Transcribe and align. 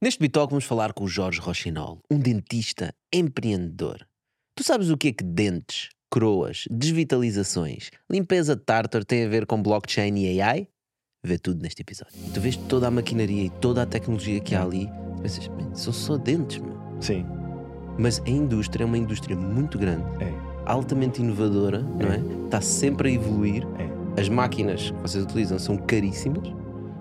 Neste 0.00 0.20
Bitalk 0.20 0.50
vamos 0.52 0.64
falar 0.64 0.92
com 0.92 1.02
o 1.02 1.08
Jorge 1.08 1.40
Rochinol, 1.40 1.98
um 2.08 2.20
dentista 2.20 2.94
empreendedor. 3.12 4.06
Tu 4.56 4.62
sabes 4.62 4.90
o 4.90 4.96
que 4.96 5.08
é 5.08 5.12
que 5.12 5.24
dentes, 5.24 5.88
croas, 6.08 6.66
desvitalizações, 6.70 7.90
limpeza 8.08 8.56
tartar 8.56 9.04
tem 9.04 9.24
a 9.24 9.28
ver 9.28 9.44
com 9.44 9.60
blockchain 9.60 10.16
e 10.16 10.40
AI? 10.40 10.68
Vê 11.24 11.36
tudo 11.36 11.60
neste 11.62 11.82
episódio. 11.82 12.14
Tu 12.32 12.40
vês 12.40 12.54
toda 12.56 12.86
a 12.86 12.92
maquinaria 12.92 13.42
e 13.46 13.50
toda 13.50 13.82
a 13.82 13.86
tecnologia 13.86 14.38
que 14.38 14.54
há 14.54 14.62
ali, 14.62 14.88
pensas, 15.20 15.48
"Man, 15.48 15.74
são 15.74 15.92
só 15.92 16.16
dentes, 16.16 16.58
meu. 16.58 16.78
Sim, 17.00 17.26
Mas 18.00 18.20
a 18.24 18.30
indústria 18.30 18.84
é 18.84 18.86
uma 18.86 18.96
indústria 18.96 19.34
muito 19.36 19.76
grande, 19.76 20.04
é. 20.22 20.32
altamente 20.64 21.20
inovadora, 21.20 21.80
não 21.82 22.06
é? 22.12 22.44
Está 22.44 22.60
sempre 22.60 23.08
a 23.08 23.12
evoluir. 23.12 23.66
É. 23.76 24.20
As 24.20 24.28
máquinas 24.28 24.92
que 24.92 25.02
vocês 25.02 25.24
utilizam 25.24 25.58
são 25.58 25.76
caríssimas. 25.76 26.46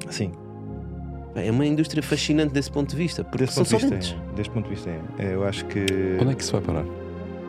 Sim. 0.10 0.32
É 1.42 1.52
uma 1.52 1.66
indústria 1.66 2.02
fascinante 2.04 2.54
desse 2.54 2.72
ponto 2.72 2.90
de 2.90 2.96
vista, 2.96 3.24
porque 3.24 3.46
Desse 3.46 3.54
são 3.56 3.64
ponto, 3.66 3.80
só 3.82 3.90
dentes. 3.90 4.16
é. 4.32 4.36
Deste 4.36 4.52
ponto 4.52 4.64
de 4.70 4.76
vista, 4.76 4.90
é. 4.90 5.00
É, 5.20 5.34
Eu 5.36 5.44
acho 5.46 5.66
que. 5.66 5.86
Quando 6.18 6.32
é 6.32 6.36
que 6.36 6.42
isso 6.44 6.52
vai 6.54 6.62
parar? 6.62 6.86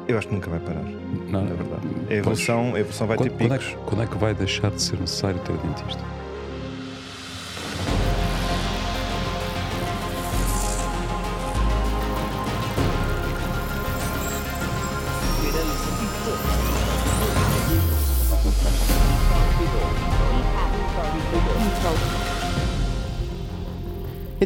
Eu 0.07 0.17
acho 0.17 0.27
que 0.29 0.35
nunca 0.35 0.49
vai 0.49 0.59
parar, 0.61 0.83
Não, 1.29 1.45
na 1.45 1.55
verdade. 1.55 1.83
A 2.09 2.15
evolução, 2.15 2.75
a 2.75 2.81
evolução 2.81 3.07
vai 3.07 3.17
quando, 3.19 3.29
ter 3.31 3.37
quando 3.37 3.53
é 3.55 3.59
picos. 3.59 3.75
que, 3.75 3.81
quando 3.85 4.03
é 4.03 4.07
que 4.07 4.17
vai 4.17 4.35
deixar 4.35 4.71
de 4.71 4.81
ser 4.81 4.99
necessário 4.99 5.39
ter 5.41 5.53
dentista? 5.59 6.03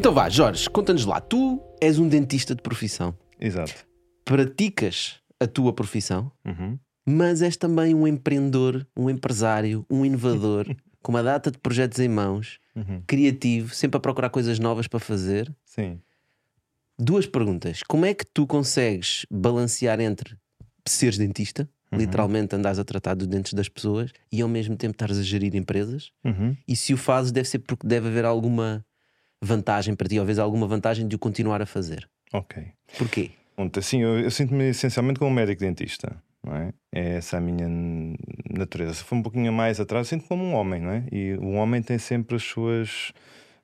Então 0.02 0.12
vá, 0.12 0.29
Jorge, 0.29 0.69
conta-nos 0.69 1.05
lá. 1.05 1.20
Tu 1.20 1.62
és 1.80 1.97
um 1.97 2.09
dentista 2.09 2.56
de 2.56 2.61
profissão. 2.61 3.16
Exato. 3.38 3.87
Praticas 4.25 5.20
a 5.39 5.47
tua 5.47 5.72
profissão, 5.72 6.33
Uhum. 6.44 6.77
mas 7.06 7.41
és 7.41 7.56
também 7.56 7.94
um 7.94 8.05
empreendedor, 8.05 8.84
um 8.97 9.09
empresário, 9.09 9.86
um 9.89 10.05
inovador, 10.05 10.67
com 11.00 11.12
uma 11.12 11.22
data 11.22 11.53
de 11.53 11.59
projetos 11.59 12.00
em 12.00 12.09
mãos, 12.09 12.59
Uhum. 12.75 13.00
criativo, 13.06 13.72
sempre 13.72 13.97
a 13.98 14.00
procurar 14.00 14.31
coisas 14.31 14.59
novas 14.59 14.89
para 14.89 14.98
fazer. 14.98 15.55
Sim. 15.64 16.00
Duas 16.98 17.25
perguntas. 17.25 17.84
Como 17.84 18.05
é 18.05 18.12
que 18.12 18.27
tu 18.27 18.44
consegues 18.44 19.25
balancear 19.31 20.00
entre 20.00 20.37
seres 20.84 21.16
dentista, 21.16 21.69
Uhum. 21.92 21.98
literalmente 22.00 22.56
andares 22.56 22.81
a 22.81 22.84
tratar 22.84 23.14
dos 23.14 23.28
dentes 23.28 23.53
das 23.55 23.69
pessoas, 23.69 24.11
e 24.33 24.42
ao 24.42 24.48
mesmo 24.48 24.77
tempo 24.77 24.94
estares 24.94 25.16
a 25.16 25.22
gerir 25.22 25.55
empresas? 25.55 26.11
Uhum. 26.25 26.56
E 26.66 26.75
se 26.75 26.92
o 26.92 26.97
fazes, 26.97 27.31
deve 27.31 27.47
ser 27.48 27.61
porque 27.61 27.87
deve 27.87 28.09
haver 28.09 28.25
alguma 28.25 28.84
vantagem 29.42 29.94
para 29.94 30.08
ti, 30.08 30.18
ou 30.18 30.24
vezes 30.24 30.38
alguma 30.38 30.66
vantagem 30.66 31.06
de 31.06 31.16
o 31.16 31.18
continuar 31.18 31.60
a 31.60 31.66
fazer. 31.66 32.08
Ok. 32.32 32.64
Porquê? 32.96 33.30
Pronto, 33.56 33.78
assim, 33.78 34.00
eu, 34.00 34.20
eu 34.20 34.30
sinto-me 34.30 34.70
essencialmente 34.70 35.18
como 35.18 35.30
um 35.30 35.34
médico 35.34 35.60
dentista. 35.60 36.16
Não 36.44 36.56
é? 36.56 36.72
é 36.92 37.16
essa 37.16 37.36
a 37.36 37.40
minha 37.40 37.68
natureza. 38.50 38.94
Se 38.94 39.04
for 39.04 39.16
um 39.16 39.22
pouquinho 39.22 39.52
mais 39.52 39.78
atrás, 39.78 40.06
eu 40.06 40.18
sinto 40.18 40.26
como 40.26 40.42
um 40.42 40.54
homem, 40.54 40.80
não 40.80 40.90
é? 40.90 41.04
E 41.12 41.34
o 41.34 41.52
homem 41.52 41.82
tem 41.82 41.98
sempre 41.98 42.36
as 42.36 42.42
suas, 42.42 43.12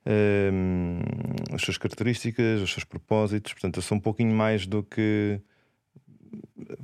hum, 0.06 1.00
as 1.52 1.62
suas 1.62 1.76
características, 1.78 2.60
os 2.60 2.72
seus 2.72 2.84
propósitos. 2.84 3.52
Portanto, 3.52 3.78
eu 3.78 3.82
sou 3.82 3.96
um 3.96 4.00
pouquinho 4.00 4.34
mais 4.34 4.66
do 4.66 4.82
que 4.82 5.40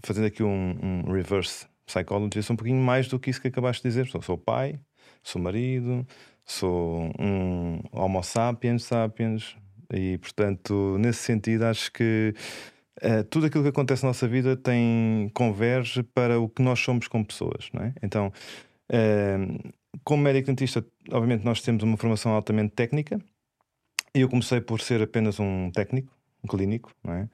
fazendo 0.03 0.27
aqui 0.27 0.43
um, 0.43 0.77
um 0.83 1.13
reverse 1.13 1.67
psychology, 1.87 2.39
eu 2.39 2.43
sou 2.43 2.55
um 2.55 2.57
pouquinho 2.57 2.83
mais 2.83 3.09
do 3.09 3.19
que 3.19 3.31
isso 3.31 3.41
que 3.41 3.49
acabaste 3.49 3.83
de 3.83 3.89
dizer. 3.89 4.07
Sou, 4.09 4.23
sou 4.23 4.39
pai, 4.39 4.81
sou 5.23 5.41
marido, 5.41 6.07
sou 6.45 7.11
um 7.19 7.81
homo 7.93 8.23
sapiens 8.23 8.85
sapiens, 8.85 9.57
e 9.93 10.19
portanto, 10.19 10.97
nesse 10.99 11.21
sentido, 11.21 11.65
acho 11.65 11.93
que 11.93 12.35
eh, 13.01 13.23
tudo 13.25 13.47
aquilo 13.47 13.63
que 13.63 13.71
acontece 13.71 14.03
na 14.03 14.11
nossa 14.11 14.27
vida 14.29 14.57
tem 14.57 15.31
converge 15.35 16.03
para 16.03 16.41
o 16.41 16.49
que 16.49 16.63
nós 16.63 16.81
somos 16.81 17.09
como 17.09 17.25
pessoas, 17.25 17.69
não 17.73 17.83
é? 17.83 17.95
Então, 18.03 18.33
eh, 18.91 19.37
como 20.05 20.23
médico 20.23 20.47
dentista, 20.47 20.85
obviamente 21.11 21.45
nós 21.45 21.61
temos 21.61 21.83
uma 21.83 21.97
formação 21.97 22.33
altamente 22.33 22.75
técnica. 22.75 23.19
E 24.15 24.21
eu 24.21 24.29
comecei 24.29 24.61
por 24.61 24.81
ser 24.81 25.03
apenas 25.03 25.41
um 25.41 25.71
técnico, 25.73 26.17
um 26.43 26.49
clínico, 26.49 26.93
não 27.03 27.15
é? 27.15 27.29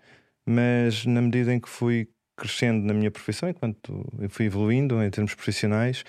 Mas 0.46 1.04
na 1.04 1.20
medida 1.20 1.52
em 1.52 1.60
que 1.60 1.68
fui 1.68 2.08
crescendo 2.36 2.86
na 2.86 2.94
minha 2.94 3.10
profissão, 3.10 3.48
enquanto 3.50 4.06
eu 4.18 4.30
fui 4.30 4.46
evoluindo 4.46 5.02
em 5.02 5.10
termos 5.10 5.34
profissionais, 5.34 6.04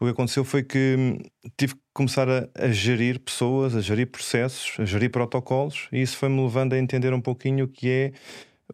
o 0.00 0.04
que 0.06 0.10
aconteceu 0.12 0.44
foi 0.44 0.62
que 0.62 0.96
hum, 0.98 1.18
tive 1.58 1.74
que 1.74 1.80
começar 1.92 2.26
a, 2.28 2.48
a 2.54 2.68
gerir 2.68 3.20
pessoas, 3.20 3.76
a 3.76 3.80
gerir 3.82 4.10
processos, 4.10 4.74
a 4.78 4.84
gerir 4.86 5.10
protocolos, 5.10 5.88
e 5.92 6.00
isso 6.00 6.16
foi-me 6.16 6.42
levando 6.42 6.72
a 6.72 6.78
entender 6.78 7.12
um 7.12 7.20
pouquinho 7.20 7.66
o 7.66 7.68
que 7.68 7.88
é 7.88 8.12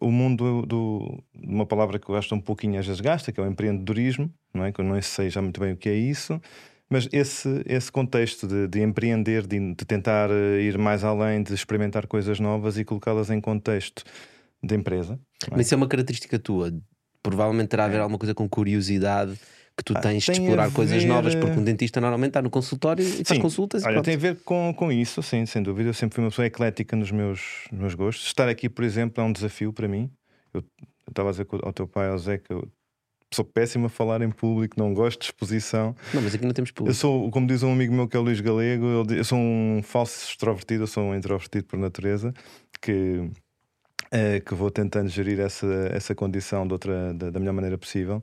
o 0.01 0.11
mundo 0.11 0.63
do, 0.63 1.23
de 1.35 1.47
uma 1.47 1.67
palavra 1.67 1.99
que 1.99 2.09
eu 2.09 2.15
acho 2.17 2.33
um 2.35 2.41
pouquinho 2.41 2.79
às 2.79 2.87
vezes 2.87 3.01
gasta, 3.01 3.33
que 3.33 3.41
é 3.41 3.43
o 3.43 3.47
empreendedorismo, 3.47 4.33
não 4.55 4.65
é? 4.65 4.71
Que 4.71 4.81
eu 4.81 4.85
não 4.85 5.01
sei 5.03 5.29
já 5.29 5.43
muito 5.43 5.59
bem 5.61 5.73
o 5.73 5.77
que 5.77 5.89
é 5.89 5.95
isso, 5.95 6.41
mas 6.89 7.09
esse, 7.13 7.63
esse 7.67 7.91
contexto 7.91 8.47
de, 8.47 8.69
de 8.69 8.81
empreender, 8.81 9.47
de, 9.47 9.75
de 9.75 9.85
tentar 9.85 10.31
eh, 10.31 10.61
ir 10.61 10.79
mais 10.79 11.03
além, 11.03 11.43
de 11.43 11.53
experimentar 11.53 12.07
coisas 12.07 12.39
novas 12.39 12.79
e 12.79 12.85
colocá-las 12.85 13.31
em 13.31 13.41
contexto 13.41 14.05
de 14.63 14.75
empresa. 14.77 15.19
é? 15.51 15.51
Mas 15.51 15.67
isso 15.67 15.75
é 15.75 15.77
uma 15.77 15.89
característica 15.89 16.39
tua. 16.39 16.73
Provavelmente 17.21 17.71
terá 17.71 17.87
a 17.87 17.89
ver 17.89 17.99
alguma 17.99 18.19
coisa 18.19 18.35
com 18.35 18.49
curiosidade 18.49 19.37
que 19.77 19.85
tu 19.85 19.93
Ah, 19.97 20.01
tens 20.01 20.23
de 20.25 20.33
tem 20.33 20.37
a 20.37 20.43
explorar 20.43 20.71
coisas 20.73 21.03
ver, 21.03 21.09
novas, 21.09 21.35
porque 21.35 21.55
eh, 21.57 21.61
um 21.61 21.65
dentista 21.65 22.01
normalmente 22.01 22.31
está 22.31 22.41
no 22.43 22.49
consultório 22.51 23.05
e 23.05 23.25
faz 23.25 23.29
Sim, 23.29 23.41
consultas 23.41 23.83
e 23.83 23.87
Olha, 23.87 24.03
tem 24.03 24.15
a 24.15 24.19
ver 24.19 24.37
com, 24.43 24.73
com 24.75 24.91
isso, 24.91 25.23
sim, 25.23 25.45
sem 25.47 25.63
dúvida. 25.63 25.91
Eu 25.91 25.95
sempre 25.95 26.15
fui 26.15 26.25
uma 26.25 26.31
pessoa 26.31 26.47
eclética 26.47 26.97
nos 26.97 27.11
meus, 27.11 27.65
nos 27.71 27.81
meus 27.81 27.95
gostos. 27.95 28.27
Estar 28.27 28.49
aqui, 28.49 28.69
por 28.69 28.85
exemplo, 28.85 29.23
é 29.23 29.27
um 29.27 29.33
desafio 29.33 29.73
para 29.73 29.87
mim. 29.87 30.11
Eu 30.55 30.65
eu 31.07 31.11
estava 31.13 31.29
a 31.29 31.33
dizer 31.33 31.47
ao 31.63 31.73
teu 31.73 31.87
pai, 31.87 32.09
ao 32.09 32.19
Zé, 32.19 32.37
que 32.39 32.53
eu 32.53 32.67
sou 33.33 33.45
péssimo 33.45 33.87
a 33.87 33.89
falar 33.89 34.23
em 34.23 34.31
público, 34.31 34.75
não 34.77 34.93
gosto 34.93 35.21
de 35.21 35.27
exposição. 35.27 35.95
Não, 36.13 36.21
mas 36.21 36.35
aqui 36.35 36.45
não 36.45 36.53
temos 36.53 36.71
Eu 36.71 36.75
público. 36.75 36.99
sou, 36.99 37.31
como 37.31 37.47
diz 37.47 37.63
um 37.63 37.73
amigo 37.73 37.95
meu 37.95 38.09
que 38.09 38.17
é 38.17 38.21
o 38.21 38.23
Luís 38.25 38.41
Galego, 38.41 39.05
eu 39.09 39.23
sou 39.25 39.39
um 39.39 39.81
falso 39.85 40.31
extrovertido, 40.31 40.83
eu 40.83 40.87
sou 40.89 41.05
um 41.05 41.15
introvertido 41.15 41.65
por 41.67 41.79
natureza, 41.79 42.35
que, 42.83 43.31
eh, 44.11 44.41
que 44.41 44.53
vou 44.55 44.69
tentando 44.71 45.09
gerir 45.09 45.39
essa, 45.39 45.67
essa 45.93 46.13
condição 46.13 46.67
de 46.67 46.73
outra, 46.73 47.15
da, 47.15 47.31
da 47.31 47.39
melhor 47.39 47.53
maneira 47.53 47.79
possível. 47.79 48.21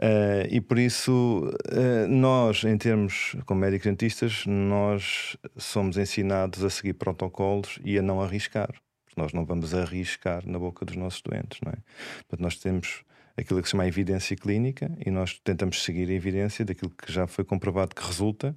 Eh, 0.00 0.48
e 0.50 0.60
por 0.60 0.78
isso, 0.78 1.50
eh, 1.70 2.06
nós, 2.06 2.64
em 2.64 2.76
termos 2.76 3.36
como 3.46 3.60
médicos 3.60 3.86
dentistas, 3.86 4.44
nós 4.46 5.36
somos 5.56 5.96
ensinados 5.96 6.64
a 6.64 6.70
seguir 6.70 6.94
protocolos 6.94 7.78
e 7.84 7.98
a 7.98 8.02
não 8.02 8.20
arriscar. 8.20 8.70
Nós 9.16 9.32
não 9.32 9.44
vamos 9.44 9.72
arriscar 9.74 10.42
na 10.46 10.58
boca 10.58 10.84
dos 10.84 10.96
nossos 10.96 11.22
doentes, 11.22 11.60
não 11.64 11.70
é? 11.70 11.76
Portanto, 12.18 12.40
nós 12.40 12.56
temos 12.56 13.04
aquilo 13.36 13.60
que 13.60 13.68
se 13.68 13.72
chama 13.72 13.86
evidência 13.86 14.36
clínica 14.36 14.90
e 15.04 15.10
nós 15.10 15.38
tentamos 15.38 15.82
seguir 15.82 16.08
a 16.10 16.12
evidência 16.12 16.64
daquilo 16.64 16.90
que 16.90 17.12
já 17.12 17.26
foi 17.26 17.44
comprovado 17.44 17.94
que 17.94 18.04
resulta 18.04 18.56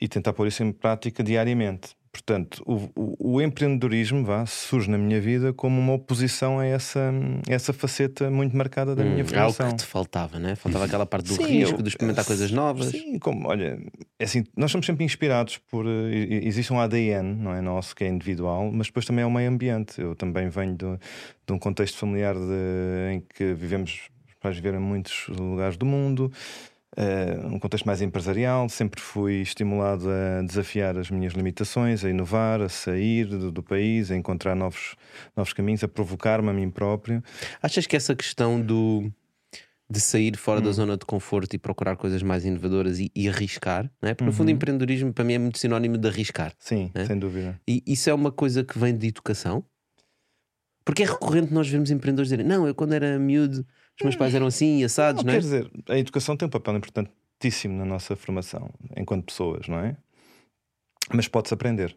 e 0.00 0.08
tentar 0.08 0.32
pôr 0.32 0.48
isso 0.48 0.62
em 0.64 0.72
prática 0.72 1.22
diariamente. 1.22 1.96
Portanto, 2.12 2.60
o, 2.66 2.90
o- 2.96 3.34
o 3.36 3.40
empreendedorismo 3.40 4.24
vá, 4.24 4.44
surge 4.44 4.90
na 4.90 4.98
minha 4.98 5.20
vida 5.20 5.52
como 5.52 5.80
uma 5.80 5.92
oposição 5.92 6.58
a 6.58 6.66
essa, 6.66 7.12
essa 7.48 7.72
faceta 7.72 8.28
muito 8.28 8.56
marcada 8.56 8.96
da 8.96 9.04
minha 9.04 9.24
Hum, 9.24 9.28
é 9.32 9.38
algo 9.38 9.52
formação. 9.52 9.76
que 9.76 9.84
te 9.84 9.86
faltava, 9.86 10.38
né? 10.40 10.56
Faltava 10.56 10.86
aquela 10.86 11.06
parte 11.06 11.28
do 11.28 11.34
Sim, 11.34 11.46
risco, 11.46 11.76
eu- 11.78 11.82
de 11.82 11.88
experimentar 11.88 12.24
coisas 12.24 12.50
novas. 12.50 12.86
Sim, 12.88 13.16
como, 13.20 13.46
olha, 13.48 13.78
é 14.18 14.24
assim, 14.24 14.42
nós 14.56 14.72
somos 14.72 14.86
sempre 14.86 15.04
inspirados 15.04 15.58
por. 15.58 15.86
eh, 15.86 16.40
existe 16.42 16.72
um 16.72 16.80
ADN, 16.80 17.36
não 17.36 17.54
é 17.54 17.60
nosso, 17.60 17.94
que 17.94 18.02
é 18.02 18.08
individual, 18.08 18.70
mas 18.72 18.88
depois 18.88 19.06
também 19.06 19.22
é 19.22 19.26
o 19.26 19.30
meio 19.30 19.48
ambiente. 19.48 20.00
Eu 20.00 20.16
também 20.16 20.48
venho 20.48 20.74
de, 20.76 20.86
de 21.46 21.52
um 21.52 21.58
contexto 21.60 21.96
familiar 21.96 22.34
de- 22.34 23.14
em 23.14 23.20
que 23.34 23.54
vivemos, 23.54 24.08
os 24.28 24.34
pais 24.40 24.56
viveram 24.56 24.78
em 24.80 24.82
muitos 24.82 25.28
lugares 25.28 25.76
do 25.76 25.86
mundo, 25.86 26.30
eh, 27.02 27.38
um 27.46 27.58
contexto 27.58 27.86
mais 27.86 28.02
empresarial. 28.02 28.68
Sempre 28.68 29.00
fui 29.00 29.40
estimulado 29.40 30.08
a 30.10 30.42
desafiar 30.42 30.98
as 30.98 31.10
minhas 31.10 31.32
limitações, 31.32 32.04
a 32.04 32.10
inovar, 32.10 32.60
a 32.60 32.68
sair 32.68 33.24
do, 33.26 33.50
do 33.50 33.62
país, 33.62 34.10
a 34.10 34.16
encontrar 34.16 34.54
novos, 34.54 34.96
novos 35.36 35.52
caminhos, 35.52 35.82
a 35.82 35.88
provocar-me 35.88 36.50
a 36.50 36.52
mim 36.52 36.68
próprio. 36.70 37.22
Achas 37.62 37.86
que 37.86 37.96
essa 37.96 38.14
questão 38.14 38.60
do 38.60 39.10
de 39.92 40.00
sair 40.00 40.36
fora 40.36 40.60
Hum. 40.60 40.64
da 40.64 40.70
zona 40.70 40.96
de 40.96 41.04
conforto 41.04 41.52
e 41.56 41.58
procurar 41.58 41.96
coisas 41.96 42.22
mais 42.22 42.44
inovadoras 42.44 43.00
e, 43.00 43.10
e 43.12 43.28
arriscar, 43.28 43.90
não 44.00 44.08
é? 44.08 44.14
Porque 44.14 44.22
no 44.24 44.30
Uhum. 44.30 44.36
fundo, 44.36 44.50
empreendedorismo 44.52 45.12
para 45.12 45.24
mim 45.24 45.32
é 45.32 45.38
muito 45.38 45.58
sinónimo 45.58 45.98
de 45.98 46.06
arriscar. 46.06 46.52
Sim, 46.60 46.92
É? 46.94 47.04
sem 47.06 47.18
dúvida. 47.18 47.60
E 47.66 47.82
isso 47.84 48.08
é 48.08 48.14
uma 48.14 48.30
coisa 48.30 48.62
que 48.62 48.78
vem 48.78 48.96
de 48.96 49.08
educação? 49.08 49.64
Porque 50.84 51.02
é 51.02 51.06
recorrente 51.06 51.52
nós 51.52 51.68
vermos 51.68 51.90
empreendedores 51.90 52.28
dizerem: 52.28 52.46
Não, 52.46 52.66
eu 52.68 52.74
quando 52.74 52.92
era 52.92 53.18
miúdo, 53.18 53.66
os 54.00 54.04
meus 54.04 54.16
pais 54.16 54.34
eram 54.34 54.46
assim 54.46 54.82
assados, 54.82 55.22
não, 55.22 55.32
Não, 55.32 55.32
é? 55.32 55.36
quer 55.36 55.40
dizer, 55.42 55.70
a 55.88 55.98
educação 55.98 56.36
tem 56.36 56.46
um 56.46 56.50
papel 56.50 56.76
importantíssimo 56.76 57.76
na 57.76 57.84
nossa 57.84 58.16
formação 58.16 58.70
enquanto 58.96 59.26
pessoas, 59.26 59.68
não 59.68 59.78
é? 59.78 59.96
Mas 61.12 61.28
pode-se 61.28 61.54
aprender. 61.54 61.96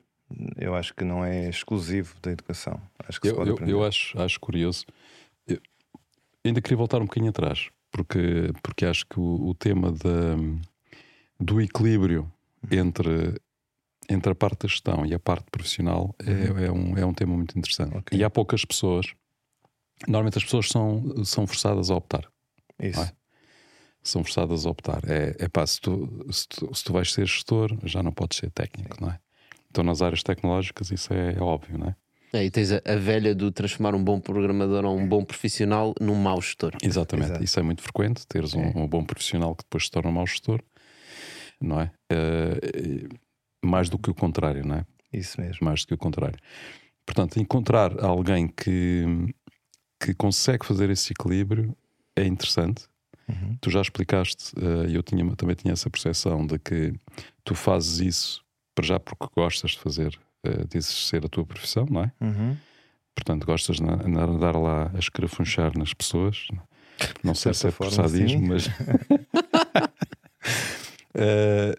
Eu 0.57 0.73
acho 0.75 0.93
que 0.95 1.03
não 1.03 1.23
é 1.23 1.49
exclusivo 1.49 2.15
da 2.21 2.31
educação. 2.31 2.81
Acho 3.07 3.21
que 3.21 3.27
se 3.27 3.33
Eu, 3.33 3.37
pode 3.37 3.49
eu, 3.49 3.53
aprender. 3.55 3.71
eu 3.73 3.83
acho, 3.85 4.19
acho 4.19 4.39
curioso. 4.39 4.85
Eu 5.47 5.59
ainda 6.45 6.61
queria 6.61 6.77
voltar 6.77 6.97
um 7.01 7.05
bocadinho 7.05 7.29
atrás, 7.29 7.69
porque, 7.91 8.51
porque 8.61 8.85
acho 8.85 9.05
que 9.05 9.19
o, 9.19 9.49
o 9.49 9.53
tema 9.53 9.91
da, 9.91 10.35
do 11.39 11.61
equilíbrio 11.61 12.31
entre 12.71 13.35
entre 14.09 14.31
a 14.33 14.35
parte 14.35 14.63
da 14.63 14.67
gestão 14.67 15.05
e 15.05 15.13
a 15.13 15.19
parte 15.19 15.45
profissional 15.49 16.13
é, 16.19 16.65
é 16.65 16.71
um, 16.71 16.97
é 16.97 17.05
um 17.05 17.13
tema 17.13 17.35
muito 17.35 17.57
interessante. 17.57 17.95
Ok. 17.95 18.17
E 18.17 18.21
há 18.23 18.29
poucas 18.29 18.65
pessoas. 18.65 19.13
Normalmente 20.07 20.37
as 20.37 20.43
pessoas 20.43 20.69
são, 20.69 21.23
são 21.23 21.47
forçadas 21.47 21.89
a 21.89 21.95
optar. 21.95 22.27
Isso. 22.79 22.99
Não 22.99 23.05
é? 23.05 23.11
São 24.03 24.23
forçadas 24.23 24.65
a 24.65 24.69
optar. 24.69 25.01
É, 25.09 25.35
é 25.39 25.47
pá, 25.47 25.65
se 25.65 25.79
tu, 25.79 26.25
se, 26.31 26.47
tu, 26.47 26.73
se 26.73 26.83
tu 26.83 26.91
vais 26.93 27.11
ser 27.11 27.25
gestor, 27.25 27.77
já 27.83 28.03
não 28.03 28.11
podes 28.11 28.37
ser 28.37 28.51
técnico, 28.51 28.97
não 28.99 29.09
é? 29.09 29.19
Então, 29.69 29.83
nas 29.83 30.01
áreas 30.01 30.21
tecnológicas, 30.21 30.91
isso 30.91 31.13
é, 31.13 31.41
óbvio, 31.41 31.77
não 31.77 31.87
é? 31.87 31.95
É, 32.33 32.43
e 32.45 32.51
tens 32.51 32.71
a, 32.71 32.81
a 32.85 32.95
velha 32.95 33.33
do 33.35 33.51
transformar 33.51 33.93
um 33.95 34.03
bom 34.03 34.19
programador 34.19 34.83
ou 34.85 34.97
um 34.97 35.07
bom 35.07 35.23
profissional 35.23 35.93
num 36.01 36.15
mau 36.15 36.41
gestor. 36.41 36.73
Exatamente, 36.81 37.29
Exato. 37.29 37.43
isso 37.43 37.59
é 37.59 37.63
muito 37.63 37.81
frequente, 37.81 38.25
teres 38.27 38.53
um, 38.55 38.61
É. 38.61 38.73
um 38.75 38.87
bom 38.87 39.03
profissional 39.03 39.55
que 39.55 39.63
depois 39.63 39.85
se 39.85 39.91
torna 39.91 40.09
um 40.09 40.13
mau 40.13 40.25
gestor, 40.25 40.59
não 41.61 41.79
é? 41.79 41.91
Eh, 42.11 43.07
mais 43.63 43.87
do 43.87 43.97
que 43.99 44.09
o 44.09 44.15
contrário, 44.15 44.65
não 44.65 44.77
é? 44.77 44.85
Isso 45.13 45.39
mesmo. 45.39 45.59
Mais 45.61 45.81
do 45.81 45.87
que 45.87 45.93
o 45.93 45.97
contrário. 45.97 46.37
Portanto, 47.05 47.39
encontrar 47.39 48.03
alguém 48.03 48.47
que, 48.47 49.05
que 50.03 50.13
consegue 50.13 50.65
fazer 50.65 50.89
esse 50.89 51.13
equilíbrio 51.13 51.75
é 52.15 52.25
interessante. 52.25 52.85
Uhum. 53.27 53.57
Tu 53.61 53.69
já 53.69 53.81
explicaste, 53.81 54.53
eh, 54.57 54.89
e 54.89 54.95
eu 54.95 55.03
tinha, 55.03 55.23
também 55.35 55.55
tinha 55.55 55.71
essa 55.73 55.89
percepção 55.89 56.45
de 56.45 56.59
que 56.59 56.93
tu 57.43 57.55
fazes 57.55 57.99
isso 57.99 58.43
para 58.75 58.85
já 58.85 58.99
porque 58.99 59.27
gostas 59.35 59.71
de 59.71 59.79
fazer, 59.79 60.19
uh, 60.45 60.67
de 60.67 60.77
exercer 60.77 61.23
a 61.25 61.29
tua 61.29 61.45
profissão, 61.45 61.85
não 61.89 62.03
é? 62.03 62.11
Uhum. 62.19 62.57
Portanto, 63.15 63.45
gostas 63.45 63.77
de 63.77 63.83
andar 63.83 64.55
lá 64.57 64.91
a 64.93 64.99
escarafunchar 64.99 65.77
nas 65.77 65.93
pessoas. 65.93 66.47
Não 67.23 67.35
sei 67.35 67.53
se 67.53 67.67
é 67.67 67.71
por 67.71 67.91
sadismo, 67.91 68.41
mas. 68.47 68.67
Eh, 71.15 71.75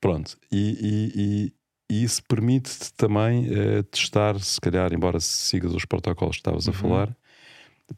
pronto, 0.00 0.38
e, 0.50 0.70
e- 0.80 1.12
e- 1.20 1.52
e 1.92 2.04
isso 2.04 2.22
permite-te 2.28 2.92
também 2.94 3.48
eh, 3.52 3.82
testar, 3.82 4.38
se 4.38 4.60
calhar, 4.60 4.92
embora 4.92 5.18
sigas 5.18 5.74
os 5.74 5.84
protocolos 5.84 6.36
que 6.36 6.40
estavas 6.40 6.68
a 6.68 6.70
Uhum. 6.70 6.76
falar, 6.76 7.16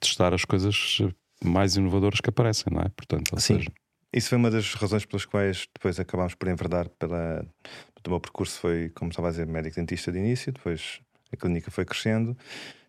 testar 0.01 0.35
as 0.35 0.45
coisas 0.45 0.99
mais 1.45 1.77
inovadoras 1.77 2.21
que 2.21 2.31
aparecem, 2.31 2.73
não 2.73 2.83
é? 2.83 2.89
Portanto, 2.91 3.33
ou 3.33 3.41
Sim. 3.41 3.59
seja, 3.59 3.73
Isso 4.13 4.29
foi 4.29 4.39
uma 4.39 4.51
das 4.51 4.75
razões 4.75 5.05
pelas 5.05 5.25
quais 5.25 5.67
depois 5.75 5.99
acabámos 5.99 6.35
por 6.35 6.49
enverdar 6.49 6.89
pela. 6.91 7.45
O 8.05 8.11
meu 8.11 8.21
percurso 8.21 8.59
foi, 8.59 8.91
como 8.91 9.11
estava 9.11 9.29
a 9.29 9.31
dizer, 9.31 9.47
médico 9.47 9.77
dentista 9.77 10.11
de 10.11 10.19
início, 10.19 10.53
depois 10.53 11.01
a 11.33 11.37
clínica 11.37 11.71
foi 11.71 11.85
crescendo 11.85 12.37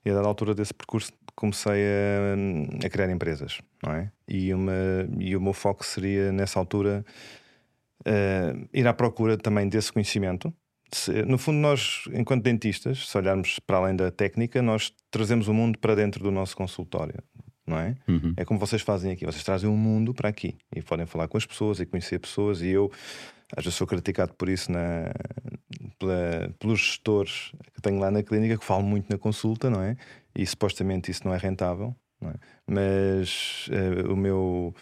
e 0.04 0.10
a 0.10 0.14
dada 0.14 0.28
altura 0.28 0.56
desse 0.56 0.74
percurso 0.74 1.12
comecei 1.36 1.84
a, 1.86 2.86
a 2.86 2.90
criar 2.90 3.10
empresas, 3.10 3.62
não 3.84 3.94
é? 3.94 4.12
E, 4.28 4.54
uma, 4.54 4.74
e 5.20 5.36
o 5.36 5.42
meu 5.42 5.54
foco 5.54 5.86
seria 5.86 6.32
nessa 6.32 6.60
altura 6.60 7.06
eh, 8.06 8.56
ir 8.74 8.88
à 8.88 8.94
procura 8.94 9.38
também 9.38 9.70
desse 9.70 9.92
conhecimento. 9.94 10.54
No 11.28 11.38
fundo, 11.38 11.58
nós, 11.60 12.04
enquanto 12.14 12.44
dentistas, 12.44 13.08
se 13.08 13.18
olharmos 13.18 13.60
para 13.60 13.78
além 13.78 13.96
da 13.96 14.12
técnica, 14.12 14.62
nós 14.62 14.92
trazemos 15.12 15.48
o 15.48 15.54
mundo 15.54 15.78
para 15.80 15.96
dentro 15.96 16.24
do 16.24 16.32
nosso 16.32 16.56
consultório, 16.56 17.22
não 17.66 17.78
é? 17.78 17.96
uhum. 18.08 18.34
É 18.38 18.46
como 18.46 18.60
vocês 18.60 18.82
fazem 18.82 19.12
aqui, 19.12 19.26
vocês 19.26 19.44
trazem 19.44 19.70
o 19.70 19.74
mundo 19.76 20.14
para 20.14 20.30
aqui 20.30 20.56
e 20.76 20.82
podem 20.82 21.06
falar 21.06 21.28
com 21.28 21.38
as 21.38 21.46
pessoas 21.46 21.80
e 21.80 21.86
conhecer 21.86 22.20
pessoas. 22.20 22.62
E 22.62 22.68
eu, 22.70 22.92
às 23.56 23.64
vezes, 23.64 23.78
sou 23.78 23.88
criticado 23.88 24.34
por 24.34 24.50
isso 24.50 24.72
na, 24.72 25.12
pela- 26.00 26.54
pelos 26.60 26.80
gestores 26.80 27.52
que 27.74 27.82
tenho 27.82 28.00
lá 28.00 28.12
na 28.12 28.24
clínica, 28.24 28.58
que 28.58 28.66
falam 28.66 28.84
muito 28.84 29.08
na 29.10 29.18
consulta, 29.18 29.70
não 29.70 29.82
é? 29.82 29.96
E 30.36 30.46
supostamente 30.46 31.10
isso 31.12 31.22
não 31.26 31.34
é 31.34 31.38
rentável, 31.38 31.96
não 32.20 32.30
é? 32.32 32.34
Mas 32.68 33.68
eh, 33.72 34.08
o 34.10 34.16
meu. 34.16 34.74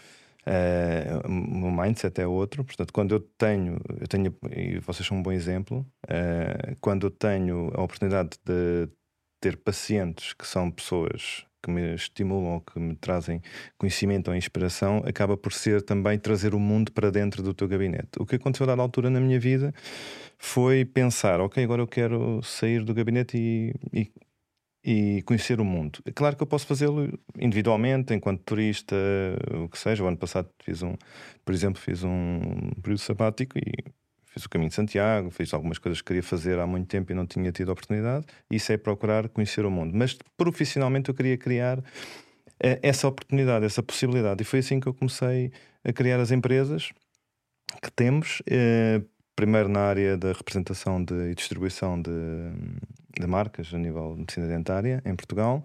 Eh, 0.45 1.21
o 1.25 1.29
meu 1.29 1.71
mindset 1.71 2.21
é 2.21 2.27
outro, 2.27 2.63
portanto, 2.63 2.91
quando 2.93 3.15
eu 3.15 3.19
tenho, 3.19 3.79
eu 3.99 4.07
tenho, 4.07 4.35
e 4.55 4.79
vocês 4.79 5.07
são 5.07 5.17
um 5.17 5.23
bom 5.23 5.31
exemplo, 5.31 5.85
eh, 6.07 6.75
quando 6.81 7.07
eu 7.07 7.11
tenho 7.11 7.71
a 7.73 7.81
oportunidade 7.83 8.31
de 8.45 8.89
ter 9.39 9.57
pacientes 9.57 10.33
que 10.33 10.47
são 10.47 10.69
pessoas 10.71 11.45
que 11.61 11.69
me 11.69 11.93
estimulam 11.93 12.59
que 12.59 12.79
me 12.79 12.95
trazem 12.95 13.41
conhecimento 13.77 14.29
ou 14.29 14.35
inspiração, 14.35 15.03
acaba 15.05 15.37
por 15.37 15.53
ser 15.53 15.81
também 15.83 16.17
trazer 16.17 16.55
o 16.55 16.59
mundo 16.59 16.91
para 16.91 17.11
dentro 17.11 17.43
do 17.43 17.53
teu 17.53 17.67
gabinete. 17.67 18.09
O 18.19 18.25
que 18.25 18.35
aconteceu 18.35 18.63
a 18.65 18.67
dada 18.67 18.81
altura 18.81 19.09
na 19.09 19.19
minha 19.19 19.39
vida 19.39 19.73
foi 20.37 20.85
pensar: 20.85 21.39
ok, 21.39 21.63
agora 21.63 21.81
eu 21.81 21.87
quero 21.87 22.41
sair 22.43 22.83
do 22.83 22.93
gabinete 22.93 23.37
e, 23.37 23.73
e, 23.93 24.11
e 24.83 25.21
conhecer 25.23 25.61
o 25.61 25.65
mundo. 25.65 25.99
É 26.05 26.11
claro 26.11 26.35
que 26.35 26.43
eu 26.43 26.47
posso 26.47 26.65
fazê-lo 26.65 27.19
individualmente, 27.39 28.13
enquanto 28.13 28.41
turista, 28.43 28.95
o 29.63 29.69
que 29.69 29.77
seja. 29.77 30.03
O 30.03 30.07
ano 30.07 30.17
passado 30.17 30.49
fiz 30.63 30.81
um, 30.81 30.95
por 31.45 31.53
exemplo, 31.53 31.79
fiz 31.79 32.03
um 32.03 32.39
período 32.81 32.99
sabático 32.99 33.57
e 33.59 33.91
fiz 34.25 34.45
o 34.45 34.49
caminho 34.49 34.69
de 34.69 34.75
Santiago, 34.75 35.29
fiz 35.29 35.53
algumas 35.53 35.77
coisas 35.77 36.01
que 36.01 36.07
queria 36.07 36.23
fazer 36.23 36.57
há 36.57 36.65
muito 36.65 36.87
tempo 36.87 37.11
e 37.11 37.15
não 37.15 37.27
tinha 37.27 37.51
tido 37.51 37.71
oportunidade. 37.71 38.25
Isso 38.49 38.71
é 38.71 38.77
procurar 38.77 39.29
conhecer 39.29 39.65
o 39.65 39.71
mundo. 39.71 39.95
Mas 39.95 40.17
profissionalmente 40.35 41.09
eu 41.09 41.15
queria 41.15 41.37
criar 41.37 41.83
eh, 42.59 42.79
essa 42.81 43.07
oportunidade, 43.07 43.65
essa 43.65 43.83
possibilidade. 43.83 44.41
E 44.41 44.45
foi 44.45 44.59
assim 44.59 44.79
que 44.79 44.87
eu 44.87 44.93
comecei 44.93 45.51
a 45.83 45.93
criar 45.93 46.19
as 46.19 46.31
empresas 46.31 46.91
que 47.81 47.91
temos. 47.91 48.41
eh, 48.49 49.01
primeiro 49.41 49.67
na 49.67 49.79
área 49.79 50.15
da 50.15 50.31
representação 50.33 51.03
de, 51.03 51.31
e 51.31 51.33
distribuição 51.33 51.99
de, 51.99 52.11
de 53.19 53.25
marcas 53.25 53.73
a 53.73 53.77
nível 53.77 54.13
de 54.13 54.19
medicina 54.19 54.47
dentária 54.47 55.01
em 55.03 55.15
Portugal. 55.15 55.63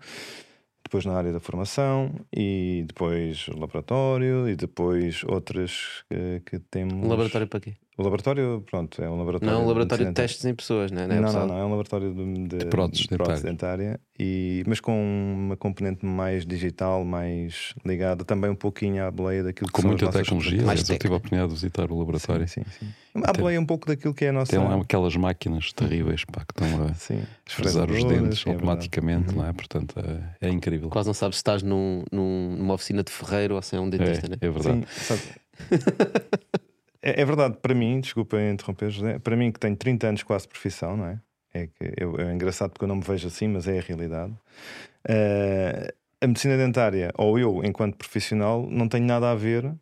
Depois 0.82 1.04
na 1.04 1.12
área 1.12 1.30
da 1.30 1.40
formação 1.40 2.14
e 2.34 2.84
depois 2.86 3.48
laboratório 3.48 4.48
e 4.48 4.56
depois 4.56 5.22
outras 5.24 6.04
que, 6.08 6.40
que 6.46 6.58
temos. 6.58 7.06
Laboratório 7.06 7.46
para 7.46 7.60
quê? 7.60 7.74
O 7.98 8.02
laboratório, 8.02 8.62
pronto, 8.70 9.02
é 9.02 9.08
um 9.08 9.16
laboratório. 9.16 9.54
Não, 9.54 9.64
um 9.64 9.66
laboratório 9.68 10.04
de 10.04 10.08
medicina 10.10 10.26
testes 10.26 10.44
em 10.44 10.54
pessoas, 10.54 10.90
né? 10.90 11.08
dentária. 11.08 11.18
é 11.18 11.20
Não, 11.32 11.32
não, 11.32 11.46
não, 11.46 11.58
é 11.58 11.64
um 11.64 11.70
laboratório 11.70 12.14
de, 12.14 12.24
de, 12.46 12.58
De 12.58 13.08
dentárias. 13.08 13.42
dentária, 13.42 14.00
e, 14.18 14.62
mas 14.66 14.80
com 14.80 14.92
uma 15.34 15.56
componente 15.56 16.04
mais 16.04 16.44
digital, 16.44 17.06
mais 17.06 17.72
ligada 17.86 18.22
também 18.22 18.50
um 18.50 18.54
pouquinho 18.54 19.02
à 19.02 19.10
boleia 19.10 19.42
daquilo 19.44 19.68
que 19.68 19.72
com 19.72 19.80
são 19.80 19.88
muita 19.90 20.10
tecnologia. 20.10 20.62
Mais 20.62 20.86
eu 20.90 20.98
tive 20.98 21.14
a 21.14 21.16
oportunidade 21.16 21.48
de 21.48 21.54
visitar 21.54 21.90
o 21.90 21.98
laboratório. 21.98 22.46
Sim, 22.46 22.64
sim, 22.64 22.70
sim. 22.80 22.92
À 23.24 23.32
boleia 23.32 23.58
um 23.58 23.64
pouco 23.64 23.86
daquilo 23.86 24.12
que 24.12 24.26
é 24.26 24.28
a 24.28 24.32
nossa. 24.32 24.50
Tem 24.50 24.60
lá 24.60 24.74
aquelas 24.76 25.16
máquinas 25.16 25.72
terríveis 25.72 26.22
pá, 26.26 26.44
que 26.44 26.52
estão 26.52 26.84
a 26.86 26.92
Sim, 26.94 27.22
os 27.48 28.04
dentes 28.04 28.40
sim, 28.40 28.50
é 28.50 28.52
verdade. 28.52 28.52
automaticamente, 28.52 29.34
não 29.34 29.46
é? 29.46 29.52
Portanto, 29.54 29.94
é, 29.98 30.48
é 30.48 30.50
incrível. 30.50 30.90
Quase 30.90 31.08
não 31.08 31.14
sabes 31.14 31.36
se 31.36 31.40
estás 31.40 31.62
num, 31.62 32.04
num- 32.12 32.56
numa 32.58 32.74
oficina 32.74 33.02
de 33.02 33.10
ferreiro 33.10 33.54
ou 33.54 33.62
se 33.62 33.74
é 33.74 33.80
um 33.80 33.88
dentista, 33.88 34.26
é, 34.26 34.30
né? 34.30 34.36
é 34.38 34.50
verdade. 34.50 34.86
Sim, 34.86 35.04
sabe? 35.04 35.22
é, 37.06 37.20
é 37.20 37.24
verdade, 37.24 37.56
para 37.62 37.74
mim, 37.74 38.00
desculpa 38.00 38.36
interromper, 38.40 38.90
José, 38.90 39.18
para 39.20 39.36
mim 39.36 39.52
que 39.52 39.60
tenho 39.60 39.76
30 39.76 40.08
anos 40.08 40.22
quase 40.24 40.44
de 40.44 40.48
profissão, 40.48 40.96
não 40.96 41.06
é? 41.06 41.20
É, 41.54 41.66
que 41.68 41.94
eu, 41.96 42.18
é 42.18 42.34
engraçado 42.34 42.70
porque 42.70 42.84
eu 42.84 42.88
não 42.88 42.96
me 42.96 43.02
vejo 43.02 43.28
assim, 43.28 43.46
mas 43.46 43.68
é 43.68 43.78
a 43.78 43.82
realidade. 43.82 44.34
Eh, 45.08 45.94
a 46.20 46.26
medicina 46.26 46.56
dentária, 46.56 47.12
ou 47.16 47.38
eu, 47.38 47.64
enquanto 47.64 47.96
profissional, 47.96 48.68
não 48.68 48.88
tenho 48.88 49.06
nada 49.06 49.30
a 49.30 49.34
ver 49.34 49.72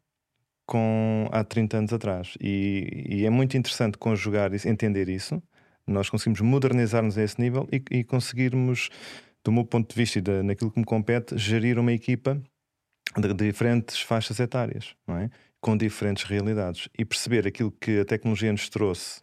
com 0.67 1.29
há 1.33 1.43
30 1.43 1.79
anos 1.79 1.93
atrás. 1.93 2.35
E, 2.41 3.07
e 3.09 3.27
é 3.27 3.31
muito 3.31 3.57
interessante 3.57 3.97
conjugar 3.99 4.53
isso, 4.53 4.69
entender 4.69 5.09
isso. 5.09 5.43
Nós 5.87 6.11
conseguimos 6.11 6.41
modernizar-nos 6.43 7.19
a 7.19 7.23
esse 7.23 7.41
nível 7.41 7.67
e, 7.73 7.83
e 7.91 8.05
conseguirmos, 8.05 8.91
do 9.43 9.51
meu 9.51 9.65
ponto 9.65 9.89
de 9.89 9.97
vista 9.97 10.19
e 10.19 10.23
da, 10.23 10.43
naquilo 10.43 10.71
que 10.71 10.79
me 10.79 10.85
compete, 10.87 11.37
gerir 11.39 11.79
uma 11.79 11.93
equipa 11.93 12.41
de 13.17 13.35
diferentes 13.35 14.01
faixas 14.01 14.39
etárias, 14.41 14.95
não 15.07 15.19
é? 15.19 15.31
Com 15.65 15.79
diferentes 15.79 16.25
realidades 16.25 16.91
e 16.99 17.07
perceber 17.07 17.47
aquilo 17.47 17.71
que 17.71 18.01
a 18.01 18.05
tecnologia 18.05 18.53
nos 18.53 18.69
trouxe 18.69 19.23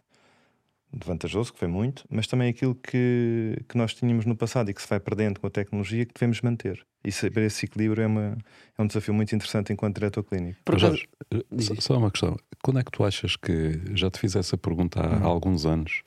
de 0.92 1.06
vantajoso, 1.06 1.52
que 1.52 1.58
foi 1.60 1.68
muito, 1.68 2.04
mas 2.10 2.26
também 2.26 2.50
aquilo 2.50 2.74
que, 2.74 3.62
que 3.68 3.78
nós 3.78 3.94
tínhamos 3.94 4.26
no 4.26 4.34
passado 4.34 4.68
e 4.68 4.74
que 4.74 4.82
se 4.82 4.88
vai 4.88 4.98
perdendo 4.98 5.38
com 5.38 5.46
a 5.46 5.50
tecnologia 5.50 6.04
que 6.04 6.12
devemos 6.12 6.40
manter. 6.40 6.84
E 7.04 7.12
saber 7.12 7.42
esse 7.42 7.64
equilíbrio 7.64 8.02
é, 8.02 8.06
uma, 8.08 8.36
é 8.76 8.82
um 8.82 8.88
desafio 8.88 9.14
muito 9.14 9.32
interessante 9.32 9.72
enquanto 9.72 9.94
diretor 9.94 10.24
clínico. 10.24 10.58
Por 10.64 10.80
Jorge, 10.80 11.08
diz 11.48 11.70
só, 11.78 11.96
uma 11.96 12.10
questão. 12.10 12.36
Quando 12.60 12.80
é 12.80 12.82
que 12.82 12.90
tu 12.90 13.04
achas 13.04 13.36
que, 13.36 13.80
já 13.94 14.10
te 14.10 14.18
fiz 14.18 14.34
essa 14.34 14.58
pergunta 14.58 15.00
há, 15.00 15.18
Hum. 15.18 15.24
há 15.24 15.26
alguns 15.26 15.64
anos, 15.64 16.02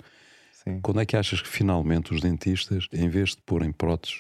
Sim. 0.52 0.82
quando 0.82 1.00
é 1.00 1.06
que 1.06 1.16
achas 1.16 1.42
que 1.42 1.48
finalmente 1.48 2.14
os 2.14 2.20
dentistas, 2.20 2.90
em 2.92 3.08
vez 3.08 3.30
de 3.30 3.42
porem 3.46 3.72
próteses 3.72 4.20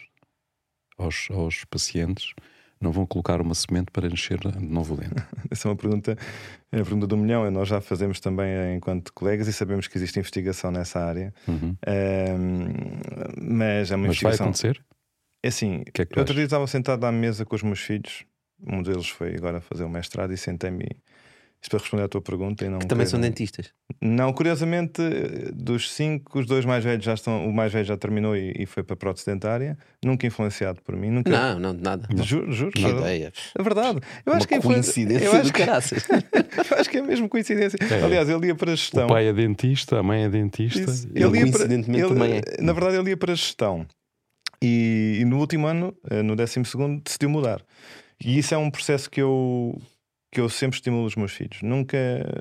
aos, 0.97 1.27
aos 1.29 1.65
pacientes, 1.65 2.33
não 2.81 2.91
vão 2.91 3.05
colocar 3.05 3.41
uma 3.41 3.55
semente 3.55 3.91
para 3.91 4.07
encher 4.07 4.37
de 4.39 4.59
novo 4.59 4.95
dente? 4.97 5.15
Essa 5.49 5.67
é 5.67 5.71
uma 5.71 5.75
pergunta, 5.77 6.17
é 6.71 6.79
a 6.79 6.83
pergunta 6.83 7.07
do 7.07 7.17
milhão. 7.17 7.49
Nós 7.51 7.67
já 7.67 7.79
fazemos 7.81 8.19
também 8.19 8.47
eh, 8.47 8.75
enquanto 8.75 9.11
colegas 9.13 9.47
e 9.47 9.53
sabemos 9.53 9.87
que 9.87 9.97
existe 9.97 10.19
investigação 10.19 10.71
nessa 10.71 10.99
área, 10.99 11.33
Uhum. 11.47 11.75
Ahm, 11.87 12.99
mas 13.41 13.91
é 13.91 13.95
uma 13.95 14.07
Mas 14.07 14.19
vai 14.21 14.31
investigação. 14.33 14.45
acontecer? 14.47 14.83
É 15.43 15.47
assim, 15.49 15.83
que 15.93 16.01
é 16.01 16.05
que 16.05 16.19
outro 16.19 16.33
dia 16.33 16.43
estava 16.45 16.65
sentado 16.67 17.03
à 17.05 17.11
mesa 17.11 17.45
com 17.45 17.55
os 17.55 17.63
meus 17.63 17.79
filhos. 17.79 18.25
Um 18.65 18.81
deles 18.81 19.07
foi 19.09 19.35
agora 19.35 19.61
fazer 19.61 19.83
o 19.83 19.89
mestrado 19.89 20.33
e 20.33 20.37
sentei-me 20.37 20.87
Isto 21.65 21.71
para 21.71 21.79
responder 21.79 22.03
à 22.03 22.07
tua 22.07 22.21
pergunta. 22.21 22.63
E 22.63 22.69
não 22.69 22.77
Que 22.77 22.85
também 22.85 23.07
são 23.07 23.19
dentistas. 23.19 23.71
Não, 23.99 24.31
curiosamente, 24.31 25.01
dos 25.51 25.91
cinco, 25.91 26.37
os 26.39 26.45
dois 26.45 26.63
mais 26.63 26.83
velhos 26.83 27.03
já 27.03 27.15
estão. 27.15 27.47
O 27.49 27.51
mais 27.51 27.73
velho 27.73 27.85
já 27.85 27.97
terminou 27.97 28.37
e, 28.37 28.53
e 28.59 28.65
foi 28.67 28.83
para 28.83 28.93
a 28.93 28.97
prótese 28.97 29.25
dentária. 29.25 29.75
Nunca 30.03 30.27
influenciado 30.27 30.79
por 30.83 30.95
mim. 30.95 31.09
Nunca. 31.09 31.31
Não, 31.31 31.59
não, 31.59 31.75
de 31.75 31.81
nada. 31.81 32.07
Juro, 32.23 32.51
juro. 32.51 32.71
Que 32.71 32.83
ideia. 32.85 33.33
É 33.57 33.63
verdade. 33.63 33.99
Eu 34.23 34.33
Uma 34.33 34.37
acho 34.37 34.47
que 34.47 34.53
a 34.53 34.57
influência- 34.57 34.93
coincidência 34.93 35.25
Eu 35.25 35.31
do 35.31 35.37
acho 35.39 35.53
que, 35.53 35.61
eu 36.71 36.77
acho 36.79 36.89
que 36.91 36.97
é 36.99 37.01
mesmo 37.01 37.27
coincidência. 37.27 37.77
É. 37.81 38.03
Aliás, 38.03 38.29
ele 38.29 38.45
ia 38.45 38.53
para 38.55 38.71
a 38.71 38.75
gestão. 38.75 39.05
O 39.05 39.09
pai 39.09 39.25
é 39.27 39.33
dentista, 39.33 39.97
a 39.97 40.03
mãe 40.03 40.23
é 40.23 40.29
dentista. 40.29 40.79
Isso. 40.79 41.07
Ele 41.15 41.39
ia 41.39 41.51
para, 41.51 41.63
ele- 41.63 41.83
também 42.07 42.33
é. 42.37 42.61
Na 42.61 42.73
verdade, 42.73 42.97
ele 42.97 43.09
ia 43.09 43.17
para 43.17 43.31
a 43.31 43.35
gestão. 43.35 43.87
E, 44.61 45.17
e 45.21 45.25
no 45.25 45.39
último 45.39 45.65
ano, 45.65 45.95
eh, 46.11 46.21
no 46.21 46.35
décimo 46.35 46.63
segundo, 46.65 47.01
decidiu 47.03 47.27
mudar. 47.29 47.59
E 48.23 48.37
isso 48.37 48.53
é 48.53 48.57
um 48.57 48.69
processo 48.69 49.09
que 49.09 49.19
eu, 49.21 49.81
que 50.31 50.41
eu 50.41 50.49
sempre 50.49 50.77
estimulo 50.77 51.05
os 51.05 51.15
meus 51.15 51.31
filhos. 51.31 51.61
Nunca 51.61 51.97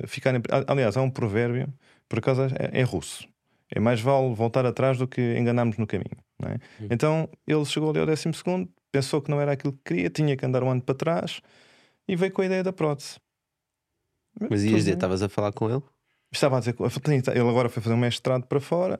ficarem. 0.06 0.40
Aliás, 0.66 0.96
há 0.96 1.02
um 1.02 1.10
provérbio, 1.10 1.72
por 2.08 2.18
acaso 2.18 2.42
é, 2.42 2.80
é 2.80 2.82
russo. 2.82 3.26
É 3.70 3.80
mais 3.80 4.00
vale 4.00 4.34
voltar 4.34 4.66
atrás 4.66 4.98
do 4.98 5.08
que 5.08 5.36
enganarmos 5.36 5.78
no 5.78 5.86
caminho. 5.86 6.16
é? 6.42 6.54
Hum. 6.54 6.88
Então 6.90 7.28
ele 7.46 7.64
chegou 7.64 7.90
ali 7.90 8.00
ao 8.00 8.06
décimo 8.06 8.34
segundo, 8.34 8.68
pensou 8.92 9.20
que 9.20 9.30
não 9.30 9.40
era 9.40 9.52
aquilo 9.52 9.72
que 9.72 9.80
queria, 9.84 10.10
tinha 10.10 10.36
que 10.36 10.46
andar 10.46 10.62
um 10.62 10.70
ano 10.70 10.82
para 10.82 10.94
trás 10.94 11.40
e 12.06 12.14
veio 12.14 12.32
com 12.32 12.42
a 12.42 12.46
ideia 12.46 12.62
da 12.62 12.72
prótese. 12.72 13.16
Mas 14.38 14.60
Tudo 14.60 14.64
ias 14.64 14.76
dizer, 14.76 14.94
estavas 14.94 15.22
a 15.22 15.28
falar 15.28 15.52
com 15.52 15.70
ele? 15.70 15.82
Estava 16.32 16.56
a 16.56 16.60
dizer 16.60 16.74
ele 16.78 17.48
agora 17.48 17.68
foi 17.68 17.82
fazer 17.82 17.94
um 17.94 17.98
mestrado 17.98 18.44
para 18.46 18.60
fora 18.60 18.98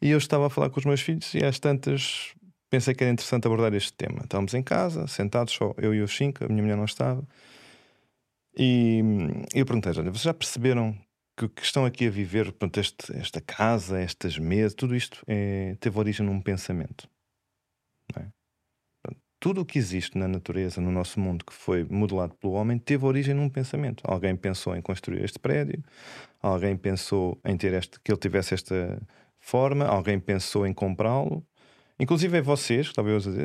e 0.00 0.10
eu 0.10 0.18
estava 0.18 0.46
a 0.46 0.50
falar 0.50 0.70
com 0.70 0.78
os 0.78 0.86
meus 0.86 1.00
filhos 1.00 1.34
e 1.34 1.44
às 1.44 1.58
tantas 1.58 2.32
pensei 2.70 2.94
que 2.94 3.02
era 3.02 3.12
interessante 3.12 3.46
abordar 3.46 3.74
este 3.74 3.92
tema. 3.92 4.20
Estávamos 4.22 4.54
em 4.54 4.62
casa, 4.62 5.06
sentados 5.06 5.52
só 5.52 5.74
eu 5.78 5.94
e 5.94 6.00
os 6.00 6.16
cinco, 6.16 6.44
a 6.44 6.48
minha 6.48 6.62
mulher 6.62 6.76
não 6.76 6.84
estava. 6.84 7.26
E 8.56 9.00
eu 9.54 9.66
perguntei: 9.66 9.92
olha, 9.92 10.10
vocês 10.10 10.22
já 10.22 10.34
perceberam 10.34 10.96
que 11.36 11.44
o 11.44 11.48
que 11.50 11.62
estão 11.62 11.84
aqui 11.84 12.06
a 12.06 12.10
viver, 12.10 12.46
portanto, 12.46 12.78
este- 12.80 13.14
esta 13.16 13.40
casa, 13.40 14.00
estas 14.00 14.38
mesas, 14.38 14.74
tudo 14.74 14.96
isto 14.96 15.22
é, 15.26 15.76
teve 15.80 15.98
origem 15.98 16.24
num 16.24 16.40
pensamento. 16.40 17.08
é? 18.16 18.26
Tudo 19.38 19.60
o 19.60 19.66
que 19.66 19.78
existe 19.78 20.16
na 20.16 20.26
natureza, 20.26 20.80
no 20.80 20.90
nosso 20.90 21.20
mundo, 21.20 21.44
que 21.44 21.52
foi 21.52 21.84
modelado 21.84 22.34
pelo 22.36 22.54
homem, 22.54 22.78
teve 22.78 23.04
origem 23.04 23.34
num 23.34 23.50
pensamento. 23.50 24.02
Alguém 24.06 24.34
pensou 24.34 24.74
em 24.74 24.80
construir 24.80 25.22
este 25.22 25.38
prédio, 25.38 25.84
alguém 26.40 26.76
pensou 26.76 27.38
em 27.44 27.56
ter 27.56 27.74
este, 27.74 28.00
que 28.00 28.10
ele 28.10 28.18
tivesse 28.18 28.54
esta 28.54 29.00
forma, 29.38 29.84
alguém 29.86 30.18
pensou 30.18 30.66
em 30.66 30.72
comprá-lo. 30.72 31.46
Inclusive 31.98 32.36
é 32.36 32.42
vocês, 32.42 32.92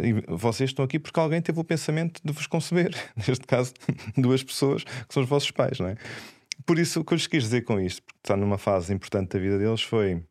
e 0.03 0.35
vocês 0.35 0.69
estão 0.71 0.83
aqui 0.83 0.99
porque 0.99 1.19
alguém 1.19 1.41
teve 1.41 1.59
o 1.59 1.63
pensamento 1.63 2.19
de 2.23 2.33
vos 2.33 2.47
conceber. 2.47 2.93
Neste 3.15 3.45
caso, 3.47 3.73
duas 4.17 4.43
pessoas 4.43 4.83
que 4.83 5.13
são 5.13 5.23
os 5.23 5.29
vossos 5.29 5.51
pais, 5.51 5.79
não 5.79 5.87
é? 5.87 5.95
Por 6.65 6.77
isso, 6.77 6.99
o 6.99 7.05
que 7.05 7.13
eu 7.13 7.15
lhes 7.15 7.27
quis 7.27 7.43
dizer 7.43 7.61
com 7.61 7.79
isto, 7.79 8.03
porque 8.03 8.19
está 8.23 8.35
numa 8.35 8.57
fase 8.57 8.93
importante 8.93 9.33
da 9.33 9.39
vida 9.39 9.57
deles, 9.57 9.81
foi 9.81 10.23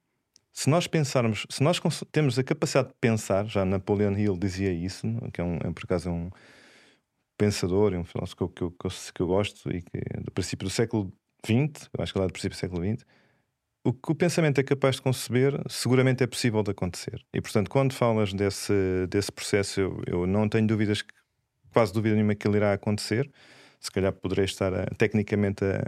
se 0.52 0.68
nós 0.68 0.86
pensarmos, 0.86 1.46
se 1.48 1.62
nós 1.62 1.80
temos 2.12 2.38
a 2.38 2.44
capacidade 2.44 2.88
de 2.88 2.94
pensar, 3.00 3.46
já 3.46 3.64
Napoleon 3.64 4.16
Hill 4.16 4.36
dizia 4.36 4.72
isso, 4.72 5.06
que 5.32 5.40
é, 5.40 5.44
um, 5.44 5.56
é 5.56 5.72
por 5.72 5.84
acaso 5.84 6.10
um 6.10 6.30
pensador, 7.38 7.94
é 7.94 7.98
um 7.98 8.04
filósofo 8.04 8.36
que 8.36 8.42
eu, 8.42 8.48
que 8.50 8.62
eu, 8.62 8.70
que 8.72 8.86
eu, 8.86 8.90
que 9.14 9.22
eu 9.22 9.26
gosto 9.26 9.70
e 9.70 9.80
que 9.80 9.96
é 9.96 10.20
do 10.20 10.30
princípio 10.30 10.66
do 10.66 10.70
século 10.70 11.10
XX, 11.44 11.88
eu 11.96 12.02
acho 12.02 12.12
que 12.12 12.18
ele 12.18 12.24
é 12.24 12.28
do 12.28 12.32
princípio 12.32 12.56
do 12.56 12.60
século 12.60 12.84
XX, 12.84 13.06
o 13.84 13.92
que 13.92 14.12
o 14.12 14.14
pensamento 14.14 14.60
é 14.60 14.64
capaz 14.64 14.96
de 14.96 15.02
conceber, 15.02 15.60
seguramente 15.68 16.22
é 16.22 16.26
possível 16.26 16.62
de 16.62 16.70
acontecer. 16.70 17.24
E 17.32 17.40
portanto, 17.40 17.70
quando 17.70 17.92
falas 17.94 18.32
desse, 18.32 18.72
desse 19.08 19.32
processo, 19.32 19.80
eu, 19.80 20.02
eu 20.06 20.26
não 20.26 20.48
tenho 20.48 20.66
dúvidas, 20.66 21.02
quase 21.72 21.92
dúvida 21.92 22.14
nenhuma 22.14 22.34
que 22.34 22.46
ele 22.46 22.58
irá 22.58 22.72
acontecer. 22.72 23.30
Se 23.80 23.90
calhar 23.90 24.12
poderei 24.12 24.44
estar 24.44 24.72
a- 24.74 24.86
tecnicamente 24.98 25.64
a, 25.64 25.82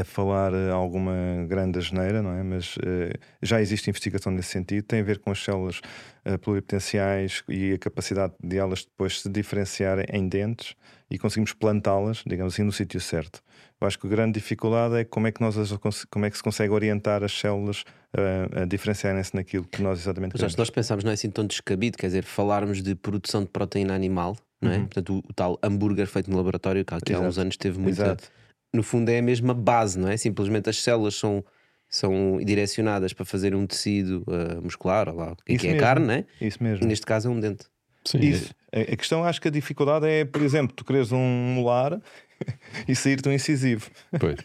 a 0.00 0.04
falar 0.04 0.52
eh, 0.54 0.70
alguma 0.70 1.12
grande 1.48 1.78
asneira, 1.78 2.22
não 2.22 2.32
é? 2.32 2.42
Mas 2.42 2.76
eh, 2.84 3.12
já 3.42 3.60
existe 3.60 3.90
investigação 3.90 4.32
nesse 4.32 4.48
sentido, 4.50 4.84
tem 4.84 5.00
a 5.00 5.02
ver 5.02 5.18
com 5.18 5.30
as 5.30 5.42
células 5.42 5.80
eh, 6.24 6.38
pluripotenciais 6.38 7.42
e 7.48 7.74
a 7.74 7.78
capacidade 7.78 8.34
de 8.42 8.56
elas 8.58 8.84
depois 8.84 9.20
se 9.20 9.28
diferenciarem 9.28 10.06
em 10.10 10.28
dentes 10.28 10.74
e 11.12 11.18
conseguimos 11.18 11.52
plantá-las, 11.52 12.22
digamos 12.26 12.54
assim, 12.54 12.62
no 12.62 12.72
sítio 12.72 13.00
certo. 13.00 13.42
Eu 13.80 13.86
acho 13.86 13.98
que 13.98 14.06
a 14.06 14.10
grande 14.10 14.32
dificuldade 14.34 14.94
é 14.96 15.04
como 15.04 15.26
é 15.26 15.32
que, 15.32 15.40
nós 15.40 15.58
as, 15.58 15.72
como 16.10 16.24
é 16.24 16.30
que 16.30 16.36
se 16.36 16.42
consegue 16.42 16.72
orientar 16.72 17.22
as 17.22 17.32
células 17.38 17.84
eh, 18.16 18.62
a 18.62 18.64
diferenciarem-se 18.64 19.34
naquilo 19.34 19.64
que 19.64 19.82
nós 19.82 19.98
exatamente 20.00 20.32
Mas 20.32 20.36
acho 20.36 20.38
queremos. 20.40 20.54
que 20.54 20.58
nós 20.60 20.70
pensarmos 20.70 21.04
não 21.04 21.10
é 21.10 21.14
assim 21.14 21.30
tão 21.30 21.46
descabido, 21.46 21.98
quer 21.98 22.06
dizer, 22.06 22.24
falarmos 22.24 22.82
de 22.82 22.94
produção 22.94 23.42
de 23.42 23.48
proteína 23.48 23.94
animal, 23.94 24.36
não 24.60 24.70
é? 24.72 24.76
Uhum. 24.76 24.86
Portanto, 24.86 25.14
o, 25.14 25.18
o 25.18 25.32
tal 25.34 25.58
hambúrguer 25.62 26.06
feito 26.06 26.30
no 26.30 26.36
laboratório, 26.36 26.84
que 26.84 26.94
há 26.94 26.98
Exato. 27.06 27.24
uns 27.26 27.38
anos 27.38 27.56
teve 27.56 27.78
muita. 27.78 28.02
Exato. 28.04 28.24
No 28.72 28.82
fundo, 28.82 29.10
é 29.10 29.18
a 29.18 29.22
mesma 29.22 29.52
base, 29.52 29.98
não 29.98 30.08
é? 30.08 30.16
Simplesmente 30.16 30.70
as 30.70 30.80
células 30.82 31.14
são, 31.16 31.44
são 31.90 32.38
direcionadas 32.42 33.12
para 33.12 33.24
fazer 33.26 33.54
um 33.54 33.66
tecido 33.66 34.24
eh, 34.28 34.60
muscular, 34.62 35.08
ou 35.10 35.16
lá, 35.16 35.36
que 35.44 35.52
é, 35.52 35.56
Isso 35.56 35.60
que 35.62 35.66
é 35.66 35.70
a 35.70 35.72
mesmo. 35.74 35.86
carne, 35.86 36.06
não 36.06 36.14
é? 36.14 36.24
Isso 36.40 36.58
E 36.60 36.62
mesmo. 36.62 36.86
neste 36.86 37.04
caso 37.04 37.28
é 37.28 37.30
um 37.30 37.38
dente. 37.40 37.66
Sim, 38.04 38.18
Isso. 38.18 38.54
A 38.74 38.80
a 38.80 38.96
questão, 38.96 39.22
acho 39.22 39.38
que 39.40 39.48
a 39.48 39.50
dificuldade 39.50 40.06
é, 40.06 40.24
por 40.24 40.40
exemplo, 40.40 40.74
tu 40.74 40.82
queres 40.82 41.12
um 41.12 41.18
molar 41.18 42.00
e 42.88 42.94
sair-te 42.96 43.28
um 43.28 43.32
incisivo. 43.32 43.90
Pois. 44.18 44.38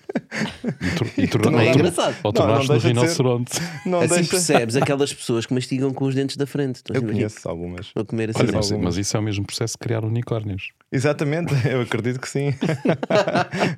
E, 1.17 1.21
e 1.23 1.27
tor 1.27 1.41
Também 1.41 1.69
é 1.69 1.73
engraçado. 1.73 2.15
Ou 2.23 2.33
tornaste 2.33 2.67
no 2.67 2.73
deixa 2.73 2.87
de 2.89 2.93
ser. 2.93 3.01
rinoceronte. 3.01 3.53
Não 3.87 4.01
assim 4.01 4.15
deixa... 4.15 4.29
percebes 4.31 4.75
aquelas 4.75 5.13
pessoas 5.13 5.45
que 5.45 5.53
mastigam 5.53 5.93
com 5.93 6.05
os 6.05 6.13
dentes 6.13 6.35
da 6.35 6.45
frente. 6.45 6.81
Eu 6.93 7.01
conheço 7.01 7.47
algumas. 7.47 7.91
A 7.95 8.03
comer 8.03 8.31
assim. 8.31 8.39
Olha, 8.41 8.51
mas, 8.53 8.71
algumas. 8.71 8.95
mas 8.95 9.07
isso 9.07 9.15
é 9.15 9.19
o 9.19 9.23
mesmo 9.23 9.45
processo 9.45 9.73
de 9.75 9.77
criar 9.79 10.03
unicórnios. 10.03 10.71
Exatamente, 10.91 11.53
eu 11.65 11.81
acredito 11.81 12.19
que 12.19 12.27
sim. 12.29 12.53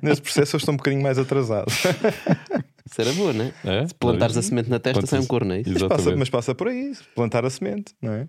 Nesse 0.02 0.20
processo 0.20 0.56
eu 0.56 0.58
estou 0.58 0.74
um 0.74 0.76
bocadinho 0.76 1.02
mais 1.02 1.16
atrasado. 1.18 1.70
Isso 1.70 3.00
era 3.00 3.12
boa, 3.12 3.32
não 3.32 3.44
é? 3.44 3.82
É? 3.82 3.86
Se 3.86 3.94
plantares 3.94 4.36
a 4.36 4.42
semente 4.42 4.68
na 4.68 4.78
testa, 4.80 4.94
Plantas- 5.00 5.10
sai 5.10 5.20
um 5.20 5.26
corno, 5.26 5.52
é 5.52 5.60
isso? 5.60 5.70
Mas 5.72 5.82
passa, 5.84 6.16
mas 6.16 6.30
passa 6.30 6.54
por 6.54 6.68
aí, 6.68 6.92
plantar 7.14 7.44
a 7.44 7.50
semente, 7.50 7.94
não 8.02 8.12
é? 8.12 8.28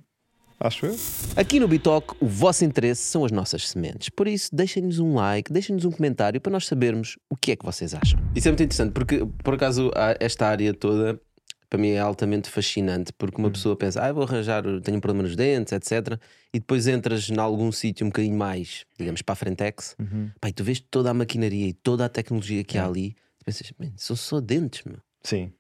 Acho 0.64 0.86
eu. 0.86 0.96
Aqui 1.36 1.60
no 1.60 1.68
Bitoque, 1.68 2.16
o 2.20 2.28
vosso 2.28 2.64
interesse 2.64 3.02
são 3.02 3.26
as 3.26 3.32
nossas 3.32 3.68
sementes. 3.68 4.10
Por 4.10 4.28
isso, 4.28 4.56
deixem-nos 4.56 5.00
um 5.00 5.16
like, 5.16 5.52
deixem-nos 5.52 5.86
um 5.86 5.92
comentário 5.92 6.40
para 6.40 6.52
nós 6.52 6.68
sabermos 6.68 7.18
o 7.28 7.36
que 7.36 7.54
é 7.54 7.56
que 7.56 7.66
vocês 7.66 7.96
acham. 7.96 8.20
Isso 8.36 8.48
é 8.48 8.52
muito 8.52 8.62
interessante, 8.62 8.92
porque, 8.94 9.26
por 9.44 9.56
acaso, 9.56 9.90
esta 10.20 10.46
área 10.48 10.72
toda, 10.72 11.20
para 11.68 11.80
mim, 11.80 11.90
é 11.90 12.00
altamente 12.00 12.48
fascinante, 12.48 13.12
porque 13.14 13.38
uma 13.42 13.50
pessoa 13.50 13.76
pensa, 13.76 14.04
ah, 14.04 14.14
vou 14.14 14.22
arranjar, 14.24 14.64
tenho 14.84 14.98
um 14.98 15.02
problema 15.02 15.24
nos 15.28 15.36
dentes, 15.36 15.74
etc. 15.74 16.20
E 16.54 16.60
depois 16.60 16.86
entras 16.86 17.28
em 17.28 17.40
algum 17.40 17.72
sítio 17.72 18.06
um 18.06 18.10
bocadinho 18.10 18.38
mais, 18.38 18.86
digamos, 19.00 19.24
para 19.24 19.34
a 19.34 19.36
frentex, 19.36 19.96
pá, 20.40 20.50
e 20.50 20.54
tu 20.54 20.64
vês 20.64 20.80
toda 20.80 21.10
a 21.10 21.14
maquinaria 21.14 21.70
e 21.70 21.74
toda 21.74 22.06
a 22.06 22.10
tecnologia 22.10 22.64
que 22.64 22.78
há 22.78 22.86
ali, 22.86 23.16
tu 23.40 23.46
pensas, 23.46 23.72
"Man, 23.80 23.94
são 23.96 24.16
só 24.16 24.40
dentes, 24.40 24.84
meu. 24.86 25.00
Sim, 25.24 25.52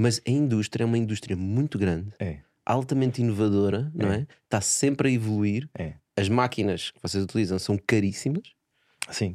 Mas 0.00 0.20
a 0.24 0.30
indústria 0.30 0.84
é 0.84 0.86
uma 0.86 0.96
indústria 0.96 1.36
muito 1.36 1.76
grande, 1.76 2.12
é. 2.20 2.38
Altamente 2.72 3.20
inovadora, 3.22 3.90
não 3.94 4.12
é? 4.12 4.26
Está 4.44 4.60
sempre 4.60 5.08
a 5.08 5.10
evoluir. 5.12 5.68
É. 5.78 5.94
As 6.16 6.28
máquinas 6.28 6.90
que 6.90 7.00
vocês 7.02 7.22
utilizam 7.24 7.58
são 7.58 7.78
caríssimas. 7.78 8.52
Sim. 9.10 9.34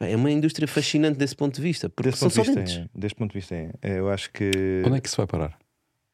É 0.00 0.16
uma 0.16 0.30
indústria 0.30 0.66
fascinante 0.66 1.18
desse 1.18 1.36
ponto 1.36 1.54
de 1.54 1.62
vista, 1.62 1.88
porque 1.88 2.10
Desse 2.10 2.18
são 2.20 2.28
ponto, 2.28 2.34
só 2.36 2.42
vista, 2.42 2.58
dentes. 2.60 2.76
é. 2.76 2.98
Deste 2.98 3.16
ponto 3.16 3.32
de 3.32 3.38
vista 3.38 3.54
é. 3.54 3.70
É, 3.82 3.98
Eu 4.00 4.10
acho 4.10 4.30
que. 4.32 4.50
Quando 4.82 4.96
é 4.96 5.00
que 5.00 5.06
isso 5.08 5.16
vai 5.16 5.26
parar? 5.26 5.58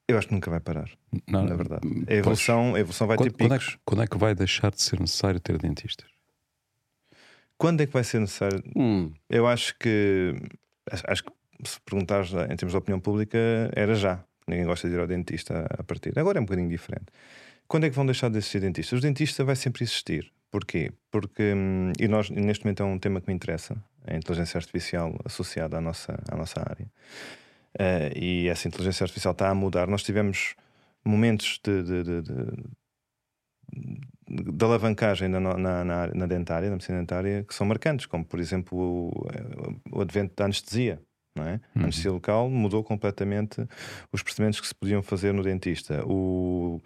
Eu 0.07 0.17
acho 0.19 0.27
que 0.29 0.35
nunca 0.35 0.51
vai 0.51 0.61
parar, 0.61 0.91
Não, 1.27 1.45
na 1.45 1.55
verdade. 1.55 1.87
A 1.87 1.91
pois. 2.07 2.19
evolução, 2.19 2.75
a 2.75 2.81
evolução 2.81 3.07
vai 3.07 3.17
Quando, 3.19 3.31
ter 3.31 3.37
quando 3.45 3.55
é 3.55 3.59
picos. 3.59 3.75
que, 3.75 3.81
quando 3.85 4.03
é 4.03 4.07
que 4.07 4.17
vai 4.19 4.35
deixar 4.35 4.71
de 4.71 4.81
ser 4.83 4.99
necessário 5.01 5.39
ter 5.39 5.59
dentistas? 5.59 6.07
Quando 7.57 7.81
é 7.83 7.87
que 7.87 7.93
vai 7.93 8.05
ser 8.05 8.21
necessário? 8.21 8.63
Hum, 8.77 9.13
Eu 9.29 9.47
acho 9.47 9.75
que. 9.79 10.35
acho- 10.91 11.05
Acho 11.07 11.25
que 11.25 11.31
se 11.65 11.81
perguntares 11.81 12.33
em 12.33 12.57
termos 12.57 12.71
de 12.73 12.77
opinião 12.77 13.01
pública, 13.01 13.39
era 13.75 13.95
já. 13.95 14.25
Ninguém 14.49 14.67
gosta 14.67 14.89
de 14.89 14.95
ir 14.95 15.01
ao 15.01 15.07
dentista 15.07 15.67
a 15.79 15.83
partir. 15.83 16.19
Agora 16.19 16.39
é 16.39 16.41
um 16.41 16.45
bocadinho 16.45 16.69
diferente. 16.69 17.07
Quando 17.67 17.85
é 17.85 17.91
que 17.91 17.97
vão 17.97 18.07
deixar 18.07 18.31
de 18.31 18.39
existir 18.39 18.61
dentistas? 18.61 18.93
Os 18.97 19.03
dentistas 19.03 19.45
vai 19.45 19.55
sempre 19.57 19.85
existir. 19.85 20.33
Porquê? 20.51 20.91
Porque, 21.11 21.53
hum, 21.55 21.93
e 22.01 22.09
nós, 22.09 22.31
neste 22.31 22.65
momento 22.65 22.83
é 22.83 22.87
um 22.87 22.99
tema 22.99 23.21
que 23.21 23.29
me 23.29 23.35
interessa, 23.35 23.77
a 24.07 24.17
inteligência 24.17 24.57
artificial 24.57 25.15
associada 25.25 25.77
à 25.77 25.81
nossa, 25.81 26.19
à 26.31 26.37
nossa 26.37 26.61
área. 26.61 26.87
Eh, 27.79 28.13
e 28.17 28.49
essa 28.49 28.67
inteligência 28.67 29.05
artificial 29.05 29.33
está 29.33 29.51
a 29.51 29.55
mudar. 29.55 29.87
Nós 29.87 30.03
tivemos 30.03 30.55
momentos 31.05 31.61
de, 31.63 31.83
de, 31.83 32.03
de, 32.03 32.23
de- 32.23 32.65
de 34.31 34.65
alavancagem 34.65 35.29
na, 35.29 35.41
na, 35.41 35.85
na, 35.85 36.07
na 36.09 36.27
dentária, 36.27 36.69
na 36.69 36.77
medicina 36.77 36.99
dentária, 36.99 37.45
que 37.45 37.55
são 37.55 37.67
marcantes, 37.67 38.07
como 38.07 38.25
por 38.25 38.41
exemplo 38.41 38.79
o, 38.79 39.99
o 39.99 40.01
advento 40.01 40.35
da 40.37 40.45
anestesia. 40.47 41.01
Não 41.39 41.47
é? 41.49 41.55
A 41.55 41.79
Uhum. 41.79 41.83
anestesia 41.85 42.11
local 42.13 42.51
mudou 42.51 42.83
completamente 42.85 43.67
os 44.13 44.23
procedimentos 44.23 44.61
que 44.61 44.67
se 44.67 44.75
podiam 44.75 45.03
fazer 45.03 45.33
no 45.33 45.43
dentista. 45.43 46.03
O, 46.07 46.81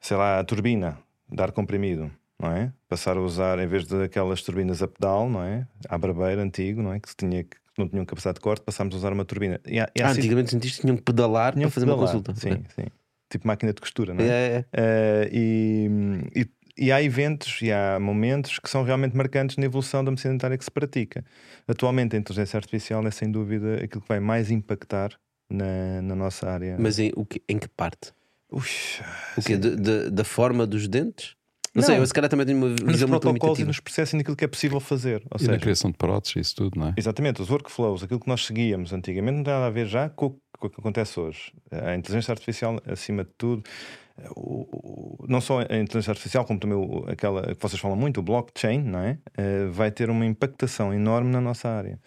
sei 0.00 0.16
lá, 0.16 0.38
a 0.40 0.44
turbina 0.44 0.98
de 1.30 1.42
ar 1.42 1.52
comprimido, 1.52 2.10
não 2.40 2.50
é? 2.50 2.72
Passar 2.88 3.16
a 3.16 3.20
usar, 3.20 3.58
em 3.58 3.66
vez 3.66 3.86
daquelas 3.86 4.42
turbinas 4.42 4.82
a 4.82 4.88
pedal, 4.88 5.28
não 5.28 5.42
é? 5.42 5.66
À 5.88 5.98
barbeira 5.98 6.42
antigo, 6.42 6.82
não 6.82 6.92
é? 6.92 7.00
Que, 7.00 7.14
tinha, 7.14 7.44
que 7.44 7.56
não 7.76 7.86
tinham 7.88 8.04
capacidade 8.06 8.36
de 8.36 8.40
corte, 8.40 8.62
passámos 8.64 8.94
a 8.94 8.98
usar 8.98 9.12
uma 9.12 9.24
turbina. 9.24 9.60
E 9.66 9.76
e 9.76 9.80
ah, 9.80 10.08
sit- 10.08 10.18
antigamente 10.18 10.46
os 10.46 10.52
dentistas 10.54 10.80
tinham 10.80 10.96
que 10.96 11.02
pedalar 11.02 11.52
tinham 11.52 11.68
para 11.68 11.74
fazer 11.74 11.86
uma 11.86 11.94
pedalar. 11.94 12.14
consulta. 12.14 12.34
Sim, 12.40 12.62
sim. 12.74 12.86
Tipo 13.30 13.46
máquina 13.46 13.74
de 13.74 13.80
costura, 13.82 14.14
não 14.14 14.24
é? 14.24 14.26
É, 14.26 14.30
é, 14.30 14.56
é. 14.56 14.64
Eh, 14.72 15.28
e, 15.32 15.90
e, 16.40 16.46
e 16.78 16.92
há 16.92 17.02
eventos 17.02 17.60
e 17.62 17.72
há 17.72 17.98
momentos 18.00 18.58
que 18.58 18.70
são 18.70 18.82
realmente 18.84 19.16
marcantes 19.16 19.56
na 19.56 19.64
evolução 19.64 20.04
da 20.04 20.10
medicina 20.10 20.34
dentária 20.34 20.56
que 20.56 20.64
se 20.64 20.70
pratica. 20.70 21.24
Atualmente, 21.66 22.14
a 22.16 22.18
inteligência 22.18 22.56
artificial 22.56 23.06
é 23.06 23.10
sem 23.10 23.30
dúvida 23.30 23.76
aquilo 23.82 24.00
que 24.02 24.08
vai 24.08 24.20
mais 24.20 24.50
impactar 24.50 25.10
na, 25.50 26.02
na 26.02 26.14
nossa 26.14 26.48
área. 26.48 26.76
Mas 26.78 26.98
em, 26.98 27.12
o 27.16 27.24
que, 27.24 27.42
em 27.48 27.58
que 27.58 27.68
parte? 27.68 28.12
O 28.50 28.60
quê? 29.42 29.56
De- 29.56 29.76
de- 29.76 30.10
da 30.10 30.24
forma 30.24 30.66
dos 30.66 30.88
dentes? 30.88 31.36
Não, 31.74 31.82
Não. 31.82 31.86
sei, 31.86 31.98
eu 31.98 32.06
se 32.06 32.14
calhar 32.14 32.30
também 32.30 32.46
tenho 32.46 32.58
uma 32.58 32.68
nos 32.68 32.80
visão 32.80 33.08
muito 33.08 33.20
protocolos 33.22 33.58
e 33.60 33.64
nos 33.64 33.78
processos 33.78 34.14
e 34.14 34.16
naquilo 34.16 34.34
que 34.34 34.44
é 34.44 34.48
possível 34.48 34.80
fazer. 34.80 35.22
Ou 35.30 35.38
E 35.38 35.44
na 35.44 35.52
seja, 35.52 35.58
criação 35.58 35.90
de 35.90 35.96
próteses, 35.98 36.36
isso 36.48 36.56
tudo, 36.56 36.78
não 36.80 36.88
é? 36.88 36.94
Exatamente, 36.96 37.42
os 37.42 37.50
workflows, 37.50 38.02
aquilo 38.02 38.18
que 38.18 38.26
nós 38.28 38.46
seguíamos 38.46 38.92
antigamente, 38.92 39.36
não 39.36 39.44
tem 39.44 39.52
nada 39.52 39.66
a 39.66 39.70
ver 39.70 39.86
já 39.86 40.08
com, 40.08 40.26
o- 40.26 40.40
com 40.58 40.66
o 40.66 40.70
que 40.70 40.80
acontece 40.80 41.20
hoje. 41.20 41.52
A 41.70 41.94
inteligência 41.94 42.32
artificial, 42.32 42.80
acima 42.86 43.22
de 43.22 43.30
tudo, 43.36 43.62
o- 44.36 44.66
o- 45.22 45.26
não 45.28 45.40
só 45.40 45.60
a 45.60 45.64
inteligência 45.78 46.10
artificial, 46.12 46.44
como 46.44 46.58
também 46.60 46.76
o- 46.78 47.04
aquela 47.08 47.42
que 47.54 47.60
vocês 47.62 47.80
falam 47.80 47.96
muito, 47.96 48.20
o 48.20 48.22
blockchain, 48.22 48.82
não 48.82 49.00
é? 49.00 49.18
Eh, 49.36 49.66
vai 49.66 49.90
ter 49.90 50.10
uma 50.10 50.26
impactação 50.26 50.92
enorme 50.94 51.30
na 51.30 51.40
nossa 51.40 51.68
área. 51.68 51.98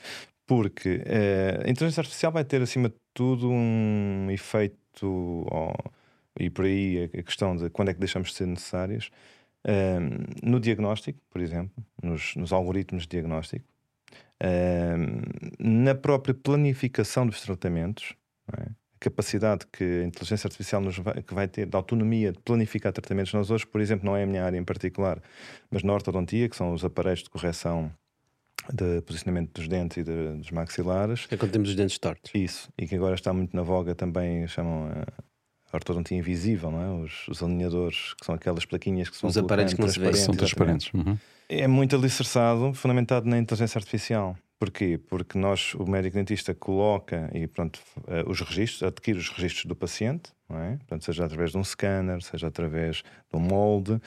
Porque 0.48 1.04
eh, 1.06 1.64
a 1.66 1.70
inteligência 1.70 2.02
artificial 2.02 2.32
vai 2.32 2.44
ter, 2.46 2.62
acima 2.62 2.90
de 2.90 2.96
tudo, 3.14 3.50
um 3.50 4.30
efeito, 4.32 5.46
ó, 5.52 5.74
e 6.40 6.50
por 6.50 6.66
aí 6.66 7.10
a 7.16 7.20
a 7.20 7.24
questão 7.24 7.56
de 7.58 7.70
quando 7.70 7.90
é 7.90 7.94
que 7.94 8.00
deixamos 8.00 8.30
de 8.30 8.36
ser 8.36 8.48
necessários, 8.48 9.12
eh, 9.66 10.00
no 10.44 10.60
diagnóstico, 10.60 11.20
por 11.32 11.42
exemplo, 11.42 11.84
nos, 12.04 12.36
nos 12.36 12.54
algoritmos 12.54 13.04
de 13.04 13.10
diagnóstico, 13.10 13.66
Ahm, 14.44 15.22
na 15.60 15.94
própria 15.96 16.34
planificação 16.34 17.28
dos 17.28 17.42
tratamentos, 17.42 18.16
é? 18.58 18.68
Capacidade 19.02 19.66
que 19.74 19.84
a 19.84 20.04
inteligência 20.06 20.48
artificial 20.48 20.80
nos 20.80 20.98
vai, 20.98 21.22
que 21.22 21.34
vai 21.34 21.48
ter 21.48 21.66
de 21.66 21.76
autonomia 21.76 22.32
de 22.32 22.40
planificar 22.40 22.94
tratamentos. 22.94 23.34
Nós 23.34 23.50
hoje, 23.52 23.66
por 23.68 23.82
exemplo, 23.82 24.06
não 24.06 24.16
é 24.16 24.24
a 24.24 24.26
minha 24.28 24.46
área 24.46 24.58
em 24.58 24.64
particular, 24.64 25.20
mas 25.70 25.84
na 25.84 25.92
ortodontia, 25.92 26.48
que 26.48 26.56
são 26.56 26.72
os 26.74 26.86
aparelhos 26.86 27.24
de 27.24 27.30
correção 27.30 27.92
de 28.72 29.02
posicionamento 29.02 29.52
dos 29.56 29.68
dentes 29.68 29.98
e 29.98 30.04
de- 30.04 30.38
dos 30.38 30.52
maxilares, 30.52 31.28
É 31.32 31.36
quando 31.36 31.52
temos 31.52 31.70
os 31.70 31.76
dentes 31.76 31.98
tortos. 31.98 32.32
isso, 32.36 32.70
e 32.78 32.88
que 32.88 32.94
agora 32.96 33.16
está 33.16 33.34
muito 33.34 33.56
na 33.56 33.64
voga 33.64 33.96
também, 33.96 34.48
chamam 34.48 34.90
a 34.92 35.76
ortodontia 35.76 36.16
invisível, 36.18 36.70
não 36.70 36.82
é? 36.82 37.04
Os, 37.04 37.28
os 37.28 37.42
alinhadores, 37.42 38.14
que 38.14 38.24
são 38.26 38.36
aquelas 38.36 38.64
plaquinhas 38.66 39.10
que 39.10 39.18
são 39.18 39.28
Os 39.28 39.36
aparelhos 39.38 39.74
que 39.74 39.82
não 39.82 39.88
se 39.88 40.00
veem. 40.00 40.14
São 40.14 40.36
transparentes, 40.36 40.90
transparentes. 40.90 41.12
Uhum. 41.12 41.18
é 41.50 41.68
muito 41.68 41.96
alicerçado, 41.96 42.72
fundamentado 42.76 43.28
na 43.28 43.40
inteligência 43.40 43.80
artificial. 43.80 44.38
Porquê? 44.62 45.00
Porque 45.10 45.40
nós, 45.40 45.74
o 45.74 45.90
médico 45.90 46.16
dentista, 46.16 46.54
coloca 46.54 47.32
e 47.34 47.48
pronto, 47.48 47.80
eh, 48.08 48.24
os 48.28 48.42
registros, 48.42 48.84
adquire 48.84 49.18
os 49.18 49.28
registros 49.30 49.66
do 49.66 49.76
paciente, 49.76 50.32
não 50.48 50.60
é? 50.60 50.78
Seja 51.00 51.26
através 51.26 51.50
de 51.50 51.58
um 51.58 51.64
scanner, 51.64 52.22
seja 52.22 52.46
através 52.46 52.98
de 52.98 53.36
um 53.36 53.40
molde. 53.40 54.00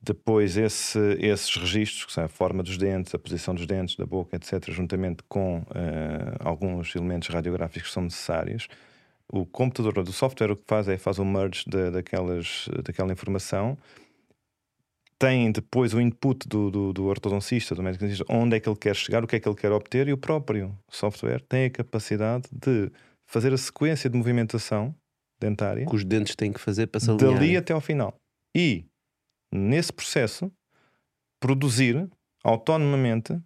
Depois, 0.00 0.56
esse, 0.56 0.98
esses 1.18 1.54
registros, 1.54 2.06
que 2.06 2.12
são 2.12 2.24
a 2.24 2.28
forma 2.28 2.62
dos 2.62 2.78
dentes, 2.78 3.14
a 3.14 3.18
posição 3.18 3.54
dos 3.54 3.66
dentes, 3.66 3.94
da 3.94 4.06
boca, 4.06 4.36
etc., 4.36 4.70
juntamente 4.70 5.22
com 5.28 5.62
eh, 5.74 6.34
alguns 6.40 6.96
elementos 6.96 7.28
radiográficos 7.28 7.88
que 7.88 7.92
são 7.92 8.04
necessários, 8.04 8.68
o 9.28 9.44
computador 9.44 10.02
do 10.02 10.12
software 10.14 10.50
o 10.50 10.56
que 10.56 10.64
faz 10.66 10.88
é 10.88 10.96
faz 10.96 11.18
o 11.18 11.26
merge 11.26 11.64
da- 11.68 11.90
daquelas, 11.90 12.70
daquela 12.82 13.12
informação 13.12 13.76
tem 15.20 15.52
depois 15.52 15.92
o 15.92 16.00
input 16.00 16.48
do, 16.48 16.70
do, 16.70 16.92
do 16.94 17.04
ortodoncista, 17.04 17.74
do 17.74 17.82
médico 17.82 18.04
dentista, 18.04 18.24
onde 18.28 18.56
é 18.56 18.60
que 18.60 18.66
ele 18.68 18.78
quer 18.78 18.96
chegar, 18.96 19.22
o 19.22 19.26
que 19.26 19.36
é 19.36 19.40
que 19.40 19.46
ele 19.46 19.54
quer 19.56 19.70
obter, 19.70 20.08
e 20.08 20.12
o 20.14 20.18
próprio 20.18 20.74
software 20.90 21.40
tem 21.46 21.66
a 21.66 21.70
capacidade 21.70 22.48
de 22.50 22.90
fazer 23.28 23.52
a 23.52 23.58
sequência 23.58 24.08
de 24.08 24.16
movimentação 24.16 24.94
dentária 25.38 25.84
Que 25.86 25.94
os 25.94 26.04
dentes 26.04 26.34
têm 26.34 26.52
que 26.52 26.58
fazer 26.60 26.86
para 26.86 27.00
se 27.00 27.10
alinhar. 27.10 27.34
dali 27.34 27.56
até 27.56 27.72
ao 27.74 27.80
final. 27.82 28.14
E, 28.56 28.84
nesse 29.54 29.92
processo, 29.92 30.50
produzir 31.40 32.08
autonomamente 32.42 33.38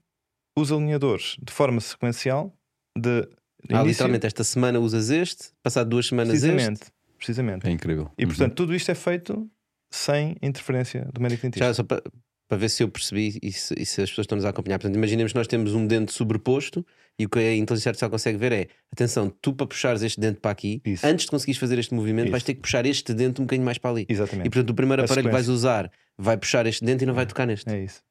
os 0.57 0.71
alinhadores 0.73 1.37
de 1.43 1.53
forma 1.53 1.81
sequencial 1.81 2.53
de 2.97 3.29
Ah, 3.71 3.81
início- 3.83 3.85
literalmente, 3.87 4.27
esta 4.27 4.45
semana 4.45 4.79
usas 4.79 5.11
este, 5.11 5.51
passado 5.63 5.89
duas 5.91 6.07
semanas 6.07 6.35
este. 6.35 6.47
precisamente, 6.47 6.93
precisamente. 7.17 7.67
É 7.67 7.71
incrível. 7.71 8.11
E 8.19 8.23
Uhum. 8.23 8.29
portanto, 8.29 8.55
tudo 8.55 8.75
isto 8.75 8.91
é 8.91 8.95
feito 8.95 9.51
sem 9.91 10.37
interferência 10.43 11.09
do 11.13 11.21
médico 11.21 11.43
dentista. 11.43 11.67
Já 11.67 11.75
só 11.75 11.83
para, 11.85 12.03
para 12.49 12.59
ver 12.59 12.69
se 12.69 12.83
eu 12.83 12.89
percebi 12.89 13.39
e 13.43 13.53
se, 13.53 13.75
e 13.79 13.87
se 13.87 14.03
as 14.03 14.11
pessoas 14.11 14.25
estão-nos 14.25 14.45
a 14.45 14.51
acompanhar. 14.51 14.79
Portanto, 14.79 14.97
imaginemos 14.97 15.33
que 15.33 15.39
nós 15.39 15.47
temos 15.47 15.75
um 15.75 15.87
dente 15.87 16.13
sobreposto 16.13 16.85
e 17.19 17.27
o 17.27 17.29
que 17.29 17.39
a 17.39 17.55
inteligência 17.55 17.91
artificial 17.91 18.11
consegue 18.11 18.37
ver 18.39 18.53
é: 18.53 18.67
atenção, 18.93 19.33
tu 19.41 19.53
para 19.53 19.67
puxares 19.67 20.03
este 20.03 20.21
dente 20.21 20.41
para 20.41 20.51
aqui, 20.51 20.83
Isso. 20.85 21.07
antes 21.07 21.25
de 21.27 21.31
conseguires 21.31 21.59
fazer 21.61 21.79
este 21.79 21.95
movimento, 21.95 22.31
vais 22.31 22.41
Isso. 22.43 22.47
ter 22.47 22.55
que 22.55 22.61
puxar 22.61 22.85
este 22.87 23.15
dente 23.15 23.41
um 23.41 23.45
bocadinho 23.45 23.65
mais 23.65 23.79
para 23.79 23.91
ali. 23.91 24.07
Exatamente. 24.09 24.47
E 24.47 24.51
portanto, 24.51 24.71
o 24.71 24.75
primeiro 24.75 25.03
A 25.03 25.05
aparelho 25.05 25.29
que 25.29 25.33
vais 25.33 25.47
sequência. 25.47 25.69
usar 25.69 25.91
vai 26.19 26.37
puxar 26.37 26.67
este 26.67 26.85
dente 26.85 27.03
e 27.05 27.07
não 27.07 27.15
vai 27.15 27.25
tocar 27.27 27.47
neste. 27.47 27.69
É 27.71 27.83
isso. 27.83 28.03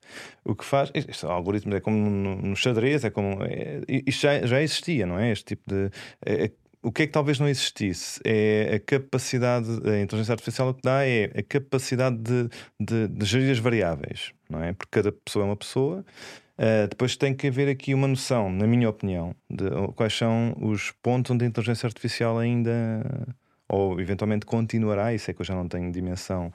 O 0.44 0.56
que 0.56 0.66
faz, 0.66 0.90
este 0.94 1.26
algoritmo 1.26 1.74
é 1.76 1.80
como 1.80 1.98
no, 2.10 2.36
no 2.38 2.56
xadrez, 2.56 3.04
é 3.04 3.10
como. 3.10 3.44
É, 3.44 3.82
isto 4.08 4.22
já, 4.22 4.46
já 4.46 4.62
existia, 4.62 5.06
não 5.06 5.20
é? 5.20 5.32
Este 5.32 5.46
tipo 5.46 5.64
de. 5.70 5.90
é- 6.26 6.46
é- 6.46 6.52
o 6.84 6.92
que 6.92 7.04
é 7.04 7.08
que 7.08 7.14
talvez 7.14 7.40
não 7.40 7.48
existisse? 7.48 8.20
É 8.26 8.76
a 8.76 8.80
capacidade, 8.80 9.68
a 9.88 10.02
inteligência 10.02 10.34
artificial 10.34 10.70
o 10.70 10.74
que 10.74 10.82
dá 10.84 11.06
é 11.06 11.32
a 11.36 11.42
capacidade 11.42 12.18
de, 12.18 12.50
de, 12.80 13.08
de 13.08 13.26
gerir 13.26 13.52
as 13.52 13.60
variáveis, 13.60 14.34
não 14.50 14.62
é? 14.62 14.74
Porque 14.74 14.92
cada 14.92 15.12
pessoa 15.12 15.44
é 15.44 15.48
uma 15.48 15.56
pessoa. 15.56 16.06
Uh, 16.58 16.88
depois 16.88 17.16
tem 17.16 17.34
que 17.34 17.48
haver 17.48 17.70
aqui 17.70 17.94
uma 17.94 18.08
noção, 18.08 18.52
na 18.52 18.68
minha 18.68 18.88
opinião, 18.90 19.34
de 19.50 19.66
quais 19.96 20.14
são 20.14 20.56
os 20.62 20.92
pontos 21.02 21.32
onde 21.32 21.46
a 21.46 21.48
inteligência 21.48 21.88
artificial 21.88 22.38
ainda, 22.38 22.72
ou 23.68 24.00
eventualmente 24.00 24.46
continuará, 24.46 25.14
isso 25.14 25.32
é 25.32 25.34
que 25.34 25.42
eu 25.42 25.46
já 25.46 25.56
não 25.56 25.68
tenho 25.68 25.92
dimensão 25.92 26.54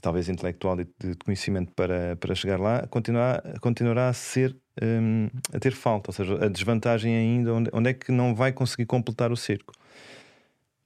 talvez 0.00 0.28
intelectual 0.28 0.80
e 0.80 0.84
de 0.84 1.14
conhecimento 1.24 1.72
para, 1.74 2.16
para 2.16 2.34
chegar 2.34 2.58
lá, 2.58 2.86
continuará, 2.88 3.42
continuará 3.60 4.08
a 4.08 4.12
ser 4.12 4.56
hum, 4.82 5.28
a 5.52 5.58
ter 5.58 5.72
falta, 5.72 6.10
ou 6.10 6.14
seja, 6.14 6.44
a 6.44 6.48
desvantagem 6.48 7.14
ainda, 7.16 7.52
onde, 7.54 7.70
onde 7.72 7.90
é 7.90 7.94
que 7.94 8.10
não 8.12 8.34
vai 8.34 8.52
conseguir 8.52 8.86
completar 8.86 9.30
o 9.32 9.36
circo. 9.36 9.72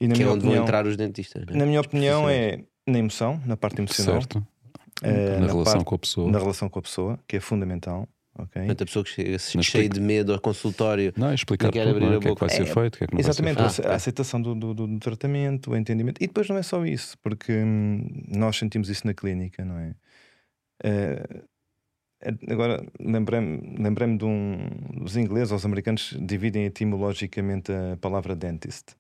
E 0.01 0.09
na 0.09 0.15
Que 0.15 0.23
é 0.23 0.25
minha 0.25 0.35
onde 0.35 0.43
vão 0.43 0.51
opinião, 0.51 0.65
entrar 0.65 0.87
os 0.87 0.97
dentistas. 0.97 1.45
não 1.47 1.55
é? 1.55 1.59
na 1.59 1.67
minha 1.67 1.81
opinião 1.81 2.29
é 2.29 2.61
na 2.87 2.99
emoção, 2.99 3.41
na 3.47 3.57
parte 3.57 3.81
emocional, 3.81 4.21
Certo. 4.21 4.47
eh, 5.03 5.35
na, 5.35 5.41
na 5.41 5.47
relação 5.47 5.65
parte- 5.75 5.85
com 5.85 5.95
a 5.95 5.99
pessoa. 5.99 6.31
na 6.33 6.39
relação 6.39 6.69
com 6.69 6.79
a 6.79 6.83
pessoa, 6.83 7.19
que 7.27 7.37
é 7.37 7.41
fundamental. 7.41 8.09
ok? 8.37 8.63
Portanto, 8.63 8.83
a 8.83 8.87
pessoa 8.87 9.05
que 9.05 9.11
chega 9.13 9.39
cheia 9.39 9.61
explica- 9.61 9.95
de 9.95 10.01
medo 10.01 10.33
ao 10.35 10.41
consultório. 10.41 11.13
Não, 11.17 11.31
é 11.31 11.35
explicar 11.35 11.67
Não 11.67 11.73
quer 11.73 11.85
tudo, 11.85 11.91
abrir 11.93 12.05
não 12.07 12.13
é? 12.13 12.15
a 12.17 12.19
o 12.19 12.21
que 12.21 12.29
é 12.29 12.35
que 12.35 12.41
vai 12.41 12.49
ser 12.51 12.63
É, 12.63 12.67
feito, 12.67 12.95
o 12.97 12.99
que 12.99 13.05
é 13.05 13.07
que 13.07 13.15
não 13.15 13.21
Exatamente, 13.21 13.57
ser 13.61 13.67
ace- 13.67 13.87
a 13.87 13.95
aceitação 13.95 14.43
do, 14.43 14.55
do, 14.57 14.75
do- 14.75 14.99
tratamento, 14.99 15.71
o 15.71 15.77
entendimento. 15.77 16.21
E 16.23 16.27
depois 16.27 16.49
não 16.49 16.57
é 16.57 16.63
só 16.63 16.85
isso, 16.85 17.17
porque 17.23 17.53
hum, 17.53 18.05
nós 18.29 18.57
sentimos 18.59 18.89
isso 18.91 19.07
na 19.07 19.15
clínica, 19.15 19.65
não 19.65 19.79
é? 19.79 19.95
Eh, 20.83 21.43
agora, 22.49 22.85
lembrei-me 23.01 23.77
lembrei 23.79 24.17
de 24.17 24.25
um. 24.25 24.57
Os 25.03 25.17
ingleses 25.17 25.51
ou 25.51 25.57
os 25.57 25.65
americanos 25.65 26.17
dividem 26.21 26.65
etimologicamente 26.65 27.73
a 27.73 27.97
palavra 27.97 28.35
dentist, 28.35 28.95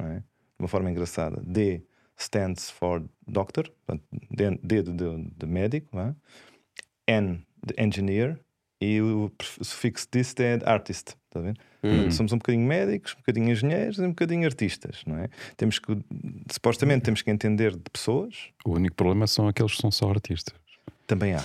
é? 0.00 0.16
De 0.18 0.24
uma 0.58 0.68
forma 0.68 0.90
engraçada. 0.90 1.42
D 1.44 1.82
stands 2.16 2.70
for 2.70 3.02
doctor, 3.26 3.70
portanto, 3.86 4.04
D 4.30 4.82
de, 4.82 4.92
de, 4.92 5.30
de 5.36 5.46
médico, 5.46 5.98
é? 5.98 6.14
N 7.06 7.44
de 7.66 7.74
engineer 7.82 8.38
e 8.80 9.00
o 9.00 9.30
sufixo 9.60 10.06
dist 10.10 10.40
é 10.40 10.58
artist, 10.64 11.14
a 11.34 11.40
ver? 11.40 11.56
Hum. 11.84 12.10
Somos 12.10 12.32
um 12.32 12.38
bocadinho 12.38 12.66
médicos, 12.66 13.14
um 13.14 13.18
bocadinho 13.18 13.50
engenheiros 13.50 13.98
e 13.98 14.02
um 14.02 14.10
bocadinho 14.10 14.46
artistas, 14.46 15.02
não 15.06 15.18
é? 15.18 15.28
Temos 15.56 15.78
que, 15.78 15.96
supostamente, 16.50 17.02
temos 17.02 17.20
que 17.20 17.30
entender 17.30 17.72
de 17.72 17.90
pessoas, 17.92 18.48
O 18.64 18.72
único 18.72 18.96
problema 18.96 19.26
são 19.26 19.48
aqueles 19.48 19.72
que 19.72 19.82
são 19.82 19.90
só 19.90 20.10
artistas. 20.10 20.54
Também 21.10 21.34
há. 21.34 21.42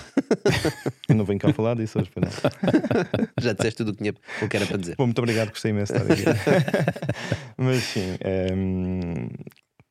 Eu 1.08 1.14
não 1.16 1.24
venho 1.24 1.38
cá 1.40 1.52
falar 1.52 1.74
disso 1.74 1.98
hoje. 1.98 2.10
Já 3.40 3.52
disseste 3.52 3.78
tudo 3.78 3.90
o 3.90 3.92
que, 3.92 3.98
tinha, 3.98 4.14
o 4.42 4.48
que 4.48 4.56
era 4.56 4.64
para 4.66 4.76
dizer. 4.78 4.94
Bom, 4.96 5.06
muito 5.06 5.18
obrigado, 5.18 5.50
gostei 5.50 5.72
imenso 5.72 5.92
de 5.92 6.00
estar 6.00 6.12
aqui. 6.12 6.24
Mas 7.58 7.82
sim, 7.82 8.16
ehm, 8.20 9.28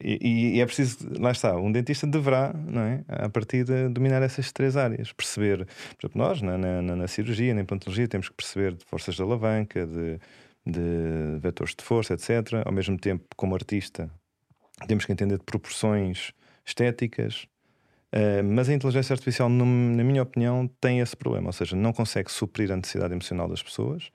e, 0.01 0.55
e 0.57 0.61
é 0.61 0.65
preciso, 0.65 0.97
lá 1.19 1.31
está, 1.31 1.55
um 1.57 1.71
dentista 1.71 2.07
deverá, 2.07 2.53
não 2.53 2.81
é? 2.81 3.03
A 3.07 3.29
partir 3.29 3.63
de 3.65 3.89
dominar 3.89 4.21
essas 4.21 4.51
três 4.51 4.77
áreas, 4.77 5.11
perceber, 5.11 5.65
por 5.97 6.05
exemplo, 6.07 6.21
nós 6.21 6.41
na, 6.41 6.57
na, 6.57 6.81
na- 6.81 6.95
na 6.95 7.07
cirurgia, 7.07 7.53
na 7.53 7.61
implantologia, 7.61 8.07
temos 8.07 8.29
que 8.29 8.35
perceber 8.35 8.73
de 8.75 8.85
forças 8.85 9.15
de 9.15 9.21
alavanca, 9.21 9.85
de, 9.85 10.19
de 10.65 11.39
vetores 11.41 11.75
de 11.75 11.83
força, 11.83 12.13
etc. 12.13 12.63
Ao 12.65 12.71
mesmo 12.71 12.97
tempo, 12.97 13.23
como 13.35 13.55
artista, 13.55 14.09
temos 14.87 15.05
que 15.05 15.11
entender 15.11 15.37
de 15.37 15.43
proporções 15.43 16.31
estéticas. 16.65 17.47
Uh, 18.15 18.43
mas 18.43 18.69
a 18.69 18.73
inteligência 18.73 19.13
artificial, 19.13 19.49
num- 19.49 19.95
na 19.95 20.03
minha 20.03 20.23
opinião, 20.23 20.67
tem 20.79 20.99
esse 21.01 21.15
problema, 21.17 21.47
ou 21.47 21.53
seja, 21.53 21.75
não 21.75 21.91
consegue 21.91 22.31
suprir 22.31 22.71
a 22.71 22.75
necessidade 22.77 23.13
emocional 23.13 23.47
das 23.49 23.61
pessoas 23.61 24.09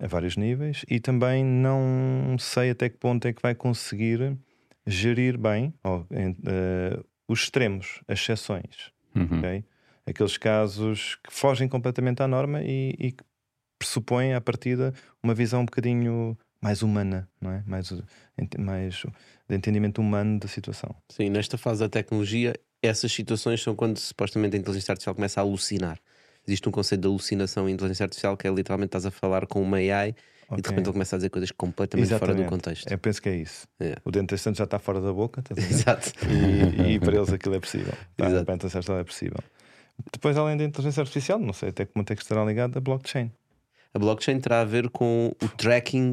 a 0.00 0.06
vários 0.08 0.36
níveis 0.36 0.84
e 0.88 0.98
também 0.98 1.44
não 1.44 2.36
sei 2.38 2.70
até 2.70 2.88
que 2.88 2.96
ponto 2.96 3.26
é 3.28 3.32
que 3.32 3.40
vai 3.42 3.54
conseguir 3.54 4.36
gerir 4.86 5.38
bem 5.38 5.72
em- 6.10 6.30
uh, 6.30 7.04
os 7.28 7.40
extremos, 7.40 8.00
as 8.08 8.18
exceções, 8.20 8.92
Uhum. 9.14 9.38
ok? 9.38 9.64
aqueles 10.06 10.36
casos 10.38 11.16
que 11.16 11.32
fogem 11.32 11.68
completamente 11.68 12.22
à 12.22 12.26
norma 12.28 12.62
e, 12.62 12.94
e 12.98 13.12
que 13.12 13.22
pressupõem 13.78 14.34
à 14.34 14.40
partida 14.40 14.92
uma 15.22 15.34
visão 15.34 15.60
um 15.60 15.64
bocadinho 15.66 16.36
mais 16.62 16.82
humana, 16.82 17.28
não 17.40 17.52
é? 17.52 17.62
Mais, 17.66 17.92
mais 18.58 18.94
de 19.48 19.54
entendimento 19.54 20.00
humano 20.00 20.40
da 20.40 20.48
situação. 20.48 20.94
Sim, 21.10 21.28
nesta 21.28 21.56
fase 21.58 21.80
da 21.80 21.88
tecnologia, 21.88 22.54
essas 22.82 23.10
situações 23.12 23.62
são 23.62 23.74
quando 23.74 23.98
supostamente 23.98 24.56
a 24.56 24.58
inteligência 24.58 24.92
artificial 24.92 25.14
começa 25.14 25.40
a 25.40 25.42
alucinar. 25.42 25.98
Existe 26.46 26.68
um 26.68 26.72
conceito 26.72 27.02
de 27.02 27.06
alucinação 27.08 27.68
em 27.68 27.72
inteligência 27.72 28.04
artificial 28.04 28.36
que 28.36 28.46
é 28.46 28.50
literalmente 28.50 28.88
estás 28.88 29.04
a 29.06 29.10
falar 29.10 29.46
com 29.46 29.60
uma 29.60 29.76
AI 29.78 30.14
e 30.52 30.62
de 30.62 30.68
repente 30.68 30.86
ele 30.86 30.92
começa 30.92 31.16
a 31.16 31.18
dizer 31.18 31.28
coisas 31.28 31.50
completamente 31.50 32.08
fora 32.08 32.34
do 32.34 32.40
Exatamente. 32.40 32.48
contexto. 32.48 32.90
Eu 32.90 32.98
penso 32.98 33.20
que 33.20 33.28
é 33.28 33.36
isso. 33.36 33.66
É. 33.78 33.96
O 34.04 34.10
dente 34.10 34.34
já 34.36 34.64
está 34.64 34.78
fora 34.78 35.00
da 35.00 35.12
boca, 35.12 35.40
estás 35.40 35.58
a 35.58 35.62
ver? 35.62 35.74
Exato. 35.74 36.12
e, 36.26 36.94
e 36.94 37.00
para 37.00 37.16
eles 37.16 37.30
aquilo 37.32 37.54
é 37.54 37.60
possível. 37.60 37.92
Tá, 38.16 38.26
Exato. 38.26 38.44
para 38.46 38.54
a 38.54 38.56
inteligência 38.56 38.78
artificial 38.78 38.98
é 38.98 39.04
possível. 39.04 39.38
Depois, 40.12 40.36
além 40.38 40.56
da 40.56 40.64
inteligência 40.64 41.00
artificial, 41.02 41.38
não 41.38 41.52
sei 41.52 41.70
até 41.70 41.84
que 41.84 41.92
ponto 41.92 42.10
é 42.10 42.16
que 42.16 42.22
estará 42.22 42.44
ligado 42.44 42.78
a 42.78 42.80
blockchain. 42.80 43.30
A 43.92 43.98
blockchain 43.98 44.40
terá 44.40 44.60
a 44.60 44.64
ver 44.64 44.88
com 44.90 45.34
o 45.42 45.48
tracking 45.48 46.12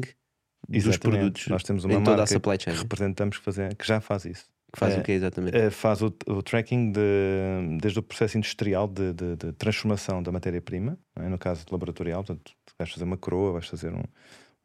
dos 0.68 0.84
Exatamente. 0.86 1.00
produtos 1.00 1.48
Nós 1.48 1.62
temos 1.62 1.84
uma 1.84 1.94
em 1.94 1.98
toda 1.98 2.10
a 2.10 2.16
marca 2.18 2.26
supply 2.32 2.58
chain. 2.60 2.74
que 2.74 2.82
representamos 2.82 3.38
que, 3.38 3.44
fazer, 3.44 3.74
que 3.74 3.86
já 3.86 4.00
faz 4.00 4.24
isso. 4.24 4.44
Que 4.76 4.80
faz 4.80 4.94
É, 4.94 5.00
o 5.00 5.02
que 5.02 5.12
exatamente? 5.12 5.56
Eh, 5.56 5.70
faz 5.70 6.02
o, 6.02 6.14
o 6.26 6.42
tracking 6.42 6.92
de- 6.92 7.78
desde 7.80 7.98
o 7.98 8.02
processo 8.02 8.36
industrial 8.36 8.86
de, 8.86 9.14
de- 9.14 9.34
de 9.36 9.52
transformação 9.54 10.22
da 10.22 10.30
matéria-prima, 10.30 10.98
é? 11.16 11.28
no 11.30 11.38
caso 11.38 11.64
de 11.64 11.72
laboratorial, 11.72 12.22
portanto, 12.22 12.52
vais 12.78 12.92
fazer 12.92 13.04
uma 13.04 13.16
coroa, 13.16 13.52
vais 13.52 13.66
fazer 13.66 13.90
um, 13.94 14.02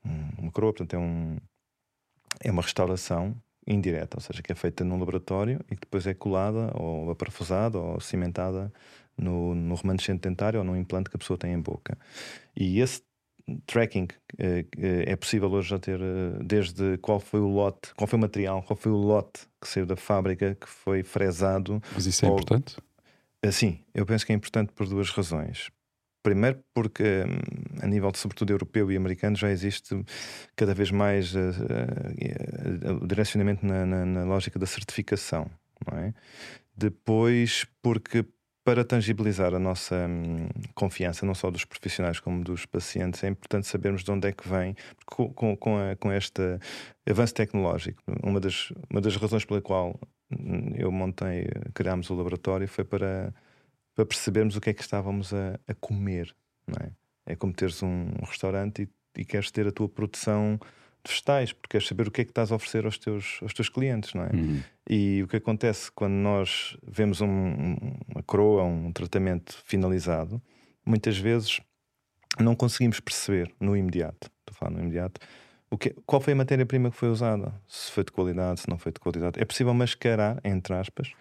um- 0.06 0.30
uma 0.44 0.52
coroa, 0.52 0.74
portanto, 0.74 0.94
é, 0.96 1.00
um, 1.00 1.38
é 2.44 2.52
uma 2.52 2.62
restauração 2.62 3.34
indireta, 3.66 4.18
ou 4.18 4.22
seja, 4.22 4.42
que 4.42 4.52
é 4.52 4.56
feita 4.56 4.84
num 4.84 5.00
laboratório 5.00 5.62
e 5.72 5.76
que 5.76 5.82
depois 5.82 6.06
é 6.06 6.14
colada 6.14 6.72
ou 6.76 7.10
aparafusada 7.12 7.78
ou 7.80 8.02
cimentada 8.02 8.70
no, 9.18 9.56
no 9.56 9.76
remanescente 9.76 10.28
dentário 10.28 10.60
ou 10.60 10.66
no 10.66 10.76
implante 10.76 11.10
que 11.10 11.16
a 11.16 11.20
pessoa 11.20 11.38
tem 11.38 11.54
em 11.54 11.62
boca. 11.62 11.98
E 12.54 12.82
esse 12.82 13.02
tracking 13.66 14.08
eh, 14.38 14.66
é 14.80 15.16
possível 15.16 15.50
hoje 15.52 15.70
já 15.70 15.80
ter 15.80 16.00
eh, 16.00 16.40
desde 16.44 16.98
qual 17.00 17.20
foi 17.20 17.40
o 17.40 17.48
lote, 17.48 17.94
qual 17.96 18.08
foi 18.08 18.18
o 18.18 18.22
material, 18.22 18.64
qual 18.64 18.78
foi 18.78 18.92
o 18.92 18.96
lote 18.98 19.42
que 19.62 19.68
saiu 19.68 19.86
da 19.86 19.96
fábrica 19.96 20.56
que 20.56 20.68
foi 20.68 21.04
fresado. 21.04 21.82
Mas 21.94 22.06
isso 22.06 22.26
é 22.26 22.28
Ou- 22.30 22.34
importante? 22.36 22.78
Eh, 23.44 23.52
Sim, 23.52 23.80
eu 23.94 24.06
penso 24.06 24.26
que 24.26 24.32
é 24.32 24.36
importante 24.36 24.72
por 24.74 24.88
duas 24.88 25.10
razões. 25.10 25.70
Primeiro, 26.24 26.60
porque 26.76 27.04
hum, 27.26 27.80
a 27.82 27.88
nível, 27.88 28.12
de, 28.12 28.20
sobretudo, 28.20 28.52
europeu 28.54 28.92
e 28.92 28.96
americano, 28.96 29.36
já 29.36 29.50
existe 29.50 30.06
cada 30.56 30.74
vez 30.76 30.92
mais 30.92 31.34
o 33.02 33.08
direcionamento 33.08 33.66
na, 33.66 33.86
na- 33.86 34.06
na 34.06 34.24
lógica 34.24 34.60
da 34.60 34.66
certificação. 34.66 35.50
Não 35.92 35.98
é? 35.98 36.14
Depois, 36.78 37.66
porque 37.82 38.24
para 38.64 38.86
tangibilizar 38.86 39.54
a 39.56 39.60
nossa 39.60 39.96
hum, 40.08 40.48
confiança, 40.76 41.26
não 41.26 41.34
só 41.34 41.50
dos 41.50 41.66
profissionais 41.66 42.20
como 42.20 42.44
dos 42.44 42.66
pacientes, 42.66 43.24
é 43.24 43.28
importante 43.28 43.68
sabermos 43.68 44.04
de 44.04 44.12
onde 44.12 44.28
é 44.28 44.32
que 44.32 44.48
vem, 44.48 44.76
com, 45.06 45.34
com, 45.34 45.58
com, 45.58 45.78
a- 45.78 45.96
com 45.96 46.12
este 46.12 46.60
avanço 47.10 47.34
tecnológico, 47.34 48.02
uma 48.24 48.40
das, 48.40 48.72
uma 48.90 49.02
das 49.02 49.16
razões 49.16 49.46
pela 49.46 49.62
qual 49.62 50.00
hum, 50.32 50.74
eu 50.76 50.92
montei, 50.92 51.48
criámos 51.74 52.10
o 52.10 52.16
laboratório 52.16 52.68
foi 52.68 52.84
para, 52.84 53.34
para 53.96 54.06
percebermos 54.06 54.56
o 54.56 54.62
que 54.62 54.70
é 54.70 54.74
que 54.74 54.82
estávamos 54.82 55.34
a, 55.34 55.60
a 55.68 55.74
comer. 55.76 56.36
Não 56.68 56.86
é? 56.86 56.92
é 57.34 57.36
como 57.36 57.54
teres 57.54 57.82
um 57.82 58.08
restaurante 58.24 58.84
e, 58.84 59.22
e 59.22 59.26
queres 59.26 59.50
ter 59.52 59.68
a 59.68 59.72
tua 59.72 59.90
produção 59.90 60.60
vegetais, 61.08 61.54
porque 61.54 61.70
queres 61.72 61.88
saber 61.88 62.08
o 62.08 62.12
que 62.12 62.22
é 62.22 62.24
que 62.26 62.32
estás 62.32 62.52
a 62.52 62.56
oferecer 62.56 62.86
aos 62.86 62.98
teus, 62.98 63.40
aos 63.42 63.54
teus 63.54 63.70
clientes, 63.70 64.14
não 64.14 64.24
é? 64.24 64.30
Uhum. 64.34 64.62
E 64.90 65.24
o 65.24 65.28
que 65.28 65.38
acontece 65.38 65.92
quando 65.92 66.14
nós 66.14 66.78
vemos 66.86 67.22
um- 67.22 67.28
um- 67.28 67.98
uma 68.14 68.24
coroa, 68.24 68.64
um 68.64 68.92
tratamento 68.92 69.58
finalizado, 69.66 70.42
muitas 70.86 71.18
vezes 71.18 71.60
não 72.40 72.56
conseguimos 72.56 73.00
perceber 73.00 73.52
no 73.60 73.76
imediato, 73.76 74.30
estou 74.40 74.52
a 74.52 74.54
falar 74.54 74.72
no 74.72 74.80
imediato, 74.80 75.20
o 75.70 75.78
que, 75.78 75.92
qual 76.06 76.22
foi 76.22 76.34
a 76.34 76.36
matéria-prima 76.36 76.92
que 76.92 76.98
foi 76.98 77.10
usada, 77.10 77.54
se 77.68 77.92
foi 77.92 78.04
de 78.04 78.12
qualidade, 78.12 78.60
se 78.62 78.70
não 78.70 78.78
foi 78.78 78.92
de 78.92 79.00
qualidade. 79.00 79.40
É 79.40 79.46
possível 79.46 79.74
mascarar, 79.74 80.40
entre 80.44 80.74
aspas, 80.74 81.14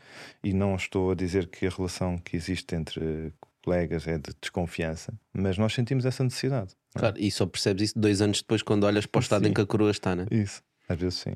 e 0.42 0.52
não 0.52 0.74
estou 0.74 1.12
a 1.12 1.14
dizer 1.14 1.46
que 1.48 1.66
a 1.66 1.70
relação 1.70 2.18
que 2.18 2.36
existe 2.36 2.74
entre 2.74 3.32
colegas 3.62 4.06
é 4.08 4.18
de 4.18 4.30
desconfiança, 4.40 5.12
mas 5.32 5.56
nós 5.58 5.72
sentimos 5.74 6.04
essa 6.04 6.22
necessidade. 6.24 6.72
é? 6.94 6.98
Claro, 6.98 7.16
e 7.18 7.30
só 7.30 7.46
percebes 7.46 7.90
isso 7.90 7.98
dois 7.98 8.20
anos 8.20 8.38
depois 8.40 8.62
quando 8.62 8.84
olhas 8.84 9.06
para 9.06 9.18
o 9.18 9.22
estado 9.22 9.44
Sim. 9.44 9.50
em 9.50 9.54
que 9.54 9.60
a 9.60 9.66
coroa 9.66 9.90
está, 9.90 10.14
né? 10.16 10.26
Isso, 10.30 10.62
às 10.88 10.98
vezes 10.98 11.18
sim. 11.18 11.30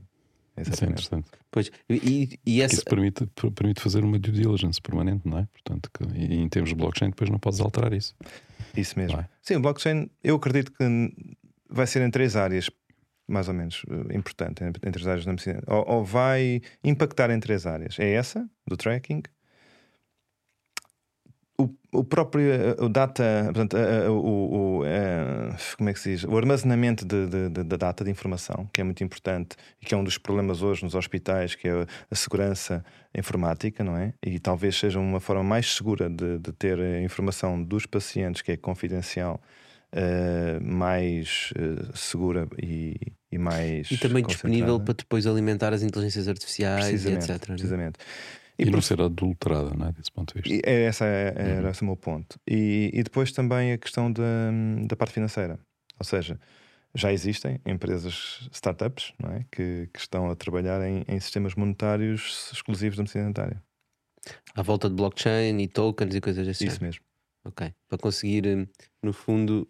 Isso 0.56 0.70
é 0.70 0.72
Exatamente. 0.74 0.92
interessante. 0.92 1.28
Pois, 1.50 1.70
e, 1.90 2.38
e 2.46 2.62
essa, 2.62 2.74
Isso 2.76 2.84
permite, 2.84 3.26
per- 3.26 3.50
permite 3.50 3.80
fazer 3.80 4.04
uma 4.04 4.18
due 4.20 4.30
diligence 4.32 4.80
permanente, 4.80 5.26
não 5.28 5.38
é? 5.38 5.48
Portanto, 5.52 5.90
que, 5.92 6.04
e 6.16 6.36
em 6.36 6.48
termos 6.48 6.70
de 6.70 6.76
blockchain, 6.76 7.10
depois 7.10 7.28
não 7.28 7.40
podes 7.40 7.58
alterar 7.60 7.92
isso. 7.92 8.14
Isso 8.76 8.96
mesmo. 8.98 9.18
É? 9.18 9.28
Sim, 9.42 9.56
o 9.56 9.60
blockchain, 9.60 10.08
eu 10.22 10.36
acredito 10.36 10.70
que 10.72 10.84
vai 11.68 11.86
ser 11.88 12.02
em 12.06 12.10
três 12.10 12.36
áreas, 12.36 12.70
mais 13.26 13.48
ou 13.48 13.54
menos, 13.54 13.82
eh, 13.90 14.16
importante, 14.16 14.62
em, 14.62 14.68
em 14.68 14.92
três 14.92 15.06
áreas 15.08 15.24
da 15.24 15.32
medicina. 15.32 15.60
Ou, 15.66 15.84
ou 15.88 16.04
vai 16.04 16.62
impactar 16.84 17.30
em 17.30 17.40
três 17.40 17.66
áreas. 17.66 17.98
É 17.98 18.12
essa, 18.12 18.48
do 18.64 18.76
tracking. 18.76 19.22
O, 21.56 21.72
o 21.92 22.02
próprio 22.02 22.50
eh, 22.52 22.74
o 22.80 22.88
data, 22.88 23.22
portanto, 23.44 23.76
eh, 23.76 24.06
eh, 24.06 24.08
o, 24.08 24.80
o, 24.80 24.82
como 25.78 25.88
é 25.88 25.92
que 25.92 26.00
se 26.00 26.10
diz? 26.12 26.24
O 26.24 26.36
armazenamento 26.36 27.04
de, 27.04 27.26
de, 27.28 27.48
de- 27.48 27.62
da 27.62 27.76
data 27.76 28.02
de 28.02 28.10
informação, 28.10 28.68
que 28.72 28.80
é 28.80 28.84
muito 28.84 29.04
importante 29.04 29.54
e 29.80 29.86
que 29.86 29.94
é 29.94 29.96
um 29.96 30.02
dos 30.02 30.18
problemas 30.18 30.62
hoje 30.62 30.82
nos 30.82 30.96
hospitais, 30.96 31.54
que 31.54 31.68
é 31.68 31.86
a 32.10 32.14
segurança 32.16 32.84
informática, 33.16 33.84
não 33.84 33.96
é? 33.96 34.12
E 34.20 34.40
talvez 34.40 34.76
seja 34.76 34.98
uma 34.98 35.20
forma 35.20 35.44
mais 35.44 35.72
segura 35.76 36.10
de, 36.10 36.38
de 36.40 36.52
ter 36.52 36.76
a 36.80 37.00
informação 37.02 37.62
dos 37.62 37.86
pacientes, 37.86 38.42
que 38.42 38.50
é 38.50 38.56
confidencial, 38.56 39.40
eh, 39.92 40.58
mais 40.60 41.52
eh, 41.56 41.84
segura 41.94 42.48
e, 42.60 42.96
e 43.30 43.38
mais. 43.38 43.92
e 43.92 43.96
também 43.96 44.24
disponível 44.24 44.80
para 44.80 44.94
depois 44.94 45.24
alimentar 45.24 45.72
as 45.72 45.84
inteligências 45.84 46.26
artificiais 46.26 46.86
e 46.88 46.90
precisamente, 46.90 47.30
etc. 47.30 47.48
né? 47.50 47.92
E, 48.58 48.64
por 48.64 48.72
não 48.72 48.80
ser 48.80 49.00
adulterada, 49.00 49.70
não 49.74 49.88
é? 49.88 49.92
Desse 49.92 50.12
ponto 50.12 50.34
de 50.34 50.40
vista. 50.42 50.54
e 50.54 50.70
é 50.70 50.84
essa 50.84 51.04
é- 51.04 51.34
era 51.36 51.62
Uhum. 51.64 51.70
esse 51.70 51.82
o 51.82 51.84
meu 51.86 51.96
ponto. 51.96 52.38
E, 52.48 52.90
e 52.94 53.02
depois 53.02 53.32
também 53.32 53.72
a 53.72 53.78
questão 53.78 54.12
da, 54.12 54.22
da 54.86 54.94
parte 54.96 55.12
financeira. 55.12 55.58
Ou 55.98 56.04
seja, 56.04 56.38
já 56.94 57.12
existem 57.12 57.60
empresas, 57.66 58.48
startups, 58.52 59.12
não 59.20 59.30
é? 59.32 59.44
que, 59.50 59.88
que 59.92 59.98
estão 59.98 60.30
a 60.30 60.36
trabalhar 60.36 60.80
em, 60.86 61.04
em 61.08 61.18
sistemas 61.18 61.54
monetários 61.56 62.50
exclusivos 62.52 62.96
da 62.96 63.02
medicina 63.02 63.24
dentária. 63.24 63.60
À 64.54 64.62
volta 64.62 64.88
de 64.88 64.94
blockchain 64.94 65.58
e 65.60 65.66
tokens 65.68 66.14
e 66.14 66.20
coisas 66.20 66.46
assim. 66.46 66.66
Isso 66.66 66.82
mesmo. 66.82 67.04
Ok. 67.44 67.74
Para 67.88 67.98
conseguir, 67.98 68.46
hum, 68.46 68.66
no 69.02 69.12
fundo, 69.12 69.68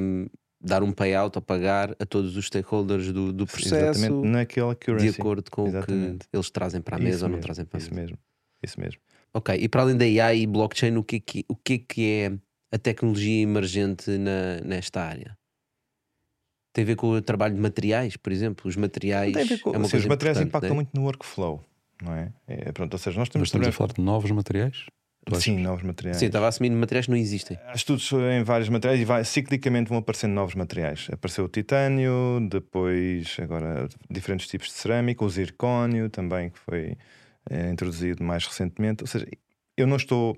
hum, 0.00 0.26
dar 0.62 0.82
um 0.82 0.92
payout 0.92 1.36
ou 1.36 1.42
pagar 1.42 1.96
a 1.98 2.06
todos 2.06 2.36
os 2.36 2.46
stakeholders 2.46 3.12
do, 3.12 3.32
do 3.32 3.46
processo 3.46 4.00
Exatamente 4.00 4.28
naquela 4.28 4.74
currency. 4.74 5.12
de 5.12 5.20
acordo 5.20 5.50
com 5.50 5.66
Exatamente. 5.66 6.26
o 6.26 6.30
que 6.30 6.36
eles 6.36 6.50
trazem 6.50 6.80
para 6.80 6.96
a 6.96 6.98
Isso 6.98 7.04
mesa 7.04 7.24
ou 7.24 7.28
não 7.30 7.36
mesmo, 7.36 7.42
trazem 7.42 7.64
para 7.64 7.78
a 7.78 7.80
Isso 7.80 7.90
mesa. 7.90 8.00
mesmo. 8.02 8.18
Isso 8.62 8.80
mesmo. 8.80 9.00
Ok. 9.34 9.54
E 9.58 9.68
para 9.68 9.82
além 9.82 9.96
da 9.96 10.04
AI 10.04 10.42
e 10.42 10.46
blockchain, 10.46 10.96
o 10.96 11.02
que 11.02 11.16
é 11.16 11.20
que, 11.20 11.44
o 11.48 11.56
que, 11.56 11.72
é, 11.74 11.78
que 11.78 12.10
é 12.10 12.32
a 12.74 12.78
tecnologia 12.78 13.42
emergente 13.42 14.10
na, 14.18 14.60
nesta 14.64 15.02
área? 15.02 15.36
Tem 16.72 16.84
a 16.84 16.86
ver 16.86 16.96
com 16.96 17.10
o 17.10 17.20
trabalho 17.20 17.54
de 17.54 17.60
materiais, 17.60 18.16
por 18.16 18.32
exemplo? 18.32 18.68
Os 18.68 18.76
materiais. 18.76 19.32
Tem 19.32 19.42
a 19.42 19.46
ver 19.46 19.58
com, 19.58 19.70
é 19.74 19.78
uma 19.78 19.84
sim, 19.84 19.90
coisa 19.90 20.06
os 20.06 20.08
materiais 20.08 20.40
impactam 20.40 20.70
né? 20.70 20.74
muito 20.76 20.90
no 20.94 21.02
workflow, 21.02 21.62
não 22.02 22.14
é? 22.14 22.32
É, 22.46 22.72
pronto, 22.72 22.92
ou 22.94 22.98
seja, 22.98 23.18
nós 23.18 23.28
temos 23.28 23.42
Mas 23.42 23.48
estamos 23.48 23.68
a 23.68 23.72
falar 23.72 23.92
de 23.92 24.00
novos 24.00 24.30
materiais? 24.30 24.86
Sim, 25.34 25.58
novos 25.58 25.84
materiais. 25.84 26.16
Sim, 26.16 26.26
estava 26.26 26.46
a 26.46 26.48
assumir 26.48 26.70
materiais 26.70 27.06
que 27.06 27.12
não 27.12 27.18
existem. 27.18 27.58
Há 27.66 27.74
estudos 27.74 28.10
em 28.12 28.42
vários 28.42 28.68
materiais 28.68 29.00
e 29.00 29.04
vai, 29.04 29.24
ciclicamente 29.24 29.88
vão 29.88 29.98
aparecendo 29.98 30.32
novos 30.32 30.54
materiais. 30.54 31.08
Apareceu 31.12 31.44
o 31.44 31.48
titânio, 31.48 32.40
depois 32.50 33.36
agora 33.40 33.88
diferentes 34.10 34.48
tipos 34.48 34.68
de 34.68 34.74
cerâmica, 34.74 35.24
o 35.24 35.30
zircónio 35.30 36.10
também, 36.10 36.50
que 36.50 36.58
foi 36.58 36.96
eh, 37.48 37.70
introduzido 37.70 38.24
mais 38.24 38.44
recentemente. 38.44 39.04
Ou 39.04 39.06
seja, 39.06 39.26
eu 39.76 39.86
não 39.86 39.96
estou, 39.96 40.36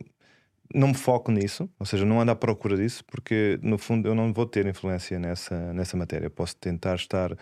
não 0.74 0.88
me 0.88 0.94
foco 0.94 1.32
nisso, 1.32 1.68
ou 1.78 1.86
seja, 1.86 2.04
não 2.04 2.20
ando 2.20 2.32
à 2.32 2.36
procura 2.36 2.76
disso, 2.76 3.02
porque 3.06 3.58
no 3.62 3.78
fundo 3.78 4.06
eu 4.06 4.14
não 4.14 4.34
vou 4.34 4.44
ter 4.44 4.66
influência 4.66 5.18
nessa, 5.18 5.72
nessa 5.72 5.96
matéria. 5.96 6.26
Eu 6.26 6.30
posso 6.30 6.56
tentar 6.56 6.96
estar 6.96 7.34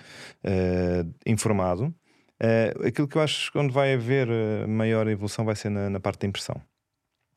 eh, 0.44 1.04
informado. 1.26 1.92
Eh, 2.40 2.72
aquilo 2.86 3.08
que 3.08 3.16
eu 3.16 3.22
acho 3.22 3.50
que 3.50 3.58
onde 3.58 3.72
vai 3.72 3.94
haver 3.94 4.28
maior 4.68 5.08
evolução 5.08 5.44
vai 5.44 5.56
ser 5.56 5.70
na, 5.70 5.90
na 5.90 5.98
parte 5.98 6.20
da 6.20 6.28
impressão 6.28 6.62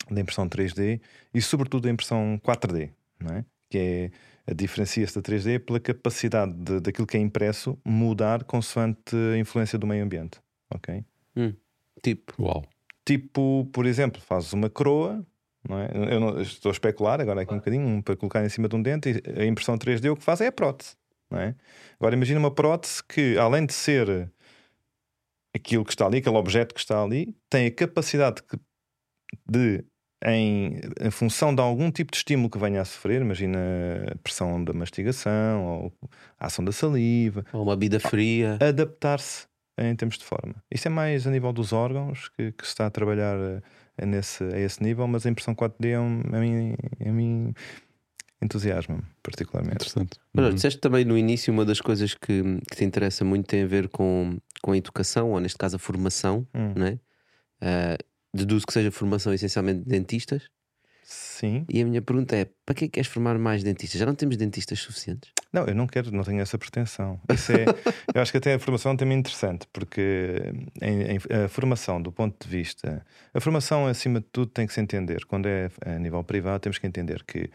da 0.10 0.22
impressão 0.22 0.48
3D 0.48 1.00
e 1.34 1.42
sobretudo 1.42 1.84
da 1.84 1.90
impressão 1.90 2.40
4D, 2.44 2.92
não 3.20 3.36
é? 3.36 3.46
que 3.70 3.78
é 3.78 4.12
a 4.52 4.54
diferencia-se 4.54 5.16
da 5.16 5.22
3D 5.22 5.60
pela 5.60 5.80
capacidade 5.80 6.54
de, 6.54 6.80
daquilo 6.80 7.08
que 7.08 7.18
é 7.18 7.20
impresso 7.20 7.78
mudar 7.84 8.44
consoante 8.44 9.16
a 9.34 9.38
influência 9.38 9.78
do 9.80 9.88
meio 9.88 10.04
ambiente. 10.04 10.40
ok? 10.70 11.04
Tipo, 12.04 12.34
Uau. 12.42 12.64
Tipo, 13.04 13.68
por 13.74 13.86
exemplo, 13.86 14.22
fazes 14.22 14.54
uma 14.54 14.70
coroa, 14.70 15.26
não 15.68 15.80
é? 15.80 15.90
eu 16.14 16.20
não- 16.20 16.40
estou 16.42 16.70
a 16.70 16.74
especular 16.74 17.20
agora 17.22 17.42
aqui 17.42 17.54
um 17.54 17.58
bocadinho 17.58 18.04
para 18.04 18.16
colocar 18.16 18.44
em 18.46 18.50
cima 18.50 18.68
de 18.68 18.76
um 18.76 18.82
dente 18.82 19.10
e 19.10 19.42
a 19.42 19.46
impressão 19.46 19.78
3D 19.78 20.10
o 20.10 20.16
que 20.16 20.24
faz 20.24 20.42
é 20.42 20.48
a 20.48 20.52
prótese. 20.52 20.96
Não 21.30 21.40
é? 21.40 21.56
Agora 22.00 22.16
imagina 22.16 22.40
uma 22.40 22.52
prótese 22.52 23.04
que, 23.04 23.36
além 23.38 23.66
de 23.66 23.74
ser 23.74 24.32
aquilo 25.56 25.84
que 25.86 25.92
está 25.92 26.06
ali, 26.06 26.18
aquele 26.18 26.36
objeto 26.38 26.74
que 26.74 26.80
está 26.80 27.02
ali, 27.02 27.36
tem 27.50 27.66
a 27.68 27.72
capacidade 27.72 28.44
que- 28.44 28.60
de, 29.50 29.84
em, 30.26 30.80
em 31.02 31.12
função 31.12 31.54
de 31.54 31.62
algum 31.62 31.92
tipo 31.92 32.12
de 32.12 32.18
estímulo 32.18 32.50
que 32.50 32.58
venha 32.58 32.82
a 32.82 32.86
sofrer, 32.86 33.22
imagina 33.22 33.60
a 34.12 34.18
pressão 34.20 34.64
da 34.64 34.74
mastigação 34.74 35.64
ou 35.66 35.94
a 36.40 36.48
ação 36.48 36.64
da 36.66 36.72
saliva, 36.72 37.46
ou 37.54 37.64
uma 37.64 37.76
bebida 37.76 38.00
fria. 38.00 38.58
adaptar-se 38.62 39.48
em 39.78 39.96
termos 39.96 40.18
de 40.18 40.24
forma. 40.24 40.56
Isso 40.72 40.88
é 40.88 40.92
mais 40.92 41.28
a 41.28 41.32
nível 41.32 41.52
dos 41.52 41.74
órgãos 41.74 42.30
que, 42.30 42.52
que 42.54 42.64
se 42.64 42.70
está 42.70 42.86
a 42.86 42.90
trabalhar 42.90 43.38
uh, 43.38 43.62
nesse, 44.06 44.44
a 44.44 44.58
esse 44.60 44.82
nível, 44.82 45.06
mas 45.08 45.26
a 45.26 45.30
impressão 45.30 45.54
4D 45.54 45.88
é 45.90 46.00
um, 46.00 46.22
a 46.34 46.40
mim, 46.40 46.76
a 47.06 47.12
mim 47.12 47.54
entusiasma-me 48.42 49.04
particularmente. 49.24 49.76
Interessante. 49.76 50.18
Mas 50.34 50.46
Uhum. 50.46 50.54
disseste 50.56 50.80
também 50.80 51.04
no 51.06 51.18
início 51.18 51.52
uma 51.54 51.66
das 51.66 51.82
coisas 51.82 52.14
que, 52.14 52.42
que 52.70 52.76
te 52.76 52.84
interessa 52.84 53.24
muito 53.26 53.48
tem 53.48 53.64
a 53.64 53.68
ver 53.68 53.90
com, 53.90 54.38
com 54.62 54.72
a 54.72 54.78
educação, 54.78 55.32
ou 55.32 55.40
neste 55.40 55.58
caso 55.58 55.76
a 55.76 55.80
formação, 55.80 56.48
Hum. 56.54 56.74
não 56.76 56.86
é? 56.88 57.00
Ah, 57.62 57.98
deduzo 58.36 58.66
que 58.68 58.74
seja 58.74 58.92
formação 58.92 59.34
essencialmente 59.34 59.80
de 59.82 59.86
dentistas. 59.90 60.44
Sim. 61.04 61.66
E 61.70 61.82
a 61.82 61.86
minha 61.86 62.02
pergunta 62.02 62.36
é: 62.36 62.46
para 62.66 62.74
que 62.76 62.86
é 62.86 62.88
que 62.88 62.94
queres 62.94 63.10
formar 63.10 63.38
mais 63.38 63.64
dentistas? 63.64 64.00
Já 64.00 64.06
não 64.06 64.16
temos 64.16 64.38
dentistas 64.38 64.80
suficientes? 64.80 65.32
Não, 65.54 65.66
eu 65.66 65.76
não 65.76 65.86
quero, 65.88 66.12
não 66.12 66.24
tenho 66.24 66.42
essa 66.42 66.58
pretensão. 66.58 67.20
É, 67.30 67.36
eu 68.18 68.22
acho 68.22 68.32
que 68.32 68.38
até 68.40 68.56
a 68.56 68.60
formação 68.60 68.92
é 68.92 68.94
um 68.94 68.98
tema 68.98 69.14
interessante, 69.14 69.68
porque 69.72 70.52
em- 70.82 71.16
em- 71.16 71.44
a 71.46 71.48
formação, 71.48 72.02
do 72.02 72.12
ponto 72.12 72.44
de 72.44 72.50
vista. 72.52 73.06
A 73.34 73.40
formação, 73.40 73.86
acima 73.88 74.20
de 74.20 74.26
tudo, 74.32 74.52
tem 74.52 74.66
que 74.66 74.74
se 74.74 74.82
entender. 74.82 75.24
Quando 75.26 75.46
é 75.48 75.70
a 75.86 76.00
nível 76.00 76.24
privado, 76.24 76.60
temos 76.62 76.78
que 76.80 76.88
entender 76.88 77.24
que 77.24 77.50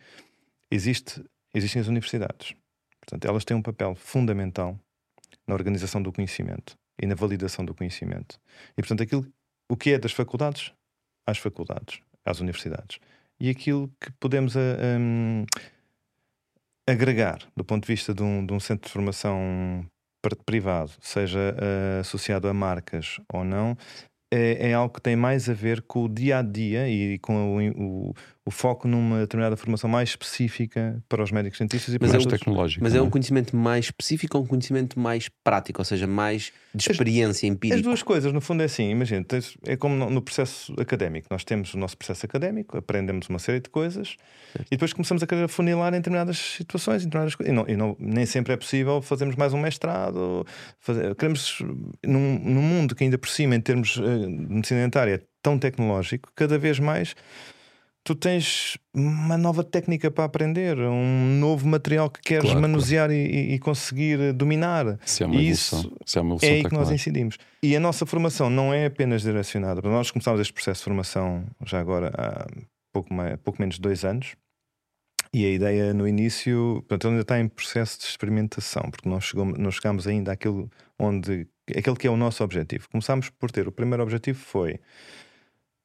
existe, 0.70 1.22
existem 1.54 1.80
as 1.82 1.88
universidades. 1.88 2.54
Portanto, 3.00 3.24
elas 3.26 3.44
têm 3.44 3.56
um 3.56 3.62
papel 3.62 3.94
fundamental 3.96 4.78
na 5.46 5.54
organização 5.54 6.00
do 6.02 6.12
conhecimento 6.12 6.76
e 7.02 7.06
na 7.06 7.14
validação 7.14 7.64
do 7.64 7.74
conhecimento. 7.74 8.38
E, 8.72 8.82
portanto, 8.82 9.02
aquilo, 9.02 9.26
o 9.70 9.76
que 9.76 9.92
é 9.92 9.98
das 9.98 10.12
faculdades, 10.12 10.72
às 11.26 11.38
faculdades, 11.38 12.00
às 12.24 12.40
universidades. 12.40 12.98
E 13.38 13.48
aquilo 13.48 13.88
que 14.00 14.10
podemos 14.20 14.56
a- 14.56 14.60
hum, 14.98 15.44
agregar 16.88 17.38
do 17.56 17.64
ponto 17.64 17.82
de 17.86 17.92
vista 17.92 18.12
de 18.12 18.22
um, 18.22 18.44
de 18.44 18.52
um 18.52 18.60
centro 18.60 18.86
de 18.86 18.92
formação 18.92 19.86
privado, 20.44 20.90
seja 21.00 21.56
eh, 21.58 22.00
associado 22.00 22.46
a 22.48 22.52
marcas 22.52 23.18
ou 23.32 23.42
não, 23.44 23.76
é, 24.32 24.70
é 24.70 24.74
algo 24.74 24.92
que 24.94 25.00
tem 25.00 25.16
mais 25.16 25.48
a 25.48 25.54
ver 25.54 25.80
com 25.82 26.04
o 26.04 26.08
dia 26.08 26.38
a 26.38 26.42
dia 26.42 26.88
e 26.88 27.18
com 27.20 27.56
o, 27.56 28.10
o- 28.10 28.14
o 28.50 28.52
foco 28.52 28.88
numa 28.88 29.20
determinada 29.20 29.56
formação 29.56 29.88
mais 29.88 30.08
específica 30.10 31.02
para 31.08 31.22
os 31.22 31.30
médicos 31.30 31.58
dentistas 31.58 31.94
e 31.94 31.98
Mas 32.00 32.10
para 32.10 32.18
é 32.18 32.20
um- 32.22 32.26
os- 32.26 32.32
tecnológico. 32.32 32.82
Mas 32.84 32.94
é 32.94 32.98
não 32.98 33.06
um 33.06 33.10
conhecimento 33.10 33.56
mais 33.56 33.86
específico 33.86 34.36
ou 34.36 34.44
um 34.44 34.46
conhecimento 34.46 34.98
mais 34.98 35.28
prático, 35.44 35.80
ou 35.80 35.84
seja, 35.84 36.06
mais 36.06 36.52
de 36.74 36.90
experiência 36.90 37.46
As 37.48 37.52
empírica? 37.54 37.82
duas 37.82 38.02
coisas, 38.02 38.32
no 38.32 38.40
fundo, 38.40 38.62
é 38.62 38.66
assim: 38.66 38.90
imagina, 38.90 39.24
tens- 39.24 39.56
é 39.66 39.76
como 39.76 39.94
no, 39.94 40.10
no 40.10 40.20
processo 40.22 40.74
académico. 40.78 41.28
Nós 41.30 41.44
temos 41.44 41.74
o 41.74 41.78
nosso 41.78 41.96
processo 41.96 42.26
académico, 42.26 42.76
aprendemos 42.76 43.28
uma 43.28 43.38
série 43.38 43.60
de 43.60 43.70
coisas 43.70 44.16
e 44.66 44.70
depois 44.70 44.92
começamos 44.92 45.22
a 45.22 45.26
querer 45.26 45.48
funilar 45.48 45.92
em 45.94 45.98
determinadas 45.98 46.36
situações, 46.38 47.02
em 47.02 47.06
determinadas 47.06 47.34
coisas. 47.36 47.52
E, 47.52 47.56
não, 47.56 47.64
e 47.68 47.76
não- 47.76 47.96
nem 47.98 48.26
sempre 48.26 48.52
é 48.52 48.56
possível 48.56 49.00
fazermos 49.00 49.36
mais 49.36 49.52
um 49.52 49.58
mestrado. 49.60 50.44
Fazer, 50.80 51.14
queremos, 51.14 51.58
num, 52.04 52.38
num 52.38 52.62
mundo 52.62 52.94
que 52.94 53.04
ainda 53.04 53.16
por 53.18 53.28
cima, 53.28 53.54
em 53.54 53.60
termos 53.60 53.96
eh, 53.98 54.18
de 54.26 54.28
medicina 54.54 54.80
dentária, 54.80 55.14
é 55.14 55.20
tão 55.42 55.58
tecnológico, 55.58 56.30
cada 56.34 56.58
vez 56.58 56.78
mais. 56.78 57.14
Tu 58.02 58.14
tens 58.14 58.78
uma 58.94 59.36
nova 59.36 59.62
técnica 59.62 60.10
para 60.10 60.24
aprender, 60.24 60.78
um 60.78 61.38
novo 61.38 61.68
material 61.68 62.08
que 62.10 62.20
queres 62.22 62.44
Claro, 62.46 62.60
manusear 62.60 63.10
e- 63.10 63.14
E, 63.14 63.54
e 63.54 63.58
conseguir 63.58 64.32
dominar. 64.32 64.98
Se 65.04 65.22
é 65.22 65.26
uma 65.26 65.34
E 65.36 65.38
evolução, 65.48 65.80
isso 65.80 65.92
se 66.06 66.18
é 66.18 66.20
uma 66.22 66.28
evolução 66.30 66.48
É 66.48 66.52
aí 66.54 66.64
que 66.64 66.72
nós 66.74 66.90
incidimos. 66.90 67.36
E 67.62 67.76
a 67.76 67.80
nossa 67.80 68.06
formação 68.06 68.48
não 68.48 68.72
é 68.72 68.86
apenas 68.86 69.20
direcionada. 69.22 69.82
Nós 69.82 70.10
começámos 70.10 70.40
este 70.40 70.52
processo 70.52 70.80
de 70.80 70.84
formação 70.84 71.44
já 71.66 71.78
agora 71.78 72.10
há 72.16 72.46
pouco, 72.92 73.12
mais, 73.12 73.36
pouco 73.44 73.60
menos 73.60 73.74
de 73.76 73.82
dois 73.82 74.02
anos. 74.04 74.34
E 75.32 75.44
a 75.44 75.50
ideia 75.50 75.92
no 75.94 76.08
início, 76.08 76.82
portanto, 76.88 77.06
ainda 77.08 77.20
está 77.20 77.38
em 77.38 77.46
processo 77.48 77.98
de 78.00 78.06
experimentação, 78.06 78.82
porque 78.90 79.08
nós 79.08 79.24
chegamos, 79.24 79.58
não 79.58 79.70
chegámos 79.70 80.06
ainda 80.08 80.32
àquilo 80.32 80.68
onde 80.98 81.46
aquele 81.76 81.96
que 81.96 82.06
é 82.06 82.10
o 82.10 82.16
nosso 82.16 82.42
objetivo. 82.42 82.88
Começámos 82.90 83.28
por 83.30 83.50
ter 83.52 83.68
o 83.68 83.72
primeiro 83.72 84.02
objetivo 84.02 84.40
foi 84.40 84.80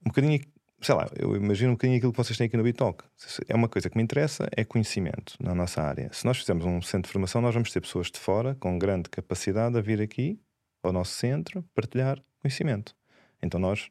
um 0.01 0.05
bocadinho, 0.09 0.39
sei 0.81 0.95
lá, 0.95 1.09
eu 1.15 1.35
imagino 1.35 1.71
um 1.71 1.73
bocadinho 1.75 1.97
aquilo 1.97 2.11
que 2.11 2.17
vocês 2.17 2.37
têm 2.37 2.47
aqui 2.47 2.57
no 2.57 2.63
Bitalk. 2.63 3.03
É 3.47 3.55
uma 3.55 3.67
coisa 3.67 3.89
que 3.89 3.97
me 3.97 4.03
interessa, 4.03 4.47
é 4.55 4.63
conhecimento 4.63 5.35
na 5.39 5.55
nossa 5.55 5.81
área. 5.81 6.11
Se 6.13 6.25
nós 6.25 6.37
fizermos 6.37 6.65
um 6.65 6.81
centro 6.81 7.09
de 7.09 7.13
formação, 7.13 7.41
nós 7.41 7.53
vamos 7.53 7.71
ter 7.71 7.81
pessoas 7.81 8.11
de 8.11 8.19
fora 8.19 8.55
com 8.55 8.77
grande 8.77 9.09
capacidade 9.09 9.77
a 9.77 9.81
vir 9.81 10.01
aqui 10.01 10.39
ao 10.83 10.91
nosso 10.91 11.13
centro 11.13 11.63
partilhar 11.73 12.21
conhecimento. 12.39 12.95
Então 13.41 13.59
nós 13.59 13.89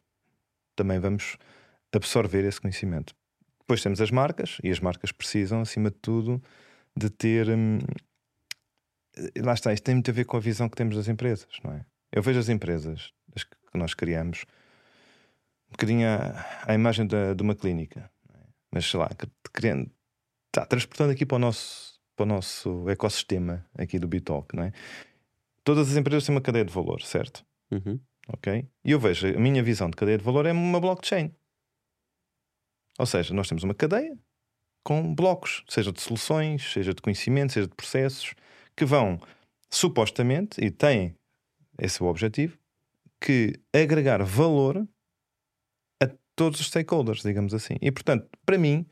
também 0.77 0.99
vamos 0.99 1.37
absorver 1.93 2.45
esse 2.45 2.61
conhecimento. 2.61 3.15
Depois 3.61 3.83
temos 3.83 4.01
as 4.01 4.11
marcas, 4.11 4.59
e 4.63 4.71
as 4.71 4.79
marcas 4.79 5.11
precisam, 5.11 5.61
acima 5.61 5.91
de 5.91 5.97
tudo, 5.97 6.43
de 6.97 7.09
ter. 7.09 7.49
hum, 7.49 7.79
lá 9.39 9.55
está, 9.55 9.73
isto 9.73 9.85
tem 9.85 9.95
muito 9.95 10.11
a 10.11 10.15
ver 10.15 10.25
com 10.25 10.37
a 10.37 10.41
visão 10.41 10.69
que 10.69 10.77
temos 10.77 10.97
das 10.97 11.09
empresas, 11.09 11.49
não 11.63 11.73
é? 11.73 11.85
Eu 12.13 12.23
vejo 12.23 12.39
as 12.39 12.49
empresas 12.49 13.13
as 13.35 13.43
que 13.43 13.57
nós 13.75 13.95
criamos 13.95 14.45
bocadinho 15.75 16.07
à, 16.09 16.65
à 16.67 16.75
imagem 16.75 17.07
da, 17.07 17.35
de 17.35 17.43
uma 17.43 17.55
clínica, 17.55 18.11
é? 18.33 18.39
mas 18.73 18.89
sei 18.89 18.99
lá, 18.99 19.09
que- 19.09 19.29
querendo, 19.53 19.91
tá, 20.51 20.65
transportando 20.67 21.13
aqui 21.13 21.27
para 21.27 21.37
o 21.37 21.39
nosso, 21.39 22.01
para 22.17 22.25
o 22.25 22.27
nosso 22.27 22.89
ecossistema 22.89 23.65
aqui 23.77 23.99
do 23.99 24.09
Bitalk, 24.09 24.55
não 24.55 24.65
é? 24.65 24.73
Todas 25.63 25.91
as 25.91 25.97
empresas 25.97 26.25
têm 26.25 26.35
uma 26.35 26.41
cadeia 26.41 26.65
de 26.65 26.73
valor, 26.73 27.03
certo? 27.03 27.45
Uhum. 27.71 27.99
ok? 28.29 28.69
E 28.85 28.91
eu 28.91 29.01
vejo, 29.01 29.27
a 29.27 29.41
minha 29.41 29.63
visão 29.63 29.89
de 29.89 29.97
cadeia 29.97 30.19
de 30.19 30.25
valor 30.25 30.47
é 30.47 30.53
uma 30.53 30.81
blockchain. 30.81 31.35
Ou 32.99 33.07
seja, 33.07 33.35
nós 33.35 33.49
temos 33.49 33.65
uma 33.65 33.75
cadeia 33.75 34.17
com 34.85 35.15
blocos, 35.15 35.65
seja 35.69 35.91
de 35.91 36.01
soluções, 36.01 36.71
seja 36.73 36.93
de 36.93 37.01
conhecimento, 37.01 37.55
seja 37.55 37.67
de 37.67 37.75
processos, 37.75 38.35
que 38.77 38.85
vão 38.85 39.19
supostamente, 39.71 40.63
e 40.63 40.71
têm 40.71 41.17
esse 41.79 42.01
é 42.01 42.05
o 42.05 42.09
objetivo, 42.09 42.59
que 43.21 43.59
agregar 43.73 44.23
valor 44.23 44.87
todos 46.37 46.61
os 46.61 46.67
stakeholders, 46.67 47.23
digamos 47.23 47.55
assim. 47.55 47.75
E 47.81 47.91
portanto, 47.91 48.29
para 48.45 48.59
mim, 48.59 48.87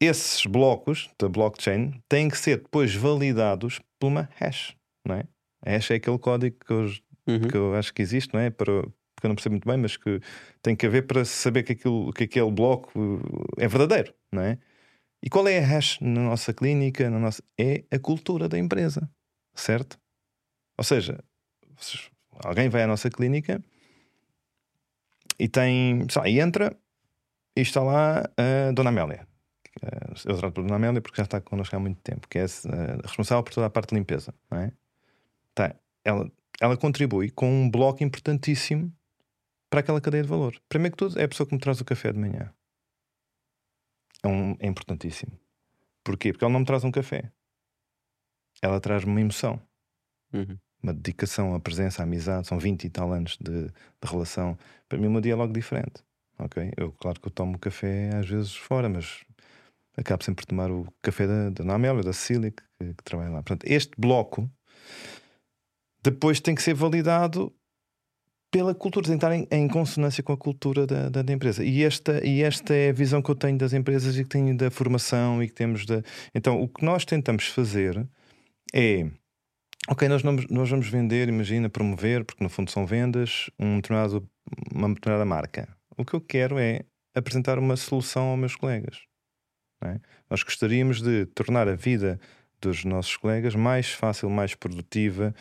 esses 0.00 0.44
blocos 0.46 1.10
da 1.18 1.28
blockchain 1.28 2.00
têm 2.08 2.28
que 2.28 2.38
ser 2.38 2.58
depois 2.58 2.94
validados 2.94 3.80
por 3.98 4.08
uma 4.08 4.28
hash, 4.36 4.76
não 5.06 5.16
é? 5.16 5.24
A 5.64 5.70
hash 5.70 5.90
é 5.92 5.94
aquele 5.94 6.18
código 6.18 6.56
que 6.64 6.72
eu 6.72 6.88
Uhum. 7.26 7.48
que 7.48 7.56
eu 7.56 7.74
acho 7.74 7.92
que 7.92 8.02
existe, 8.02 8.34
não 8.34 8.40
é? 8.40 8.50
Para, 8.50 8.82
porque 8.82 9.24
eu 9.24 9.28
não 9.28 9.34
percebo 9.34 9.54
muito 9.54 9.68
bem, 9.68 9.78
mas 9.78 9.96
que 9.96 10.20
tem 10.62 10.76
que 10.76 10.86
haver 10.86 11.06
para 11.06 11.24
saber 11.24 11.62
que, 11.62 11.72
aquilo, 11.72 12.12
que 12.12 12.24
aquele 12.24 12.50
bloco 12.50 12.92
uh, 12.98 13.44
é 13.56 13.66
verdadeiro, 13.66 14.14
não 14.32 14.42
é? 14.42 14.58
E 15.22 15.30
qual 15.30 15.48
é 15.48 15.58
a 15.58 15.66
hash 15.66 15.98
na 16.00 16.20
nossa 16.20 16.52
clínica? 16.52 17.08
Na 17.08 17.18
nossa... 17.18 17.42
É 17.58 17.82
a 17.90 17.98
cultura 17.98 18.46
da 18.46 18.58
empresa, 18.58 19.10
certo? 19.54 19.98
Ou 20.76 20.84
seja, 20.84 21.18
alguém 22.44 22.68
vai 22.68 22.82
à 22.82 22.86
nossa 22.86 23.08
clínica 23.08 23.64
e 25.38 25.48
tem, 25.48 26.06
lá, 26.16 26.28
e 26.28 26.40
entra 26.40 26.76
e 27.56 27.60
está 27.60 27.82
lá 27.82 28.20
a 28.36 28.72
Dona 28.72 28.90
Amélia. 28.90 29.26
Eu 30.24 30.36
trato 30.38 30.54
por 30.54 30.62
Dona 30.62 30.76
Amélia 30.76 31.00
porque 31.00 31.16
já 31.16 31.24
está 31.24 31.40
connosco 31.40 31.74
há 31.74 31.78
muito 31.78 32.00
tempo, 32.00 32.28
que 32.28 32.38
é 32.38 32.46
responsável 33.02 33.42
por 33.42 33.52
toda 33.52 33.66
a 33.66 33.70
parte 33.70 33.90
de 33.90 33.96
limpeza, 33.96 34.34
não 34.50 34.58
é? 34.58 34.72
Tá, 35.54 35.74
ela, 36.04 36.30
ela 36.60 36.76
contribui 36.76 37.30
com 37.30 37.50
um 37.50 37.70
bloco 37.70 38.02
importantíssimo 38.02 38.92
para 39.68 39.80
aquela 39.80 40.00
cadeia 40.00 40.22
de 40.22 40.28
valor. 40.28 40.60
Primeiro 40.68 40.96
que 40.96 40.98
tudo, 40.98 41.18
é 41.18 41.24
a 41.24 41.28
pessoa 41.28 41.46
que 41.46 41.54
me 41.54 41.60
traz 41.60 41.80
o 41.80 41.84
café 41.84 42.12
de 42.12 42.18
manhã. 42.18 42.52
É, 44.22 44.28
um, 44.28 44.56
é 44.60 44.66
importantíssimo. 44.66 45.38
Porquê? 46.02 46.32
Porque 46.32 46.44
ela 46.44 46.52
não 46.52 46.60
me 46.60 46.66
traz 46.66 46.84
um 46.84 46.90
café. 46.90 47.32
Ela 48.62 48.80
traz-me 48.80 49.10
uma 49.10 49.20
emoção, 49.20 49.60
Uhum. 50.32 50.58
Uma 50.84 50.92
dedicação, 50.92 51.54
a 51.54 51.60
presença, 51.60 52.02
a 52.02 52.04
amizade. 52.04 52.46
São 52.46 52.58
20 52.58 52.84
e 52.84 52.90
tal 52.90 53.12
anos 53.12 53.36
de, 53.40 53.64
de 53.66 53.72
relação. 54.04 54.56
Para 54.88 54.98
mim, 54.98 55.06
o 55.06 55.10
meu 55.10 55.20
dia 55.20 55.32
é 55.32 55.36
logo 55.36 55.52
diferente. 55.52 56.04
Ok? 56.38 56.72
Eu, 56.76 56.92
claro 56.92 57.18
que 57.18 57.26
eu 57.26 57.32
tomo 57.32 57.58
café 57.58 58.10
às 58.14 58.28
vezes 58.28 58.54
fora, 58.54 58.88
mas 58.88 59.24
acabo 59.96 60.22
sempre 60.22 60.44
por 60.44 60.48
tomar 60.50 60.70
o 60.70 60.86
café 61.00 61.26
da, 61.26 61.50
da 61.50 61.64
Ana 61.64 61.74
Amélia, 61.74 62.02
da 62.02 62.12
Cecília, 62.12 62.50
que, 62.50 62.94
que 62.94 63.04
trabalha 63.04 63.30
lá. 63.30 63.42
Portanto, 63.42 63.64
este 63.66 63.92
bloco 63.96 64.48
depois 66.02 66.38
tem 66.38 66.54
que 66.54 66.62
ser 66.62 66.74
validado 66.74 67.52
pela 68.50 68.74
cultura, 68.74 69.06
tem 69.06 69.18
que 69.18 69.24
estar 69.24 69.34
em, 69.34 69.48
em 69.50 69.66
consonância 69.66 70.22
com 70.22 70.32
a 70.32 70.36
cultura 70.36 70.86
da, 70.86 71.08
da, 71.08 71.22
da 71.22 71.32
empresa. 71.32 71.64
E 71.64 71.82
esta, 71.82 72.24
e 72.24 72.42
esta 72.42 72.74
é 72.74 72.90
a 72.90 72.92
visão 72.92 73.22
que 73.22 73.30
eu 73.30 73.34
tenho 73.34 73.58
das 73.58 73.72
empresas 73.72 74.16
e 74.16 74.22
que 74.22 74.28
tenho 74.28 74.56
da 74.56 74.70
formação 74.70 75.42
e 75.42 75.48
que 75.48 75.54
temos 75.54 75.86
da. 75.86 76.02
Então, 76.34 76.60
o 76.60 76.68
que 76.68 76.84
nós 76.84 77.04
tentamos 77.04 77.46
fazer 77.46 78.06
é. 78.72 79.06
Ok, 79.86 80.08
nós, 80.08 80.22
não, 80.22 80.34
nós 80.48 80.70
vamos 80.70 80.88
vender, 80.88 81.28
imagina, 81.28 81.68
promover, 81.68 82.24
porque 82.24 82.42
no 82.42 82.48
fundo 82.48 82.70
são 82.70 82.86
vendas, 82.86 83.50
um 83.58 83.76
determinado, 83.76 84.26
uma 84.72 84.88
determinada 84.88 85.26
marca. 85.26 85.68
O 85.96 86.04
que 86.04 86.14
eu 86.14 86.20
quero 86.20 86.58
é 86.58 86.80
apresentar 87.14 87.58
uma 87.58 87.76
solução 87.76 88.28
aos 88.28 88.38
meus 88.38 88.56
colegas. 88.56 89.02
é? 89.84 90.00
Nós 90.30 90.42
gostaríamos 90.42 91.02
de 91.02 91.26
tornar 91.26 91.68
a 91.68 91.74
vida 91.74 92.18
dos 92.60 92.84
nossos 92.84 93.16
colegas 93.16 93.54
mais 93.54 93.92
fácil, 93.92 94.30
mais 94.30 94.54
produtiva 94.54 95.34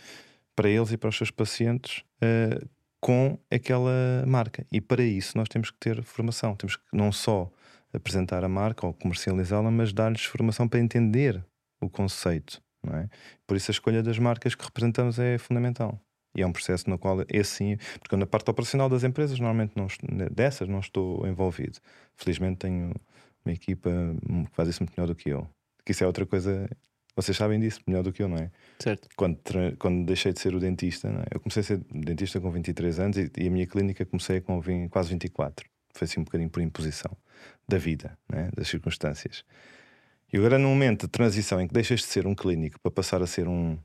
para 0.55 0.69
eles 0.69 0.91
e 0.91 0.97
para 0.97 1.09
os 1.09 1.17
seus 1.17 1.31
pacientes 1.31 2.03
uh, 2.21 2.69
com 2.99 3.39
aquela 3.49 4.25
marca. 4.27 4.67
E 4.71 4.81
para 4.81 5.03
isso 5.03 5.37
nós 5.37 5.47
temos 5.47 5.71
que 5.71 5.77
ter 5.79 6.03
formação. 6.03 6.55
Temos 6.55 6.75
que 6.75 6.83
não 6.91 7.11
só 7.11 7.49
apresentar 7.93 8.43
a 8.43 8.49
marca 8.49 8.85
ou 8.85 8.93
comercializá-la, 8.93 9.71
mas 9.71 9.93
dar-lhes 9.93 10.25
formação 10.25 10.67
para 10.67 10.79
entender 10.79 11.43
o 11.81 11.89
conceito. 11.89 12.61
É? 12.91 13.07
Por 13.47 13.55
isso 13.55 13.71
a 13.71 13.73
escolha 13.73 14.03
das 14.03 14.19
marcas 14.19 14.55
que 14.55 14.63
representamos 14.63 15.19
é 15.19 15.37
fundamental. 15.37 15.99
E 16.35 16.41
é 16.41 16.47
um 16.47 16.51
processo 16.51 16.89
no 16.89 16.97
qual 16.97 17.23
esse 17.29 17.51
sim, 17.51 17.77
porque 17.99 18.15
na 18.15 18.25
parte 18.25 18.49
operacional 18.49 18.89
das 18.89 19.03
empresas, 19.03 19.39
normalmente 19.39 19.73
não, 19.75 19.87
dessas 20.31 20.67
não 20.67 20.79
estou 20.79 21.27
envolvido. 21.27 21.77
Felizmente 22.17 22.57
tenho 22.57 22.93
uma 23.45 23.53
equipa 23.53 23.89
que 24.49 24.55
faz 24.55 24.69
isso 24.69 24.81
muito 24.81 24.93
melhor 24.97 25.07
do 25.07 25.15
que 25.15 25.29
eu. 25.29 25.47
Que 25.85 25.91
isso 25.91 26.03
é 26.03 26.07
outra 26.07 26.25
coisa, 26.25 26.67
vocês 27.15 27.37
sabem 27.37 27.59
disso 27.59 27.81
melhor 27.85 28.03
do 28.03 28.11
que 28.11 28.23
eu, 28.23 28.27
não 28.27 28.37
é? 28.37 28.49
Certo. 28.79 29.07
Quando, 29.15 29.39
quando 29.77 30.05
deixei 30.05 30.33
de 30.33 30.39
ser 30.39 30.55
o 30.55 30.59
dentista, 30.59 31.07
é? 31.07 31.35
eu 31.35 31.39
comecei 31.39 31.61
a 31.61 31.63
ser 31.63 31.77
dentista 31.91 32.41
com 32.41 32.49
23 32.51 32.99
anos 32.99 33.17
e, 33.17 33.31
e 33.37 33.47
a 33.47 33.51
minha 33.51 33.67
clínica 33.67 34.03
comecei 34.05 34.41
com 34.41 34.59
20, 34.59 34.89
quase 34.89 35.09
24. 35.09 35.69
Foi 35.93 36.05
assim 36.05 36.19
um 36.19 36.23
bocadinho 36.23 36.49
por 36.49 36.61
imposição 36.61 37.15
da 37.67 37.77
vida, 37.77 38.17
é? 38.31 38.49
das 38.55 38.67
circunstâncias. 38.67 39.45
E 40.33 40.37
agora, 40.37 40.57
no 40.57 40.67
momento 40.67 41.01
de 41.01 41.11
transição 41.11 41.61
em 41.61 41.67
que 41.67 41.73
deixas 41.75 41.99
de 41.99 42.07
ser 42.07 42.25
um 42.25 42.33
clínico 42.33 42.79
para 42.79 42.91
passar 42.91 43.21
a 43.21 43.27
ser 43.27 43.47
um 43.47 43.77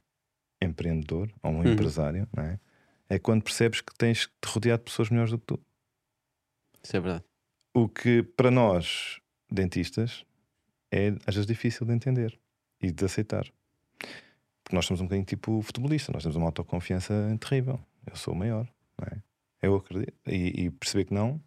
empreendedor 0.63 1.31
ou 1.43 1.53
um 1.53 1.59
uhum. 1.59 1.73
empresário, 1.75 2.27
é? 2.39 2.59
é? 3.11 3.19
quando 3.19 3.43
percebes 3.43 3.83
que 3.83 3.95
tens 3.95 4.25
que 4.25 4.33
te 4.41 4.49
rodear 4.49 4.79
de 4.79 4.85
pessoas 4.85 5.11
melhores 5.11 5.31
do 5.31 5.39
que 5.39 5.45
tu. 5.45 5.61
Isso 6.83 6.97
é 6.97 7.01
verdade. 7.01 7.25
O 7.75 7.87
que 7.87 8.23
para 8.23 8.51
nós, 8.51 9.21
dentistas, 9.53 10.25
é 10.91 11.09
às 11.27 11.35
vezes 11.35 11.47
difícil 11.47 11.87
de 11.87 11.93
entender 11.93 12.41
e 12.81 12.91
de 12.91 13.05
aceitar. 13.05 13.45
Porque 13.99 14.75
nós 14.75 14.87
somos 14.87 15.03
um 15.03 15.05
bocadinho 15.05 15.27
tipo 15.27 15.61
futebolista, 15.61 16.13
nós 16.13 16.23
temos 16.23 16.37
uma 16.37 16.47
autoconfiança 16.47 17.13
terrível. 17.39 17.79
Eu 18.07 18.17
sou 18.17 18.33
o 18.33 18.37
maior, 18.37 18.67
não 18.99 19.07
é? 19.07 19.23
Eu 19.61 19.77
acredito. 19.77 20.15
E, 20.27 20.65
e 20.65 20.71
perceber 20.71 21.05
que 21.05 21.13
não, 21.13 21.39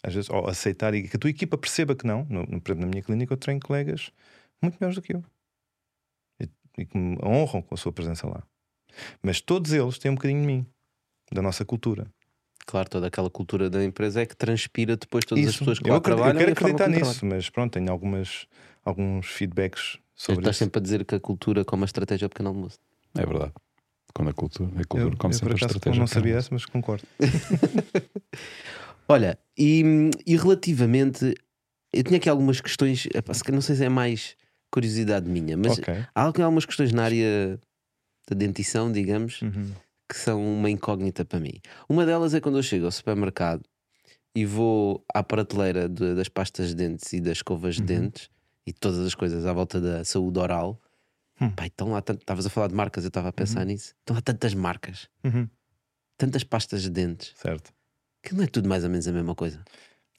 às 0.00 0.14
vezes, 0.14 0.30
ou 0.30 0.46
aceitar 0.46 0.94
e 0.94 1.08
que 1.08 1.16
a 1.16 1.18
tua 1.18 1.30
equipa 1.30 1.58
perceba 1.58 1.96
que 1.96 2.06
não. 2.06 2.24
No, 2.30 2.44
no, 2.44 2.62
na 2.76 2.86
minha 2.86 3.02
clínica 3.02 3.32
eu 3.32 3.36
treino 3.36 3.60
colegas 3.60 4.12
muito 4.64 4.78
melhores 4.80 4.96
do 4.96 5.02
que 5.02 5.14
eu 5.14 5.24
e, 6.40 6.48
e 6.78 6.86
que 6.86 6.96
me 6.96 7.16
honram 7.22 7.62
com 7.62 7.74
a 7.74 7.78
sua 7.78 7.92
presença 7.92 8.26
lá. 8.26 8.42
Mas 9.22 9.40
todos 9.40 9.72
eles 9.72 9.98
têm 9.98 10.10
um 10.10 10.14
bocadinho 10.14 10.40
de 10.40 10.46
mim, 10.46 10.66
da 11.32 11.42
nossa 11.42 11.64
cultura. 11.64 12.06
Claro, 12.66 12.88
toda 12.88 13.08
aquela 13.08 13.28
cultura 13.28 13.68
da 13.68 13.84
empresa 13.84 14.22
é 14.22 14.26
que 14.26 14.34
transpira 14.34 14.96
depois 14.96 15.24
todas 15.24 15.44
Isso. 15.44 15.50
as 15.50 15.58
pessoas 15.58 15.78
que 15.78 15.88
eu 15.88 15.92
lá 15.92 15.98
acredito, 15.98 16.16
trabalham. 16.16 16.40
Eu 16.40 16.54
quero 16.54 16.72
acreditar 16.72 16.88
nisso, 16.88 17.26
mas 17.26 17.50
pronto, 17.50 17.72
tenho 17.72 17.90
algumas, 17.90 18.46
alguns 18.84 19.26
feedbacks 19.26 19.98
sobre 20.14 20.40
Estás 20.40 20.56
sempre 20.56 20.78
a 20.78 20.82
dizer 20.82 21.04
que 21.04 21.14
a 21.14 21.20
cultura 21.20 21.64
como 21.64 21.84
a 21.84 21.86
estratégia 21.86 22.24
é 22.24 22.28
o 22.28 22.30
pequeno 22.30 22.48
almoço. 22.48 22.78
É 23.14 23.26
verdade. 23.26 23.52
Quando 24.14 24.30
a 24.30 24.32
cultura, 24.32 24.70
a 24.70 24.84
cultura 24.84 25.14
eu, 25.14 25.18
como 25.18 25.34
eu, 25.34 25.38
sempre 25.38 25.54
a 25.54 25.56
estratégia. 25.56 25.96
Eu 25.96 26.00
não 26.00 26.06
sabia 26.06 26.36
essa, 26.36 26.48
mas 26.52 26.64
concordo. 26.64 27.04
Olha, 29.08 29.38
e, 29.58 30.10
e 30.26 30.36
relativamente. 30.36 31.34
Eu 31.92 32.02
tinha 32.02 32.16
aqui 32.16 32.28
algumas 32.28 32.60
questões, 32.60 33.06
não 33.52 33.60
sei 33.60 33.76
se 33.76 33.84
é 33.84 33.88
mais 33.88 34.36
curiosidade 34.74 35.30
minha, 35.30 35.56
mas 35.56 35.78
okay. 35.78 36.04
há 36.12 36.22
algumas 36.22 36.66
questões 36.66 36.92
na 36.92 37.04
área 37.04 37.60
da 38.28 38.34
dentição, 38.34 38.90
digamos, 38.90 39.40
uhum. 39.40 39.70
que 40.08 40.16
são 40.16 40.44
uma 40.44 40.68
incógnita 40.68 41.24
para 41.24 41.38
mim. 41.38 41.60
Uma 41.88 42.04
delas 42.04 42.34
é 42.34 42.40
quando 42.40 42.58
eu 42.58 42.62
chego 42.62 42.86
ao 42.86 42.90
supermercado 42.90 43.62
e 44.34 44.44
vou 44.44 45.04
à 45.14 45.22
prateleira 45.22 45.88
de, 45.88 46.16
das 46.16 46.28
pastas 46.28 46.70
de 46.70 46.74
dentes 46.74 47.12
e 47.12 47.20
das 47.20 47.38
escovas 47.38 47.78
uhum. 47.78 47.84
de 47.84 47.94
dentes 47.94 48.30
e 48.66 48.72
todas 48.72 48.98
as 48.98 49.14
coisas 49.14 49.46
à 49.46 49.52
volta 49.52 49.80
da 49.80 50.04
saúde 50.04 50.40
oral. 50.40 50.80
Hum. 51.40 51.50
Pai, 51.50 51.68
estão 51.68 51.92
lá 51.92 52.00
estavas 52.00 52.44
a 52.44 52.50
falar 52.50 52.66
de 52.66 52.74
marcas, 52.74 53.04
eu 53.04 53.08
estava 53.08 53.28
a 53.28 53.32
pensar 53.32 53.60
uhum. 53.60 53.66
nisso. 53.66 53.94
Estão 54.00 54.16
lá 54.16 54.22
tantas 54.22 54.54
marcas, 54.54 55.08
uhum. 55.22 55.48
tantas 56.18 56.42
pastas 56.42 56.82
de 56.82 56.90
dentes, 56.90 57.32
certo? 57.36 57.72
Que 58.24 58.34
não 58.34 58.42
é 58.42 58.48
tudo 58.48 58.68
mais 58.68 58.82
ou 58.82 58.90
menos 58.90 59.06
a 59.06 59.12
mesma 59.12 59.36
coisa. 59.36 59.62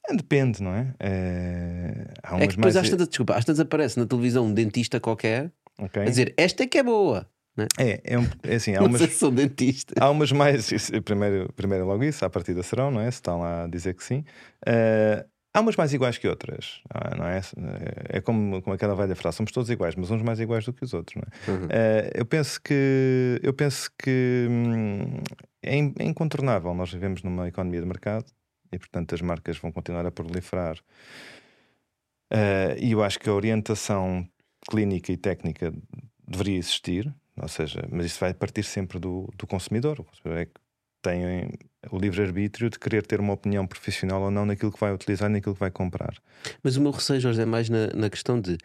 É, 0.08 0.14
depende, 0.14 0.62
não 0.62 0.72
é? 0.72 0.94
É, 1.00 2.06
há 2.22 2.36
é 2.36 2.46
que 2.46 2.56
depois 2.56 2.74
mais... 2.74 2.76
às 2.76 2.90
tantas, 2.90 3.08
desculpa, 3.08 3.34
às 3.34 3.44
tantas 3.44 3.60
aparece 3.60 3.98
na 3.98 4.06
televisão 4.06 4.46
um 4.46 4.54
dentista 4.54 5.00
qualquer 5.00 5.52
okay. 5.78 6.02
a 6.02 6.04
dizer 6.06 6.34
esta 6.36 6.62
é 6.62 6.66
que 6.66 6.78
é 6.78 6.82
boa. 6.82 7.28
É? 7.78 7.90
é, 7.90 8.00
é, 8.04 8.18
um, 8.18 8.26
é 8.42 8.56
assim, 8.56 8.74
há 8.74 8.82
umas, 8.82 9.00
sou 9.14 9.30
dentista. 9.30 9.94
Há 9.98 10.10
umas 10.10 10.30
mais, 10.30 10.70
primeiro, 11.04 11.50
primeiro 11.54 11.86
logo 11.86 12.04
isso, 12.04 12.24
à 12.24 12.30
partida 12.30 12.62
serão, 12.62 12.90
não 12.90 13.00
é? 13.00 13.10
Se 13.10 13.16
estão 13.16 13.40
lá 13.40 13.64
a 13.64 13.66
dizer 13.66 13.94
que 13.94 14.04
sim. 14.04 14.24
Uh, 14.68 15.26
há 15.54 15.60
umas 15.60 15.74
mais 15.74 15.92
iguais 15.94 16.18
que 16.18 16.28
outras, 16.28 16.82
não 17.16 17.26
é? 17.26 17.40
É 18.10 18.20
como, 18.20 18.60
como 18.60 18.74
aquela 18.74 18.94
velha 18.94 19.16
frase: 19.16 19.38
somos 19.38 19.52
todos 19.52 19.70
iguais, 19.70 19.94
mas 19.94 20.10
uns 20.10 20.22
mais 20.22 20.38
iguais 20.38 20.66
do 20.66 20.72
que 20.72 20.84
os 20.84 20.92
outros, 20.92 21.16
não 21.16 21.22
é? 21.22 21.50
Uhum. 21.50 21.64
Uh, 21.64 22.10
eu 22.14 22.26
penso 22.26 22.60
que, 22.60 23.40
eu 23.42 23.54
penso 23.54 23.90
que 23.98 24.46
hum, 24.50 25.22
é, 25.62 25.78
é 25.78 26.04
incontornável. 26.04 26.74
Nós 26.74 26.92
vivemos 26.92 27.22
numa 27.22 27.48
economia 27.48 27.80
de 27.80 27.86
mercado 27.86 28.26
e, 28.76 28.78
portanto, 28.78 29.14
as 29.14 29.20
marcas 29.20 29.58
vão 29.58 29.72
continuar 29.72 30.06
a 30.06 30.10
proliferar. 30.10 30.78
Uh, 32.32 32.76
e 32.78 32.92
eu 32.92 33.02
acho 33.02 33.18
que 33.18 33.28
a 33.28 33.32
orientação 33.32 34.28
clínica 34.68 35.12
e 35.12 35.16
técnica 35.16 35.72
deveria 36.26 36.58
existir, 36.58 37.12
ou 37.40 37.48
seja, 37.48 37.86
mas 37.90 38.06
isso 38.06 38.20
vai 38.20 38.34
partir 38.34 38.64
sempre 38.64 38.98
do, 38.98 39.28
do 39.36 39.46
consumidor. 39.46 40.00
O 40.00 40.04
consumidor 40.04 40.40
é 40.40 40.46
que 40.46 40.60
tem 41.02 41.50
o 41.90 41.98
livre-arbítrio 41.98 42.68
de 42.68 42.78
querer 42.78 43.06
ter 43.06 43.20
uma 43.20 43.32
opinião 43.32 43.66
profissional 43.66 44.22
ou 44.22 44.30
não 44.30 44.44
naquilo 44.44 44.72
que 44.72 44.80
vai 44.80 44.92
utilizar, 44.92 45.30
naquilo 45.30 45.54
que 45.54 45.60
vai 45.60 45.70
comprar. 45.70 46.14
Mas 46.62 46.76
o 46.76 46.80
meu 46.80 46.90
receio, 46.90 47.20
Jorge, 47.20 47.40
é 47.40 47.44
mais 47.44 47.68
na, 47.68 47.88
na 47.88 48.10
questão 48.10 48.40
de 48.40 48.58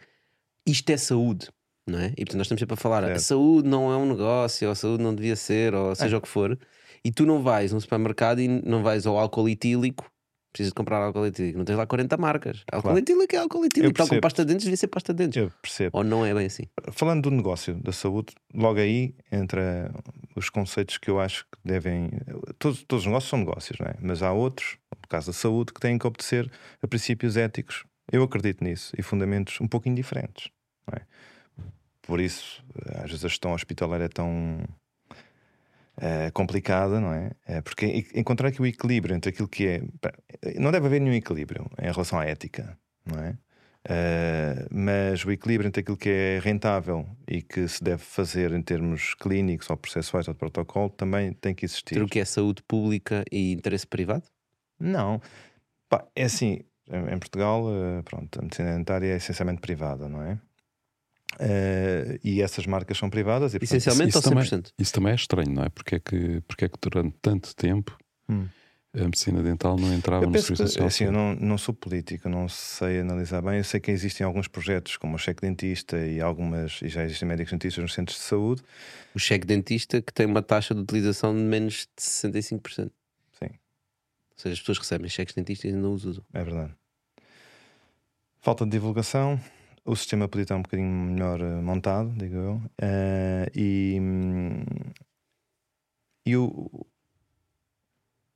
isto 0.66 0.90
é 0.90 0.96
saúde, 0.96 1.48
não 1.86 1.98
é? 1.98 2.06
E 2.12 2.24
portanto 2.24 2.38
nós 2.38 2.46
estamos 2.46 2.60
sempre 2.60 2.74
a 2.74 2.76
falar, 2.76 3.02
certo. 3.02 3.16
a 3.16 3.20
saúde 3.20 3.68
não 3.68 3.92
é 3.92 3.96
um 3.96 4.06
negócio, 4.06 4.66
ou 4.66 4.72
a 4.72 4.74
saúde 4.74 5.02
não 5.02 5.14
devia 5.14 5.36
ser, 5.36 5.74
ou 5.74 5.94
seja 5.94 6.16
é. 6.16 6.18
o 6.18 6.20
que 6.20 6.28
for, 6.28 6.58
e 7.04 7.10
tu 7.10 7.26
não 7.26 7.42
vais 7.42 7.72
num 7.72 7.80
supermercado 7.80 8.40
e 8.40 8.48
não 8.48 8.82
vais 8.82 9.06
ao 9.06 9.18
álcool 9.18 9.48
etílico 9.48 10.12
precisas 10.52 10.70
de 10.70 10.74
comprar 10.74 10.98
álcool 10.98 11.26
etílico. 11.26 11.58
Não 11.58 11.64
tens 11.64 11.76
lá 11.76 11.86
40 11.86 12.16
marcas. 12.18 12.62
Álcool 12.70 12.82
claro. 12.82 12.98
etílico 12.98 13.34
é 13.34 13.38
álcool 13.38 13.64
etílico. 13.64 13.94
Tal 13.94 14.06
como 14.06 14.20
pasta 14.20 14.44
de 14.44 14.52
dentes, 14.52 14.64
devia 14.64 14.76
ser 14.76 14.88
pasta 14.88 15.14
de 15.14 15.24
dentes. 15.24 15.42
Eu 15.42 15.50
percebo. 15.62 15.96
Ou 15.96 16.04
não 16.04 16.24
é 16.24 16.34
bem 16.34 16.46
assim? 16.46 16.64
Falando 16.92 17.22
do 17.22 17.30
negócio 17.30 17.74
da 17.74 17.92
saúde, 17.92 18.34
logo 18.54 18.78
aí 18.78 19.14
entra 19.30 19.90
os 20.36 20.50
conceitos 20.50 20.98
que 20.98 21.10
eu 21.10 21.18
acho 21.18 21.44
que 21.44 21.58
devem. 21.64 22.10
Todos, 22.58 22.84
todos 22.84 23.04
os 23.04 23.06
negócios 23.06 23.30
são 23.30 23.38
negócios, 23.38 23.78
não 23.78 23.86
é? 23.86 23.94
Mas 24.00 24.22
há 24.22 24.30
outros, 24.32 24.76
no 24.90 25.08
caso 25.08 25.28
da 25.28 25.32
saúde, 25.32 25.72
que 25.72 25.80
têm 25.80 25.98
que 25.98 26.06
obedecer 26.06 26.50
a 26.82 26.86
princípios 26.86 27.36
éticos. 27.36 27.84
Eu 28.10 28.22
acredito 28.22 28.62
nisso 28.62 28.92
e 28.98 29.02
fundamentos 29.02 29.58
um 29.60 29.66
pouquinho 29.66 29.96
diferentes. 29.96 30.50
É? 30.92 31.00
Por 32.02 32.20
isso, 32.20 32.62
às 32.96 33.10
vezes 33.10 33.24
a 33.24 33.28
gestão 33.28 33.52
hospitalar 33.54 34.02
é 34.02 34.08
tão 34.08 34.58
uh, 35.98 36.32
complicada, 36.32 37.00
não 37.00 37.12
é? 37.12 37.32
Uh, 37.48 37.62
porque 37.62 38.06
encontrar 38.14 38.48
aqui 38.48 38.60
o 38.60 38.66
equilíbrio 38.66 39.14
entre 39.14 39.30
aquilo 39.30 39.48
que 39.48 39.66
é. 39.66 39.82
Não 40.58 40.70
deve 40.70 40.86
haver 40.86 41.00
nenhum 41.00 41.14
equilíbrio 41.14 41.70
em 41.78 41.90
relação 41.90 42.18
à 42.18 42.24
ética, 42.24 42.78
não 43.04 43.22
é? 43.22 43.36
Uh, 43.84 44.68
mas 44.70 45.24
o 45.24 45.32
equilíbrio 45.32 45.66
entre 45.66 45.80
aquilo 45.80 45.96
que 45.96 46.08
é 46.08 46.40
rentável 46.40 47.04
e 47.26 47.42
que 47.42 47.66
se 47.66 47.82
deve 47.82 48.02
fazer 48.02 48.52
em 48.52 48.62
termos 48.62 49.14
clínicos 49.14 49.68
ou 49.68 49.76
processuais 49.76 50.28
ou 50.28 50.34
de 50.34 50.38
protocolo 50.38 50.88
também 50.90 51.32
tem 51.32 51.52
que 51.52 51.64
existir. 51.64 51.94
Ter 51.94 52.02
o 52.02 52.06
que 52.06 52.20
é 52.20 52.24
saúde 52.24 52.62
pública 52.62 53.24
e 53.30 53.52
interesse 53.52 53.86
privado? 53.86 54.22
Não. 54.78 55.20
Pá, 55.88 56.06
é 56.14 56.24
assim, 56.24 56.60
em 56.88 57.18
Portugal, 57.18 57.64
pronto, 58.04 58.38
a 58.38 58.42
medicina 58.42 58.76
dentária 58.76 59.12
é 59.12 59.16
essencialmente 59.16 59.60
privada, 59.60 60.08
não 60.08 60.22
é? 60.22 60.38
Uh, 61.40 62.18
e 62.22 62.42
essas 62.42 62.66
marcas 62.66 62.98
são 62.98 63.08
privadas. 63.08 63.54
E, 63.54 63.58
portanto, 63.58 63.76
Essencialmente 63.76 64.10
isso, 64.10 64.18
isso 64.18 64.28
ou 64.28 64.34
100%? 64.34 64.48
Também, 64.48 64.72
isso 64.78 64.92
também 64.92 65.12
é 65.12 65.14
estranho, 65.14 65.50
não 65.50 65.64
é? 65.64 65.68
Porque 65.68 65.96
é 65.96 65.98
que, 65.98 66.40
porque 66.46 66.64
é 66.66 66.68
que 66.68 66.78
durante 66.80 67.16
tanto 67.22 67.54
tempo 67.56 67.96
hum. 68.28 68.46
a 68.94 69.04
medicina 69.04 69.42
dental 69.42 69.76
não 69.76 69.92
entrava 69.92 70.24
eu 70.24 70.30
no 70.30 70.38
serviço 70.38 70.66
social? 70.66 70.86
Assim, 70.86 71.04
eu 71.04 71.12
não, 71.12 71.34
não 71.34 71.58
sou 71.58 71.74
político, 71.74 72.28
não 72.28 72.48
sei 72.48 73.00
analisar 73.00 73.40
bem. 73.42 73.58
Eu 73.58 73.64
sei 73.64 73.80
que 73.80 73.90
existem 73.90 74.24
alguns 74.24 74.46
projetos, 74.46 74.96
como 74.96 75.16
o 75.16 75.18
cheque 75.18 75.40
dentista 75.40 75.98
e 75.98 76.20
algumas, 76.20 76.80
e 76.82 76.88
já 76.88 77.02
existem 77.04 77.26
médicos 77.26 77.52
dentistas 77.52 77.82
nos 77.82 77.94
centros 77.94 78.18
de 78.18 78.24
saúde. 78.24 78.62
O 79.14 79.18
cheque 79.18 79.46
dentista 79.46 80.00
que 80.02 80.12
tem 80.12 80.26
uma 80.26 80.42
taxa 80.42 80.74
de 80.74 80.80
utilização 80.80 81.34
de 81.34 81.42
menos 81.42 81.88
de 81.96 82.02
65%. 82.02 82.60
Sim. 82.74 83.46
Ou 83.46 83.50
seja, 84.36 84.52
as 84.52 84.60
pessoas 84.60 84.78
recebem 84.78 85.08
cheques 85.08 85.34
dentistas 85.34 85.70
e 85.70 85.74
não 85.74 85.94
os 85.94 86.04
usam. 86.04 86.24
É 86.32 86.44
verdade. 86.44 86.72
Falta 88.40 88.64
de 88.64 88.72
divulgação 88.72 89.40
o 89.84 89.96
sistema 89.96 90.28
podia 90.28 90.44
estar 90.44 90.56
um 90.56 90.62
bocadinho 90.62 90.88
melhor 90.88 91.40
eh, 91.40 91.60
montado, 91.60 92.10
digo 92.16 92.36
eu. 92.36 92.54
Uh, 92.80 93.50
e, 93.54 93.98
e 96.24 96.36
o, 96.36 96.86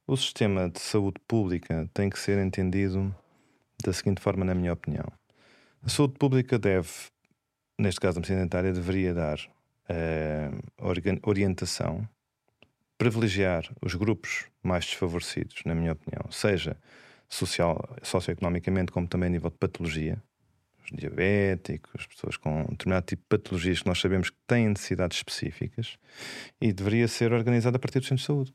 o 0.07 0.17
sistema 0.17 0.69
de 0.69 0.81
saúde 0.81 1.21
pública 1.27 1.89
tem 1.95 2.11
que 2.11 2.19
ser 2.19 2.45
entendido 2.45 3.15
da 3.85 3.93
seguinte 3.93 4.21
forma, 4.21 4.45
na 4.45 4.55
minha 4.55 4.73
opinião. 4.73 5.07
A 5.83 5.89
saúde 5.89 6.15
pública 6.15 6.59
deve, 6.59 6.91
neste 7.79 8.01
caso 8.01 8.19
a 8.19 8.21
medicina 8.21 8.43
dentária, 8.43 8.73
deveria 8.73 9.15
dar 9.15 9.39
uh, 9.39 11.21
orientação, 11.23 12.09
privilegiar 12.99 13.73
os 13.81 13.95
grupos 13.95 14.47
mais 14.65 14.85
desfavorecidos, 14.85 15.63
na 15.65 15.77
minha 15.77 15.93
opinião, 15.93 16.29
seja 16.33 16.77
social, 17.29 17.89
socioeconomicamente, 18.03 18.91
como 18.91 19.07
também 19.07 19.29
a 19.29 19.31
nível 19.31 19.51
de 19.51 19.59
patologia 19.59 20.21
os 20.91 20.97
diabéticos, 20.97 22.07
pessoas 22.07 22.37
com 22.37 22.65
determinado 22.71 23.07
tipo 23.07 23.23
de 23.23 23.29
patologias 23.29 23.83
que 23.83 23.87
nós 23.89 23.99
sabemos 23.99 24.31
que 24.31 24.37
têm 24.47 24.69
necessidades 24.69 25.19
específicas 25.19 25.97
e 26.61 26.73
deveria 26.73 27.09
ser 27.09 27.33
organizada 27.33 27.77
a 27.77 27.81
partir 27.81 28.01
do 28.01 28.07
centro 28.07 28.23
de 28.23 28.27
saúde. 28.27 28.55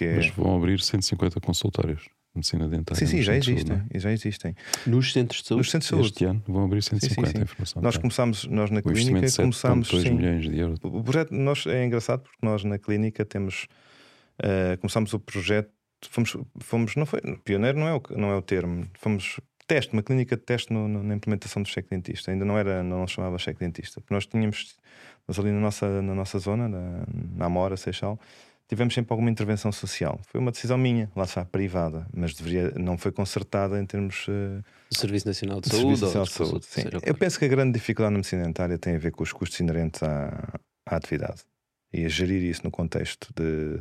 É... 0.00 0.16
Mas 0.16 0.30
vão 0.30 0.56
abrir 0.56 0.80
150 0.80 1.40
consultórios 1.40 2.02
de 2.02 2.10
medicina 2.36 2.68
dentária. 2.68 2.98
Sim, 2.98 3.06
sim, 3.06 3.22
já 3.22 3.34
existem, 3.34 3.76
saúde, 3.76 3.96
é? 3.96 3.98
já 3.98 4.12
existem. 4.12 4.54
Nos 4.86 5.12
centros 5.12 5.42
de 5.42 5.48
saúde? 5.48 5.60
Nos 5.60 5.70
centros 5.70 5.88
de 5.88 5.90
saúde. 5.90 6.08
Este 6.08 6.24
ano 6.24 6.42
vão 6.46 6.64
abrir 6.64 6.82
150 6.82 7.08
sim, 7.08 7.26
sim, 7.26 7.38
sim. 7.38 7.42
informação. 7.42 7.82
Nós 7.82 7.96
começamos, 7.96 8.44
nós 8.44 8.70
na 8.70 8.80
o 8.80 8.82
clínica 8.82 9.32
começamos. 9.36 9.88
2 9.88 10.04
milhões 10.10 10.44
de 10.44 10.58
euros. 10.58 10.78
O 10.82 11.02
projeto 11.02 11.32
nós, 11.32 11.66
é 11.66 11.84
engraçado 11.84 12.22
porque 12.22 12.38
nós 12.42 12.64
na 12.64 12.78
clínica 12.78 13.24
temos 13.24 13.66
Uh, 14.38 14.78
começámos 14.78 15.12
o 15.12 15.18
projeto, 15.18 15.72
fomos, 16.08 16.36
fomos 16.60 16.94
não 16.94 17.04
foi, 17.04 17.20
pioneiro 17.44 17.76
não 17.76 17.88
é 17.88 17.94
o, 17.94 18.02
não 18.16 18.30
é 18.30 18.36
o 18.36 18.42
termo, 18.42 18.88
fomos 18.94 19.40
teste, 19.68 19.92
uma 19.92 20.02
clínica 20.02 20.34
de 20.36 20.42
teste 20.42 20.72
no, 20.72 20.88
no, 20.88 21.02
na 21.02 21.14
implementação 21.14 21.62
do 21.62 21.68
cheque 21.68 21.90
dentista. 21.90 22.30
Ainda 22.30 22.44
não 22.44 22.58
era, 22.58 22.82
não 22.82 23.06
se 23.06 23.14
chamava 23.14 23.38
cheque 23.38 23.60
dentista. 23.60 24.02
Nós 24.10 24.26
tínhamos, 24.26 24.76
mas 25.26 25.38
ali 25.38 25.52
na 25.52 25.60
nossa, 25.60 26.02
na 26.02 26.14
nossa 26.14 26.38
zona, 26.38 26.68
na, 26.68 27.04
na 27.36 27.44
Amora, 27.44 27.76
Seixal, 27.76 28.18
tivemos 28.66 28.94
sempre 28.94 29.12
alguma 29.12 29.30
intervenção 29.30 29.70
social. 29.70 30.18
Foi 30.26 30.40
uma 30.40 30.50
decisão 30.50 30.78
minha, 30.78 31.10
lá 31.14 31.24
está, 31.24 31.44
privada, 31.44 32.06
mas 32.12 32.34
deveria, 32.34 32.72
não 32.76 32.96
foi 32.96 33.12
concertada 33.12 33.78
em 33.78 33.86
termos. 33.86 34.26
Uh, 34.26 34.64
do 34.90 34.98
Serviço 34.98 35.28
Nacional 35.28 35.60
de, 35.60 35.70
de 35.70 35.76
Saúde. 35.76 36.00
Nacional 36.02 36.24
de 36.24 36.32
Saúde, 36.32 36.64
sim. 36.64 36.82
Eu 37.02 37.14
penso 37.14 37.38
que 37.38 37.44
a 37.44 37.48
grande 37.48 37.72
dificuldade 37.72 38.12
na 38.12 38.18
medicina 38.18 38.42
dentária 38.42 38.78
tem 38.78 38.96
a 38.96 38.98
ver 38.98 39.12
com 39.12 39.22
os 39.22 39.32
custos 39.32 39.60
inerentes 39.60 40.02
à, 40.02 40.58
à 40.86 40.96
atividade 40.96 41.42
e 41.92 42.04
a 42.04 42.08
gerir 42.08 42.42
isso 42.42 42.62
no 42.64 42.70
contexto 42.70 43.32
de 43.34 43.80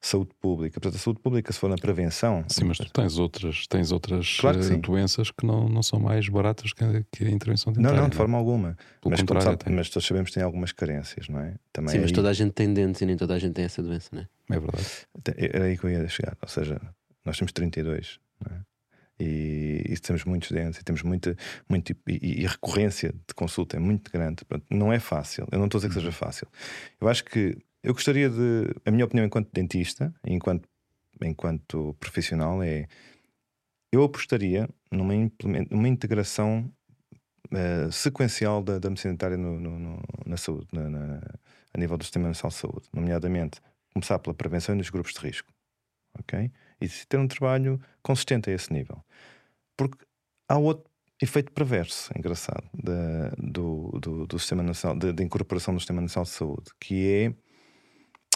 saúde 0.00 0.30
pública. 0.40 0.80
Portanto, 0.80 0.98
a 0.98 1.02
saúde 1.02 1.20
pública, 1.20 1.52
se 1.52 1.58
for 1.58 1.68
na 1.68 1.76
prevenção. 1.76 2.44
Sim, 2.48 2.64
mas 2.64 2.78
tu 2.78 2.90
tens 2.90 3.18
outras, 3.18 3.66
tens 3.66 3.92
outras 3.92 4.38
claro 4.38 4.58
que 4.58 4.72
eh, 4.72 4.76
doenças 4.76 5.30
que 5.30 5.44
não, 5.46 5.68
não 5.68 5.82
são 5.82 6.00
mais 6.00 6.26
baratas 6.28 6.72
que 6.72 6.82
a, 6.82 7.04
que 7.12 7.24
a 7.24 7.30
intervenção 7.30 7.72
dentária. 7.72 7.96
Não, 7.96 8.02
não, 8.04 8.08
de 8.08 8.14
é? 8.14 8.16
forma 8.16 8.38
alguma. 8.38 8.76
mas, 9.04 9.20
sabe, 9.42 9.58
mas 9.70 9.90
todos 9.90 10.06
sabemos 10.06 10.30
que 10.30 10.34
tem 10.34 10.42
algumas 10.42 10.72
carências, 10.72 11.28
não 11.28 11.40
é? 11.40 11.54
Também 11.72 11.94
Sim, 11.94 12.00
mas 12.00 12.12
toda 12.12 12.30
a 12.30 12.32
gente 12.32 12.52
tem 12.52 12.72
dentes 12.72 13.00
e 13.02 13.06
nem 13.06 13.16
toda 13.16 13.34
a 13.34 13.38
gente 13.38 13.52
tem 13.52 13.64
essa 13.64 13.82
doença, 13.82 14.08
não 14.12 14.22
é? 14.22 14.28
É 14.56 14.58
verdade. 14.58 14.86
Era 15.36 15.64
aí 15.66 15.76
que 15.76 15.84
eu 15.84 15.90
ia 15.90 16.08
chegar. 16.08 16.36
Ou 16.40 16.48
seja, 16.48 16.80
nós 17.24 17.36
temos 17.36 17.52
32, 17.52 18.18
não 18.44 18.56
é? 18.56 18.60
E, 19.22 19.84
e, 19.86 19.98
temos 19.98 20.24
muitos 20.24 20.50
dentes 20.50 20.80
e 20.80 20.82
temos 20.82 21.02
muita, 21.02 21.36
muito, 21.68 21.92
e, 22.08 22.40
e, 22.42 22.46
recorrência 22.46 23.12
de 23.12 23.34
consulta 23.34 23.76
é 23.76 23.78
muito 23.78 24.10
grande. 24.10 24.38
Não 24.70 24.90
é 24.90 24.98
fácil. 24.98 25.46
Eu 25.52 25.58
não 25.58 25.66
estou 25.66 25.78
a 25.78 25.80
dizer 25.80 25.88
que 25.88 25.94
seja 25.94 26.06
uhum. 26.06 26.12
fácil. 26.12 26.48
Eu 26.98 27.06
acho 27.06 27.22
que 27.22 27.54
eu 27.82 27.92
gostaria 27.94 28.28
de. 28.28 28.74
A 28.84 28.90
minha 28.90 29.04
opinião 29.04 29.26
enquanto 29.26 29.50
dentista, 29.52 30.12
enquanto, 30.24 30.68
enquanto 31.22 31.94
profissional, 31.98 32.62
é. 32.62 32.86
Eu 33.92 34.04
apostaria 34.04 34.68
numa, 34.90 35.12
numa 35.68 35.88
integração 35.88 36.72
uh, 37.50 37.90
sequencial 37.90 38.62
da, 38.62 38.78
da 38.78 38.88
medicina 38.88 39.12
dentária 39.14 39.36
no, 39.36 39.58
no, 39.58 39.78
no, 39.78 40.02
na 40.24 40.36
saúde, 40.36 40.68
na, 40.72 40.88
na, 40.88 41.20
a 41.74 41.78
nível 41.78 41.96
do 41.98 42.04
Sistema 42.04 42.28
Nacional 42.28 42.50
de 42.50 42.56
Saúde, 42.56 42.88
nomeadamente 42.92 43.60
começar 43.92 44.18
pela 44.20 44.32
prevenção 44.34 44.76
dos 44.76 44.90
grupos 44.90 45.12
de 45.12 45.20
risco. 45.20 45.52
Ok? 46.20 46.52
E 46.80 46.88
ter 47.08 47.18
um 47.18 47.26
trabalho 47.26 47.80
consistente 48.00 48.48
a 48.48 48.52
esse 48.52 48.72
nível. 48.72 49.02
Porque 49.76 49.98
há 50.48 50.56
outro 50.56 50.88
efeito 51.20 51.52
perverso, 51.52 52.12
engraçado, 52.16 52.68
da, 52.72 53.30
do, 53.36 53.98
do, 54.00 54.26
do 54.26 54.38
Sistema 54.38 54.62
Nacional, 54.62 54.96
da 54.96 55.22
incorporação 55.22 55.74
do 55.74 55.80
Sistema 55.80 56.00
Nacional 56.00 56.24
de 56.24 56.30
Saúde, 56.30 56.70
que 56.78 57.08
é 57.08 57.34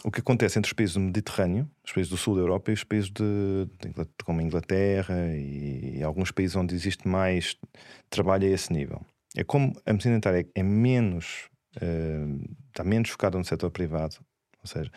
o 0.05 0.11
que 0.11 0.21
acontece 0.21 0.59
entre 0.59 0.69
os 0.69 0.73
países 0.75 0.95
do 0.95 1.01
Mediterrâneo, 1.01 1.69
os 1.83 1.91
países 1.91 2.11
do 2.11 2.17
sul 2.19 2.35
da 2.35 2.43
Europa 2.43 2.71
e 2.71 2.75
os 2.75 2.85
países 2.85 3.11
de, 3.11 3.67
de 3.81 4.25
como 4.25 4.39
a 4.39 4.43
Inglaterra 4.43 5.35
e, 5.35 5.97
e, 5.99 6.03
alguns 6.03 6.31
países 6.31 6.55
onde 6.55 6.75
existe 6.75 7.09
mais 7.09 7.57
trabalho 8.11 8.47
a 8.47 8.51
esse 8.51 8.71
nível. 8.71 9.01
É 9.35 9.43
como 9.43 9.73
a 9.87 9.93
medicina 9.93 10.15
dentária 10.15 10.47
é 10.55 10.63
menos, 10.63 11.49
uh, 11.77 12.55
está 12.69 12.85
menos 12.85 13.09
focada 13.09 13.39
no 13.39 13.45
setor 13.45 13.71
privado, 13.71 14.17
ou 14.63 14.67
seja, 14.67 14.91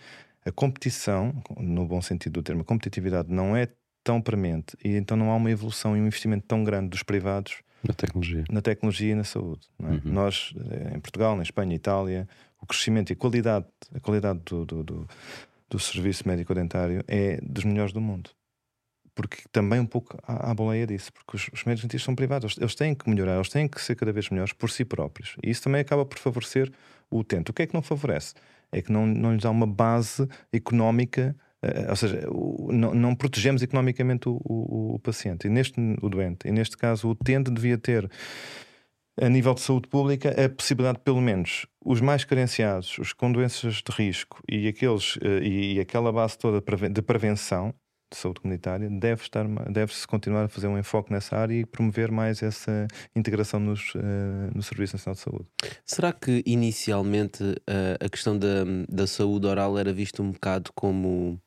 a 0.45 0.51
competição, 0.51 1.41
no 1.57 1.85
bom 1.85 2.01
sentido 2.01 2.33
do 2.33 2.43
termo, 2.43 2.61
a 2.61 2.65
competitividade 2.65 3.31
não 3.31 3.55
é 3.55 3.69
tão 4.03 4.21
premente 4.21 4.77
e 4.83 4.95
então 4.95 5.17
não 5.17 5.31
há 5.31 5.35
uma 5.35 5.51
evolução 5.51 5.95
e 5.95 6.01
um 6.01 6.07
investimento 6.07 6.45
tão 6.47 6.63
grande 6.63 6.89
dos 6.89 7.03
privados 7.03 7.61
na 7.83 7.93
tecnologia, 7.93 8.43
na 8.49 8.61
tecnologia 8.61 9.11
e 9.11 9.15
na 9.15 9.23
saúde. 9.23 9.67
É? 9.81 9.85
Uhum. 9.85 10.01
Nós, 10.05 10.53
eh, 10.71 10.95
em 10.95 10.99
Portugal, 10.99 11.35
na 11.35 11.43
Espanha, 11.43 11.75
Itália, 11.75 12.27
o 12.61 12.65
crescimento 12.65 13.11
e 13.11 13.13
a 13.13 13.15
qualidade, 13.15 13.65
a 13.93 13.99
qualidade 13.99 14.39
do, 14.45 14.65
do, 14.65 14.83
do, 14.83 15.07
do 15.69 15.79
serviço 15.79 16.27
médico-dentário 16.27 17.03
é 17.07 17.39
dos 17.41 17.63
melhores 17.63 17.93
do 17.93 18.01
mundo. 18.01 18.29
Porque 19.13 19.43
também 19.51 19.79
um 19.79 19.85
pouco 19.85 20.17
há, 20.23 20.51
há 20.51 20.53
boleia 20.53 20.85
disso, 20.85 21.11
porque 21.11 21.35
os, 21.35 21.49
os 21.53 21.63
médicos 21.63 21.83
dentistas 21.83 22.03
são 22.03 22.15
privados, 22.15 22.55
eles 22.57 22.75
têm 22.75 22.93
que 22.93 23.09
melhorar, 23.09 23.35
eles 23.35 23.49
têm 23.49 23.67
que 23.67 23.81
ser 23.81 23.95
cada 23.95 24.11
vez 24.11 24.29
melhores 24.29 24.53
por 24.53 24.69
si 24.69 24.85
próprios. 24.85 25.35
E 25.43 25.49
isso 25.49 25.63
também 25.63 25.81
acaba 25.81 26.05
por 26.05 26.19
favorecer 26.19 26.71
o 27.09 27.19
utente. 27.19 27.51
O 27.51 27.53
que 27.53 27.63
é 27.63 27.67
que 27.67 27.73
não 27.73 27.81
favorece? 27.81 28.35
É 28.71 28.81
que 28.81 28.91
não, 28.91 29.07
não 29.07 29.33
lhes 29.33 29.43
dá 29.43 29.49
uma 29.49 29.67
base 29.67 30.27
económica 30.51 31.35
Uh, 31.59 31.89
ou 31.89 31.95
seja, 31.95 32.21
não, 32.69 32.93
não, 32.93 33.15
protegemos 33.15 33.63
economicamente 33.63 34.29
o, 34.29 34.39
o, 34.45 34.93
o, 34.93 34.99
paciente 34.99 35.47
e 35.47 35.49
neste 35.49 35.81
o 36.03 36.07
doente 36.07 36.47
e 36.47 36.51
neste 36.51 36.77
caso 36.77 37.07
o 37.07 37.11
utente 37.11 37.49
devia 37.49 37.79
ter 37.79 38.07
a 39.19 39.29
nível 39.29 39.53
de 39.53 39.61
saúde 39.61 39.87
pública, 39.87 40.29
a 40.29 40.49
possibilidade, 40.49 40.99
pelo 40.99 41.21
menos, 41.21 41.65
os 41.83 42.01
mais 42.01 42.23
carenciados, 42.23 42.97
os 42.99 43.13
com 43.13 43.31
doenças 43.31 43.75
de 43.75 43.91
risco 43.91 44.41
e, 44.49 44.67
aqueles, 44.67 45.17
eh, 45.21 45.43
e 45.43 45.79
aquela 45.79 46.11
base 46.11 46.37
toda 46.37 46.61
de 46.89 47.01
prevenção 47.01 47.73
de 48.09 48.17
saúde 48.17 48.39
comunitária, 48.39 48.89
deve 48.89 49.21
estar, 49.21 49.45
deve-se 49.69 50.07
continuar 50.07 50.45
a 50.45 50.47
fazer 50.47 50.67
um 50.67 50.77
enfoque 50.77 51.11
nessa 51.11 51.35
área 51.35 51.53
e 51.53 51.65
promover 51.65 52.09
mais 52.09 52.41
essa 52.41 52.87
integração 53.15 53.59
nos, 53.59 53.93
uh, 53.95 53.99
no 54.55 54.63
Serviço 54.63 54.95
Nacional 54.95 55.15
de 55.15 55.21
Saúde. 55.21 55.45
Será 55.85 56.13
que 56.13 56.41
inicialmente 56.45 57.43
uh, 57.43 58.05
a 58.05 58.09
questão 58.09 58.37
da, 58.37 58.63
da 58.87 59.05
saúde 59.05 59.45
oral 59.45 59.77
era 59.77 59.91
vista 59.91 60.23
um 60.23 60.31
bocado 60.31 60.71
como 60.73 61.37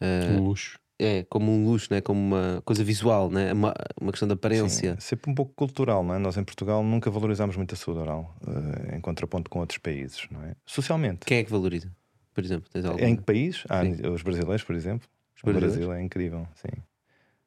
uh, 0.00 0.32
um 0.32 0.44
luxo? 0.44 0.79
É 1.00 1.24
como 1.24 1.50
um 1.50 1.64
luxo, 1.64 1.88
né? 1.90 2.00
como 2.00 2.20
uma 2.20 2.62
coisa 2.64 2.84
visual, 2.84 3.30
né? 3.30 3.52
uma, 3.52 3.74
uma 4.00 4.12
questão 4.12 4.28
de 4.28 4.34
aparência. 4.34 4.94
Sim, 4.94 5.00
sempre 5.00 5.30
um 5.30 5.34
pouco 5.34 5.52
cultural, 5.54 6.04
não 6.04 6.14
é? 6.14 6.18
Nós 6.18 6.36
em 6.36 6.44
Portugal 6.44 6.84
nunca 6.84 7.10
valorizamos 7.10 7.56
muito 7.56 7.74
a 7.74 7.76
saúde 7.76 8.00
oral, 8.00 8.36
uh, 8.46 8.94
em 8.94 9.00
contraponto 9.00 9.48
com 9.48 9.60
outros 9.60 9.78
países, 9.78 10.26
não 10.30 10.42
é? 10.44 10.54
Socialmente. 10.66 11.24
Quem 11.24 11.38
é 11.38 11.44
que 11.44 11.50
valoriza? 11.50 11.90
Por 12.34 12.44
exemplo. 12.44 12.68
Em 12.98 13.16
que 13.16 13.22
país? 13.22 13.64
Ah, 13.68 13.82
os 14.12 14.22
brasileiros, 14.22 14.62
por 14.62 14.74
exemplo. 14.74 15.08
Os 15.34 15.42
o 15.42 15.52
Brasil 15.52 15.92
é 15.92 16.02
incrível, 16.02 16.46
sim. 16.54 16.82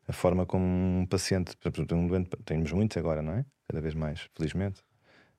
A 0.07 0.13
forma 0.13 0.45
como 0.45 0.65
um 0.65 1.05
paciente, 1.05 1.55
por 1.57 1.69
exemplo, 1.69 1.97
um 1.97 2.07
doente, 2.07 2.29
temos 2.43 2.71
muitos 2.71 2.97
agora, 2.97 3.21
não 3.21 3.33
é? 3.33 3.45
Cada 3.67 3.81
vez 3.81 3.93
mais, 3.93 4.27
felizmente. 4.35 4.81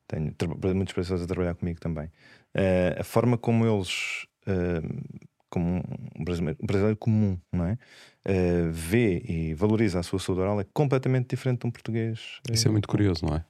Tenho 0.06 0.34
muitas 0.74 0.94
pessoas 0.94 1.22
a 1.22 1.26
trabalhar 1.26 1.54
comigo 1.54 1.80
também. 1.80 2.06
Uh, 2.54 3.00
a 3.00 3.04
forma 3.04 3.36
como 3.36 3.66
eles 3.66 4.24
uh, 4.46 5.26
como 5.54 5.84
um 6.18 6.24
brasileiro, 6.24 6.58
um 6.60 6.66
brasileiro 6.66 6.96
comum, 6.96 7.38
não 7.52 7.64
é? 7.64 7.78
Uh, 8.26 8.72
vê 8.72 9.22
e 9.28 9.54
valoriza 9.54 10.00
a 10.00 10.02
sua 10.02 10.18
saúde 10.18 10.40
oral 10.40 10.60
é 10.60 10.66
completamente 10.72 11.28
diferente 11.28 11.60
de 11.60 11.66
um 11.68 11.70
português. 11.70 12.40
Isso 12.50 12.66
é 12.66 12.70
muito 12.70 12.88
curioso, 12.88 13.24
não 13.24 13.36
é? 13.36 13.44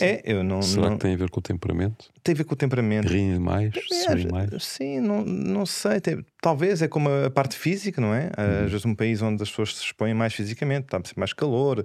É, 0.00 0.22
eu 0.24 0.42
não. 0.42 0.62
Será 0.62 0.88
não... 0.88 0.96
que 0.96 1.02
tem 1.02 1.12
a 1.12 1.16
ver 1.16 1.28
com 1.28 1.40
o 1.40 1.42
temperamento? 1.42 2.10
Tem 2.22 2.34
a 2.34 2.38
ver 2.38 2.44
com 2.44 2.54
o 2.54 2.56
temperamento. 2.56 3.06
Riem 3.06 3.38
mais, 3.38 3.74
sorriem 4.02 4.28
mais? 4.28 4.64
Sim, 4.64 5.00
não, 5.00 5.22
não 5.22 5.66
sei. 5.66 6.00
Tem... 6.00 6.24
Talvez 6.40 6.80
é 6.80 6.88
como 6.88 7.10
a 7.10 7.28
parte 7.28 7.54
física, 7.54 8.00
não 8.00 8.14
é? 8.14 8.30
Uhum. 8.38 8.64
Às 8.64 8.70
vezes 8.70 8.86
um 8.86 8.94
país 8.94 9.20
onde 9.20 9.42
as 9.42 9.50
pessoas 9.50 9.76
se 9.76 9.84
expõem 9.84 10.14
mais 10.14 10.32
fisicamente, 10.32 10.86
está 10.86 11.02
mais 11.16 11.34
calor, 11.34 11.84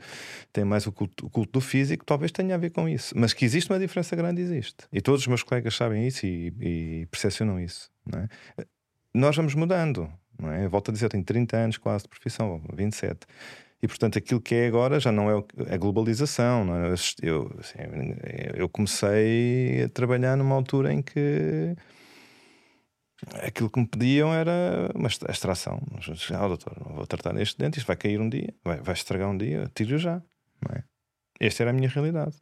tem 0.53 0.63
mais 0.63 0.87
o 0.87 0.93
culto, 0.93 1.25
o 1.25 1.29
culto, 1.29 1.51
do 1.51 1.61
físico, 1.61 2.05
talvez 2.05 2.31
tenha 2.31 2.55
a 2.55 2.57
ver 2.57 2.69
com 2.69 2.87
isso. 2.87 3.13
Mas 3.17 3.33
que 3.33 3.43
existe 3.43 3.69
uma 3.69 3.77
diferença 3.77 4.15
grande, 4.15 4.41
existe. 4.41 4.85
E 4.93 5.01
todos 5.01 5.19
os 5.21 5.27
meus 5.27 5.43
colegas 5.43 5.75
sabem 5.75 6.07
isso 6.07 6.25
e, 6.25 6.53
e 6.61 7.05
percepcionam 7.11 7.59
isso, 7.59 7.91
não 8.05 8.21
é? 8.21 8.29
Nós 9.13 9.35
vamos 9.35 9.55
mudando. 9.55 10.11
Não 10.39 10.51
é? 10.51 10.67
Volto 10.67 10.89
a 10.89 10.93
dizer, 10.93 11.05
eu 11.05 11.09
tenho 11.09 11.23
30 11.23 11.57
anos 11.57 11.77
quase 11.77 12.03
de 12.03 12.09
profissão, 12.09 12.61
27. 12.73 13.27
E 13.81 13.87
portanto, 13.87 14.17
aquilo 14.17 14.41
que 14.41 14.55
é 14.55 14.67
agora 14.67 14.99
já 14.99 15.11
não 15.11 15.29
é 15.29 15.43
a 15.73 15.77
globalização. 15.77 16.67
É? 16.75 16.93
eu, 17.21 17.51
assim, 17.59 17.77
eu 18.55 18.67
comecei 18.69 19.83
a 19.83 19.89
trabalhar 19.89 20.35
numa 20.35 20.55
altura 20.55 20.93
em 20.93 21.01
que 21.01 21.75
aquilo 23.41 23.69
que 23.69 23.79
me 23.79 23.87
pediam 23.87 24.33
era 24.33 24.89
uma 24.95 25.07
extração. 25.07 25.81
Ah, 26.33 26.47
doutor, 26.47 26.77
não 26.85 26.95
vou 26.95 27.07
tratar 27.07 27.33
neste 27.33 27.57
dente, 27.57 27.77
isto 27.77 27.87
vai 27.87 27.95
cair 27.95 28.19
um 28.19 28.29
dia, 28.29 28.53
vai, 28.63 28.81
vai 28.81 28.93
estragar 28.93 29.29
um 29.29 29.37
dia, 29.37 29.69
tiro 29.73 29.97
já. 29.97 30.21
Não 30.61 30.75
é? 30.75 30.83
Esta 31.39 31.63
era 31.63 31.71
a 31.71 31.73
minha 31.73 31.89
realidade. 31.89 32.35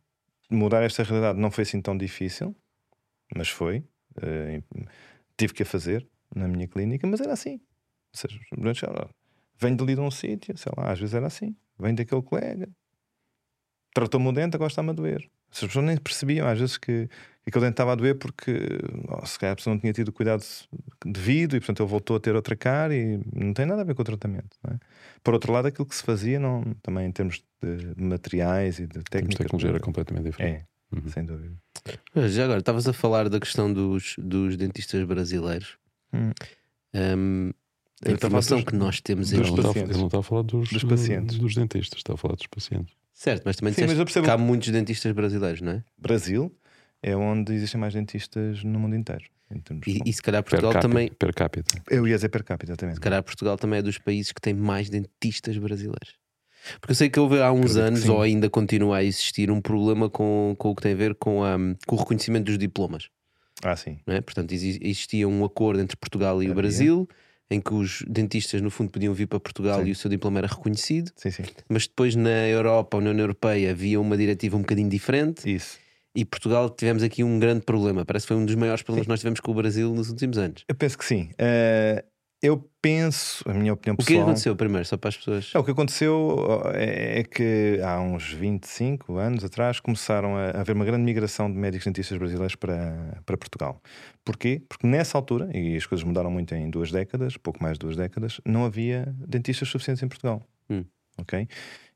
Mudar 0.50 0.84
esta 0.84 1.04
realidade 1.04 1.40
não 1.40 1.52
foi 1.52 1.64
assim 1.64 1.82
tão 1.82 1.98
difícil, 1.98 2.56
mas 3.36 3.50
foi. 3.50 3.84
Uh, 4.18 4.64
tive 5.38 5.54
que 5.54 5.62
a 5.62 5.66
fazer 5.66 6.08
na 6.36 6.48
minha 6.48 6.68
clínica, 6.68 7.08
mas 7.08 7.22
era 7.22 7.34
assim. 7.34 7.60
Ou 8.14 8.20
seja, 8.20 8.40
vem 9.60 9.76
dali 9.76 9.96
de 9.96 10.02
um 10.02 10.12
sítio, 10.12 10.58
sei 10.58 10.72
lá, 10.78 10.92
às 10.92 11.00
vezes 11.00 11.14
era 11.14 11.28
assim. 11.28 11.56
Vem 11.80 11.94
daquele 11.94 12.22
colega, 12.22 12.70
tratou-me 13.94 14.28
o 14.28 14.32
dente, 14.32 14.56
agora 14.56 14.70
está-me 14.70 14.92
a 14.92 14.94
doer. 14.94 15.28
As 15.52 15.62
pessoas 15.62 15.86
nem 15.86 15.98
percebiam 15.98 16.48
às 16.48 16.60
vezes 16.60 16.78
que, 16.78 17.08
que 17.08 17.50
aquele 17.50 17.66
dente 17.66 17.74
estava 17.74 17.94
a 17.94 17.96
doer 17.96 18.16
porque 18.16 18.52
oh, 19.08 19.26
se 19.26 19.40
calhar 19.40 19.54
a 19.54 19.56
pessoa 19.56 19.74
não 19.74 19.80
tinha 19.80 19.94
tido 19.94 20.12
cuidado 20.12 20.44
devido 21.06 21.56
e 21.56 21.60
portanto 21.60 21.82
ele 21.82 21.90
voltou 21.90 22.18
a 22.18 22.20
ter 22.20 22.36
outra 22.36 22.56
cara 22.56 22.96
e 22.96 23.20
não 23.34 23.54
tem 23.54 23.66
nada 23.66 23.82
a 23.82 23.86
ver 23.86 23.96
com 23.96 24.02
o 24.02 24.06
tratamento. 24.06 24.58
É? 24.70 24.78
Por 25.24 25.34
outro 25.34 25.52
lado, 25.52 25.68
aquilo 25.68 25.88
que 25.88 25.96
se 25.96 26.04
fazia 26.04 26.40
não, 26.40 26.64
também 26.82 27.08
em 27.08 27.12
termos 27.12 27.44
de 27.62 28.04
materiais 28.04 28.80
e 28.80 28.86
de 28.86 29.00
técnica. 29.04 29.44
A 29.44 29.46
tecnologia 29.46 29.70
era 29.70 29.80
completamente 29.80 30.26
diferente. 30.26 30.66
É, 30.92 30.96
uhum. 30.96 31.10
sem 31.10 31.26
dúvida. 31.26 31.56
já 32.28 32.44
agora, 32.44 32.60
estavas 32.60 32.88
a 32.88 32.94
falar 32.94 33.30
da 33.30 33.40
questão 33.40 33.72
dos, 33.72 34.16
dos 34.20 34.58
dentistas 34.58 35.04
brasileiros. 35.06 35.78
Hum. 36.14 36.32
Um, 36.94 37.52
a 38.06 38.12
informação 38.12 38.62
que 38.62 38.76
nós 38.76 39.02
temos 39.02 39.34
em 39.34 39.38
Ele 39.38 39.52
não 39.52 40.06
está 40.08 40.20
a 40.20 40.24
falar 40.24 40.44
dos, 40.44 40.70
dos 40.70 40.84
pacientes, 40.84 41.38
dos 41.38 41.56
dentistas, 41.56 42.00
está 42.00 42.14
a 42.14 42.18
falar 42.18 42.36
dos 42.36 42.48
pacientes. 42.48 42.94
Certo, 43.14 43.44
mas 43.46 43.56
também 43.56 43.74
Sim, 43.74 43.88
mas 43.88 43.98
percebo... 43.98 44.26
que 44.26 44.32
há 44.32 44.38
muitos 44.38 44.70
dentistas 44.70 45.12
brasileiros, 45.12 45.62
não 45.62 45.72
é? 45.72 45.84
Brasil 45.98 46.56
é 47.02 47.16
onde 47.16 47.54
existem 47.54 47.80
mais 47.82 47.94
dentistas 47.94 48.64
no 48.64 48.80
mundo 48.80 48.96
inteiro. 48.96 49.26
E, 49.88 50.02
e 50.06 50.14
se 50.14 50.22
calhar 50.22 50.44
Per 50.44 50.52
Portugal 50.52 50.74
capita, 50.74 50.88
também. 50.88 51.12
per 51.12 51.34
capita. 51.34 51.82
Eu 51.90 52.08
ia 52.08 52.16
dizer 52.16 52.30
per 52.30 52.44
capita 52.44 52.76
também. 52.76 52.96
Se 52.96 53.02
calhar 53.02 53.24
Portugal 53.24 53.58
também 53.58 53.80
é 53.80 53.82
dos 53.82 53.98
países 53.98 54.32
que 54.32 54.42
tem 54.42 54.54
mais 54.54 54.90
dentistas 54.90 55.58
brasileiros. 55.58 56.16
Porque 56.82 56.92
eu 56.92 56.96
sei 56.96 57.10
que 57.10 57.20
houve 57.20 57.42
há 57.42 57.52
uns 57.52 57.78
Acredito 57.78 57.80
anos, 57.80 58.10
ou 58.10 58.22
ainda 58.22 58.50
continua 58.50 58.98
a 58.98 59.04
existir, 59.04 59.50
um 59.50 59.62
problema 59.62 60.10
com, 60.10 60.54
com 60.58 60.72
o 60.72 60.76
que 60.76 60.82
tem 60.82 60.92
a 60.92 60.96
ver 60.96 61.16
com, 61.16 61.44
a, 61.44 61.58
com 61.86 61.96
o 61.96 62.00
reconhecimento 62.00 62.46
dos 62.46 62.58
diplomas. 62.58 63.10
Ah, 63.64 63.76
sim. 63.76 64.00
é? 64.08 64.22
Portanto, 64.22 64.52
exi- 64.52 64.80
existia 64.82 65.28
um 65.28 65.44
acordo 65.44 65.82
entre 65.82 65.98
Portugal 65.98 66.42
e 66.42 66.48
o 66.48 66.52
Havia. 66.52 66.56
Brasil, 66.56 67.08
em 67.50 67.60
que 67.62 67.74
os 67.74 68.04
dentistas, 68.08 68.62
no 68.62 68.70
fundo, 68.70 68.92
podiam 68.92 69.14
vir 69.14 69.26
para 69.28 69.40
Portugal 69.40 69.82
Sim. 69.82 69.88
e 69.88 69.92
o 69.92 69.96
seu 69.96 70.10
diploma 70.10 70.40
era 70.40 70.48
reconhecido, 70.48 71.12
Sim, 71.16 71.32
sim. 71.32 71.44
mas 71.70 71.88
depois 71.88 72.16
na 72.16 72.48
Europa, 72.48 73.00
na 73.00 73.10
União 73.12 73.24
Europeia, 73.24 73.72
havia 73.72 74.00
uma 74.02 74.18
diretiva 74.18 74.58
um 74.58 74.62
bocadinho 74.62 74.90
diferente 74.90 75.50
Isso. 75.50 75.78
e 76.14 76.26
Portugal 76.26 76.70
tivemos 76.70 77.04
aqui 77.04 77.24
um 77.24 77.40
grande 77.40 77.62
problema. 77.62 78.04
Parece 78.06 78.26
que 78.26 78.34
foi 78.34 78.38
um 78.38 78.46
dos 78.46 78.56
maiores 78.56 78.84
problemas 78.84 79.06
que 79.06 79.10
nós 79.10 79.20
tivemos 79.22 79.40
com 79.40 79.52
o 79.52 79.56
Brasil 79.56 79.94
nos 79.94 80.10
últimos 80.10 80.38
anos. 80.38 80.66
Eu 80.68 80.76
penso 80.76 80.98
que 80.98 81.06
sim. 81.06 81.30
Eh, 81.38 82.04
eu 82.42 82.70
penso, 82.82 83.44
a 83.50 83.54
minha 83.54 83.74
opinião 83.74 83.96
O 83.96 83.98
que 83.98 84.04
é 84.04 84.06
pessoal. 84.08 84.24
aconteceu 84.24 84.56
primeiro, 84.56 84.86
só 84.86 84.96
para 84.96 85.10
as 85.10 85.18
pessoas? 85.18 85.52
É, 85.54 85.58
o 85.60 85.64
que 85.64 85.72
aconteceu 85.72 86.62
é 86.74 87.20
é 87.20 87.24
que 87.24 87.80
há 87.84 88.00
uns 88.00 88.32
25 88.32 89.18
anos 89.18 89.44
atrás 89.44 89.80
começaram 89.80 90.36
a 90.36 90.52
a 90.52 90.62
haver 90.62 90.76
uma 90.76 90.86
grande 90.86 91.04
migração 91.04 91.52
de 91.52 91.58
médicos 91.58 91.86
dentistas 91.86 92.18
brasileiros 92.18 92.56
para, 92.56 93.22
para 93.26 93.38
Portugal. 93.38 93.82
Porquê? 94.24 94.62
Porque 94.70 94.86
nessa 94.88 95.18
altura, 95.18 95.50
e 95.54 95.76
as 95.76 95.86
coisas 95.86 96.04
mudaram 96.06 96.30
muito 96.32 96.54
em 96.56 96.70
duas 96.70 96.92
décadas, 96.92 97.38
pouco 97.38 97.62
mais 97.62 97.74
de 97.74 97.80
duas 97.80 97.96
décadas, 97.98 98.40
não 98.46 98.66
havia 98.66 99.14
dentistas 99.18 99.68
suficientes 99.70 100.04
em 100.04 100.08
Portugal. 100.08 100.42
Hum. 100.70 100.86
Ok? 101.18 101.48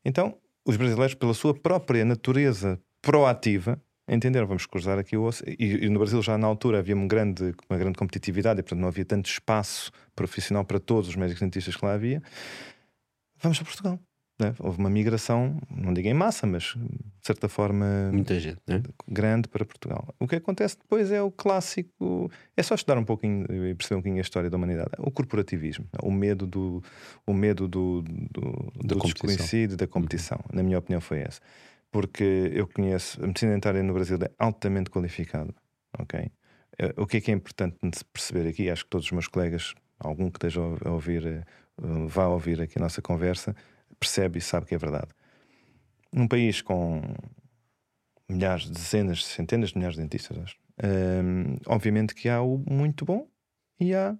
Então, 0.03 0.35
os 0.65 0.75
brasileiros, 0.77 1.13
pela 1.15 1.33
sua 1.33 1.53
própria 1.53 2.03
natureza 2.03 2.79
proativa, 3.01 3.81
entenderam, 4.11 4.45
vamos 4.45 4.65
cruzar 4.65 4.99
aqui 4.99 5.15
o 5.15 5.23
osso. 5.23 5.43
E, 5.47 5.85
e 5.85 5.89
no 5.89 5.99
Brasil 5.99 6.21
já 6.21 6.37
na 6.37 6.45
altura 6.47 6.79
havia 6.79 6.95
um 6.95 7.07
grande, 7.07 7.53
uma 7.69 7.79
grande 7.79 7.97
competitividade 7.97 8.59
e, 8.59 8.63
portanto, 8.63 8.79
não 8.79 8.87
havia 8.87 9.05
tanto 9.05 9.29
espaço 9.29 9.91
profissional 10.15 10.65
para 10.65 10.79
todos 10.79 11.09
os 11.09 11.15
médicos 11.15 11.41
dentistas 11.41 11.75
que 11.75 11.85
lá 11.85 11.93
havia. 11.93 12.21
Vamos 13.41 13.57
para 13.57 13.65
Portugal. 13.65 13.99
né? 14.39 14.53
Houve 14.59 14.77
uma 14.79 14.89
migração, 14.89 15.59
não 15.69 15.93
digo 15.93 16.07
em 16.07 16.13
massa, 16.13 16.45
mas 16.45 16.73
de 16.75 17.25
certa 17.25 17.47
forma 17.47 18.09
Muita 18.11 18.39
gente, 18.39 18.59
não 18.67 18.77
é? 18.77 18.81
grande 19.07 19.47
para 19.47 19.63
Portugal. 19.65 20.13
O 20.19 20.27
que 20.27 20.35
acontece 20.35 20.77
depois 20.77 21.11
é 21.11 21.21
o 21.21 21.31
clássico. 21.31 22.29
É 22.57 22.61
só 22.63 22.75
estudar 22.75 22.97
um 22.99 23.03
pouquinho 23.03 23.43
e 23.43 23.73
perceber 23.75 23.95
um 23.95 23.99
bocadinho 23.99 24.19
a 24.19 24.21
história 24.21 24.49
da 24.49 24.57
humanidade. 24.57 24.91
O 24.99 25.09
corporativismo, 25.09 25.85
o 26.03 26.11
medo 26.11 26.45
do, 26.45 26.83
o 27.25 27.33
medo 27.33 27.67
do, 27.67 28.03
do, 28.31 28.71
Da 28.83 28.95
do 28.95 29.01
desconhecido, 29.01 29.77
da 29.77 29.87
competição. 29.87 30.39
Na 30.51 30.61
minha 30.63 30.77
opinião, 30.79 30.99
foi 31.01 31.19
essa. 31.19 31.39
Porque 31.91 32.51
eu 32.53 32.67
conheço 32.67 33.21
a 33.23 33.27
medicina 33.27 33.53
dentária 33.53 33.83
no 33.83 33.93
Brasil 33.93 34.17
é 34.21 34.31
altamente 34.39 34.89
qualificada. 34.89 35.53
Ok? 35.99 36.31
Eh, 36.79 36.93
O 36.97 37.05
que 37.05 37.17
é 37.17 37.21
que 37.21 37.31
é 37.31 37.33
importante 37.33 37.77
de 37.83 38.03
perceber 38.05 38.47
aqui? 38.47 38.69
Acho 38.69 38.83
que 38.85 38.89
todos 38.89 39.07
os 39.07 39.11
meus 39.11 39.27
colegas, 39.27 39.73
algum 39.99 40.29
que 40.29 40.37
esteja 40.37 40.61
a 40.61 40.89
ouvir, 40.91 41.25
eh, 41.25 41.43
vá 42.07 42.27
ouvir 42.27 42.61
aqui 42.61 42.77
a 42.77 42.81
nossa 42.81 43.01
conversa, 43.01 43.55
percebe 43.99 44.39
e 44.39 44.41
sabe 44.41 44.65
que 44.65 44.75
é 44.75 44.77
verdade. 44.77 45.09
Num 46.13 46.27
país 46.27 46.61
com 46.61 47.01
milhares, 48.29 48.69
dezenas, 48.69 49.25
centenas 49.25 49.69
de 49.69 49.77
milhares 49.77 49.95
de 49.97 50.01
dentistas, 50.03 50.37
acho. 50.37 50.55
Hum, 50.83 51.57
obviamente 51.67 52.15
que 52.15 52.29
há 52.29 52.41
o 52.41 52.57
muito 52.69 53.05
bom 53.05 53.27
e 53.79 53.93
há 53.93 54.17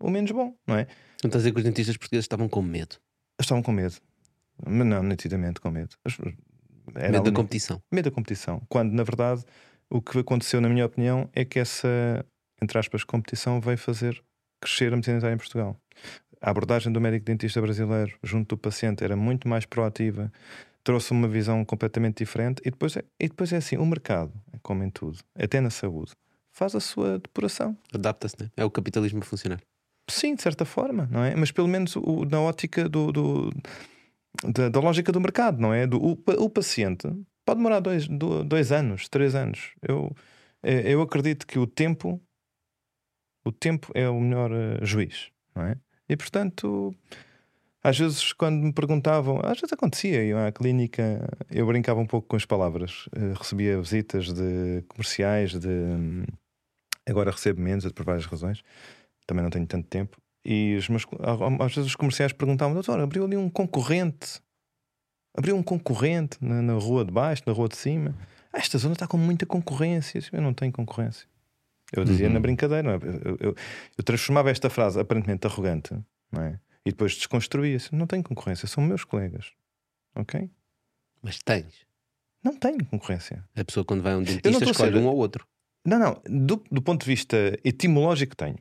o 0.00 0.10
menos 0.10 0.30
bom, 0.30 0.56
não 0.66 0.76
é? 0.76 0.86
Não 1.22 1.28
estás 1.28 1.36
a 1.36 1.38
dizer 1.38 1.52
que 1.52 1.58
os 1.58 1.64
dentistas 1.64 1.96
portugueses 1.96 2.24
estavam 2.24 2.48
com 2.48 2.62
medo. 2.62 2.96
Estavam 3.40 3.62
com 3.62 3.72
medo, 3.72 3.96
mas 4.64 4.86
não, 4.86 5.02
nitidamente 5.02 5.60
com 5.60 5.70
medo. 5.70 5.96
Era 6.94 7.12
medo 7.12 7.30
da 7.30 7.36
competição. 7.36 7.82
medo 7.92 8.04
da 8.10 8.14
competição. 8.14 8.62
Quando, 8.68 8.92
na 8.92 9.02
verdade, 9.02 9.44
o 9.90 10.00
que 10.02 10.18
aconteceu, 10.18 10.60
na 10.60 10.68
minha 10.68 10.84
opinião, 10.86 11.28
é 11.34 11.44
que 11.44 11.58
essa, 11.58 12.24
entre 12.62 12.78
aspas, 12.78 13.04
competição 13.04 13.60
veio 13.60 13.78
fazer 13.78 14.22
crescer 14.60 14.92
a 14.92 14.96
medicina 14.96 15.16
dentária 15.16 15.34
em 15.34 15.38
Portugal. 15.38 15.76
A 16.40 16.50
abordagem 16.50 16.92
do 16.92 17.00
médico 17.00 17.24
dentista 17.24 17.60
brasileiro 17.60 18.16
junto 18.22 18.54
do 18.54 18.58
paciente 18.58 19.02
era 19.02 19.16
muito 19.16 19.48
mais 19.48 19.64
proativa, 19.66 20.32
trouxe 20.84 21.10
uma 21.12 21.26
visão 21.28 21.64
completamente 21.64 22.18
diferente. 22.18 22.60
E 22.64 22.70
depois 22.70 22.96
é, 22.96 23.02
e 23.20 23.28
depois 23.28 23.52
é 23.52 23.56
assim: 23.56 23.76
o 23.76 23.84
mercado, 23.86 24.32
como 24.62 24.82
em 24.84 24.90
tudo, 24.90 25.18
até 25.36 25.60
na 25.60 25.70
saúde, 25.70 26.12
faz 26.52 26.74
a 26.74 26.80
sua 26.80 27.18
depuração. 27.18 27.76
Adapta-se, 27.92 28.36
não 28.38 28.46
é? 28.46 28.50
É 28.56 28.64
o 28.64 28.70
capitalismo 28.70 29.18
a 29.20 29.22
funcionar. 29.22 29.60
Sim, 30.10 30.34
de 30.36 30.42
certa 30.42 30.64
forma, 30.64 31.08
não 31.10 31.22
é? 31.24 31.34
Mas 31.34 31.50
pelo 31.52 31.68
menos 31.68 31.94
o- 31.96 32.24
na 32.24 32.40
ótica 32.40 32.88
do, 32.88 33.10
do- 33.12 33.50
da, 34.44 34.68
da 34.68 34.80
lógica 34.80 35.12
do 35.12 35.20
mercado, 35.20 35.60
não 35.60 35.72
é? 35.72 35.86
Do, 35.86 35.98
o, 36.02 36.18
o 36.38 36.50
paciente 36.50 37.08
pode 37.44 37.58
demorar 37.58 37.80
dois, 37.80 38.06
do- 38.06 38.44
dois 38.44 38.72
anos, 38.72 39.08
três 39.08 39.34
anos. 39.34 39.72
Eu, 39.82 40.14
eh, 40.62 40.92
eu 40.92 41.00
acredito 41.02 41.46
que 41.46 41.58
o 41.58 41.66
tempo, 41.66 42.20
o 43.44 43.52
tempo 43.52 43.90
é 43.94 44.08
o 44.08 44.20
melhor 44.20 44.50
eh, 44.52 44.78
juiz, 44.84 45.30
não 45.54 45.64
é? 45.64 45.76
E 46.08 46.16
portanto, 46.16 46.94
às 47.82 47.98
vezes 47.98 48.32
quando 48.32 48.62
me 48.62 48.72
perguntavam, 48.72 49.40
às 49.44 49.60
vezes 49.60 49.72
acontecia, 49.72 50.24
eu 50.24 50.38
à 50.38 50.52
clínica, 50.52 51.28
eu 51.50 51.66
brincava 51.66 52.00
um 52.00 52.06
pouco 52.06 52.28
com 52.28 52.36
as 52.36 52.44
palavras, 52.44 53.08
eh, 53.16 53.34
recebia 53.36 53.80
visitas 53.80 54.32
de 54.32 54.82
comerciais, 54.88 55.52
de 55.58 55.68
hum, 55.68 56.24
agora 57.06 57.30
recebo 57.30 57.60
menos 57.60 57.90
por 57.92 58.04
várias 58.04 58.26
razões 58.26 58.62
também 59.28 59.42
não 59.42 59.50
tenho 59.50 59.66
tanto 59.66 59.86
tempo. 59.88 60.16
E 60.50 60.76
os 60.76 60.88
meus, 60.88 61.04
às 61.60 61.74
vezes 61.74 61.90
os 61.90 61.96
comerciais 61.96 62.32
perguntavam: 62.32 62.72
Doutor, 62.72 62.98
abriu 63.00 63.24
ali 63.24 63.36
um 63.36 63.50
concorrente, 63.50 64.40
abriu 65.36 65.54
um 65.56 65.62
concorrente 65.62 66.38
na, 66.40 66.62
na 66.62 66.72
rua 66.74 67.04
de 67.04 67.10
baixo, 67.12 67.42
na 67.46 67.52
rua 67.52 67.68
de 67.68 67.76
cima. 67.76 68.14
Ah, 68.52 68.58
esta 68.58 68.78
zona 68.78 68.94
está 68.94 69.06
com 69.06 69.18
muita 69.18 69.44
concorrência. 69.44 70.20
Eu 70.32 70.40
não 70.40 70.54
tenho 70.54 70.72
concorrência. 70.72 71.26
Eu 71.92 72.02
dizia 72.04 72.26
Uhum. 72.28 72.32
na 72.34 72.40
brincadeira, 72.40 72.92
é? 72.92 72.94
eu, 73.28 73.36
eu- 73.40 73.54
eu 73.96 74.04
transformava 74.04 74.50
esta 74.50 74.70
frase 74.70 74.98
aparentemente 74.98 75.46
arrogante, 75.46 75.92
é? 76.38 76.58
E 76.84 76.90
depois 76.90 77.14
desconstruía-se: 77.14 77.94
Não 77.94 78.06
tenho 78.06 78.22
concorrência, 78.22 78.66
são 78.66 78.82
meus 78.82 79.04
colegas. 79.04 79.52
Ok? 80.14 80.50
Mas 81.22 81.38
tens. 81.42 81.86
Não 82.42 82.56
tenho 82.56 82.84
concorrência. 82.86 83.44
A 83.54 83.64
pessoa 83.64 83.84
quando 83.84 84.02
vai 84.02 84.14
a 84.14 84.16
um 84.16 84.22
dentista 84.22 84.64
escolhe 84.64 84.92
ser- 84.92 84.98
um 84.98 85.06
ou 85.06 85.16
outro. 85.16 85.46
Não, 85.84 85.98
não. 85.98 86.22
Do, 86.46 86.62
do 86.70 86.80
ponto 86.80 87.00
de 87.04 87.06
vista 87.06 87.36
etimológico, 87.64 88.34
tenho. 88.36 88.56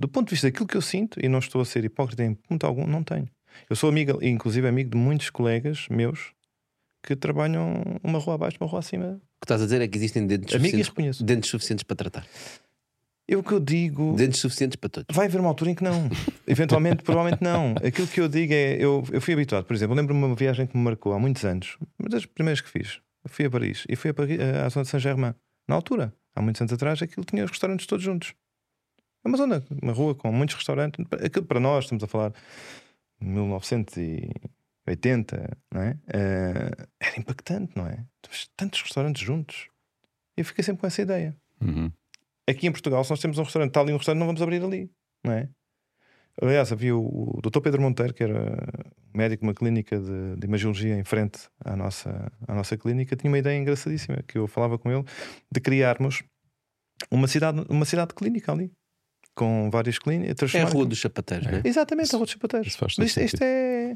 Do 0.00 0.08
ponto 0.08 0.28
de 0.28 0.30
vista 0.30 0.46
daquilo 0.46 0.66
que 0.66 0.78
eu 0.78 0.80
sinto, 0.80 1.20
e 1.22 1.28
não 1.28 1.40
estou 1.40 1.60
a 1.60 1.64
ser 1.66 1.84
hipócrita 1.84 2.24
em 2.24 2.32
ponto 2.32 2.64
algum, 2.64 2.86
não 2.86 3.04
tenho. 3.04 3.28
Eu 3.68 3.76
sou 3.76 3.90
amigo, 3.90 4.18
inclusive 4.24 4.66
amigo 4.66 4.88
de 4.88 4.96
muitos 4.96 5.28
colegas 5.28 5.88
meus 5.90 6.32
que 7.02 7.14
trabalham 7.14 7.82
uma 8.02 8.18
rua 8.18 8.36
abaixo, 8.36 8.56
uma 8.58 8.66
rua 8.66 8.80
acima. 8.80 9.20
O 9.36 9.40
que 9.40 9.44
estás 9.44 9.60
a 9.60 9.66
dizer 9.66 9.82
é 9.82 9.86
que 9.86 9.98
existem 9.98 10.26
dentes, 10.26 10.52
suficientes, 10.52 11.20
dentes 11.20 11.50
suficientes 11.50 11.82
para 11.82 11.96
tratar. 11.96 12.26
Eu 13.28 13.42
que 13.42 13.52
eu 13.52 13.60
digo. 13.60 14.14
Dentes 14.16 14.40
suficientes 14.40 14.76
para 14.76 14.88
todos. 14.88 15.14
Vai 15.14 15.26
haver 15.26 15.38
uma 15.38 15.50
altura 15.50 15.70
em 15.70 15.74
que 15.74 15.84
não. 15.84 16.08
Eventualmente, 16.48 17.02
provavelmente 17.02 17.44
não. 17.44 17.74
Aquilo 17.84 18.08
que 18.08 18.22
eu 18.22 18.28
digo 18.28 18.54
é. 18.54 18.76
Eu, 18.76 19.04
eu 19.12 19.20
fui 19.20 19.34
habituado, 19.34 19.66
por 19.66 19.74
exemplo, 19.76 19.94
lembro-me 19.94 20.18
de 20.18 20.26
uma 20.26 20.34
viagem 20.34 20.66
que 20.66 20.74
me 20.78 20.82
marcou 20.82 21.12
há 21.12 21.18
muitos 21.18 21.44
anos, 21.44 21.76
uma 21.98 22.08
das 22.08 22.24
primeiras 22.24 22.62
que 22.62 22.70
fiz. 22.70 23.00
Eu 23.22 23.28
fui 23.28 23.44
a 23.44 23.50
Paris 23.50 23.84
e 23.86 23.96
fui 23.96 24.12
a 24.12 24.14
Paris, 24.14 24.40
à 24.40 24.66
zona 24.70 24.84
de 24.84 24.90
Saint-Germain. 24.90 25.34
Na 25.68 25.74
altura, 25.74 26.14
há 26.34 26.40
muitos 26.40 26.62
anos 26.62 26.72
atrás, 26.72 27.02
aquilo 27.02 27.26
tinha 27.26 27.44
os 27.44 27.50
restaurantes 27.50 27.86
todos 27.86 28.02
juntos. 28.02 28.34
É 29.24 29.28
uma 29.28 29.36
zona, 29.36 29.64
uma 29.82 29.92
rua 29.92 30.14
com 30.14 30.32
muitos 30.32 30.56
restaurantes. 30.56 31.04
Aquilo 31.24 31.44
para 31.44 31.60
nós, 31.60 31.84
estamos 31.84 32.02
a 32.02 32.06
falar 32.06 32.30
de 32.30 33.26
1980, 33.26 35.58
não 35.72 35.82
é? 35.82 35.98
Eh, 36.08 36.70
era 37.00 37.18
impactante, 37.18 37.72
não 37.76 37.86
é? 37.86 38.04
Temos 38.22 38.50
Tantos 38.56 38.80
restaurantes 38.82 39.22
juntos. 39.22 39.68
E 40.36 40.40
eu 40.40 40.44
fiquei 40.44 40.64
sempre 40.64 40.80
com 40.80 40.86
essa 40.86 41.02
ideia. 41.02 41.36
Uhum. 41.60 41.92
Aqui 42.48 42.66
em 42.66 42.72
Portugal, 42.72 43.04
se 43.04 43.10
nós 43.10 43.20
temos 43.20 43.38
um 43.38 43.42
restaurante, 43.42 43.70
está 43.70 43.80
ali 43.80 43.92
um 43.92 43.96
restaurante, 43.96 44.20
não 44.20 44.26
vamos 44.26 44.42
abrir 44.42 44.62
ali, 44.62 44.90
não 45.22 45.32
é? 45.32 45.48
Aliás, 46.40 46.72
havia 46.72 46.96
o, 46.96 47.36
o 47.36 47.40
Dr. 47.42 47.60
Pedro 47.60 47.82
Monteiro, 47.82 48.14
que 48.14 48.22
era 48.22 48.56
médico 49.14 49.42
de 49.42 49.48
uma 49.48 49.54
clínica 49.54 49.98
de, 49.98 50.36
de 50.36 50.46
imagiologia 50.46 50.96
em 50.96 51.04
frente 51.04 51.48
à 51.64 51.76
nossa, 51.76 52.32
à 52.48 52.54
nossa 52.54 52.76
clínica, 52.76 53.16
tinha 53.16 53.30
uma 53.30 53.38
ideia 53.38 53.58
engraçadíssima 53.58 54.22
que 54.26 54.38
eu 54.38 54.46
falava 54.46 54.78
com 54.78 54.90
ele 54.90 55.04
de 55.52 55.60
criarmos 55.60 56.22
uma 57.10 57.28
cidade, 57.28 57.64
uma 57.68 57.84
cidade 57.84 58.14
clínica 58.14 58.52
ali, 58.52 58.72
com 59.40 59.70
várias 59.70 59.98
clínicas. 59.98 60.54
É 60.54 60.60
a 60.60 60.66
rua 60.66 60.84
dos 60.84 61.00
sapateiros, 61.00 61.46
não 61.50 61.58
é? 61.58 61.62
Exatamente, 61.64 62.14
a 62.14 62.18
Rua 62.18 62.26
dos. 62.26 62.68
Isso 62.68 62.78
faz 62.78 62.94
Mas 62.98 63.08
isto, 63.08 63.20
isto 63.20 63.42
é, 63.42 63.94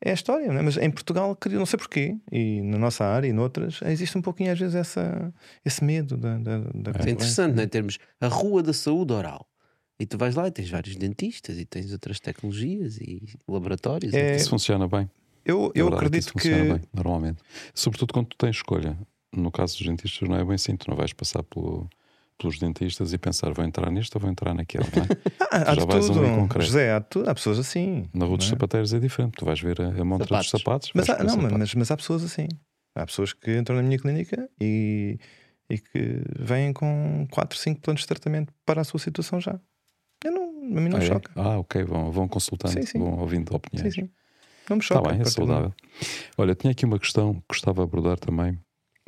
é 0.00 0.10
a 0.10 0.14
história, 0.14 0.46
não 0.48 0.58
é? 0.58 0.62
mas 0.62 0.78
em 0.78 0.90
Portugal, 0.90 1.36
não 1.50 1.66
sei 1.66 1.78
porquê, 1.78 2.16
e 2.32 2.62
na 2.62 2.78
nossa 2.78 3.04
área 3.04 3.28
e 3.28 3.32
noutras, 3.32 3.80
existe 3.84 4.16
um 4.16 4.22
pouquinho 4.22 4.50
às 4.50 4.58
vezes 4.58 4.74
essa, 4.74 5.32
esse 5.64 5.84
medo 5.84 6.16
da, 6.16 6.38
da, 6.38 6.58
da 6.58 6.90
é 7.06 7.10
interessante, 7.10 7.54
não 7.54 7.62
é? 7.62 7.66
Termos 7.66 7.98
a 8.20 8.28
rua 8.28 8.62
da 8.62 8.72
saúde 8.72 9.12
oral. 9.12 9.46
E 10.00 10.06
tu 10.06 10.16
vais 10.16 10.34
lá 10.36 10.46
e 10.46 10.50
tens 10.52 10.70
vários 10.70 10.96
dentistas 10.96 11.58
e 11.58 11.64
tens 11.64 11.92
outras 11.92 12.18
tecnologias 12.20 12.96
e 12.98 13.22
laboratórios. 13.48 14.14
É, 14.14 14.36
Isso 14.36 14.48
funciona 14.50 14.86
bem. 14.88 15.10
Eu, 15.44 15.72
É 15.74 15.80
eu 15.80 15.86
verdade 15.90 16.06
acredito 16.06 16.32
que. 16.34 16.40
funciona 16.48 16.74
bem, 16.74 16.82
normalmente. 16.94 17.42
Sobretudo 17.74 18.12
quando 18.14 18.26
tu 18.28 18.36
tens 18.36 18.56
escolha. 18.56 18.96
No 19.34 19.50
caso 19.50 19.76
dos 19.76 19.86
dentistas, 19.86 20.28
não 20.28 20.36
é 20.36 20.44
bem 20.44 20.54
assim. 20.54 20.76
Tu 20.76 20.88
não 20.88 20.96
vais 20.96 21.12
passar 21.12 21.42
pelo- 21.42 21.88
pelos 22.38 22.58
dentistas 22.58 23.12
e 23.12 23.18
pensar, 23.18 23.52
vou 23.52 23.64
entrar 23.64 23.90
neste 23.90 24.16
ou 24.16 24.20
vou 24.20 24.30
entrar 24.30 24.54
naquele. 24.54 24.84
Não 24.84 25.02
é? 25.02 25.08
Ah, 25.50 25.72
há 25.72 25.74
já 25.74 25.80
de 25.80 25.86
vais 25.86 26.06
tudo. 26.06 26.20
um 26.20 26.26
em 26.26 26.34
concreto. 26.40 26.66
José, 26.66 26.92
há, 26.92 26.98
de 26.98 27.06
tudo. 27.08 27.28
há 27.28 27.34
pessoas 27.34 27.58
assim. 27.58 28.08
Na 28.12 28.26
rua 28.26 28.36
dos 28.36 28.46
é? 28.46 28.50
sapateiros 28.50 28.92
é 28.92 28.98
diferente. 29.00 29.32
Tu 29.38 29.44
vais 29.44 29.58
ver 29.60 29.80
a, 29.80 29.88
a 29.88 30.04
montra 30.04 30.26
dos 30.36 30.50
Sapatos. 30.50 30.50
sapatos. 30.50 30.90
Mas, 30.94 31.08
há, 31.08 31.22
não, 31.24 31.34
sapatos. 31.34 31.58
mas, 31.58 31.74
mas 31.74 31.90
há 31.90 31.96
pessoas 31.96 32.22
assim. 32.22 32.46
Há 32.94 33.06
pessoas 33.06 33.32
que 33.32 33.56
entram 33.56 33.76
na 33.76 33.82
minha 33.82 33.98
clínica 33.98 34.48
e, 34.60 35.18
e 35.70 35.78
que 35.78 36.22
vêm 36.38 36.72
com 36.72 37.26
4, 37.30 37.58
5 37.58 37.80
planos 37.80 38.02
de 38.02 38.06
tratamento 38.08 38.52
para 38.66 38.80
a 38.82 38.84
sua 38.84 39.00
situação 39.00 39.40
já. 39.40 39.58
Eu 40.24 40.32
não, 40.32 40.42
a 40.78 40.80
mim 40.80 40.88
não 40.90 40.96
ah, 40.96 41.00
me 41.00 41.04
é? 41.04 41.08
choca. 41.08 41.30
Ah, 41.34 41.58
ok, 41.58 41.82
vão, 41.84 42.10
vão 42.12 42.28
consultando, 42.28 42.74
Sim, 42.74 42.82
sim. 42.86 42.98
vão 42.98 43.18
ouvindo 43.18 43.50
Sim, 43.50 43.56
opiniões. 43.56 43.94
sim. 43.94 44.10
Não 44.68 44.76
me 44.76 44.82
Está 44.82 44.96
choca. 44.96 45.10
bem, 45.12 45.20
é 45.20 45.24
saudável. 45.24 45.72
Olha, 46.36 46.54
tinha 46.54 46.72
aqui 46.72 46.84
uma 46.84 46.98
questão 46.98 47.34
que 47.34 47.42
gostava 47.48 47.76
de 47.82 47.82
abordar 47.84 48.18
também, 48.18 48.58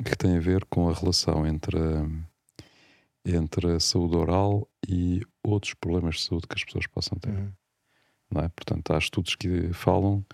que 0.03 0.15
tem 0.17 0.35
a 0.37 0.39
ver 0.39 0.65
com 0.65 0.89
a 0.89 0.93
relação 0.93 1.45
entre, 1.45 1.77
hum, 1.77 2.23
entre 3.25 3.73
a 3.73 3.79
saúde 3.79 4.15
oral 4.15 4.67
e 4.87 5.21
outros 5.43 5.73
problemas 5.73 6.15
de 6.15 6.21
saúde 6.21 6.47
que 6.47 6.55
as 6.55 6.63
pessoas 6.63 6.87
possam 6.87 7.17
ter. 7.19 7.29
Uhum. 7.29 7.51
Não 8.31 8.41
é? 8.41 8.49
Portanto, 8.49 8.93
há 8.93 8.97
estudos 8.97 9.35
que 9.35 9.73
falam 9.73 10.25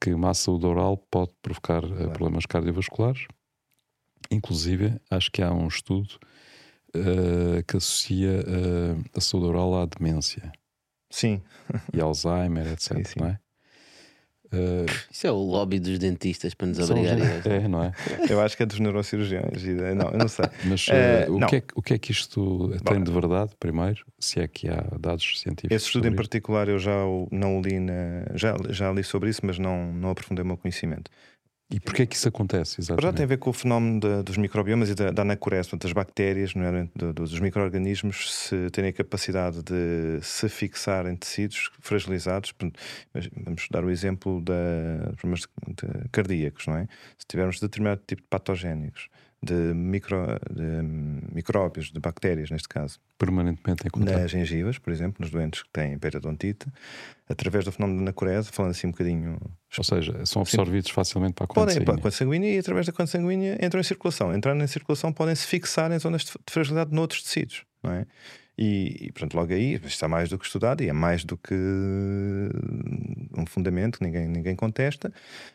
que 0.00 0.14
má 0.14 0.34
saúde 0.34 0.66
oral 0.66 0.96
pode 1.10 1.32
provocar 1.40 1.82
eh, 1.84 2.08
problemas 2.08 2.44
cardiovasculares. 2.46 3.26
Inclusive, 4.30 5.00
acho 5.10 5.30
que 5.30 5.40
há 5.42 5.52
um 5.52 5.68
estudo 5.68 6.18
eh, 6.94 7.62
que 7.66 7.76
associa 7.76 8.40
eh, 8.40 9.10
a 9.14 9.20
saúde 9.20 9.46
oral 9.46 9.74
à 9.80 9.86
demência 9.86 10.52
Sim, 11.10 11.42
e 11.94 12.00
Alzheimer, 12.00 12.66
etc. 12.66 12.96
Sim, 12.98 13.04
sim. 13.04 13.20
Não 13.20 13.28
é? 13.28 13.40
Eh, 14.56 14.86
Isso 15.10 15.26
é 15.26 15.30
o 15.30 15.36
lobby 15.36 15.78
dos 15.78 15.98
dentistas 15.98 16.54
para 16.54 16.66
nos 16.68 16.78
obrigar 16.90 17.16
a 17.16 17.38
isso. 17.38 17.48
é, 17.48 17.68
não 17.68 17.82
é? 17.82 17.92
eu 18.28 18.40
acho 18.40 18.56
que 18.56 18.62
é 18.62 18.66
dos 18.66 18.78
neurocirurgiões. 18.80 19.62
Não, 19.94 20.10
eu 20.10 20.18
não 20.18 20.28
sei. 20.28 20.46
Mas 20.64 20.86
eh, 20.90 21.26
o, 21.28 21.38
não. 21.38 21.46
que 21.48 21.56
é, 21.56 21.60
que- 21.60 21.74
o 21.74 21.82
que 21.82 21.94
é 21.94 21.98
que 21.98 22.12
isto 22.12 22.70
tem 22.84 23.02
de 23.02 23.10
verdade, 23.10 23.52
primeiro? 23.60 24.04
Se 24.18 24.40
é 24.40 24.48
que 24.48 24.68
há 24.68 24.84
dados 24.98 25.40
científicos? 25.40 25.74
Esse 25.76 25.86
estudo 25.86 26.08
em 26.08 26.14
particular 26.16 26.68
eu 26.68 26.78
já 26.78 27.04
o- 27.04 27.28
não 27.30 27.58
o 27.58 27.62
li 27.62 27.78
na, 27.78 28.24
já, 28.34 28.56
já 28.70 28.90
li 28.92 29.04
sobre 29.04 29.30
isso, 29.30 29.40
mas 29.44 29.58
não, 29.58 29.92
não 29.92 30.10
aprofundei 30.10 30.42
o 30.42 30.46
meu 30.46 30.56
conhecimento. 30.56 31.10
E 31.68 31.80
porquê 31.80 32.02
é 32.02 32.06
que 32.06 32.14
isso 32.14 32.28
acontece? 32.28 32.76
Já 32.76 32.94
Exatamente. 32.94 33.16
tem 33.16 33.24
a 33.24 33.26
ver 33.26 33.38
com 33.38 33.50
o 33.50 33.52
fenómeno 33.52 33.98
da- 33.98 34.22
dos 34.22 34.36
microbiomas 34.36 34.88
e 34.88 34.94
da, 34.94 35.10
da 35.10 35.22
anacorese, 35.22 35.68
portanto, 35.68 35.82
das 35.82 35.92
bactérias, 35.92 36.54
nomeadamente 36.54 36.92
do- 36.94 37.12
dos 37.12 37.40
micro-organismos, 37.40 38.32
se 38.32 38.70
terem 38.70 38.90
a 38.90 38.92
capacidade 38.92 39.62
de 39.64 40.20
se 40.22 40.48
fixar 40.48 41.06
em 41.06 41.16
tecidos 41.16 41.70
fragilizados. 41.80 42.52
Portanto, 42.52 42.78
vamos 43.44 43.66
dar 43.68 43.84
o 43.84 43.90
exemplo 43.90 44.40
da 44.40 44.54
problemas 45.16 45.40
de- 45.40 45.74
de 45.74 46.08
cardíacos, 46.10 46.68
não 46.68 46.76
é? 46.76 46.86
Se 47.18 47.26
tivermos 47.26 47.58
determinado 47.58 48.00
tipo 48.06 48.22
de 48.22 48.28
patogénicos, 48.28 49.08
de, 49.42 49.52
micro, 49.74 50.38
de 50.50 50.62
hum, 50.62 51.20
micróbios, 51.32 51.92
de 51.92 52.00
bactérias, 52.00 52.50
neste 52.50 52.68
caso, 52.68 52.98
Permanentemente 53.18 53.86
em 53.86 53.90
contato. 53.90 54.18
nas 54.18 54.30
gengivas, 54.30 54.78
por 54.78 54.92
exemplo, 54.92 55.16
nos 55.20 55.30
doentes 55.30 55.62
que 55.62 55.70
têm 55.70 55.98
peridontite, 55.98 56.66
através 57.28 57.64
do 57.64 57.72
fenómeno 57.72 57.98
da 57.98 58.04
anacorese, 58.04 58.50
falando 58.50 58.72
assim 58.72 58.86
um 58.88 58.90
bocadinho 58.90 59.38
Ou 59.76 59.84
seja, 59.84 60.24
são 60.26 60.42
absorvidos 60.42 60.90
facilmente 60.90 61.34
para 61.34 61.44
a 61.44 61.46
corrente 61.46 61.74
Podem 61.74 61.82
ir 61.82 61.84
para 61.84 61.94
a 61.94 61.96
sanguínea. 61.96 62.02
corrente 62.02 62.16
sanguínea 62.16 62.54
e 62.54 62.58
através 62.58 62.86
da 62.86 62.92
corrente 62.92 63.10
sanguínea 63.12 63.58
entram 63.64 63.80
em 63.80 63.84
circulação. 63.84 64.34
Entrando 64.34 64.62
em 64.62 64.66
circulação 64.66 65.12
podem 65.12 65.34
se 65.34 65.46
fixar 65.46 65.92
em 65.92 65.98
zonas 65.98 66.22
de 66.24 66.32
de 66.32 66.52
fragilidade 66.52 66.92
noutros 66.94 67.22
tecidos, 67.22 67.64
não 67.82 67.92
é? 67.92 68.06
E, 68.58 69.08
e 69.08 69.12
pronto, 69.12 69.36
logo 69.36 69.52
aí 69.52 69.74
isto 69.74 69.86
está 69.88 70.08
mais 70.08 70.30
do 70.30 70.38
que 70.38 70.46
estudado 70.46 70.82
e 70.82 70.88
é 70.88 70.92
mais 70.92 71.24
do 71.24 71.36
que 71.36 71.52
um 73.36 73.44
fundamento 73.46 73.98
que 73.98 74.04
ninguém, 74.04 74.26
ninguém 74.28 74.56
contesta. 74.56 75.12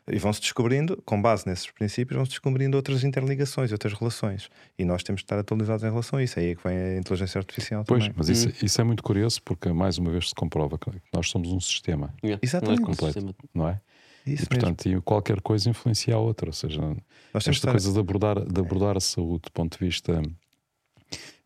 E 0.07 0.17
vão-se 0.19 0.39
descobrindo, 0.41 1.01
com 1.05 1.19
base 1.21 1.47
nesses 1.47 1.69
princípios, 1.71 2.15
vão-se 2.15 2.31
descobrindo 2.31 2.77
outras 2.77 3.03
interligações, 3.03 3.71
outras 3.71 3.93
relações. 3.93 4.49
E 4.77 4.85
nós 4.85 5.03
temos 5.03 5.21
de 5.21 5.25
estar 5.25 5.39
atualizados 5.39 5.83
em 5.83 5.89
relação 5.89 6.19
a 6.19 6.23
isso. 6.23 6.39
Aí 6.39 6.51
é 6.51 6.55
que 6.55 6.63
vem 6.67 6.77
a 6.77 6.97
inteligência 6.97 7.39
artificial 7.39 7.83
Pois, 7.87 8.03
também. 8.03 8.15
mas 8.17 8.29
isso, 8.29 8.49
isso 8.63 8.79
é 8.79 8.83
muito 8.83 9.01
curioso 9.03 9.41
porque 9.43 9.71
mais 9.71 9.97
uma 9.97 10.11
vez 10.11 10.29
se 10.29 10.35
comprova 10.35 10.77
que 10.77 10.91
nós 11.13 11.29
somos 11.29 11.49
um 11.51 11.59
sistema, 11.59 12.13
Yeah. 12.23 12.39
Exatamente. 12.43 12.81
Não 12.81 12.85
é 12.85 12.87
Completo. 12.91 13.13
sistema- 13.13 13.35
não 13.53 13.67
é? 13.67 13.81
Isso 14.27 14.43
e 14.43 14.47
portanto, 14.47 14.85
e 14.87 15.01
qualquer 15.01 15.41
coisa 15.41 15.67
influencia 15.69 16.13
a 16.13 16.19
outra. 16.19 16.47
Ou 16.49 16.53
seja, 16.53 16.79
mesmo. 16.79 17.01
Nós 17.33 17.41
esta 17.41 17.51
estar... 17.51 17.71
coisa 17.71 17.91
de 17.91 17.99
abordar, 17.99 18.39
de 18.45 18.59
abordar 18.59 18.95
a 18.95 18.99
saúde 18.99 19.41
do 19.45 19.51
ponto 19.51 19.79
de 19.79 19.83
vista 19.85 20.21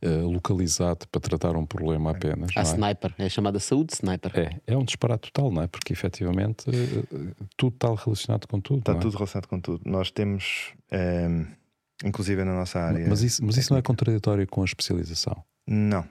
eh, 0.06 0.22
localizado 0.22 1.08
para 1.08 1.20
tratar 1.20 1.56
um 1.56 1.66
problema 1.66 2.12
apenas. 2.12 2.52
Há 2.56 2.62
não 2.62 2.70
é? 2.70 2.74
sniper, 2.74 3.16
é 3.18 3.28
chamada 3.28 3.60
saúde 3.60 3.94
sniper. 3.96 4.32
É, 4.38 4.62
é 4.68 4.78
um 4.78 4.84
disparate 4.84 5.32
total, 5.32 5.52
não 5.52 5.64
é? 5.64 5.68
Porque 5.68 5.94
efetivamente 5.94 6.70
eh, 6.70 7.04
eh, 7.12 7.46
tudo 7.58 7.74
está 7.74 7.88
relacionado 7.88 8.48
com 8.48 8.62
tudo. 8.62 8.80
Está 8.80 8.92
não 8.92 9.00
é? 9.00 9.02
tudo 9.02 9.18
relacionado 9.18 9.48
com 9.48 9.60
tudo. 9.60 9.82
Nós 9.84 10.12
temos, 10.12 10.74
ehm, 10.92 11.46
inclusive 12.04 12.44
na 12.44 12.54
nossa 12.54 12.80
área. 12.80 13.08
Mas 13.10 13.24
isso, 13.24 13.44
mas 13.44 13.58
isso 13.58 13.74
não 13.74 13.80
é 13.80 13.82
contraditório 13.82 14.46
com 14.46 14.62
a 14.62 14.66
especialização. 14.66 15.44
Não, 15.66 16.06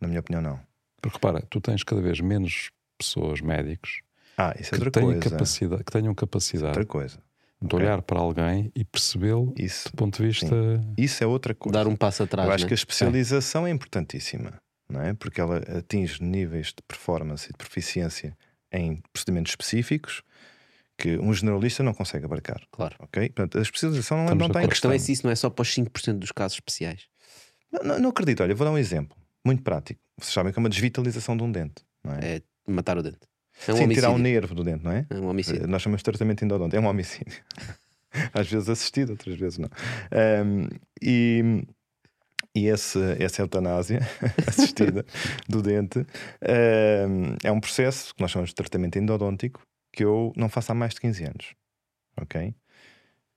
na 0.00 0.06
minha 0.06 0.20
opinião, 0.20 0.40
não. 0.40 0.60
Porque 1.02 1.16
repara, 1.16 1.42
tu 1.50 1.60
tens 1.60 1.82
cada 1.82 2.00
vez 2.00 2.20
menos 2.20 2.70
pessoas 2.96 3.40
médicos 3.40 4.00
Ah, 4.36 4.54
isso 4.60 4.74
é 4.74 4.78
que, 4.78 4.84
outra 4.84 4.90
tenham 4.92 5.12
coisa. 5.12 5.30
capacidade, 5.30 5.82
que 5.82 5.90
tenham 5.90 6.12
Isso 6.12 6.18
é 6.18 6.20
capacidade 6.20 6.68
outra 6.68 6.86
coisa. 6.86 7.18
De 7.62 7.74
olhar 7.76 8.00
para 8.02 8.18
alguém 8.20 8.72
e 8.74 8.84
percebê-lo 8.84 9.54
Isso, 9.58 9.90
do 9.90 9.96
ponto 9.96 10.16
de 10.22 10.28
vista. 10.28 10.48
isso 10.96 11.22
é 11.22 11.26
outra 11.26 11.54
coisa. 11.54 11.72
Dar 11.78 11.86
um 11.86 11.94
passo 11.96 12.22
atrás. 12.22 12.48
Eu 12.48 12.54
acho 12.54 12.64
né? 12.64 12.68
que 12.68 12.74
a 12.74 12.76
especialização 12.76 13.66
é 13.66 13.70
importantíssima, 13.70 14.54
não 14.88 15.02
é? 15.02 15.12
Porque 15.14 15.40
ela 15.40 15.58
atinge 15.78 16.22
níveis 16.22 16.68
de 16.68 16.82
performance 16.88 17.46
e 17.46 17.52
de 17.52 17.58
proficiência 17.58 18.36
em 18.72 19.02
procedimentos 19.12 19.52
específicos 19.52 20.22
que 20.96 21.18
um 21.18 21.32
generalista 21.32 21.82
não 21.82 21.92
consegue 21.94 22.24
abarcar. 22.26 22.62
Claro. 22.70 22.96
Ok? 23.00 23.28
Portanto, 23.30 23.58
a 23.58 23.62
especialização 23.62 24.16
não, 24.18 24.24
Estamos 24.24 24.40
não 24.40 24.46
está 24.48 24.62
em 24.62 24.64
A 24.64 24.68
questão 24.68 24.90
questão. 24.90 25.04
é 25.04 25.06
se 25.06 25.12
isso 25.12 25.26
não 25.26 25.30
é 25.32 25.34
só 25.36 25.48
para 25.50 25.62
os 25.62 25.68
5% 25.74 26.18
dos 26.18 26.30
casos 26.32 26.56
especiais. 26.56 27.06
Não, 27.72 27.82
não- 27.82 27.98
não 27.98 28.10
acredito. 28.10 28.42
Olha, 28.42 28.54
vou 28.54 28.66
dar 28.66 28.72
um 28.72 28.78
exemplo 28.78 29.16
muito 29.44 29.62
prático. 29.62 30.00
Vocês 30.18 30.32
sabem 30.34 30.52
que 30.52 30.58
é 30.58 30.60
uma 30.60 30.68
desvitalização 30.68 31.36
de 31.36 31.42
um 31.42 31.50
dente, 31.50 31.82
não 32.04 32.14
é? 32.14 32.36
É 32.36 32.42
matar 32.68 32.98
o 32.98 33.02
dente. 33.02 33.18
É 33.68 33.72
um 33.72 33.76
Sim, 33.76 33.84
homicídio. 33.84 33.94
tirar 33.94 34.10
um 34.10 34.18
nervo 34.18 34.54
do 34.54 34.64
dente, 34.64 34.84
não 34.84 34.92
é? 34.92 35.06
É 35.10 35.14
um 35.16 35.28
homicídio. 35.28 35.64
Eh, 35.64 35.66
Nós 35.66 35.82
chamamos 35.82 36.00
de 36.00 36.04
tratamento 36.04 36.44
endodonte. 36.44 36.76
É 36.76 36.80
um 36.80 36.86
homicídio. 36.86 37.42
Às 38.34 38.50
vezes 38.50 38.68
assistido, 38.68 39.10
outras 39.10 39.36
vezes 39.36 39.58
não. 39.58 39.68
Ahm, 40.10 40.66
e 41.02 41.62
e 42.52 42.66
esse, 42.66 42.98
essa 43.22 43.42
eutanásia 43.42 44.00
assistida 44.46 45.06
do 45.48 45.62
dente 45.62 46.00
ahm, 46.42 47.36
é 47.44 47.52
um 47.52 47.60
processo 47.60 48.12
que 48.14 48.20
nós 48.20 48.30
chamamos 48.32 48.50
de 48.50 48.56
tratamento 48.56 48.98
endodôntico 48.98 49.62
que 49.92 50.02
eu 50.04 50.32
não 50.36 50.48
faço 50.48 50.72
há 50.72 50.74
mais 50.74 50.94
de 50.94 51.00
15 51.00 51.24
anos. 51.24 51.54
Ok? 52.20 52.52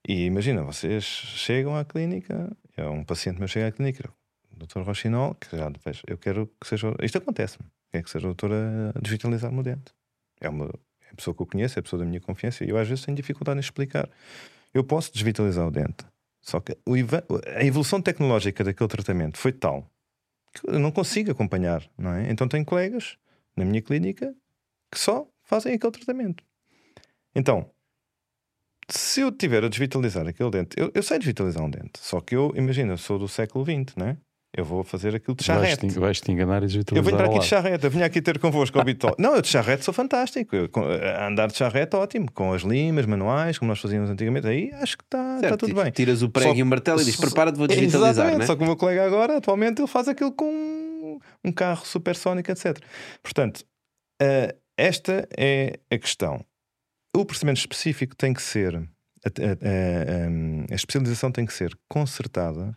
E 0.08 0.24
imagina, 0.26 0.62
vocês 0.64 1.04
chegam 1.04 1.76
à 1.76 1.84
clínica, 1.84 2.50
é 2.76 2.86
um 2.88 3.04
paciente 3.04 3.38
meu 3.38 3.48
chega 3.48 3.68
à 3.68 3.72
clínica, 3.72 4.10
Dr. 4.56 4.80
Rochinol, 4.82 5.34
que 5.36 5.56
já 5.56 5.68
depois, 5.68 6.02
eu 6.06 6.18
quero 6.18 6.46
que 6.60 6.66
seja. 6.66 6.94
Isto 7.02 7.18
acontece-me, 7.18 7.66
quero 7.90 8.04
que 8.04 8.10
seja 8.10 8.26
o 8.26 8.34
doutor 8.34 8.50
a 8.52 9.00
desvitalizar-me 9.00 9.60
o 9.60 9.62
dente. 9.62 9.92
É 10.40 10.48
uma 10.48 10.66
é 11.10 11.14
pessoa 11.14 11.34
que 11.34 11.42
eu 11.42 11.46
conheço, 11.46 11.78
é 11.78 11.80
a 11.80 11.82
pessoa 11.82 12.00
da 12.00 12.06
minha 12.06 12.20
confiança, 12.20 12.64
e 12.64 12.70
eu 12.70 12.78
às 12.78 12.88
vezes 12.88 13.04
tenho 13.04 13.16
dificuldade 13.16 13.58
em 13.58 13.60
explicar. 13.60 14.08
Eu 14.72 14.82
posso 14.82 15.12
desvitalizar 15.12 15.66
o 15.66 15.70
dente, 15.70 16.04
só 16.40 16.60
que 16.60 16.76
a 17.56 17.64
evolução 17.64 18.02
tecnológica 18.02 18.64
daquele 18.64 18.88
tratamento 18.88 19.38
foi 19.38 19.52
tal 19.52 19.90
que 20.54 20.68
eu 20.68 20.78
não 20.78 20.92
consigo 20.92 21.32
acompanhar, 21.32 21.84
não 21.98 22.12
é? 22.12 22.30
Então 22.30 22.46
tenho 22.46 22.64
colegas 22.64 23.16
na 23.56 23.64
minha 23.64 23.82
clínica 23.82 24.34
que 24.90 24.98
só 24.98 25.26
fazem 25.42 25.74
aquele 25.74 25.92
tratamento. 25.92 26.44
Então, 27.34 27.68
se 28.88 29.20
eu 29.20 29.32
tiver 29.32 29.64
a 29.64 29.68
desvitalizar 29.68 30.26
aquele 30.26 30.50
dente, 30.50 30.76
eu, 30.78 30.90
eu 30.94 31.02
sei 31.02 31.18
desvitalizar 31.18 31.62
um 31.64 31.70
dente, 31.70 31.98
só 31.98 32.20
que 32.20 32.36
eu, 32.36 32.52
imagina, 32.54 32.96
sou 32.96 33.18
do 33.18 33.26
século 33.26 33.64
XX, 33.64 33.96
não 33.96 34.06
é? 34.06 34.16
Eu 34.56 34.64
vou 34.64 34.84
fazer 34.84 35.16
aquilo 35.16 35.34
de 35.36 35.42
charrete. 35.44 35.80
Vais-te 35.82 35.98
vais-te 35.98 36.30
enganar 36.30 36.62
e 36.62 36.66
Eu 36.94 37.02
venho 37.02 37.16
para 37.16 37.26
aqui 37.26 37.40
de 37.40 37.44
charrete, 37.46 37.84
eu 37.84 37.90
venho 37.90 38.04
aqui 38.04 38.22
ter 38.22 38.38
convosco 38.38 38.78
ao 38.78 38.84
Bitol. 38.84 39.14
Não, 39.18 39.34
eu 39.34 39.42
de 39.42 39.48
charrete 39.48 39.84
sou 39.84 39.92
fantástico. 39.92 40.54
Eu, 40.54 40.68
a 41.18 41.26
andar 41.26 41.48
de 41.48 41.56
charrete, 41.56 41.96
ótimo. 41.96 42.30
Com 42.32 42.52
as 42.52 42.62
limas 42.62 43.04
manuais, 43.04 43.58
como 43.58 43.68
nós 43.70 43.80
fazíamos 43.80 44.08
antigamente, 44.10 44.46
aí 44.46 44.70
acho 44.74 44.96
que 44.96 45.02
está 45.04 45.40
Certo, 45.40 45.44
está 45.44 45.56
tudo 45.56 45.74
bem. 45.82 45.90
Tiras 45.90 46.22
o 46.22 46.28
prego 46.30 46.50
Só- 46.52 46.56
e 46.56 46.62
o 46.62 46.66
martelo 46.66 47.00
e 47.00 47.04
dizes: 47.04 47.16
só- 47.18 47.26
prepara-te, 47.26 47.58
vou 47.58 47.66
desvitalizar. 47.66 48.10
Exatamente, 48.10 48.38
Né? 48.40 48.46
só 48.46 48.54
que 48.54 48.62
o 48.62 48.66
meu 48.66 48.76
colega 48.76 49.04
agora, 49.04 49.36
atualmente, 49.38 49.80
ele 49.80 49.88
faz 49.88 50.06
aquilo 50.06 50.30
com 50.32 50.46
um- 51.44 51.52
carro 51.52 51.84
supersónico, 51.84 52.50
etc. 52.52 52.78
Portanto, 53.22 53.64
eh, 54.22 54.54
esta 54.78 55.28
é 55.36 55.78
a 55.90 55.98
questão. 55.98 56.44
O 57.16 57.24
procedimento 57.24 57.58
específico 57.58 58.14
tem 58.16 58.32
que 58.32 58.42
ser, 58.42 58.76
a, 58.76 58.78
a- 58.78 59.30
a- 59.30 60.72
a 60.72 60.74
especialização 60.74 61.32
tem 61.32 61.44
que 61.44 61.52
ser 61.52 61.76
concertada 61.88 62.76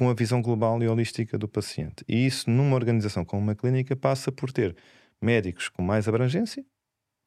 com 0.00 0.08
a 0.08 0.14
visão 0.14 0.40
global 0.40 0.82
e 0.82 0.88
holística 0.88 1.36
do 1.36 1.46
paciente. 1.46 2.02
E 2.08 2.24
isso, 2.24 2.48
numa 2.48 2.74
organização 2.74 3.22
como 3.22 3.42
uma 3.42 3.54
clínica, 3.54 3.94
passa 3.94 4.32
por 4.32 4.50
ter 4.50 4.74
médicos 5.20 5.68
com 5.68 5.82
mais 5.82 6.08
abrangência 6.08 6.64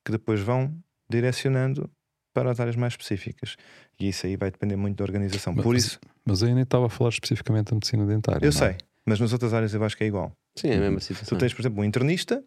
que 0.03 0.11
depois 0.11 0.39
vão 0.39 0.75
direcionando 1.07 1.87
para 2.33 2.49
as 2.49 2.59
áreas 2.59 2.75
mais 2.75 2.93
específicas. 2.93 3.57
E 3.99 4.07
isso 4.09 4.25
aí 4.25 4.35
vai 4.35 4.49
depender 4.49 4.75
muito 4.75 4.97
da 4.97 5.03
organização. 5.03 5.53
Mas- 5.53 5.63
Por 5.63 5.75
isso, 5.75 5.99
Mas 6.25 6.41
aí 6.41 6.51
nem 6.51 6.63
estava 6.63 6.87
a 6.87 6.89
falar 6.89 7.11
especificamente 7.11 7.67
da 7.67 7.75
medicina 7.75 8.07
dentária. 8.07 8.43
eu 8.43 8.51
não 8.51 8.57
é? 8.67 8.71
sei, 8.73 8.77
mas 9.05 9.19
nas 9.19 9.31
outras 9.31 9.53
áreas 9.53 9.71
eu 9.75 9.83
acho 9.83 9.95
que 9.95 10.03
é 10.03 10.07
igual. 10.07 10.31
Sim, 10.57 10.69
é 10.69 10.77
a 10.77 10.79
mesma 10.79 10.97
Tu 10.97 11.03
situação. 11.03 11.37
tens, 11.37 11.53
por 11.53 11.61
exemplo, 11.61 11.79
um 11.79 11.85
internista, 11.85 12.43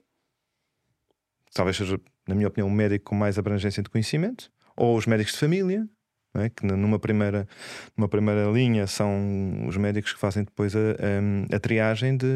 talvez 1.54 1.76
seja, 1.76 2.00
na 2.26 2.34
minha 2.34 2.48
opinião, 2.48 2.66
um 2.66 2.74
médico 2.74 3.04
com 3.10 3.14
mais 3.14 3.38
abrangência 3.38 3.80
de 3.80 3.88
conhecimento, 3.88 4.50
ou 4.76 4.96
os 4.96 5.06
médicos 5.06 5.34
de 5.34 5.38
família, 5.38 5.88
é? 6.40 6.50
que 6.50 6.66
numa 6.66 6.98
primeira, 6.98 7.48
numa 7.96 8.08
primeira 8.08 8.50
linha 8.50 8.86
são 8.86 9.66
os 9.66 9.76
médicos 9.76 10.12
que 10.12 10.18
fazem 10.18 10.44
depois 10.44 10.74
a, 10.74 10.78
a, 10.78 11.56
a 11.56 11.60
triagem 11.60 12.16
de, 12.16 12.26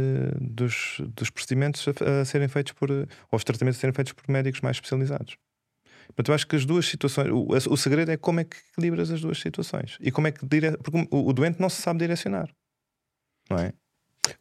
dos, 0.40 1.00
dos 1.14 1.30
procedimentos 1.30 1.86
a, 1.88 2.20
a 2.20 2.24
serem 2.24 2.48
feitos 2.48 2.72
por, 2.72 2.90
ou 2.90 3.06
os 3.32 3.44
tratamentos 3.44 3.78
a 3.78 3.80
serem 3.80 3.94
feitos 3.94 4.12
por 4.12 4.30
médicos 4.30 4.60
mais 4.60 4.76
especializados. 4.76 5.36
Portanto, 6.08 6.28
eu 6.28 6.34
acho 6.34 6.46
que 6.46 6.56
as 6.56 6.64
duas 6.64 6.86
situações, 6.86 7.28
o, 7.30 7.72
o 7.72 7.76
segredo 7.76 8.10
é 8.10 8.16
como 8.16 8.40
é 8.40 8.44
que 8.44 8.56
equilibras 8.72 9.10
as 9.10 9.20
duas 9.20 9.38
situações 9.38 9.96
e 10.00 10.10
como 10.10 10.26
é 10.26 10.32
que 10.32 10.44
dire... 10.44 10.76
porque 10.78 11.06
o, 11.10 11.28
o 11.28 11.32
doente 11.32 11.60
não 11.60 11.68
se 11.68 11.80
sabe 11.80 12.00
direcionar. 12.00 12.50
não 13.48 13.58
é? 13.58 13.72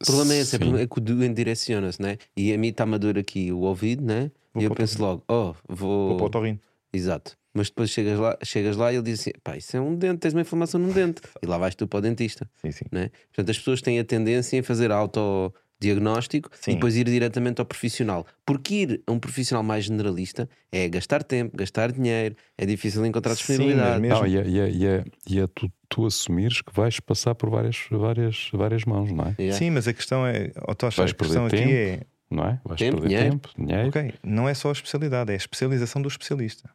O 0.00 0.04
problema 0.04 0.34
é 0.34 0.38
esse, 0.38 0.56
é 0.56 0.58
Sim. 0.58 0.76
é 0.76 0.86
que 0.86 0.98
o 0.98 1.00
doente 1.00 1.34
direciona-se, 1.34 2.00
né? 2.00 2.18
E 2.36 2.52
a 2.52 2.58
mim 2.58 2.68
está-me 2.68 2.94
a 2.94 2.98
dor 2.98 3.18
aqui 3.18 3.50
o 3.50 3.60
ouvido, 3.60 4.04
né? 4.04 4.30
Vou 4.52 4.62
e 4.62 4.66
eu 4.66 4.74
penso 4.74 5.00
logo, 5.00 5.24
oh, 5.28 5.54
vou. 5.68 6.18
Vou 6.18 6.30
para 6.30 6.40
o. 6.40 6.58
Exato. 6.92 7.36
Mas 7.52 7.68
depois 7.68 7.90
chegas 7.90 8.18
lá, 8.18 8.36
chegas 8.44 8.76
lá 8.76 8.92
e 8.92 8.96
ele 8.96 9.02
diz 9.04 9.20
assim: 9.20 9.32
pá, 9.42 9.56
isso 9.56 9.76
é 9.76 9.80
um 9.80 9.94
dente, 9.96 10.18
tens 10.20 10.32
uma 10.34 10.42
inflamação 10.42 10.80
num 10.80 10.92
dente. 10.92 11.20
E 11.42 11.46
lá 11.46 11.58
vais 11.58 11.74
tu 11.74 11.86
para 11.88 11.98
o 11.98 12.00
dentista. 12.00 12.48
Sim, 12.62 12.70
sim. 12.70 12.84
Né? 12.92 13.10
Portanto, 13.28 13.50
as 13.50 13.58
pessoas 13.58 13.82
têm 13.82 13.98
a 13.98 14.04
tendência 14.04 14.56
em 14.56 14.62
fazer 14.62 14.92
autodiagnóstico 14.92 16.48
Sim. 16.60 16.72
e 16.72 16.74
depois 16.74 16.96
ir 16.96 17.04
diretamente 17.06 17.60
ao 17.60 17.66
profissional. 17.66 18.26
Porque 18.46 18.74
ir 18.74 19.02
a 19.06 19.12
um 19.12 19.18
profissional 19.18 19.62
mais 19.62 19.84
generalista 19.86 20.48
é 20.70 20.88
gastar 20.88 21.22
tempo, 21.24 21.56
gastar 21.56 21.90
dinheiro, 21.90 22.36
é 22.56 22.64
difícil 22.66 23.04
encontrar 23.04 23.34
Sim, 23.34 23.38
disponibilidade. 23.38 24.00
mas 24.00 24.00
mesmo- 24.00 24.18
Não, 24.20 24.26
e 24.26 24.36
é, 24.38 24.46
e 24.48 24.60
é, 24.60 24.70
e 24.70 24.86
é, 24.86 25.04
e 25.28 25.40
é 25.40 25.46
tu, 25.48 25.72
tu 25.88 26.06
assumires 26.06 26.60
que 26.62 26.72
vais 26.72 27.00
passar 27.00 27.34
por 27.34 27.50
várias, 27.50 27.76
várias, 27.90 28.48
várias 28.52 28.84
mãos, 28.84 29.10
não 29.10 29.24
é? 29.24 29.34
Yeah. 29.38 29.58
Sim, 29.58 29.70
mas 29.70 29.88
a 29.88 29.92
questão 29.92 30.26
é, 30.26 30.52
oh, 30.68 30.74
Tocha, 30.74 31.02
Vais 31.02 31.10
a 31.10 31.14
questão 31.14 31.48
perder 31.48 31.64
aqui 31.64 31.72
é, 31.74 32.00
Não 32.30 32.44
é? 32.44 32.60
Vais 32.64 32.78
Tempo, 32.78 33.00
perder 33.00 33.08
dinheiro. 33.08 33.30
tempo, 33.32 33.48
dinheiro. 33.58 33.88
ok, 33.88 34.14
não 34.22 34.48
é 34.48 34.54
só 34.54 34.68
a 34.68 34.72
especialidade, 34.72 35.30
é 35.32 35.34
a 35.34 35.36
especialização 35.36 36.00
do 36.00 36.08
especialista. 36.08 36.70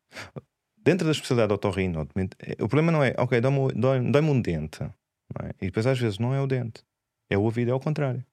Dentro 0.86 1.08
da 1.08 1.12
especialidade 1.12 1.52
otorrino, 1.52 2.08
é, 2.40 2.64
o 2.64 2.68
problema 2.68 2.92
não 2.92 3.04
é, 3.04 3.16
ok, 3.18 3.42
dói-me 3.42 3.74
dói 3.74 4.00
dói 4.00 4.22
um 4.22 4.40
dente, 4.40 4.84
é? 4.84 5.50
e 5.60 5.66
depois 5.66 5.88
às 5.88 6.00
vezes 6.00 6.20
não 6.20 6.32
é 6.32 6.40
o 6.40 6.46
dente, 6.46 6.84
é 7.28 7.36
o 7.36 7.42
ouvido, 7.42 7.70
é 7.70 7.72
ao 7.72 7.80
contrário. 7.80 8.24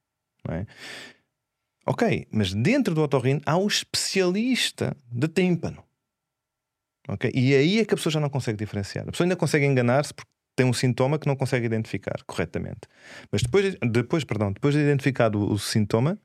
É? 0.50 0.66
Ok, 1.86 2.28
mas 2.30 2.53
dentro 2.53 2.94
do 2.94 3.03
otorrino 3.03 3.40
há 3.46 3.57
o 3.57 3.66
especialista 3.66 4.94
de 5.11 5.28
tímpano. 5.28 5.82
Ok? 7.09 7.30
E 7.34 7.55
aí 7.55 7.80
é 7.80 7.84
que 7.86 7.94
a 7.94 7.96
pessoa 7.96 8.12
já 8.12 8.20
não 8.20 8.28
consegue 8.28 8.59
diferenciar. 8.59 9.09
A 9.09 9.11
pessoa 9.11 9.24
ainda 9.24 9.36
consegue 9.36 9.64
enganar-se 9.64 10.12
porque 10.12 10.30
tem 10.55 10.66
um 10.66 10.72
sintoma 10.72 11.18
que 11.18 11.26
não 11.26 11.34
consegue 11.34 11.66
identificar 11.66 12.22
corretamente. 12.26 12.80
Mas 13.30 13.42
depois, 13.42 13.76
depois, 13.80 14.24
perdão, 14.24 14.53
depois 14.53 14.74
de 14.74 14.80
identificado 14.80 15.40
o 15.40 15.59
sintoma, 15.59 16.18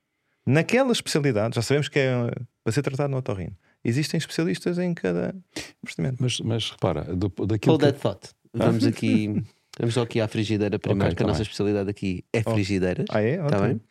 naquela 0.46 0.92
especialidade, 0.92 1.56
já 1.56 1.62
sabemos 1.62 1.88
que 1.88 2.00
é 2.00 2.12
para 2.64 2.74
ser 2.74 2.82
tratado 2.82 3.10
no 3.10 3.18
otorrino. 3.18 3.56
Existem 3.88 4.18
especialistas 4.18 4.78
em 4.78 4.94
cada 4.94 5.34
procedimento. 5.82 6.18
Mas, 6.22 6.40
mas 6.42 6.72
repara, 6.72 7.04
do, 7.16 7.30
daquilo 7.46 7.74
Hold 7.78 7.80
que, 7.82 7.92
that 7.94 8.00
thought. 8.00 8.30
Vamos 8.54 8.86
aqui, 8.86 9.44
vamos 9.80 9.94
só 9.94 10.02
aqui 10.02 10.20
à 10.20 10.28
frigideira 10.28 10.78
primeiro, 10.78 11.06
Ok, 11.06 11.16
que 11.16 11.24
a 11.24 11.26
tá 11.26 11.28
nossa 11.30 11.40
bem. 11.40 11.44
especialidade 11.44 11.90
aqui 11.90 12.26
é 12.34 12.42
Oh. 12.46 12.52
frigideiras. 12.52 13.06
Ah, 13.10 13.22
é? 13.22 13.36
Está 13.36 13.46
Ótimo. 13.46 13.62
bem? 13.62 13.82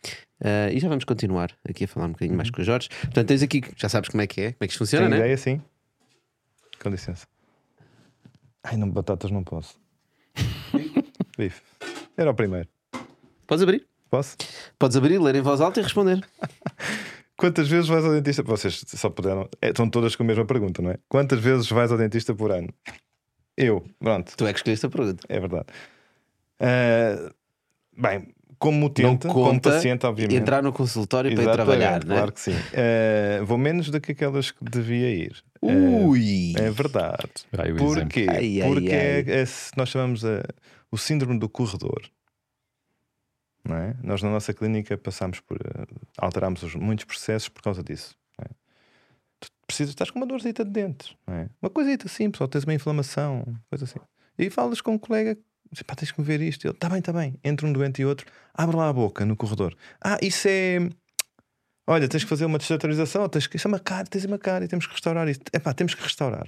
Ah, 0.44 0.70
e 0.72 0.78
já 0.78 0.88
vamos 0.88 1.04
continuar 1.04 1.50
aqui 1.68 1.84
a 1.84 1.88
falar 1.88 2.06
um 2.06 2.10
bocadinho 2.12 2.32
Uhum. 2.32 2.36
mais 2.36 2.50
com 2.50 2.60
o 2.60 2.64
Jorge. 2.64 2.88
Portanto, 3.00 3.26
tens 3.28 3.42
aqui, 3.42 3.62
já 3.76 3.88
sabes 3.88 4.10
como 4.10 4.20
é 4.20 4.26
que 4.26 4.40
é, 4.42 4.52
como 4.52 4.58
é 4.60 4.66
que 4.66 4.72
isto 4.72 4.78
funciona, 4.78 5.04
Tem 5.06 5.10
né? 5.12 5.16
ideia, 5.18 5.36
sim. 5.38 5.62
Com 6.82 6.90
licença. 6.90 7.26
Ai, 8.62 8.76
não, 8.76 8.90
batatas 8.90 9.30
não 9.30 9.42
posso. 9.42 9.78
Bife. 11.38 11.62
Era 12.16 12.30
o 12.30 12.34
primeiro. 12.34 12.68
Podes 13.46 13.62
abrir. 13.62 13.86
Posso? 14.10 14.36
Podes 14.78 14.96
abrir, 14.96 15.18
ler 15.18 15.36
em 15.36 15.40
voz 15.40 15.60
alta 15.60 15.80
e 15.80 15.82
responder. 15.82 16.22
Quantas 17.36 17.68
vezes 17.68 17.88
vais 17.88 18.04
ao 18.04 18.12
dentista? 18.12 18.42
Vocês 18.42 18.82
só 18.86 19.10
puderam. 19.10 19.48
É, 19.60 19.68
estão 19.68 19.88
todas 19.90 20.16
com 20.16 20.22
a 20.22 20.26
mesma 20.26 20.44
pergunta, 20.46 20.80
não 20.80 20.90
é? 20.90 20.96
Quantas 21.08 21.38
vezes 21.40 21.68
vais 21.68 21.92
ao 21.92 21.98
dentista 21.98 22.34
por 22.34 22.50
ano? 22.50 22.68
Eu. 23.56 23.84
Pronto, 23.98 24.34
Tu 24.36 24.46
é 24.46 24.52
que 24.52 24.58
escolheste 24.58 24.86
a 24.86 24.88
pergunta. 24.90 25.22
é 25.28 25.38
verdade. 25.40 25.66
Ah, 26.58 27.30
bem, 27.96 28.28
como 28.58 28.86
utente, 28.86 29.26
Não 29.26 29.34
como 29.34 29.60
paciente, 29.60 30.06
obviamente. 30.06 30.36
Entrar 30.36 30.62
no 30.62 30.72
consultório 30.72 31.34
para 31.34 31.44
ir 31.44 31.52
trabalhar, 31.52 32.04
né? 32.04 32.16
Claro 32.16 32.32
que 32.32 32.40
sim. 32.40 32.54
Ah, 32.74 33.44
vou 33.44 33.58
menos 33.58 33.90
do 33.90 34.00
que 34.00 34.12
aquelas 34.12 34.50
que 34.50 34.64
devia 34.64 35.10
ir. 35.10 35.36
Ah, 35.62 35.66
Ui! 36.06 36.54
é 36.56 36.70
verdade. 36.70 37.28
Ai. 37.56 37.72
Porquê? 37.74 38.26
Ai, 38.28 38.62
ai, 38.62 38.68
Porque 38.68 38.90
ai. 38.92 38.96
É, 39.26 39.40
é 39.42 39.46
se 39.46 39.72
nós 39.76 39.88
chamamos 39.90 40.24
a- 40.24 40.42
o 40.90 40.96
síndrome 40.96 41.38
do 41.38 41.48
corredor. 41.48 42.02
É? 43.68 43.94
Nós 44.02 44.22
na 44.22 44.30
nossa 44.30 44.52
clínica 44.54 44.96
passamos 44.96 45.40
por 45.40 45.56
eh, 45.56 45.86
alteramos 46.18 46.62
os- 46.62 46.74
muitos 46.74 47.04
processos 47.04 47.48
por 47.48 47.62
causa 47.62 47.82
disso. 47.82 48.14
é? 48.40 48.44
Tu 49.40 49.48
precisas, 49.66 49.90
estás 49.90 50.10
com 50.10 50.18
uma 50.18 50.26
dorzita 50.26 50.64
de 50.64 50.70
dentes, 50.70 51.14
é? 51.26 51.48
uma 51.60 51.70
coisita 51.70 52.08
simples, 52.08 52.40
ou 52.40 52.48
tens 52.48 52.64
uma 52.64 52.74
inflamação, 52.74 53.44
coisa 53.68 53.84
assim. 53.84 53.98
E 54.38 54.48
falas 54.50 54.80
com 54.80 54.92
um 54.92 54.98
colega, 54.98 55.36
pá, 55.86 55.94
tens 55.94 56.12
que 56.12 56.22
ver 56.22 56.40
isto. 56.40 56.66
Ele, 56.66 56.74
está 56.74 56.88
bem, 56.88 56.98
está 57.00 57.12
bem. 57.12 57.38
Entre 57.42 57.66
um 57.66 57.72
doente 57.72 58.02
e 58.02 58.04
outro, 58.06 58.26
abre 58.54 58.76
lá 58.76 58.88
a 58.88 58.92
boca 58.92 59.24
no 59.24 59.36
corredor. 59.36 59.74
Ah, 60.00 60.18
isso 60.22 60.46
é. 60.48 60.88
Olha, 61.88 62.08
tens 62.08 62.24
que 62.24 62.28
fazer 62.30 62.44
uma 62.44 62.58
destaturização, 62.58 63.28
tens 63.28 63.46
que. 63.46 63.56
Isso 63.56 63.66
é 63.66 63.70
uma 63.70 63.78
cara, 63.80 64.06
tens 64.06 64.24
uma 64.24 64.38
cara 64.38 64.64
e 64.64 64.68
temos 64.68 64.86
que 64.86 64.92
restaurar 64.92 65.28
isto. 65.28 65.44
É 65.52 65.58
pá, 65.58 65.72
temos 65.72 65.94
que 65.94 66.02
restaurar. 66.02 66.46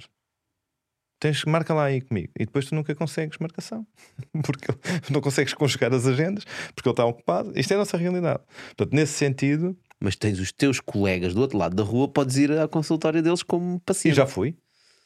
Tens 1.19 1.43
que 1.43 1.49
marca 1.49 1.73
lá 1.73 1.85
aí 1.85 1.99
comigo. 2.01 2.31
E 2.39 2.45
depois 2.45 2.65
tu 2.65 2.75
nunca 2.75 2.95
consegues 2.95 3.37
marcação. 3.39 3.85
Porque 4.43 4.67
não 5.11 5.19
consegues 5.21 5.53
conjugar 5.53 5.93
as 5.93 6.05
agendas, 6.05 6.45
porque 6.73 6.87
ele 6.87 6.93
está 6.93 7.05
ocupado. 7.05 7.51
Isto 7.59 7.71
é 7.71 7.75
a 7.75 7.79
nossa 7.79 7.97
realidade. 7.97 8.39
Portanto, 8.75 8.93
nesse 8.93 9.13
sentido, 9.13 9.77
Mas 9.99 10.15
tens 10.15 10.39
os 10.39 10.51
teus 10.51 10.79
colegas 10.79 11.33
do 11.33 11.41
outro 11.41 11.57
lado 11.57 11.75
da 11.75 11.83
rua, 11.83 12.07
podes 12.07 12.37
ir 12.37 12.57
ao 12.57 12.69
consultório 12.69 13.21
deles 13.21 13.43
como 13.43 13.75
e 13.75 13.79
paciente. 13.81 14.15
já 14.15 14.25
fui. 14.25 14.55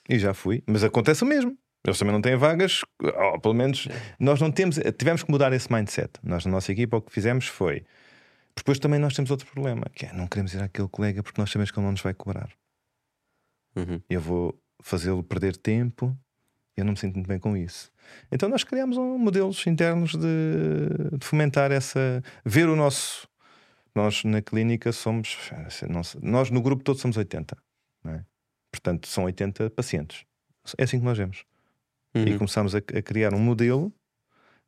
E 0.08 0.20
já 0.20 0.34
fui. 0.34 0.62
Mas 0.68 0.84
acontece 0.84 1.24
o 1.24 1.26
mesmo. 1.26 1.58
Eles 1.86 1.98
também 1.98 2.14
não 2.14 2.22
têm 2.22 2.38
vagas, 2.38 2.82
ou 3.02 3.42
pelo 3.42 3.54
menos 3.54 3.88
nós 4.20 4.40
não 4.40 4.52
temos, 4.52 4.80
tivemos 4.98 5.24
que 5.24 5.32
mudar 5.32 5.52
esse 5.52 5.72
mindset. 5.72 6.12
Nós, 6.24 6.46
na 6.46 6.52
nossa 6.52 6.72
equipa, 6.72 6.96
o 6.98 7.02
que 7.02 7.12
fizemos 7.12 7.48
foi. 7.48 7.84
Depois 8.56 8.80
também 8.80 9.00
nós 9.00 9.14
temos 9.16 9.32
outro 9.32 9.48
problema, 9.48 9.84
que 9.94 10.06
é 10.06 10.14
não 10.14 10.28
queremos 10.28 10.54
ir 10.54 10.62
àquele 10.62 10.88
colega 10.88 11.24
porque 11.24 11.42
nós 11.42 11.50
sabemos 11.52 11.72
que 11.72 11.80
ele 11.80 11.86
não 11.86 11.92
nos 11.92 12.02
vai 12.02 12.14
cobrar. 12.14 12.50
Uhum. 13.76 14.00
eu 14.08 14.22
vou 14.22 14.56
fazê-lo 14.84 15.24
perder 15.24 15.56
tempo. 15.58 16.16
Eu 16.76 16.84
não 16.86 16.92
me 16.94 16.98
sinto 17.00 17.16
muito 17.16 17.28
bem 17.28 17.40
com 17.40 17.56
isso. 17.56 17.92
Então 18.32 18.50
nós 18.50 18.64
criamos 18.64 18.98
um, 18.98 19.18
modelos 19.18 19.66
internos 19.68 20.12
de, 20.16 21.18
de 21.18 21.26
fomentar 21.26 21.72
essa. 21.72 22.22
ver 22.46 22.68
o 22.68 22.76
nosso. 22.76 23.28
Nós 23.96 24.24
na 24.24 24.42
clínica 24.42 24.92
somos. 24.92 25.38
sei, 25.70 25.88
Nós 26.22 26.50
no 26.50 26.62
grupo 26.62 26.84
todo 26.84 27.00
somos 27.00 27.16
80. 27.16 27.56
não 28.04 28.14
é? 28.14 28.26
Portanto, 28.72 29.08
são 29.08 29.26
80 29.26 29.70
pacientes. 29.70 30.26
É 30.78 30.84
assim 30.84 31.00
que 31.00 31.06
nós 31.06 31.18
vemos. 31.18 31.46
E 32.16 32.32
Uhum. 32.32 32.38
começamos 32.40 32.74
a, 32.76 32.80
a 32.80 33.02
criar 33.02 33.34
um 33.34 33.40
modelo 33.40 33.94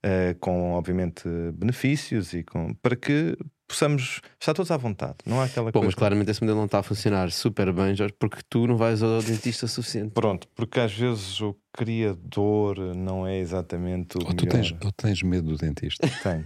eh, 0.04 0.36
com, 0.40 0.74
obviamente, 0.74 1.28
benefícios 1.54 2.34
e 2.34 2.44
com, 2.44 2.74
para 2.76 2.96
que 2.96 3.36
possamos 3.68 4.22
estar 4.40 4.54
todos 4.54 4.70
à 4.72 4.78
vontade. 4.78 5.16
Não 5.26 5.42
há 5.42 5.46
aquela 5.46 5.68
Bom, 5.72 5.80
coisa. 5.80 5.86
mas 5.88 5.96
claramente 5.96 6.32
esse 6.32 6.42
modelo 6.42 6.58
não 6.60 6.66
está 6.66 6.80
a 6.80 6.84
funcionar 6.84 7.32
super 7.32 7.72
bem, 7.74 7.96
Jorge, 7.96 8.14
porque 8.20 8.38
tu 8.50 8.68
não 8.68 8.78
vais 8.78 9.02
ao 9.04 9.22
dentista 9.22 9.68
suficiente. 9.68 10.12
Pronto, 10.14 10.48
porque 10.56 10.80
às 10.80 10.94
vezes 10.94 11.40
o 11.42 11.56
criador 11.74 12.78
não 12.96 13.26
é 13.26 13.38
exatamente 13.40 14.18
o 14.18 14.22
Ou 14.26 14.34
tu 14.34 14.46
melhor. 14.46 14.62
tens, 14.62 14.76
ou 14.84 14.92
tens 14.92 15.22
medo 15.24 15.50
do 15.50 15.58
dentista. 15.58 16.08
Porque 16.08 16.24
Tenho. 16.24 16.46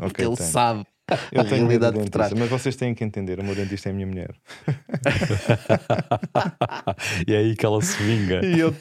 Ok, 0.00 0.24
ele 0.26 0.36
tenho. 0.36 0.48
sabe 0.50 0.86
Eu 1.32 1.40
a 1.40 1.44
tenho 1.44 1.66
realidade 1.66 1.98
por 1.98 2.08
trás. 2.10 2.32
mas 2.34 2.48
vocês 2.48 2.76
têm 2.76 2.94
que 2.94 3.02
entender: 3.02 3.40
o 3.40 3.44
meu 3.44 3.54
dentista 3.54 3.88
é 3.88 3.92
a 3.92 3.94
minha 3.94 4.06
mulher. 4.06 4.34
e 7.26 7.34
é 7.34 7.38
aí 7.38 7.56
que 7.56 7.64
ela 7.64 7.80
se 7.82 8.00
vinga. 8.02 8.44
E, 8.44 8.60
eu, 8.60 8.74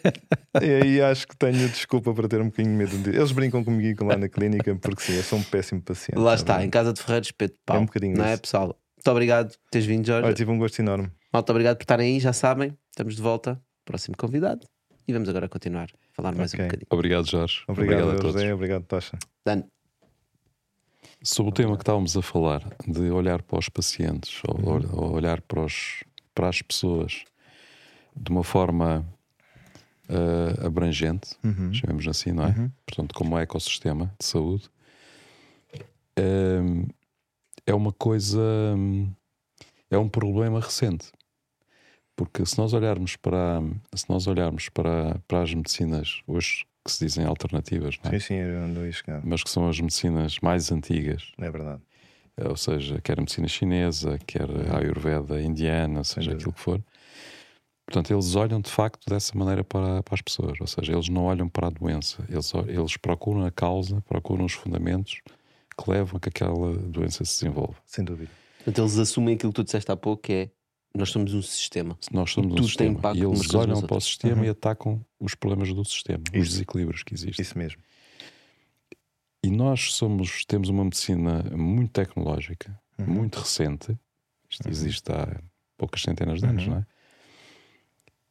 e 0.62 0.84
aí 0.84 1.02
acho 1.02 1.28
que 1.28 1.36
tenho 1.38 1.68
desculpa 1.70 2.14
para 2.14 2.28
ter 2.28 2.42
um 2.42 2.46
bocadinho 2.46 2.78
de 2.78 2.86
medo. 2.86 2.98
de- 3.04 3.18
Eles 3.18 3.32
brincam 3.32 3.64
comigo 3.64 4.06
lá 4.06 4.18
na 4.18 4.28
clínica 4.28 4.76
porque 4.76 5.02
sim, 5.02 5.16
eu 5.16 5.24
sou 5.24 5.40
um 5.40 5.44
péssimo 5.44 5.82
paciente. 5.82 6.18
Lá 6.20 6.32
tá 6.32 6.36
está, 6.36 6.66
em 6.66 6.70
casa 6.70 6.94
de 6.94 7.02
Ferreiros, 7.02 7.28
espeto 7.30 7.54
de 7.54 7.60
pau. 7.66 7.78
É 7.78 7.80
um 7.80 7.86
bocadinho 7.86 8.18
não 8.18 8.26
é, 8.26 8.38
pessoal? 8.38 8.78
Muito 8.98 9.12
obrigado 9.12 9.50
por 9.50 9.70
teres 9.72 9.88
vindo, 9.88 10.06
Jorge. 10.06 10.26
Olha, 10.26 10.36
tive 10.36 10.52
um 10.52 10.58
gosto 10.58 10.80
enorme. 10.80 11.10
Muito 11.34 11.50
obrigado 11.50 11.78
por 11.78 11.84
estarem 11.84 12.14
aí, 12.16 12.20
já 12.20 12.34
sabem. 12.34 12.78
Estamos 12.92 13.16
de 13.16 13.22
volta. 13.22 13.60
Próximo 13.86 14.16
convidado. 14.18 14.68
E 15.08 15.14
vamos 15.14 15.30
agora 15.30 15.48
continuar 15.48 15.86
a 15.86 16.14
falar 16.14 16.36
mais 16.36 16.54
Ok. 16.54 16.66
um 16.66 16.68
bocadinho. 16.68 16.88
Obrigado, 16.90 17.30
Jorge. 17.30 17.62
Obrigado, 17.70 18.10
a 18.10 18.16
todos. 18.16 18.34
José. 18.34 18.54
Obrigado, 18.54 18.84
Tocha. 18.84 19.18
Dan, 19.46 19.64
Sobre 21.24 21.50
o 21.52 21.54
tema 21.54 21.76
que 21.76 21.82
estávamos 21.82 22.16
a 22.16 22.22
falar, 22.22 22.64
de 22.88 23.10
olhar 23.12 23.42
para 23.42 23.60
os 23.60 23.70
pacientes, 23.70 24.42
ou, 24.48 24.76
Uhum. 24.76 24.90
ou 24.94 25.12
olhar 25.14 25.42
para, 25.42 25.64
os, 25.66 26.04
para 26.34 26.48
as 26.48 26.62
pessoas 26.62 27.24
de 28.16 28.32
uma 28.32 28.44
forma 28.44 29.06
ah, 30.10 30.66
abrangente, 30.68 31.36
Uhum. 31.44 31.74
chamemos 31.74 32.08
assim, 32.08 32.32
não 32.32 32.46
é? 32.46 32.48
Uhum. 32.50 32.72
Portanto, 32.86 33.14
como 33.16 33.36
um 33.36 33.40
ecossistema 33.40 34.14
de 34.20 34.26
saúde, 34.26 34.70
hum, 36.18 36.88
é 37.66 37.74
uma 37.74 37.92
coisa, 37.92 38.42
é 39.90 39.98
um 39.98 40.08
problema 40.08 40.60
recente. 40.62 41.12
Porque 42.16 42.46
se 42.46 42.58
nós 42.58 42.74
olharmos 42.74 43.16
para, 43.16 43.62
se 43.94 44.10
nós 44.10 44.26
olharmos 44.28 44.70
para, 44.70 45.20
para 45.28 45.42
as 45.44 45.54
medicinas 45.54 46.22
hoje 46.26 46.66
que 46.88 46.92
se 46.94 47.06
dizem 47.06 47.26
alternativas, 47.26 47.96
não 48.04 48.12
é? 48.12 48.20
Sim, 48.20 48.26
sim, 48.26 48.34
eu 48.36 48.92
chegar. 48.92 49.22
mas 49.24 49.44
que 49.44 49.50
são 49.50 49.70
as 49.70 49.80
medicinas 49.80 50.40
mais 50.40 50.72
antigas, 50.72 51.32
É 51.38 51.50
verdade. 51.52 51.82
ou 52.44 52.58
seja, 52.58 53.00
quer 53.02 53.18
a 53.20 53.22
medicina 53.22 53.48
chinesa, 53.48 54.18
quer 54.26 54.48
a 54.72 54.78
ayurveda 54.80 55.42
indiana, 55.42 56.04
seja 56.04 56.32
aquilo 56.34 56.54
que 56.54 56.60
for. 56.60 56.82
Portanto, 57.86 58.12
eles 58.14 58.36
olham 58.36 58.60
de 58.60 58.70
facto 58.70 59.06
dessa 59.10 59.38
maneira 59.38 59.64
para, 59.64 60.04
para 60.04 60.16
as 60.16 60.22
pessoas, 60.22 60.60
ou 60.60 60.68
seja, 60.68 60.92
eles 60.92 61.08
não 61.08 61.24
olham 61.26 61.48
para 61.48 61.68
a 61.68 61.70
doença, 61.70 62.24
eles, 62.30 62.52
eles 62.68 62.98
procuram 62.98 63.46
a 63.46 63.52
causa, 63.52 64.02
procuram 64.02 64.44
os 64.46 64.52
fundamentos 64.54 65.22
que 65.82 65.90
levam 65.90 66.18
a 66.18 66.20
que 66.20 66.28
aquela 66.30 66.74
doença 66.74 67.24
se 67.24 67.40
desenvolva. 67.46 67.76
Sem 67.86 68.04
dúvida. 68.04 68.32
portanto, 68.58 68.80
eles 68.82 68.98
assumem 68.98 69.36
aquilo 69.36 69.54
que 69.54 69.56
tu 69.56 69.64
disseste 69.64 69.90
há 69.92 69.96
pouco, 69.96 70.24
que 70.24 70.34
é 70.34 70.50
nós 70.98 71.10
somos 71.10 71.34
um 71.34 71.42
sistema. 71.42 71.98
Nós 72.12 72.32
somos 72.32 72.50
tudo 72.50 72.60
um 72.60 72.62
tem 72.62 72.68
sistema 72.68 72.92
impacto 72.92 73.18
e 73.18 73.24
eles 73.24 73.54
olham 73.54 73.82
para 73.82 73.98
o 73.98 74.02
sistema 74.02 74.42
Uhum. 74.42 74.46
e 74.46 74.50
atacam 74.50 75.06
os 75.20 75.36
problemas 75.36 75.74
do 75.74 75.86
sistema, 75.86 76.24
os 76.34 76.40
Isso. 76.40 76.52
desequilíbrios 76.52 77.04
que 77.04 77.14
existem. 77.14 77.42
Isso 77.42 77.58
mesmo. 77.58 77.82
E 79.44 79.50
nós 79.50 79.94
somos, 79.94 80.44
temos 80.46 80.70
uma 80.70 80.84
medicina 80.84 81.44
muito 81.56 81.92
tecnológica, 81.92 82.78
uhum. 82.98 83.06
muito 83.06 83.40
recente. 83.40 83.98
Isto 84.50 84.66
uhum. 84.66 84.72
existe 84.72 85.12
há 85.12 85.42
poucas 85.78 86.02
centenas 86.02 86.40
de 86.40 86.48
anos, 86.48 86.64
uhum. 86.64 86.72
não 86.72 86.78
é? 86.80 86.86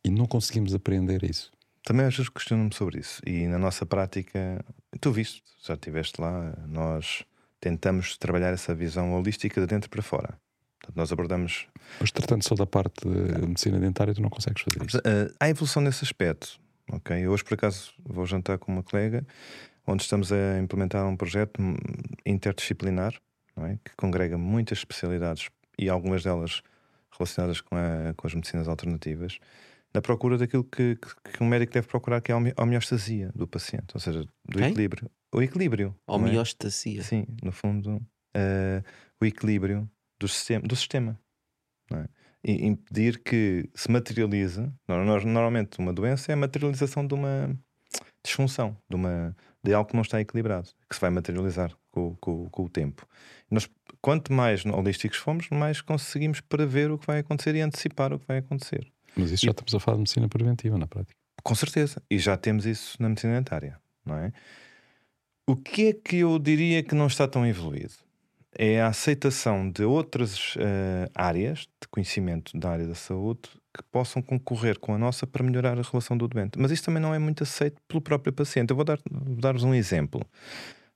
E 0.05 0.11
não 0.11 0.27
conseguimos 0.27 0.75
aprender 0.75 1.25
isso. 1.25 1.51
Também 1.85 2.07
às 2.07 2.17
vezes 2.17 2.29
questiono-me 2.29 2.75
sobre 2.75 2.99
isso. 2.99 3.21
E 3.25 3.47
na 3.47 3.59
nossa 3.59 3.87
prática, 3.87 4.64
tu 5.01 5.12
viste, 5.12 5.43
já 5.64 5.75
estiveste 5.75 6.21
lá, 6.21 6.53
nós 6.67 7.25
tentamos 7.61 8.17
trabalhar 8.17 8.53
essa 8.53 8.75
visão 8.75 9.14
holística 9.14 9.61
de 9.61 9.67
dentro 9.67 9.89
para 9.89 10.03
fora. 10.03 10.39
Portanto, 10.87 10.97
nós 10.97 11.12
abordamos. 11.12 11.66
Mas 12.01 12.11
tratando 12.11 12.43
só 12.43 12.55
da 12.55 12.66
parte 12.66 13.09
de 13.09 13.47
medicina 13.47 13.78
dentária, 13.78 14.14
tu 14.14 14.22
não 14.22 14.30
consegues 14.30 14.62
fazer 14.62 14.87
isso. 14.87 14.99
Uh, 14.99 15.34
há 15.41 15.49
evolução 15.49 15.82
nesse 15.82 16.05
aspecto. 16.05 16.59
Ok, 16.93 17.26
hoje 17.26 17.43
por 17.43 17.55
acaso 17.55 17.93
vou 18.05 18.24
jantar 18.26 18.59
com 18.59 18.70
uma 18.70 18.82
colega 18.82 19.26
onde 19.87 20.03
estamos 20.03 20.30
a 20.30 20.59
implementar 20.61 21.05
um 21.07 21.16
projeto 21.16 21.61
interdisciplinar 22.24 23.14
é? 23.57 23.76
que 23.84 23.97
congrega 23.97 24.39
muitas 24.39 24.78
especialidades 24.78 25.49
e 25.76 25.89
algumas 25.89 26.22
delas 26.22 26.62
relacionadas 27.11 27.61
com, 27.61 27.74
a, 27.76 28.14
com 28.16 28.26
as 28.26 28.34
medicinas 28.34 28.68
alternativas 28.68 29.39
na 29.93 30.01
procura 30.01 30.39
daquilo 30.39 30.62
que, 30.62 30.97
que, 30.97 31.32
que, 31.32 31.43
um 31.43 31.47
médico 31.47 31.72
deve 31.72 31.89
procurar, 31.89 32.20
que 32.20 32.30
é 32.30 32.34
a 32.34 32.62
homeostasia 32.62 33.30
do 33.34 33.49
paciente, 33.49 33.95
ou 33.95 34.01
seja, 34.01 34.20
do 34.20 34.59
Quem? 34.59 34.68
equilíbrio. 34.68 35.11
O 35.34 35.43
equilíbrio. 35.43 35.97
É? 36.07 36.12
Homeostasia. 36.12 37.01
É? 37.01 37.03
Sim, 37.03 37.26
no 37.43 37.51
fundo, 37.51 37.97
uh, 37.97 38.84
o 39.20 39.24
equilíbrio 39.24 39.91
do 40.19 40.29
sistema. 40.29 40.67
Do 40.67 40.77
sistema 40.77 41.19
é? 41.93 42.09
E 42.45 42.67
impedir 42.67 43.23
que 43.23 43.69
se 43.75 43.91
materialize. 43.91 44.71
Normalmente, 44.89 45.79
uma 45.79 45.93
doença 45.93 46.31
é 46.31 46.35
a 46.35 46.37
materialização 46.37 47.07
de 47.07 47.14
uma 47.14 47.57
disfunção, 48.23 48.77
de, 48.89 48.97
uma, 48.97 49.37
de 49.62 49.73
algo 49.73 49.91
que 49.91 49.97
não 49.97 50.03
está 50.03 50.21
equilibrado, 50.21 50.69
que 50.89 50.95
se 50.95 51.01
vai 51.01 51.11
materializar 51.11 51.73
com, 51.91 52.14
com, 52.17 52.49
com 52.49 52.64
o 52.64 52.69
tempo. 52.69 53.07
Nós, 53.51 53.69
quanto 54.01 54.33
mais 54.33 54.64
holísticos 54.64 55.19
fomos, 55.19 55.49
mais 55.51 55.81
conseguimos 55.81 56.41
prever 56.41 56.91
o 56.91 56.99
que 56.99 57.07
vai 57.07 57.21
acontecer 57.21 57.55
e 57.55 57.61
antecipar 57.61 58.12
o 58.12 58.19
que 58.19 58.27
vai 58.27 58.39
acontecer. 58.39 58.87
Mas 59.17 59.31
isso 59.31 59.47
já 59.47 59.53
estamos 59.53 59.75
a 59.75 59.81
falar 59.81 59.97
de 59.97 60.01
medicina 60.01 60.29
preventiva 60.29 60.77
na 60.79 60.87
prática. 60.87 61.19
Com 61.43 61.55
certeza. 61.55 62.03
E 62.11 62.19
já 62.19 62.37
temos 62.37 62.67
isso 62.67 63.01
na 63.01 63.09
medicina 63.09 63.35
dentária, 63.35 63.81
não 64.05 64.17
é? 64.17 64.33
O 65.49 65.57
que 65.57 65.89
é 65.89 65.93
que 65.93 66.17
eu 66.19 66.39
diria 66.39 66.83
que 66.83 66.95
não 66.95 67.07
está 67.07 67.27
tão 67.27 67.47
evoluído? 67.47 68.05
É 68.59 68.80
a 68.80 68.88
aceitação 68.88 69.70
de 69.70 69.84
outras 69.84 70.57
uh, 70.57 71.11
áreas 71.14 71.61
de 71.61 71.88
conhecimento 71.90 72.57
da 72.59 72.70
área 72.70 72.86
da 72.86 72.94
saúde 72.94 73.42
que 73.76 73.82
possam 73.92 74.22
concorrer 74.22 74.78
com 74.78 74.94
a 74.94 74.98
nossa 74.98 75.26
para 75.26 75.44
melhorar 75.44 75.78
a 75.78 75.82
relação 75.82 76.16
do 76.16 76.26
doente. 76.26 76.59
Mas 76.59 76.70
isso 76.70 76.84
também 76.84 77.02
não 77.02 77.14
é 77.14 77.18
muito 77.18 77.42
aceito 77.42 77.76
pelo 77.86 78.00
próprio 78.00 78.32
paciente. 78.32 78.70
Eu 78.70 78.76
vou 78.76 78.84
dar-vos 78.84 79.36
dar 79.36 79.54
um 79.57 79.74
exemplo. 79.74 80.22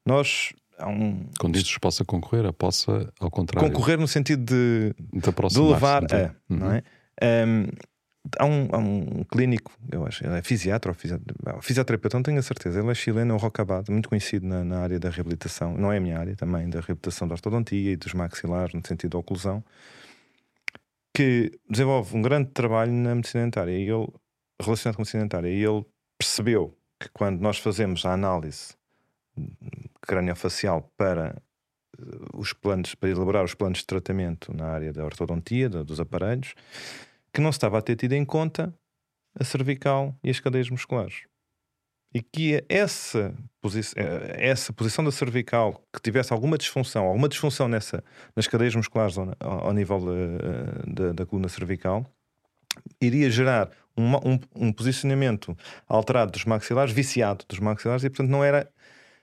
Nós 0.06 0.54
um... 0.86 1.26
Quando 1.38 1.54
dizes 1.54 1.76
possa 1.78 2.04
concorrer, 2.04 2.46
a 2.46 2.52
possa, 2.52 3.12
ao 3.20 3.30
contrário. 3.30 3.70
Concorrer 3.70 3.98
no 3.98 4.08
sentido 4.08 4.44
de, 4.44 4.94
de, 4.98 5.48
de 5.48 5.60
levar 5.60 6.04
a. 6.04 6.34
Uhum. 6.48 6.56
Não 6.58 6.72
é? 6.72 6.82
Um, 7.22 7.66
Há 8.38 8.44
um, 8.44 8.68
há 8.72 8.78
um 8.78 9.24
clínico, 9.24 9.72
eu 9.90 10.06
acho, 10.06 10.24
ele 10.24 10.38
é 10.38 10.42
fisiatra 10.42 10.92
ou 10.92 11.62
fisioterapeuta, 11.62 12.16
não 12.16 12.22
tenho 12.22 12.38
a 12.38 12.42
certeza. 12.42 12.80
Ele 12.80 12.90
é 12.90 12.94
chileno, 12.94 13.32
é 13.32 13.34
o 13.34 13.38
Rocabado, 13.38 13.90
muito 13.92 14.08
conhecido 14.08 14.46
na, 14.46 14.64
na, 14.64 14.80
área 14.80 14.98
da 14.98 15.10
reabilitação. 15.10 15.76
Não 15.76 15.92
é 15.92 15.96
a 15.96 16.00
minha 16.00 16.18
área 16.18 16.36
também, 16.36 16.68
da 16.68 16.80
reabilitação 16.80 17.26
da 17.26 17.34
ortodontia 17.34 17.92
e 17.92 17.96
dos 17.96 18.14
maxilares, 18.14 18.74
no 18.74 18.86
sentido 18.86 19.12
da 19.12 19.18
oclusão, 19.18 19.64
que 21.14 21.52
desenvolve 21.68 22.16
um 22.16 22.22
grande 22.22 22.50
trabalho 22.50 22.92
na 22.92 23.14
medicina 23.14 23.44
dentária 23.44 23.72
e 23.72 23.90
ele, 23.90 24.08
relacionado 24.60 24.96
com 24.96 25.02
a 25.02 25.04
medicina 25.04 25.22
dentária. 25.24 25.48
E 25.48 25.64
ele 25.64 25.84
percebeu 26.18 26.76
que 26.98 27.08
quando 27.12 27.40
nós 27.40 27.58
fazemos 27.58 28.04
a 28.04 28.12
análise 28.12 28.74
craniofacial 30.02 30.90
para 30.96 31.40
eh, 31.98 32.04
os 32.34 32.52
planos, 32.52 32.94
para 32.94 33.08
elaborar 33.08 33.44
os 33.44 33.54
planos 33.54 33.78
de 33.78 33.86
tratamento 33.86 34.54
na 34.54 34.66
área 34.66 34.92
da 34.92 35.04
ortodontia, 35.04 35.68
dos 35.68 36.00
aparelhos 36.00 36.54
que 37.32 37.40
não 37.40 37.52
se 37.52 37.56
estava 37.56 37.78
a 37.78 37.82
ter 37.82 37.96
tido 37.96 38.12
em 38.12 38.24
conta 38.24 38.74
a 39.38 39.44
cervical 39.44 40.16
e 40.22 40.30
as 40.30 40.40
cadeias 40.40 40.68
musculares. 40.68 41.22
E 42.12 42.20
que 42.20 42.64
essa, 42.68 43.32
posi 43.60 43.80
essa 43.96 44.72
posição 44.72 45.04
da 45.04 45.12
cervical 45.12 45.80
que 45.94 46.02
tivesse 46.02 46.32
alguma 46.32 46.58
disfunção, 46.58 47.04
alguma 47.04 47.28
disfunção 47.28 47.68
nessa, 47.68 48.02
nas 48.34 48.48
cadeias 48.48 48.74
musculares 48.74 49.16
ao, 49.16 49.28
ao 49.38 49.72
nível 49.72 50.00
da, 50.00 50.92
da, 50.92 51.12
da, 51.12 51.26
coluna 51.26 51.48
cervical, 51.48 52.04
iria 53.00 53.30
gerar 53.30 53.70
um, 53.96 54.16
um, 54.16 54.40
um, 54.56 54.72
posicionamento 54.72 55.56
alterado 55.86 56.32
dos 56.32 56.44
maxilares, 56.44 56.92
viciado 56.92 57.44
dos 57.48 57.60
maxilares, 57.60 58.02
e 58.02 58.10
portanto 58.10 58.30
não 58.30 58.42
era 58.42 58.68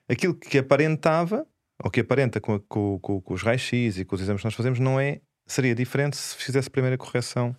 aquilo 0.08 0.34
que 0.34 0.58
aparentava, 0.58 1.46
ou 1.84 1.92
que 1.92 2.00
aparenta 2.00 2.40
com, 2.40 2.58
com, 2.60 3.00
com, 3.00 3.22
com 3.22 3.34
os 3.34 3.44
raios-x 3.44 3.98
e 3.98 4.06
com 4.06 4.16
os 4.16 4.22
exames 4.22 4.42
que 4.42 4.48
nós 4.48 4.56
fazemos, 4.56 4.80
não 4.80 4.98
é, 4.98 5.20
seria 5.46 5.76
diferente 5.76 6.16
se 6.16 6.38
fizesse 6.38 6.70
a 6.70 6.72
primeira 6.72 6.98
correção 6.98 7.54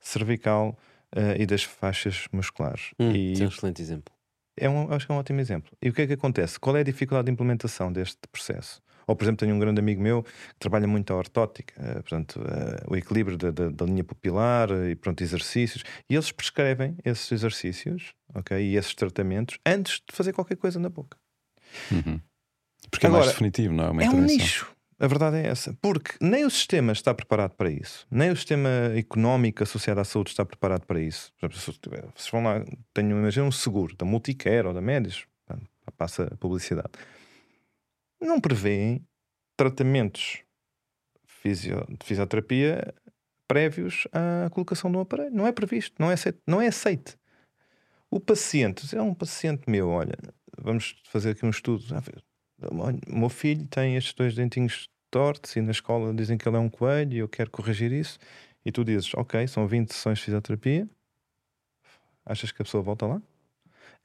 cervical 0.00 0.78
uh, 1.14 1.40
e 1.40 1.46
das 1.46 1.62
faixas 1.62 2.26
musculares. 2.32 2.90
Hum, 2.98 3.12
e 3.12 3.40
é 3.40 3.44
um 3.44 3.48
excelente 3.48 3.82
exemplo. 3.82 4.14
É 4.56 4.68
um, 4.68 4.92
acho 4.92 5.06
que 5.06 5.12
é 5.12 5.14
um 5.14 5.18
ótimo 5.18 5.40
exemplo. 5.40 5.70
E 5.80 5.88
o 5.88 5.92
que 5.92 6.02
é 6.02 6.06
que 6.06 6.12
acontece? 6.12 6.58
Qual 6.58 6.76
é 6.76 6.80
a 6.80 6.84
dificuldade 6.84 7.26
de 7.26 7.32
implementação 7.32 7.92
deste 7.92 8.18
processo? 8.30 8.82
Ou, 9.06 9.16
por 9.16 9.24
exemplo, 9.24 9.38
tenho 9.38 9.56
um 9.56 9.58
grande 9.58 9.80
amigo 9.80 10.00
meu 10.00 10.22
que 10.22 10.58
trabalha 10.58 10.86
muito 10.86 11.12
a 11.12 11.16
ortótica, 11.16 11.74
uh, 11.80 11.94
portanto, 11.94 12.40
uh, 12.40 12.92
o 12.92 12.96
equilíbrio 12.96 13.36
da, 13.36 13.50
da, 13.50 13.68
da, 13.68 13.84
linha 13.84 14.04
pupilar 14.04 14.70
uh, 14.70 14.88
e 14.88 14.94
pronto, 14.94 15.20
exercícios. 15.22 15.82
E 16.08 16.14
eles 16.14 16.30
prescrevem 16.30 16.96
esses 17.04 17.30
exercícios 17.32 18.14
okay, 18.34 18.62
e 18.62 18.76
esses 18.76 18.94
tratamentos 18.94 19.58
antes 19.66 19.94
de 19.94 20.14
fazer 20.14 20.32
qualquer 20.32 20.56
coisa 20.56 20.78
na 20.78 20.88
boca. 20.88 21.18
Uhum. 21.90 22.20
Porque 22.88 23.06
Agora, 23.06 23.22
é 23.22 23.24
mais 23.24 23.32
definitivo, 23.32 23.74
não 23.74 23.84
é? 23.84 23.90
Uma 23.90 24.04
é 24.04 24.10
um 24.10 24.20
nicho. 24.20 24.70
A 25.00 25.06
verdade 25.06 25.38
é 25.38 25.46
essa. 25.46 25.72
Porque 25.80 26.12
nem 26.20 26.44
o 26.44 26.50
sistema 26.50 26.92
está 26.92 27.14
preparado 27.14 27.52
para 27.52 27.70
isso, 27.70 28.06
nem 28.10 28.30
o 28.30 28.36
sistema 28.36 28.68
económico 28.94 29.62
associado 29.62 29.98
à 30.00 30.04
saúde 30.04 30.30
está 30.30 30.44
preparado 30.44 30.84
para 30.84 31.00
isso. 31.00 31.32
Vocês 31.40 32.30
vão 32.30 32.44
lá, 32.44 32.62
tenho, 32.92 33.18
imagina 33.18 33.46
um 33.46 33.52
seguro 33.52 33.96
da 33.96 34.04
Multicare 34.04 34.66
ou 34.66 34.74
da 34.74 34.80
Médis, 34.82 35.24
passa 35.96 36.24
a 36.24 36.36
publicidade. 36.36 36.90
Não 38.20 38.40
prevêem 38.40 39.06
tratamentos 39.56 40.42
de 41.44 42.04
fisioterapia 42.04 42.94
prévios 43.48 44.06
à 44.12 44.48
colocação 44.50 44.90
de 44.90 44.96
um 44.96 45.00
aparelho. 45.00 45.34
Não 45.34 45.46
é 45.46 45.52
previsto, 45.52 45.94
não 45.98 46.10
é 46.10 46.14
aceito. 46.14 46.40
Não 46.46 46.60
é 46.60 46.68
aceito. 46.68 47.18
O 48.10 48.20
paciente, 48.20 48.94
é 48.94 49.02
um 49.02 49.14
paciente 49.14 49.68
meu, 49.68 49.88
olha, 49.88 50.16
vamos 50.58 51.00
fazer 51.04 51.30
aqui 51.30 51.44
um 51.44 51.50
estudo. 51.50 51.84
O 52.70 53.18
meu 53.18 53.28
filho 53.28 53.66
tem 53.66 53.96
estes 53.96 54.12
dois 54.14 54.34
dentinhos 54.34 54.88
tortos 55.10 55.56
e 55.56 55.60
na 55.60 55.70
escola 55.70 56.14
dizem 56.14 56.38
que 56.38 56.48
ele 56.48 56.56
é 56.56 56.60
um 56.60 56.68
coelho 56.68 57.14
e 57.14 57.18
eu 57.18 57.28
quero 57.28 57.50
corrigir 57.50 57.92
isso. 57.92 58.18
E 58.64 58.70
tu 58.70 58.84
dizes, 58.84 59.12
ok, 59.14 59.46
são 59.48 59.66
20 59.66 59.92
sessões 59.92 60.18
de 60.18 60.24
fisioterapia. 60.24 60.88
Achas 62.24 62.52
que 62.52 62.60
a 62.60 62.64
pessoa 62.64 62.82
volta 62.82 63.06
lá? 63.06 63.22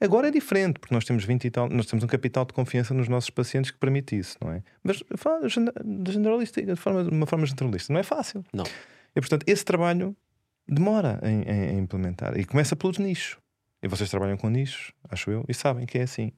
Agora 0.00 0.28
é 0.28 0.30
diferente, 0.30 0.78
porque 0.78 0.94
nós 0.94 1.04
temos 1.04 1.24
20 1.24 1.44
e 1.44 1.50
tal, 1.50 1.68
nós 1.70 1.86
temos 1.86 2.04
um 2.04 2.06
capital 2.06 2.44
de 2.44 2.52
confiança 2.52 2.92
nos 2.92 3.08
nossos 3.08 3.30
pacientes 3.30 3.70
que 3.70 3.78
permite 3.78 4.18
isso, 4.18 4.36
não 4.42 4.52
é? 4.52 4.62
Mas 4.82 5.02
generalista, 6.08 6.60
de, 6.60 6.76
forma, 6.76 7.04
de 7.04 7.10
uma 7.10 7.26
forma 7.26 7.46
generalista, 7.46 7.92
não 7.92 8.00
é 8.00 8.02
fácil. 8.02 8.44
Não. 8.52 8.64
E 9.14 9.20
portanto, 9.20 9.44
esse 9.46 9.64
trabalho 9.64 10.14
demora 10.68 11.18
em, 11.22 11.42
em, 11.42 11.76
em 11.76 11.78
implementar 11.78 12.38
e 12.38 12.44
começa 12.44 12.76
pelos 12.76 12.98
nichos. 12.98 13.38
E 13.82 13.88
vocês 13.88 14.10
trabalham 14.10 14.36
com 14.36 14.50
nichos, 14.50 14.92
acho 15.08 15.30
eu, 15.30 15.44
e 15.48 15.54
sabem 15.54 15.86
que 15.86 15.98
é 15.98 16.02
assim. 16.02 16.32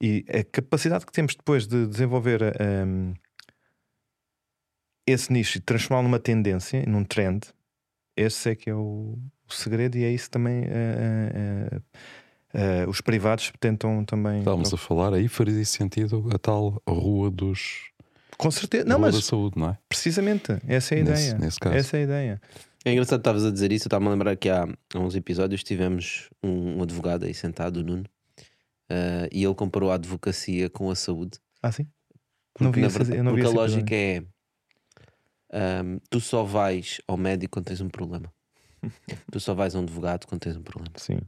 E 0.00 0.24
a 0.28 0.44
capacidade 0.44 1.06
que 1.06 1.12
temos 1.12 1.34
depois 1.34 1.66
de 1.66 1.86
desenvolver 1.86 2.42
um, 2.86 3.14
esse 5.06 5.32
nicho 5.32 5.58
e 5.58 5.60
transformá-lo 5.60 6.08
numa 6.08 6.18
tendência, 6.18 6.84
num 6.86 7.04
trend, 7.04 7.46
esse 8.16 8.50
é 8.50 8.54
que 8.54 8.68
é 8.68 8.74
o, 8.74 9.18
o 9.48 9.52
segredo, 9.52 9.96
e 9.96 10.04
é 10.04 10.10
isso 10.10 10.30
também. 10.30 10.64
Uh, 10.64 11.76
uh, 11.76 12.86
uh, 12.86 12.90
os 12.90 13.00
privados 13.00 13.52
tentam 13.60 14.04
também. 14.04 14.40
Estávamos 14.40 14.72
a 14.72 14.76
falar, 14.76 15.14
aí 15.14 15.28
faria 15.28 15.64
sentido 15.64 16.28
a 16.32 16.38
tal 16.38 16.82
rua 16.88 17.30
dos. 17.30 17.90
Com 18.36 18.50
certeza, 18.50 18.84
não, 18.84 18.98
mas 18.98 19.14
da 19.14 19.22
saúde, 19.22 19.58
não 19.58 19.70
é? 19.70 19.78
Precisamente, 19.88 20.58
essa 20.66 20.94
é 20.94 21.00
a 21.00 21.04
nesse, 21.04 21.22
ideia. 21.22 21.38
Nesse 21.38 21.60
caso. 21.60 21.76
Essa 21.76 21.96
é 21.96 22.00
a 22.00 22.02
ideia. 22.02 22.40
É 22.84 22.92
engraçado 22.92 23.18
que 23.18 23.22
estavas 23.22 23.44
a 23.44 23.50
dizer 23.50 23.72
isso. 23.72 23.84
Eu 23.84 23.88
estava 23.88 24.06
a 24.06 24.10
lembrar 24.10 24.36
que 24.36 24.48
há, 24.48 24.68
há 24.94 24.98
uns 24.98 25.14
episódios 25.14 25.62
tivemos 25.62 26.28
um, 26.42 26.78
um 26.78 26.82
advogado 26.82 27.24
aí 27.24 27.34
sentado, 27.34 27.78
o 27.78 27.82
Nuno, 27.82 28.04
Uh, 28.90 29.26
e 29.32 29.44
ele 29.44 29.54
comparou 29.54 29.90
a 29.90 29.94
advocacia 29.94 30.70
com 30.70 30.90
a 30.90 30.94
saúde. 30.94 31.38
Ah, 31.62 31.72
sim? 31.72 31.86
Porque, 32.54 32.64
não 32.64 32.72
vi 32.72 32.80
na 32.80 32.88
verdade, 32.88 33.22
não 33.22 33.32
porque 33.32 33.46
a 33.46 33.50
lógica 33.50 33.94
é 33.94 34.22
um, 35.52 35.98
tu 36.10 36.20
só 36.20 36.42
vais 36.42 37.00
ao 37.06 37.16
médico 37.16 37.52
quando 37.52 37.66
tens 37.66 37.80
um 37.80 37.88
problema. 37.88 38.32
tu 39.30 39.40
só 39.40 39.54
vais 39.54 39.74
a 39.74 39.78
um 39.78 39.82
advogado 39.82 40.26
quando 40.26 40.40
tens 40.40 40.56
um 40.56 40.62
problema. 40.62 40.92
Sim. 40.96 41.18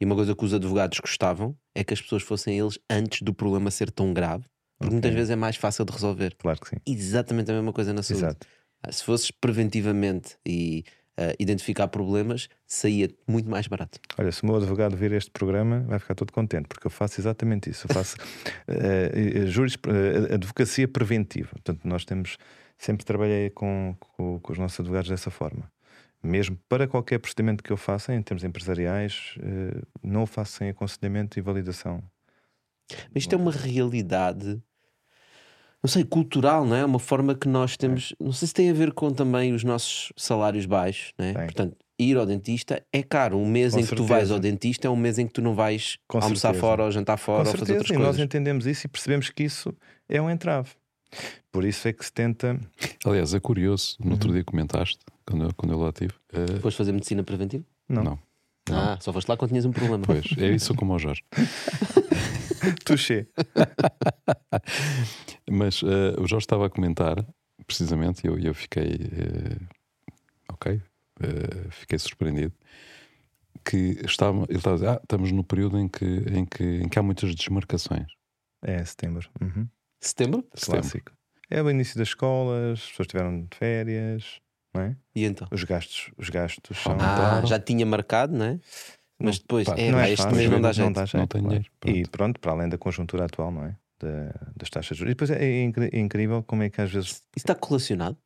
E 0.00 0.04
uma 0.04 0.14
coisa 0.14 0.34
que 0.34 0.44
os 0.44 0.52
advogados 0.52 0.98
gostavam 1.00 1.56
é 1.74 1.82
que 1.82 1.94
as 1.94 2.00
pessoas 2.00 2.22
fossem 2.22 2.58
eles 2.58 2.78
antes 2.88 3.22
do 3.22 3.32
problema 3.32 3.70
ser 3.70 3.90
tão 3.90 4.12
grave, 4.12 4.44
porque 4.78 4.86
okay. 4.86 4.92
muitas 4.94 5.14
vezes 5.14 5.30
é 5.30 5.36
mais 5.36 5.56
fácil 5.56 5.84
de 5.84 5.92
resolver. 5.92 6.34
Claro 6.36 6.60
que 6.60 6.68
sim. 6.68 6.76
Exatamente 6.86 7.50
a 7.50 7.54
mesma 7.54 7.72
coisa 7.72 7.92
na 7.92 8.02
saúde. 8.02 8.24
Exato. 8.24 8.46
Ah, 8.82 8.92
se 8.92 9.02
fosses 9.02 9.30
preventivamente 9.30 10.36
e 10.46 10.84
uh, 11.18 11.34
identificar 11.38 11.88
problemas, 11.88 12.48
saía 12.66 13.08
muito 13.26 13.48
mais 13.50 13.66
barato. 13.66 13.98
Olha, 14.18 14.32
se 14.32 14.42
o 14.42 14.46
meu 14.46 14.56
advogado 14.56 14.96
vir 14.96 15.12
este 15.12 15.30
programa, 15.30 15.80
vai 15.80 15.98
ficar 15.98 16.14
todo 16.14 16.32
contente, 16.32 16.66
porque 16.68 16.86
eu 16.86 16.90
faço 16.90 17.20
exatamente 17.20 17.70
isso. 17.70 17.86
Eu 17.88 17.94
faço 17.94 18.16
uh, 18.16 19.46
juris, 19.46 19.74
uh, 19.74 20.34
advocacia 20.34 20.88
preventiva. 20.88 21.50
Portanto, 21.50 21.80
nós 21.84 22.04
temos 22.04 22.36
sempre 22.78 23.04
trabalhei 23.04 23.50
com, 23.50 23.96
com, 23.98 24.40
com 24.40 24.52
os 24.52 24.58
nossos 24.58 24.80
advogados 24.80 25.08
dessa 25.08 25.30
forma 25.30 25.72
mesmo 26.22 26.58
para 26.70 26.88
qualquer 26.88 27.18
procedimento 27.18 27.62
que 27.62 27.70
eu 27.70 27.76
faça 27.76 28.14
em 28.14 28.22
termos 28.22 28.42
empresariais, 28.44 29.34
não 30.02 30.22
o 30.22 30.26
faço 30.26 30.52
sem 30.52 30.70
aconselhamento 30.70 31.38
e 31.38 31.42
validação. 31.42 32.02
Mas 33.12 33.24
isto 33.24 33.34
é 33.34 33.36
uma 33.36 33.52
realidade 33.52 34.58
não 35.84 35.88
sei, 35.88 36.02
cultural, 36.02 36.64
não 36.64 36.74
é? 36.74 36.82
Uma 36.82 36.98
forma 36.98 37.34
que 37.34 37.46
nós 37.46 37.76
temos. 37.76 38.14
Não 38.18 38.32
sei 38.32 38.48
se 38.48 38.54
tem 38.54 38.70
a 38.70 38.72
ver 38.72 38.94
com 38.94 39.10
também 39.10 39.52
os 39.52 39.62
nossos 39.62 40.10
salários 40.16 40.64
baixos, 40.64 41.12
não 41.18 41.26
é? 41.26 41.32
Portanto, 41.34 41.76
ir 41.98 42.16
ao 42.16 42.24
dentista 42.24 42.82
é 42.90 43.02
caro. 43.02 43.36
Um 43.36 43.46
mês 43.46 43.74
com 43.74 43.80
em 43.80 43.82
certeza. 43.82 44.02
que 44.02 44.08
tu 44.08 44.08
vais 44.08 44.30
ao 44.30 44.38
dentista 44.38 44.86
é 44.88 44.90
um 44.90 44.96
mês 44.96 45.18
em 45.18 45.26
que 45.26 45.34
tu 45.34 45.42
não 45.42 45.54
vais 45.54 45.98
com 46.08 46.16
almoçar 46.16 46.54
certeza. 46.54 46.60
fora 46.62 46.84
ou 46.84 46.90
jantar 46.90 47.18
fora 47.18 47.44
com 47.44 47.50
ou 47.50 47.58
fazer 47.58 47.72
outras 47.72 47.90
e 47.90 47.94
coisas. 47.96 48.16
nós 48.16 48.24
entendemos 48.24 48.66
isso 48.66 48.86
e 48.86 48.88
percebemos 48.88 49.28
que 49.28 49.42
isso 49.42 49.74
é 50.08 50.22
um 50.22 50.30
entrave. 50.30 50.70
Por 51.52 51.66
isso 51.66 51.86
é 51.86 51.92
que 51.92 52.02
se 52.02 52.10
tenta. 52.10 52.58
Aliás, 53.04 53.34
é 53.34 53.38
curioso, 53.38 53.98
no 54.02 54.12
outro 54.12 54.30
uhum. 54.30 54.36
dia 54.36 54.44
comentaste, 54.44 55.00
quando 55.26 55.44
eu, 55.44 55.50
quando 55.54 55.72
eu 55.72 55.78
lá 55.78 55.90
estive. 55.90 56.14
Uh... 56.32 56.60
Foste 56.60 56.78
fazer 56.78 56.92
medicina 56.92 57.22
preventiva? 57.22 57.62
Não. 57.86 58.02
não. 58.02 58.18
Ah, 58.70 58.96
só 59.02 59.12
foste 59.12 59.28
lá 59.28 59.36
quando 59.36 59.50
tinhas 59.50 59.66
um 59.66 59.70
problema. 59.70 60.02
Pois, 60.06 60.24
é 60.38 60.48
isso 60.48 60.74
como 60.74 60.94
o 60.94 60.98
Jorge. 60.98 61.22
Touché. 62.84 63.26
Mas 65.50 65.82
uh, 65.82 66.20
o 66.20 66.26
Jorge 66.26 66.44
estava 66.44 66.66
a 66.66 66.70
comentar, 66.70 67.24
precisamente, 67.66 68.24
e 68.24 68.28
eu, 68.28 68.38
eu 68.38 68.54
fiquei. 68.54 68.94
Uh, 68.94 69.66
ok, 70.52 70.74
uh, 70.74 71.70
fiquei 71.70 71.98
surpreendido. 71.98 72.52
Que 73.64 73.98
estava, 74.04 74.44
ele 74.48 74.58
estava 74.58 74.74
a 74.74 74.78
dizer: 74.78 74.88
ah, 74.88 75.00
estamos 75.02 75.32
no 75.32 75.44
período 75.44 75.78
em 75.78 75.88
que, 75.88 76.04
em 76.04 76.44
que, 76.44 76.64
em 76.64 76.88
que 76.88 76.98
há 76.98 77.02
muitas 77.02 77.34
desmarcações. 77.34 78.06
É, 78.62 78.84
setembro. 78.84 79.28
Uhum. 79.40 79.68
Setembro? 80.00 80.46
Clássico. 80.60 81.12
É 81.50 81.62
o 81.62 81.70
início 81.70 81.96
das 81.98 82.08
escolas, 82.08 82.80
as 82.80 82.88
pessoas 82.88 83.06
estiveram 83.06 83.42
de 83.42 83.56
férias, 83.56 84.40
não 84.74 84.82
é? 84.82 84.96
E 85.14 85.24
então? 85.24 85.46
Os 85.50 85.62
gastos, 85.64 86.10
os 86.16 86.28
gastos 86.28 86.78
são. 86.78 86.96
Ah, 86.98 87.42
já 87.44 87.58
tinha 87.58 87.86
marcado, 87.86 88.34
não 88.34 88.46
é? 88.46 88.60
Mas 89.18 89.38
depois, 89.38 89.66
Pá, 89.66 89.74
é, 89.76 89.90
não 89.90 90.00
é 90.00 90.10
este 90.10 90.26
mês 90.32 90.50
não 90.50 90.60
dá 90.60 90.72
jeito. 90.72 90.86
Não, 90.86 90.92
dá 90.92 91.04
jeito, 91.04 91.18
não 91.18 91.26
tem 91.26 91.42
dinheiro. 91.42 91.66
Pronto. 91.78 91.96
E 91.96 92.08
pronto, 92.08 92.40
para 92.40 92.52
além 92.52 92.68
da 92.68 92.78
conjuntura 92.78 93.24
atual, 93.24 93.50
não 93.50 93.64
é? 93.64 93.76
das 94.56 94.70
taxas 94.70 94.96
de 94.96 94.98
juros. 94.98 95.12
E 95.12 95.14
depois 95.14 95.30
é, 95.30 95.44
é, 95.44 95.98
incrível 95.98 96.42
como 96.42 96.62
é 96.62 96.70
que 96.70 96.80
às 96.80 96.90
vezes. 96.90 97.08
Isso 97.08 97.22
está 97.36 97.54
correlacionado? 97.54 98.16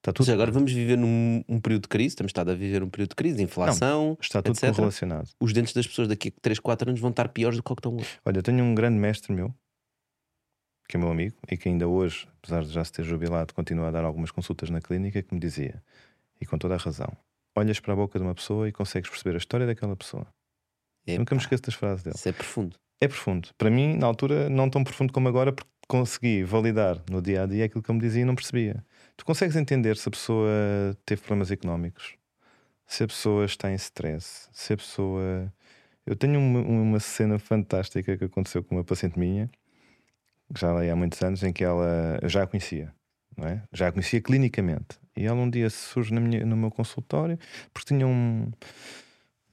Está 0.00 0.12
tudo. 0.12 0.24
Seja, 0.24 0.34
agora 0.34 0.50
vamos 0.50 0.72
viver 0.72 0.96
num 0.96 1.44
um 1.46 1.60
período 1.60 1.82
de 1.82 1.88
crise, 1.88 2.08
estamos 2.08 2.30
estado 2.30 2.50
a 2.50 2.54
viver 2.54 2.82
um 2.82 2.88
período 2.88 3.10
de 3.10 3.16
crise, 3.16 3.42
inflação. 3.42 4.08
Não, 4.08 4.18
está 4.20 4.40
tudo 4.40 4.56
etc. 4.56 4.70
correlacionado. 4.70 5.28
Os 5.38 5.52
dentes 5.52 5.74
das 5.74 5.86
pessoas 5.86 6.08
daqui 6.08 6.28
a 6.28 6.40
3, 6.40 6.58
4 6.58 6.88
anos 6.88 7.00
vão 7.00 7.10
estar 7.10 7.28
piores 7.28 7.58
do 7.58 7.62
que 7.62 7.70
o 7.70 7.76
que 7.76 7.80
estão 7.80 7.96
hoje. 7.96 8.18
Olha, 8.24 8.38
eu 8.38 8.42
tenho 8.42 8.64
um 8.64 8.74
grande 8.74 8.98
mestre 8.98 9.32
meu, 9.32 9.54
que 10.88 10.96
é 10.96 11.00
meu 11.00 11.10
amigo, 11.10 11.36
e 11.50 11.56
que 11.56 11.68
ainda 11.68 11.86
hoje, 11.86 12.26
apesar 12.42 12.64
de 12.64 12.70
já 12.70 12.82
se 12.82 12.92
ter 12.92 13.04
jubilado, 13.04 13.52
continua 13.52 13.88
a 13.88 13.90
dar 13.90 14.04
algumas 14.04 14.30
consultas 14.30 14.70
na 14.70 14.80
clínica, 14.80 15.22
que 15.22 15.34
me 15.34 15.40
dizia, 15.40 15.82
e 16.40 16.46
com 16.46 16.56
toda 16.56 16.74
a 16.74 16.78
razão: 16.78 17.14
olhas 17.56 17.80
para 17.80 17.92
a 17.92 17.96
boca 17.96 18.18
de 18.18 18.24
uma 18.24 18.34
pessoa 18.34 18.68
e 18.68 18.72
consegues 18.72 19.10
perceber 19.10 19.34
a 19.34 19.38
história 19.38 19.66
daquela 19.66 19.96
pessoa. 19.96 20.26
Epa. 21.06 21.18
Nunca 21.18 21.34
me 21.34 21.40
esqueço 21.40 21.62
das 21.62 21.74
frases 21.74 22.02
dele. 22.02 22.16
Isso 22.16 22.28
é 22.28 22.32
profundo. 22.32 22.76
É 23.00 23.08
profundo. 23.08 23.48
Para 23.56 23.70
mim, 23.70 23.96
na 23.96 24.06
altura, 24.06 24.48
não 24.48 24.68
tão 24.68 24.84
profundo 24.84 25.12
como 25.12 25.28
agora, 25.28 25.52
porque 25.52 25.70
consegui 25.88 26.44
validar 26.44 27.02
no 27.10 27.20
dia 27.20 27.42
a 27.42 27.46
dia 27.46 27.64
aquilo 27.64 27.82
que 27.82 27.90
ele 27.90 27.98
me 27.98 28.04
dizia 28.04 28.22
e 28.22 28.24
não 28.24 28.34
percebia. 28.34 28.84
Tu 29.16 29.24
consegues 29.24 29.56
entender 29.56 29.96
se 29.96 30.08
a 30.08 30.12
pessoa 30.12 30.48
teve 31.04 31.20
problemas 31.22 31.50
económicos, 31.50 32.14
se 32.86 33.02
a 33.02 33.06
pessoa 33.06 33.44
está 33.44 33.70
em 33.70 33.74
stress, 33.74 34.48
se 34.52 34.72
a 34.72 34.76
pessoa. 34.76 35.52
Eu 36.06 36.16
tenho 36.16 36.38
uma, 36.38 36.60
uma 36.60 37.00
cena 37.00 37.38
fantástica 37.38 38.16
que 38.16 38.24
aconteceu 38.24 38.62
com 38.62 38.76
uma 38.76 38.84
paciente 38.84 39.18
minha, 39.18 39.50
já 40.56 40.70
há 40.70 40.96
muitos 40.96 41.20
anos, 41.22 41.42
em 41.42 41.52
que 41.52 41.64
ela. 41.64 42.18
Eu 42.22 42.28
já 42.28 42.44
a 42.44 42.46
conhecia, 42.46 42.92
não 43.36 43.48
é? 43.48 43.62
Já 43.72 43.88
a 43.88 43.92
conhecia 43.92 44.20
clinicamente. 44.20 44.98
E 45.16 45.26
ela 45.26 45.40
um 45.40 45.50
dia 45.50 45.68
surge 45.70 46.12
na 46.12 46.20
minha, 46.20 46.44
no 46.46 46.56
meu 46.56 46.70
consultório 46.70 47.38
porque 47.72 47.94
tinha 47.94 48.06
um, 48.06 48.50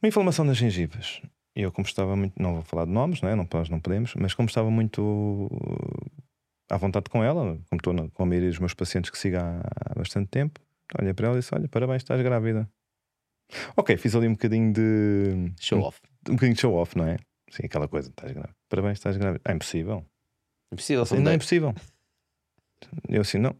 uma 0.02 0.08
inflamação 0.08 0.46
nas 0.46 0.58
gengivas. 0.58 1.22
E 1.56 1.62
eu, 1.62 1.72
como 1.72 1.88
estava 1.88 2.16
muito. 2.16 2.40
Não 2.42 2.54
vou 2.54 2.62
falar 2.62 2.86
de 2.86 2.92
nomes, 2.92 3.22
não 3.22 3.30
é? 3.30 3.36
Não, 3.36 3.48
nós 3.52 3.68
não 3.68 3.80
podemos, 3.80 4.14
mas 4.14 4.34
como 4.34 4.48
estava 4.48 4.70
muito 4.70 5.02
uh, 5.02 6.12
à 6.70 6.78
vontade 6.78 7.10
com 7.10 7.24
ela, 7.24 7.60
como 7.68 7.80
estou 7.80 7.94
na, 7.94 8.08
com 8.10 8.24
a 8.24 8.26
maioria 8.28 8.50
dos 8.50 8.60
meus 8.60 8.76
pacientes 8.76 9.10
que 9.10 9.18
sigo 9.18 9.38
há, 9.38 9.62
há 9.86 9.96
bastante 9.96 10.30
tempo, 10.30 10.62
olha 11.00 11.16
para 11.16 11.28
ela 11.28 11.36
e 11.38 11.40
disse: 11.40 11.54
Olha, 11.56 11.68
parabéns, 11.68 12.04
estás 12.04 12.22
grávida. 12.22 12.70
Ok, 13.76 13.98
fiz 13.98 14.14
ali 14.14 14.28
um 14.28 14.34
bocadinho 14.34 14.72
de. 14.72 15.52
Show 15.60 15.82
off. 15.82 16.00
Um, 16.28 16.34
um 16.34 16.36
bocadinho 16.36 16.56
de 16.56 16.62
show 16.62 16.74
off, 16.76 16.96
não 16.96 17.08
é? 17.08 17.18
Sim, 17.50 17.66
aquela 17.66 17.88
coisa, 17.88 18.10
estás 18.10 18.32
grávida. 18.32 18.56
Parabéns, 18.70 18.98
estás 19.00 19.18
grávida. 19.18 19.42
É 19.44 19.54
impossível. 19.54 20.06
Impossível, 20.72 21.04
assim, 21.04 21.20
Não 21.20 21.32
é 21.32 21.36
impossível. 21.36 21.74
Eu 23.10 23.22
assim, 23.22 23.40
não. 23.40 23.56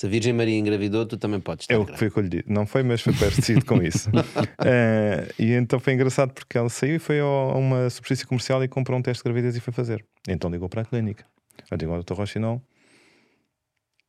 Se 0.00 0.06
a 0.06 0.08
Virgem 0.08 0.32
Maria 0.32 0.56
engravidou, 0.56 1.04
tu 1.04 1.18
também 1.18 1.38
podes 1.40 1.64
estar. 1.64 1.74
É 1.74 1.76
o 1.76 1.84
que 1.84 1.94
foi 1.98 2.08
o 2.08 2.10
que 2.10 2.18
eu 2.18 2.22
lhe 2.22 2.28
disse. 2.30 2.50
Não 2.50 2.64
foi, 2.64 2.82
mas 2.82 3.02
foi 3.02 3.12
parecido 3.12 3.62
com 3.66 3.82
isso. 3.82 4.08
Uh, 4.08 5.28
e 5.38 5.52
então 5.52 5.78
foi 5.78 5.92
engraçado 5.92 6.32
porque 6.32 6.56
ela 6.56 6.70
saiu 6.70 6.96
e 6.96 6.98
foi 6.98 7.20
a 7.20 7.26
uma 7.26 7.90
superfície 7.90 8.26
comercial 8.26 8.64
e 8.64 8.68
comprou 8.68 8.98
um 8.98 9.02
teste 9.02 9.22
de 9.22 9.24
gravidez 9.24 9.56
e 9.56 9.60
foi 9.60 9.74
fazer. 9.74 10.02
Então 10.26 10.50
ligou 10.50 10.70
para 10.70 10.80
a 10.80 10.84
clínica. 10.86 11.26
Eu 11.70 11.76
digo 11.76 11.92
ao 11.92 12.02
Dr. 12.02 12.14
Rochinol 12.14 12.62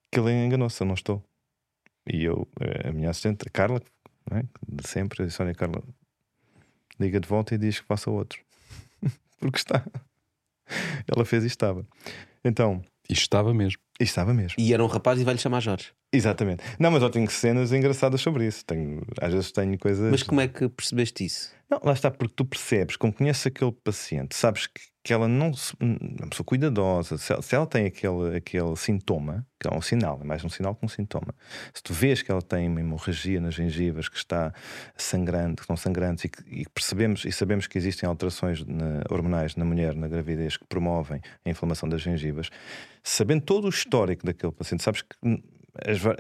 que 0.10 0.18
ele 0.18 0.32
enganou-se, 0.32 0.82
eu 0.82 0.88
não 0.88 0.94
estou. 0.94 1.22
E 2.08 2.24
eu, 2.24 2.48
eh, 2.62 2.88
a 2.88 2.94
minha 2.94 3.10
assistente, 3.10 3.44
a 3.46 3.50
Carla, 3.50 3.82
é? 4.32 4.44
de 4.66 4.88
sempre, 4.88 5.26
disse: 5.26 5.42
Olha, 5.42 5.54
Carla, 5.54 5.84
liga 7.02 7.20
de 7.20 7.28
volta 7.28 7.54
e 7.54 7.58
diz 7.58 7.82
que 7.82 7.86
faça 7.86 8.10
outro. 8.10 8.40
porque 9.42 9.58
está. 9.58 9.86
Ela 11.14 11.26
fez 11.26 11.44
e 11.44 11.48
estava. 11.48 11.86
Então. 12.46 12.82
E 13.12 13.14
estava 13.14 13.54
mesmo. 13.54 13.82
E 14.00 14.06
estava 14.06 14.34
mesmo. 14.34 14.56
E 14.58 14.74
era 14.74 14.82
um 14.82 14.88
rapaz 14.88 15.20
e 15.20 15.26
vai-lhe 15.26 15.40
chamar 15.40 15.60
Jorge. 15.60 15.92
Exatamente. 16.14 16.64
Não, 16.80 16.90
mas 16.90 17.04
eu 17.04 17.10
tenho 17.10 17.30
cenas 17.30 17.74
engraçadas 17.74 18.22
sobre 18.22 18.48
isso. 18.48 18.66
Tenho, 18.66 19.02
às 19.20 19.34
vezes 19.34 19.52
tenho 19.52 19.78
coisas. 19.78 20.10
Mas 20.10 20.24
como 20.24 20.40
é 20.40 20.48
que 20.48 20.70
percebeste 20.70 21.26
isso? 21.26 21.52
Não, 21.70 21.82
lá 21.84 21.92
está, 21.92 22.10
porque 22.10 22.34
tu 22.34 22.46
percebes, 22.46 22.96
como 22.96 23.12
conheces 23.12 23.48
aquele 23.48 23.72
paciente, 23.72 24.34
sabes 24.36 24.68
que, 24.68 24.82
que 25.04 25.14
ela 25.14 25.28
não. 25.28 25.52
Uma 25.80 26.28
pessoa 26.30 26.46
cuidadosa, 26.46 27.18
se 27.18 27.34
ela, 27.34 27.42
se 27.42 27.56
ela, 27.56 27.66
tem 27.66 27.86
aquele, 27.86 28.38
aquele 28.38 28.76
sintoma, 28.76 29.46
que 29.60 29.68
é 29.68 29.74
um 29.74 29.82
sinal, 29.82 30.20
é 30.22 30.26
mais 30.26 30.44
um 30.44 30.50
sinal 30.50 30.76
que 30.76 30.86
um 30.86 30.88
sintoma. 30.88 31.34
Se 31.74 31.82
tu 31.82 31.94
vês 31.94 32.22
que 32.22 32.32
ela 32.32 32.42
tem 32.42 32.68
uma 32.68 32.80
hemorragia 32.80 33.40
nas 33.42 33.56
gengivas, 33.56 34.08
que 34.08 34.18
está 34.18 34.54
sangrando, 34.96 35.56
que 35.56 35.62
estão 35.62 35.76
sangrantes, 35.76 36.26
e, 36.26 36.30
que, 36.30 36.44
e 36.48 36.66
percebemos 36.70 37.26
e 37.26 37.32
sabemos 37.32 37.68
que 37.68 37.78
existem 37.78 38.08
alterações 38.08 38.64
na, 38.66 39.04
hormonais 39.10 39.56
na 39.56 39.66
mulher, 39.66 39.96
na 39.96 40.08
gravidez, 40.08 40.58
que 40.58 40.66
promovem 40.66 41.22
a 41.44 41.50
inflamação 41.50 41.90
das 41.90 42.02
gengivas, 42.02 42.50
sabendo 43.04 43.44
todo 43.44 43.66
o 43.66 43.70
histórico 43.70 44.26
daquele 44.26 44.52
paciente, 44.52 44.84
sabes 44.84 45.02
que. 45.02 45.42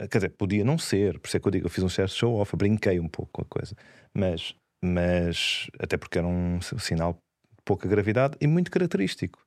Quer 0.09 0.17
dizer, 0.17 0.29
podia 0.29 0.63
não 0.63 0.77
ser, 0.77 1.19
por 1.19 1.27
isso 1.27 1.35
é 1.35 1.39
que 1.41 1.45
eu 1.45 1.51
digo, 1.51 1.65
eu 1.65 1.69
fiz 1.69 1.83
um 1.83 1.89
certo 1.89 2.13
show-off, 2.13 2.55
brinquei 2.55 3.01
um 3.01 3.09
pouco 3.09 3.31
com 3.33 3.41
a 3.41 3.45
coisa, 3.45 3.75
mas 4.13 4.55
mas 4.83 5.67
até 5.79 5.95
porque 5.95 6.17
era 6.17 6.25
um 6.25 6.59
sinal 6.61 7.21
pouca 7.71 7.87
gravidade 7.87 8.35
e 8.41 8.47
muito 8.47 8.69
característico. 8.69 9.39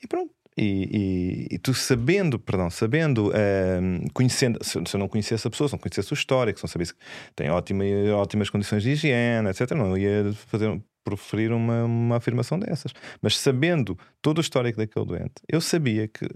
E 0.00 0.06
pronto. 0.06 0.32
E, 0.56 1.48
e, 1.50 1.54
e 1.56 1.58
tu 1.58 1.74
sabendo, 1.74 2.38
perdão, 2.38 2.70
sabendo, 2.70 3.30
uh, 3.30 4.12
conhecendo, 4.12 4.62
se, 4.62 4.78
se, 4.86 4.94
eu 4.94 5.00
não 5.00 5.08
conhecesse 5.08 5.44
a 5.44 5.50
pessoa, 5.50 5.68
se 5.68 5.74
não 5.74 5.80
conhecesse 5.80 6.12
o 6.12 6.14
histórico, 6.14 6.60
se 6.60 6.64
não 6.64 6.68
sabesse 6.68 6.94
que 6.94 7.00
tem 7.34 7.50
ótima, 7.50 7.82
ótimas 8.14 8.48
condições 8.50 8.84
de 8.84 8.90
higiene, 8.90 9.48
etc., 9.48 9.72
não 9.72 9.98
ia 9.98 10.32
fazer, 10.46 10.80
proferir 11.02 11.50
uma, 11.50 11.84
uma 11.84 12.16
afirmação 12.18 12.56
dessas. 12.56 12.92
Mas 13.20 13.36
sabendo 13.36 13.98
todo 14.22 14.38
o 14.38 14.40
histórico 14.40 14.78
daquele 14.78 15.04
doente, 15.04 15.42
eu 15.48 15.60
sabia 15.60 16.06
que 16.06 16.28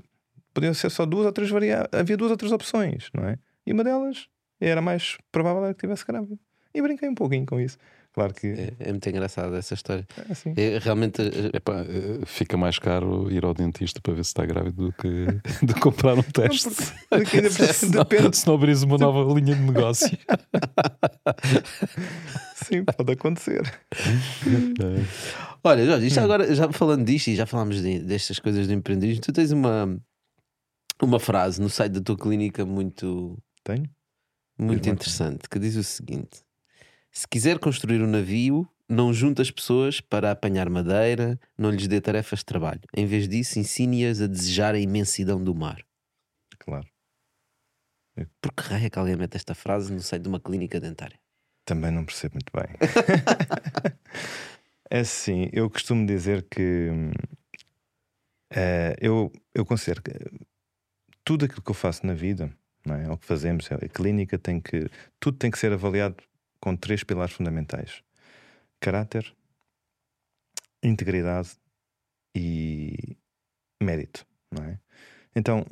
podiam 0.53 0.74
ser 0.74 0.90
só 0.90 1.07
duas 1.07 1.26
ou 1.26 1.32
três 1.32 1.49
variáveis, 1.49 1.88
havia 1.92 2.16
duas 2.16 2.32
ou 2.32 2.36
três 2.36 2.53
opções, 2.53 3.09
não 3.14 3.24
é? 3.24 3.38
E 3.64 3.72
uma 3.72 3.84
delas 3.84 4.26
era 4.61 4.82
mais 4.82 5.16
provável 5.30 5.72
que 5.72 5.80
tivesse 5.80 6.05
grávida. 6.05 6.36
E 6.74 6.82
brinquei 6.82 7.09
um 7.09 7.14
pouquinho 7.14 7.46
com 7.46 7.61
isso. 7.61 7.78
Claro 8.19 8.35
que. 8.35 8.49
É, 8.49 8.73
é 8.81 8.89
muito 8.89 9.09
engraçado 9.09 9.55
essa 9.55 9.75
história. 9.75 10.05
É 10.29 10.33
assim. 10.33 10.53
é, 10.57 10.79
realmente. 10.79 11.23
Eh, 11.23 11.57
Epá, 11.57 11.83
eh, 11.83 12.27
fica 12.27 12.57
mais 12.57 12.77
caro 12.77 13.31
ir 13.31 13.45
ao 13.45 13.55
dentista 13.55 14.01
para 14.01 14.12
ver 14.12 14.25
se 14.25 14.31
está 14.31 14.45
grávido 14.45 14.87
do 14.87 14.93
que 14.93 15.27
de 15.64 15.75
comprar 15.75 16.19
um 16.19 16.23
teste. 16.23 16.69
Não, 16.69 16.75
porque, 17.21 17.43
porque 17.43 17.51
se, 17.73 17.89
depende. 17.89 18.37
se 18.37 18.45
não 18.45 18.57
abris 18.57 18.83
uma 18.83 18.99
nova 18.99 19.33
linha 19.33 19.55
de 19.55 19.62
negócio. 19.62 20.19
Sim, 22.66 22.85
pode 22.85 23.12
acontecer. 23.12 23.62
Olha, 25.62 25.87
Jorge, 25.87 26.09
já 26.09 26.25
agora, 26.25 26.53
já 26.53 26.73
falando 26.73 27.05
disto 27.05 27.29
e 27.29 27.37
já 27.37 27.47
falámos 27.47 27.81
de, 27.81 28.01
destas 28.01 28.41
coisas 28.41 28.66
de 28.66 28.75
empreendedorismo, 28.75 29.23
tu 29.23 29.33
tens 29.33 29.53
uma, 29.53 29.97
uma 31.01 31.21
frase 31.21 31.61
no 31.61 31.71
site 31.71 31.93
da 31.93 32.01
tua 32.01 32.19
clínica 32.19 32.66
muito. 32.66 33.39
Tenho? 33.62 33.89
Muito 34.59 34.89
interessante, 34.89 35.49
que 35.49 35.57
diz 35.61 35.77
o 35.77 35.85
seguinte 35.85 36.47
se 37.11 37.27
quiser 37.27 37.59
construir 37.59 38.03
um 38.03 38.07
navio, 38.07 38.69
não 38.89 39.13
junte 39.13 39.43
as 39.43 39.51
pessoas 39.51 40.01
para 40.01 40.31
apanhar 40.31 40.69
madeira, 40.71 41.39
não 41.57 41.71
lhes 41.71 41.87
dê 41.87 42.01
tarefas 42.01 42.41
de 42.41 42.47
trabalho. 42.47 42.81
Em 42.97 43.07
vez 43.07 43.29
disso, 43.29 43.59
ensine-as 43.59 44.21
a 44.21 44.27
desejar 44.27 44.75
a 44.75 44.79
imensidão 44.79 45.43
do 45.43 45.55
mar. 45.55 45.85
Claro. 46.59 46.87
Por 48.41 48.53
que 48.53 48.63
raio 48.63 48.87
é 48.87 48.91
que 48.91 48.99
alguém 48.99 49.17
mete 49.17 49.37
esta 49.37 49.55
frase 49.55 49.93
no 49.93 50.01
site 50.01 50.23
de 50.23 50.29
uma 50.29 50.41
clínica 50.41 50.81
dentária? 50.81 51.19
Também 51.65 51.91
não 51.91 52.05
percebo 52.05 52.35
muito 52.35 52.51
bem. 52.53 52.75
é 54.91 55.01
assim, 55.01 55.49
eu 55.53 55.69
costumo 55.71 56.07
dizer 56.07 56.47
que 56.51 56.89
uh, 58.53 58.95
eu, 59.01 59.31
eu 59.55 59.65
considero 59.65 60.03
que 60.03 60.13
tudo 61.25 61.45
aquilo 61.45 61.63
que 61.63 61.71
eu 61.71 61.75
faço 61.75 62.07
na 62.07 62.15
vida, 62.15 62.51
não 62.85 62.95
é? 62.95 63.11
o 63.11 63.19
que 63.19 63.27
fazemos, 63.27 63.71
a 63.71 63.89
clínica 63.89 64.39
tem 64.39 64.61
que. 64.61 64.89
Tudo 65.21 65.37
tem 65.37 65.51
que 65.51 65.59
ser 65.59 65.73
avaliado 65.73 66.17
com 66.61 66.77
três 66.77 67.05
pilares 67.05 67.33
fundamentais: 67.35 68.03
caráter, 68.81 69.35
integridade 70.83 71.57
e 72.35 73.17
mérito. 73.83 74.27
Não 74.51 74.65
é? 74.65 74.79
Então, 75.35 75.65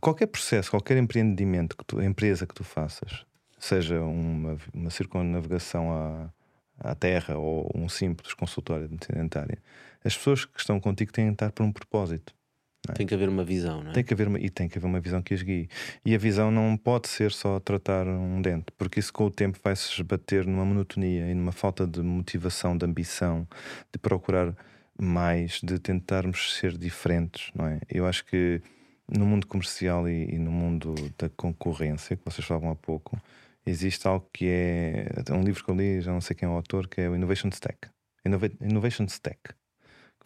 qualquer 0.00 0.26
processo, 0.26 0.70
qualquer 0.70 0.96
empreendimento, 0.96 1.76
que 1.76 1.84
tu, 1.84 2.02
empresa 2.02 2.46
que 2.46 2.54
tu 2.54 2.64
faças, 2.64 3.24
seja 3.58 4.00
uma, 4.02 4.58
uma 4.72 4.90
circunnavegação 4.90 5.92
à, 5.92 6.32
à 6.78 6.94
Terra 6.94 7.36
ou 7.38 7.70
um 7.74 7.88
simples 7.88 8.34
consultório 8.34 8.88
dentária, 8.88 9.62
as 10.04 10.16
pessoas 10.16 10.44
que 10.44 10.60
estão 10.60 10.80
contigo 10.80 11.12
têm 11.12 11.26
que 11.28 11.32
estar 11.32 11.52
por 11.52 11.64
um 11.64 11.72
propósito. 11.72 12.34
É? 12.88 12.92
Tem 12.92 13.06
que 13.06 13.14
haver 13.14 13.28
uma 13.28 13.44
visão, 13.44 13.82
não 13.82 13.90
é? 13.90 13.94
Tem 13.94 14.04
que 14.04 14.12
haver 14.12 14.28
uma, 14.28 14.38
e 14.38 14.50
tem 14.50 14.68
que 14.68 14.78
haver 14.78 14.86
uma 14.86 15.00
visão 15.00 15.22
que 15.22 15.34
as 15.34 15.42
guie. 15.42 15.68
E 16.04 16.14
a 16.14 16.18
visão 16.18 16.50
não 16.50 16.76
pode 16.76 17.08
ser 17.08 17.32
só 17.32 17.58
tratar 17.58 18.06
um 18.06 18.42
dente, 18.42 18.66
porque 18.76 19.00
isso 19.00 19.12
com 19.12 19.26
o 19.26 19.30
tempo 19.30 19.58
vai 19.62 19.74
se 19.74 19.90
esbater 19.90 20.46
numa 20.46 20.64
monotonia 20.64 21.30
e 21.30 21.34
numa 21.34 21.52
falta 21.52 21.86
de 21.86 22.02
motivação, 22.02 22.76
de 22.76 22.84
ambição, 22.84 23.46
de 23.92 23.98
procurar 23.98 24.54
mais, 24.98 25.60
de 25.62 25.78
tentarmos 25.78 26.56
ser 26.56 26.76
diferentes, 26.76 27.50
não 27.54 27.66
é? 27.66 27.80
Eu 27.90 28.06
acho 28.06 28.24
que 28.24 28.60
no 29.08 29.26
mundo 29.26 29.46
comercial 29.46 30.08
e, 30.08 30.34
e 30.34 30.38
no 30.38 30.50
mundo 30.50 30.94
da 31.18 31.28
concorrência, 31.30 32.16
que 32.16 32.24
vocês 32.24 32.46
falavam 32.46 32.70
há 32.70 32.76
pouco, 32.76 33.20
existe 33.66 34.06
algo 34.06 34.28
que 34.32 34.46
é. 34.48 35.08
Um 35.30 35.42
livro 35.42 35.64
que 35.64 35.70
eu 35.70 35.74
li, 35.74 36.00
já 36.00 36.12
não 36.12 36.20
sei 36.20 36.36
quem 36.36 36.46
é 36.46 36.50
o 36.50 36.54
autor, 36.54 36.88
que 36.88 37.00
é 37.00 37.08
o 37.08 37.16
Innovation 37.16 37.48
Stack. 37.48 37.88
Innovation 38.60 39.04
Stack. 39.06 39.54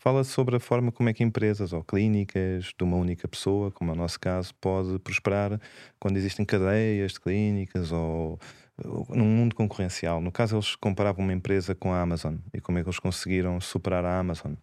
Fala 0.00 0.22
sobre 0.22 0.54
a 0.54 0.60
forma 0.60 0.92
como 0.92 1.08
é 1.08 1.12
que 1.12 1.24
empresas 1.24 1.72
ou 1.72 1.82
clínicas 1.82 2.72
de 2.76 2.84
uma 2.84 2.96
única 2.96 3.26
pessoa, 3.26 3.72
como 3.72 3.90
é 3.90 3.94
o 3.94 3.96
nosso 3.96 4.18
caso, 4.20 4.54
pode 4.60 4.96
prosperar 5.00 5.60
quando 5.98 6.16
existem 6.16 6.46
cadeias 6.46 7.12
de 7.12 7.20
clínicas 7.20 7.90
ou, 7.90 8.38
ou 8.84 9.06
num 9.10 9.26
mundo 9.26 9.56
concorrencial. 9.56 10.20
No 10.20 10.30
caso, 10.30 10.54
eles 10.54 10.76
comparavam 10.76 11.24
uma 11.24 11.32
empresa 11.32 11.74
com 11.74 11.92
a 11.92 12.00
Amazon 12.00 12.36
e 12.54 12.60
como 12.60 12.78
é 12.78 12.82
que 12.82 12.88
eles 12.88 13.00
conseguiram 13.00 13.60
superar 13.60 14.04
a 14.04 14.20
Amazon. 14.20 14.54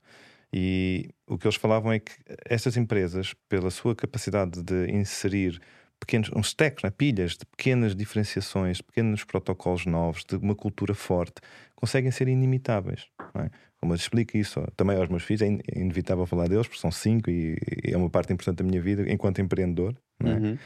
E 0.53 1.09
o 1.27 1.37
que 1.37 1.45
eles 1.45 1.57
falavam 1.57 1.91
é 1.91 1.99
que 1.99 2.13
estas 2.45 2.77
empresas, 2.77 3.33
pela 3.49 3.69
sua 3.69 3.93
capacidade 3.93 4.63
de 4.63 4.89
inserir 4.89 5.59
pequenos, 5.99 6.29
uns 6.33 6.47
stacks, 6.47 6.81
né? 6.81 6.89
pilhas 6.91 7.33
de 7.33 7.45
pequenas 7.45 7.93
diferenciações, 7.93 8.77
de 8.77 8.83
pequenos 8.83 9.25
protocolos 9.25 9.85
novos, 9.85 10.23
de 10.23 10.37
uma 10.37 10.55
cultura 10.55 10.93
forte, 10.93 11.41
conseguem 11.75 12.09
ser 12.09 12.29
inimitáveis. 12.29 13.07
É? 13.35 13.49
Como 13.85 13.93
eu 13.93 13.97
explico 13.97 14.35
isso 14.35 14.59
também 14.75 14.97
aos 14.97 15.07
meus 15.09 15.21
filhos, 15.21 15.43
é, 15.43 15.45
é 15.45 15.79
inevitável 15.79 16.25
falar 16.25 16.49
deles, 16.49 16.67
porque 16.67 16.81
são 16.81 16.89
cinco 16.89 17.29
e, 17.29 17.55
e 17.85 17.93
é 17.93 17.97
uma 17.97 18.09
parte 18.09 18.33
importante 18.33 18.57
da 18.57 18.63
minha 18.63 18.81
vida 18.81 19.07
enquanto 19.07 19.39
empreendedor. 19.39 19.95
É? 20.21 20.25
Uhum. 20.25 20.57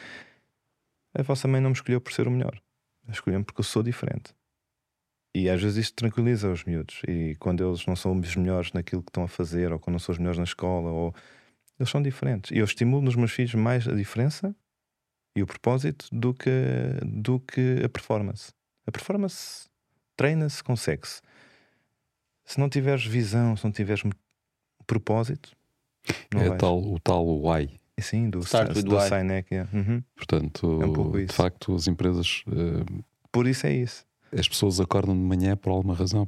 A 1.13 1.21
vossa 1.23 1.45
mãe 1.45 1.59
não 1.59 1.71
me 1.71 1.75
escolheu 1.75 1.99
por 1.99 2.13
ser 2.13 2.29
o 2.29 2.31
melhor, 2.31 2.57
escolheu-me 3.09 3.43
porque 3.43 3.59
eu 3.59 3.65
sou 3.65 3.83
diferente. 3.83 4.33
E 5.35 5.49
às 5.49 5.61
vezes 5.61 5.77
isto 5.77 5.95
tranquiliza 5.95 6.49
os 6.49 6.63
miúdos. 6.63 7.01
E 7.09 7.35
quando 7.39 7.67
eles 7.67 7.85
não 7.85 7.95
são 7.97 8.17
os 8.17 8.35
melhores 8.37 8.71
naquilo 8.71 9.03
que 9.03 9.09
estão 9.09 9.23
a 9.23 9.27
fazer, 9.27 9.73
ou 9.73 9.79
quando 9.79 9.95
não 9.95 9.99
são 9.99 10.13
os 10.13 10.17
melhores 10.17 10.37
na 10.37 10.45
escola, 10.45 10.89
ou 10.89 11.13
eles 11.77 11.89
são 11.89 12.01
diferentes. 12.01 12.51
E 12.51 12.57
eu 12.57 12.63
estimulo 12.63 13.01
nos 13.01 13.17
meus 13.17 13.33
filhos 13.33 13.53
mais 13.53 13.85
a 13.85 13.93
diferença 13.93 14.55
e 15.35 15.43
o 15.43 15.45
propósito 15.45 16.07
do 16.09 16.33
que, 16.33 16.49
do 17.05 17.37
que 17.41 17.81
a 17.83 17.89
performance. 17.89 18.53
A 18.87 18.91
performance 18.93 19.67
treina-se, 20.15 20.63
consegue-se. 20.63 21.21
Se 22.49 22.59
não 22.59 22.67
tiveres 22.67 23.05
visão, 23.05 23.55
se 23.55 23.63
não 23.63 23.71
tiveres 23.71 24.01
propósito, 24.87 25.55
não 26.33 26.41
é 26.41 26.55
tal, 26.55 26.79
o 26.81 26.99
tal 26.99 27.25
why. 27.25 27.69
Sim, 27.99 28.29
do, 28.29 28.39
Start 28.39 28.73
do, 28.73 28.81
do 28.81 28.99
Sinek. 29.01 29.53
Yeah. 29.53 29.69
Uhum. 29.77 30.01
Portanto, 30.15 30.81
é 30.81 30.85
um 30.85 31.25
de 31.25 31.33
facto, 31.33 31.75
as 31.75 31.87
empresas. 31.87 32.43
Uh... 32.47 33.03
Por 33.31 33.45
isso 33.45 33.67
é 33.67 33.73
isso 33.73 34.09
as 34.37 34.47
pessoas 34.47 34.79
acordam 34.79 35.15
de 35.15 35.21
manhã 35.21 35.55
por 35.55 35.71
alguma 35.71 35.95
razão. 35.95 36.27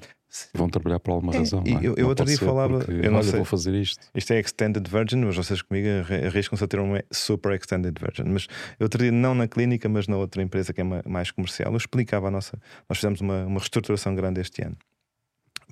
Vão 0.53 0.69
trabalhar 0.69 0.99
por 0.99 1.11
alguma 1.11 1.35
é, 1.35 1.39
razão. 1.39 1.61
É, 1.65 1.85
eu, 1.85 1.93
eu 1.97 2.07
outro 2.07 2.25
dia 2.25 2.37
falava. 2.37 2.79
Porque, 2.79 3.05
eu 3.05 3.11
não 3.11 3.19
olha, 3.19 3.23
sei, 3.27 3.35
vou 3.35 3.45
fazer 3.45 3.75
isto. 3.75 4.07
Isto 4.15 4.31
é 4.31 4.39
Extended 4.39 4.89
Virgin, 4.89 5.17
mas 5.17 5.35
vocês 5.35 5.61
comigo 5.61 5.87
arriscam-se 6.25 6.63
a 6.63 6.67
ter 6.67 6.79
uma 6.79 7.03
Super 7.11 7.51
Extended 7.53 7.93
Virgin. 7.99 8.31
Mas 8.31 8.47
eu 8.79 8.85
outro 8.85 9.01
dia, 9.01 9.11
não 9.11 9.35
na 9.35 9.45
clínica, 9.47 9.89
mas 9.89 10.07
na 10.07 10.15
outra 10.15 10.41
empresa 10.41 10.71
que 10.71 10.79
é 10.79 10.83
mais 11.05 11.31
comercial, 11.31 11.73
eu 11.73 11.77
explicava 11.77 12.29
a 12.29 12.31
nossa. 12.31 12.57
Nós 12.87 12.97
fizemos 12.97 13.19
uma, 13.19 13.45
uma 13.45 13.59
reestruturação 13.59 14.15
grande 14.15 14.39
este 14.39 14.63
ano. 14.63 14.77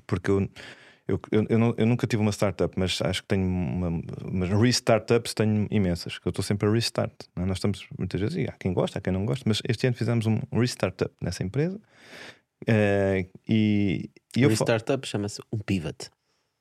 Porque 0.09 0.31
eu. 0.31 0.49
Eu, 1.07 1.19
eu, 1.31 1.45
eu, 1.49 1.57
não, 1.57 1.73
eu, 1.75 1.87
nunca 1.87 2.05
tive 2.05 2.21
uma 2.21 2.31
startup, 2.31 2.71
mas 2.77 3.01
acho 3.01 3.23
que 3.23 3.29
tenho 3.29 3.43
uma. 3.43 3.99
Mas 4.31 4.49
restartups 4.49 5.33
tenho 5.33 5.67
imensas, 5.71 6.19
que 6.19 6.27
eu 6.27 6.29
estou 6.29 6.43
sempre 6.43 6.69
a 6.69 6.71
restart. 6.71 7.11
É? 7.35 7.45
Nós 7.45 7.57
estamos 7.57 7.87
muitas 7.97 8.21
vezes, 8.21 8.37
e 8.37 8.47
há 8.47 8.51
quem 8.51 8.73
gosta, 8.73 8.99
há 8.99 9.01
quem 9.01 9.11
não 9.11 9.25
gosta, 9.25 9.43
mas 9.47 9.59
este 9.67 9.87
ano 9.87 9.95
fizemos 9.95 10.27
um 10.27 10.39
restartup 10.51 11.11
nessa 11.19 11.43
empresa 11.43 11.79
Uh, 12.63 13.29
e, 13.47 14.09
e 14.35 14.45
um 14.45 14.51
startup 14.51 15.07
chama-se 15.07 15.41
um 15.51 15.59
pivot. 15.59 16.09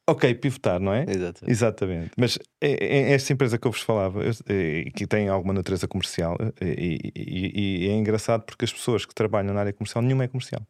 Ok, 0.09 0.35
pivotar, 0.37 0.81
não 0.81 0.95
é? 0.95 1.05
Exatamente. 1.07 1.51
Exatamente. 1.51 2.11
Mas 2.17 2.39
é, 2.61 2.71
é, 2.71 3.11
é 3.11 3.13
esta 3.13 3.33
empresa 3.33 3.59
que 3.59 3.67
eu 3.67 3.73
vos 3.73 3.83
falava, 3.83 4.23
eu, 4.23 4.33
é, 4.47 4.85
que 4.91 5.07
tem 5.07 5.29
alguma 5.29 5.53
natureza 5.53 5.87
comercial, 5.87 6.39
e, 6.63 7.13
e, 7.15 7.85
e, 7.85 7.89
é 7.89 7.93
engraçado 7.93 8.43
porque 8.45 8.65
as 8.65 8.73
pessoas 8.73 9.05
que 9.05 9.15
trabalham 9.15 9.53
na 9.53 9.61
área 9.61 9.73
comercial, 9.73 10.03
nenhuma 10.03 10.25
é 10.25 10.29
comercial. 10.29 10.67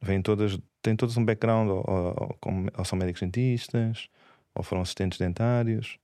Vêm 0.00 0.22
todas, 0.22 0.58
têm 0.82 0.96
todas 0.96 1.16
um 1.16 1.24
background, 1.24 1.68
ou, 1.68 1.84
ou, 1.86 2.38
ou 2.76 2.84
são 2.84 2.98
médicos 2.98 3.20
dentistas, 3.20 4.08
ou 4.54 4.62
foram 4.62 4.82
assistentes 4.82 5.18
dentários. 5.18 5.98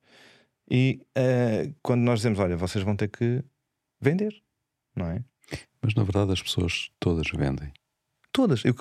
E 0.70 1.00
uh, 1.16 1.74
quando 1.82 2.02
nós 2.02 2.20
dizemos, 2.20 2.38
olha, 2.38 2.56
vocês 2.56 2.84
vão 2.84 2.96
ter 2.96 3.08
que 3.08 3.42
vender, 4.00 4.34
não 4.94 5.06
é? 5.06 5.22
Mas 5.80 5.94
na 5.94 6.02
verdade 6.02 6.32
as 6.32 6.42
pessoas 6.42 6.90
todas 6.98 7.28
vendem. 7.30 7.72
Todas. 8.32 8.64
Eu, 8.64 8.74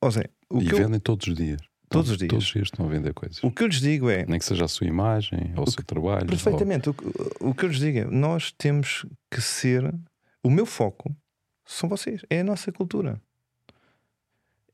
oh 0.00 0.10
Zé, 0.10 0.30
o 0.48 0.60
e 0.60 0.64
vendem 0.64 0.94
eu... 0.94 1.00
todos 1.00 1.26
os 1.26 1.34
dias. 1.34 1.60
Todos 1.88 2.10
os 2.10 2.18
dias. 2.18 2.28
Todos 2.28 2.46
os 2.46 2.52
dias 2.52 2.66
estão 2.66 2.86
a 2.86 2.88
vender 2.88 3.12
coisas. 3.14 3.42
O 3.42 3.50
que 3.50 3.62
eu 3.62 3.66
lhes 3.66 3.80
digo 3.80 4.08
é. 4.10 4.24
Nem 4.26 4.38
que 4.38 4.44
seja 4.44 4.64
a 4.64 4.68
sua 4.68 4.86
imagem 4.86 5.52
ou 5.56 5.64
o, 5.64 5.70
seu 5.70 5.84
trabalho. 5.84 6.26
Perfeitamente. 6.26 6.88
Ou... 6.88 6.94
O, 7.40 7.50
o 7.50 7.54
que 7.54 7.64
eu 7.64 7.68
lhes 7.68 7.78
digo 7.78 7.98
é: 7.98 8.04
nós 8.04 8.52
temos 8.52 9.06
que 9.30 9.40
ser. 9.40 9.94
O 10.42 10.50
meu 10.50 10.66
foco 10.66 11.14
são 11.64 11.88
vocês. 11.88 12.22
É 12.28 12.40
a 12.40 12.44
nossa 12.44 12.72
cultura. 12.72 13.20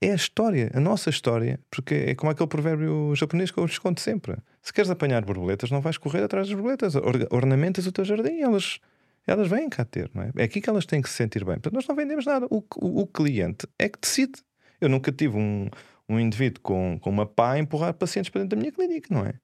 É 0.03 0.13
a 0.13 0.15
história, 0.15 0.71
a 0.73 0.81
nossa 0.81 1.11
história, 1.11 1.61
porque 1.71 1.95
é 1.95 2.15
como 2.15 2.31
aquele 2.31 2.49
provérbio 2.49 3.15
japonês 3.15 3.51
que 3.51 3.59
eu 3.59 3.67
lhes 3.67 3.79
conto 3.79 4.01
sempre. 4.01 4.37
Se 4.63 4.73
queres 4.73 4.91
apanhar 4.91 5.23
borboletas, 5.25 5.71
não 5.71 5.83
vais 5.83 5.99
correr 5.99 6.23
atrás 6.23 6.49
das 6.49 6.55
borboletas. 6.55 6.95
Ornamentas 7.31 7.87
o 7.87 7.93
teu 7.93 8.05
jardim, 8.05 8.41
elas 8.41 8.81
elas 9.27 9.49
vêm 9.49 9.69
cá 9.69 9.85
ter, 9.85 10.11
não 10.15 10.23
é? 10.23 10.33
É 10.37 10.45
aqui 10.45 10.61
que 10.61 10.69
elas 10.69 10.87
têm 10.87 11.03
que 11.03 11.09
se 11.09 11.17
sentir 11.17 11.45
bem. 11.45 11.55
Portanto, 11.55 11.75
nós 11.75 11.87
não 11.87 11.95
vendemos 11.95 12.25
nada. 12.27 12.47
O, 12.51 12.65
o, 12.77 13.03
o 13.03 13.07
cliente 13.07 13.67
é 13.79 13.89
que 13.89 13.99
decide. 14.01 14.43
Eu 14.81 14.89
nunca 14.89 15.13
tive 15.13 15.37
um, 15.37 15.69
um 16.09 16.19
indivíduo 16.19 16.61
com, 16.63 16.99
com 16.99 17.11
uma 17.11 17.27
pá 17.27 17.53
a 17.53 17.59
empurrar 17.59 17.95
pacientes 17.95 18.31
para 18.31 18.41
dentro 18.41 18.57
da 18.57 18.61
minha 18.61 18.73
clínica, 18.73 19.15
não 19.15 19.25
é? 19.25 19.35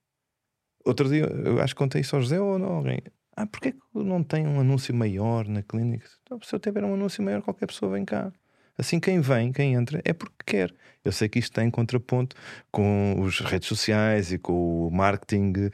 Outro 0.85 1.09
dia, 1.09 1.25
eu 1.25 1.61
acho 1.61 1.75
que 1.75 1.79
contei 1.79 2.01
isso 2.01 2.17
ao 2.17 2.23
José 2.23 2.41
ou 2.41 2.59
não, 2.59 2.73
alguém. 2.73 3.01
Ah, 3.37 3.47
porquê 3.47 3.73
que 3.73 3.79
não 3.95 4.23
tem 4.23 4.47
um 4.47 4.61
anúncio 4.61 4.95
maior 4.95 5.47
na 5.47 5.63
clínica? 5.63 6.09
Então, 6.23 6.41
se 6.41 6.55
eu 6.55 6.59
tiver 6.59 6.83
um 6.83 6.95
anúncio 6.95 7.23
maior, 7.23 7.43
qualquer 7.43 7.67
pessoa 7.67 7.93
vem 7.93 8.05
cá. 8.05 8.33
Assim, 8.79 9.01
quem 9.01 9.21
vem, 9.21 9.53
quem 9.53 9.75
entra, 9.75 10.01
é 10.05 10.13
porque 10.13 10.37
quer. 10.45 10.75
Eu 11.05 11.13
sei 11.13 11.29
que 11.29 11.39
isto 11.39 11.53
tem 11.53 11.71
contraponto 11.71 12.37
com 12.71 13.25
as 13.27 13.41
redes 13.41 13.69
sociais 13.69 14.33
e 14.33 14.39
com 14.39 14.89
o 14.89 14.91
marketing, 14.91 15.71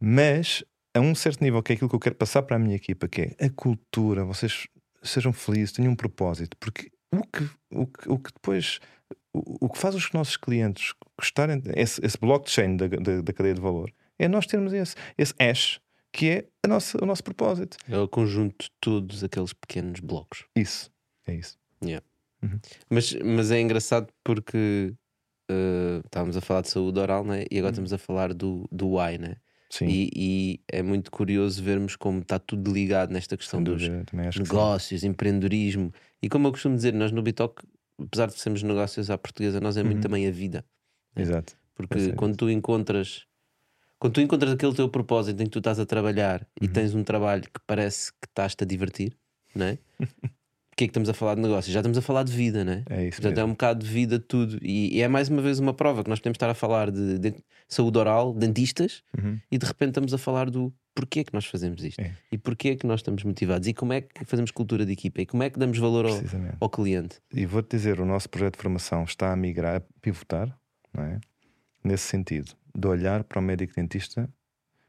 mas 0.00 0.64
a 0.94 1.00
um 1.00 1.14
certo 1.14 1.42
nível, 1.42 1.62
que 1.62 1.72
é 1.72 1.74
aquilo 1.74 1.88
que 1.88 1.96
eu 1.96 2.00
quero 2.00 2.14
passar 2.16 2.42
para 2.42 2.56
a 2.56 2.58
minha 2.58 2.76
equipa, 2.76 3.08
que 3.08 3.34
é 3.38 3.46
a 3.46 3.50
cultura, 3.50 4.24
vocês 4.24 4.66
sejam 5.02 5.32
felizes, 5.32 5.72
tenham 5.72 5.92
um 5.92 5.96
propósito, 5.96 6.56
porque 6.58 6.90
o 7.12 7.22
que, 7.22 7.50
o 7.70 7.86
que, 7.86 8.08
o 8.08 8.18
que 8.18 8.32
depois 8.32 8.80
o, 9.32 9.66
o 9.66 9.68
que 9.68 9.78
faz 9.78 9.94
os 9.94 10.10
nossos 10.12 10.36
clientes 10.36 10.92
gostarem, 11.18 11.62
esse, 11.76 12.04
esse 12.04 12.18
blockchain 12.18 12.76
da, 12.76 12.86
da, 12.86 13.20
da, 13.22 13.32
cadeia 13.32 13.54
de 13.54 13.60
valor, 13.60 13.92
é 14.18 14.28
nós 14.28 14.46
termos 14.46 14.72
esse, 14.72 14.94
esse 15.16 15.34
hash 15.40 15.80
que 16.12 16.28
é 16.28 16.44
a 16.62 16.68
nossa, 16.68 17.02
o 17.02 17.06
nosso 17.06 17.24
propósito. 17.24 17.78
É 17.88 17.98
o 17.98 18.06
conjunto 18.06 18.64
de 18.64 18.70
todos 18.78 19.24
aqueles 19.24 19.54
pequenos 19.54 20.00
blocos. 20.00 20.44
Isso, 20.54 20.90
é 21.26 21.34
isso. 21.34 21.56
Yeah. 21.82 22.04
Uhum. 22.42 22.58
Mas, 22.90 23.14
mas 23.14 23.50
é 23.50 23.60
engraçado 23.60 24.08
porque 24.24 24.94
uh, 25.50 26.00
estávamos 26.04 26.36
a 26.36 26.40
falar 26.40 26.62
de 26.62 26.68
saúde 26.68 26.98
oral 26.98 27.24
né? 27.24 27.44
e 27.50 27.58
agora 27.58 27.68
uhum. 27.68 27.84
estamos 27.84 27.92
a 27.92 27.98
falar 27.98 28.34
do, 28.34 28.68
do 28.70 28.96
why, 28.96 29.18
né? 29.18 29.36
Sim. 29.70 29.86
E, 29.86 30.10
e, 30.14 30.60
é 30.70 30.82
muito 30.82 31.10
curioso 31.10 31.62
vermos 31.62 31.96
como 31.96 32.20
está 32.20 32.38
tudo 32.38 32.70
ligado 32.70 33.10
nesta 33.10 33.38
questão 33.38 33.62
dos 33.62 33.82
negócios, 34.38 35.02
empreendedorismo. 35.02 35.90
E 36.22 36.28
como 36.28 36.46
eu 36.46 36.52
costumo 36.52 36.76
dizer, 36.76 36.92
nós 36.92 37.10
no 37.10 37.22
Bitoc, 37.22 37.62
apesar 37.98 38.26
de 38.26 38.38
sermos 38.38 38.62
negócios 38.62 39.08
à 39.08 39.16
portuguesa, 39.16 39.60
nós 39.60 39.78
é 39.78 39.80
uhum. 39.80 39.86
muito 39.86 40.02
também 40.02 40.26
a 40.26 40.30
vida. 40.30 40.62
Né? 41.16 41.22
Exato. 41.22 41.56
Porque 41.74 42.12
quando 42.12 42.36
tu 42.36 42.50
encontras 42.50 43.26
quando 43.98 44.14
tu 44.14 44.20
encontras 44.20 44.52
aquele 44.52 44.74
teu 44.74 44.88
propósito 44.88 45.40
em 45.40 45.44
que 45.44 45.52
tu 45.52 45.58
estás 45.58 45.78
a 45.78 45.86
trabalhar 45.86 46.40
uhum. 46.60 46.66
e 46.66 46.68
tens 46.68 46.92
um 46.92 47.04
trabalho 47.04 47.44
que 47.44 47.60
parece 47.66 48.12
que 48.12 48.26
estás-te 48.26 48.64
a 48.64 48.66
divertir, 48.66 49.16
não 49.54 49.66
é? 49.66 49.78
Porquê 50.72 50.84
é 50.84 50.86
que 50.86 50.90
estamos 50.90 51.10
a 51.10 51.12
falar 51.12 51.34
de 51.34 51.42
negócios? 51.42 51.70
Já 51.72 51.80
estamos 51.80 51.98
a 51.98 52.02
falar 52.02 52.22
de 52.24 52.32
vida, 52.32 52.64
não 52.64 52.72
é? 52.72 52.82
É 52.88 53.08
isso 53.08 53.20
Portanto, 53.20 53.36
é 53.38 53.42
um 53.42 53.48
mesmo. 53.48 53.54
bocado 53.54 53.84
de 53.84 53.90
vida 53.92 54.18
tudo. 54.18 54.58
E, 54.62 54.96
e 54.96 55.02
é 55.02 55.06
mais 55.08 55.28
uma 55.28 55.42
vez 55.42 55.58
uma 55.58 55.74
prova 55.74 56.02
que 56.02 56.08
nós 56.08 56.18
podemos 56.18 56.36
estar 56.36 56.48
a 56.48 56.54
falar 56.54 56.90
de, 56.90 57.18
de 57.18 57.34
saúde 57.68 57.98
oral, 57.98 58.32
dentistas, 58.32 59.02
Uhum. 59.18 59.38
e 59.50 59.58
de 59.58 59.66
repente 59.66 59.90
estamos 59.90 60.14
a 60.14 60.18
falar 60.18 60.48
do 60.48 60.72
porquê 60.94 61.24
que 61.24 61.34
nós 61.34 61.44
fazemos 61.44 61.84
isto 61.84 62.00
É. 62.00 62.14
e 62.30 62.38
porquê 62.38 62.74
que 62.74 62.86
nós 62.86 63.00
estamos 63.00 63.22
motivados 63.22 63.68
e 63.68 63.74
como 63.74 63.92
é 63.92 64.00
que 64.00 64.24
fazemos 64.24 64.50
cultura 64.50 64.86
de 64.86 64.92
equipa 64.92 65.20
e 65.20 65.26
como 65.26 65.42
é 65.42 65.50
que 65.50 65.58
damos 65.58 65.76
valor 65.78 66.06
ao, 66.06 66.18
ao 66.60 66.70
cliente. 66.70 67.16
E 67.34 67.44
vou-te 67.44 67.76
dizer, 67.76 68.00
o 68.00 68.06
nosso 68.06 68.30
projeto 68.30 68.54
de 68.56 68.62
formação 68.62 69.04
está 69.04 69.30
a 69.30 69.36
migrar, 69.36 69.76
a 69.76 69.82
pivotar, 70.00 70.56
não 70.94 71.04
é? 71.04 71.20
nesse 71.84 72.04
sentido, 72.04 72.52
de 72.74 72.86
olhar 72.88 73.24
para 73.24 73.38
o 73.40 73.42
médico 73.42 73.74
dentista, 73.76 74.26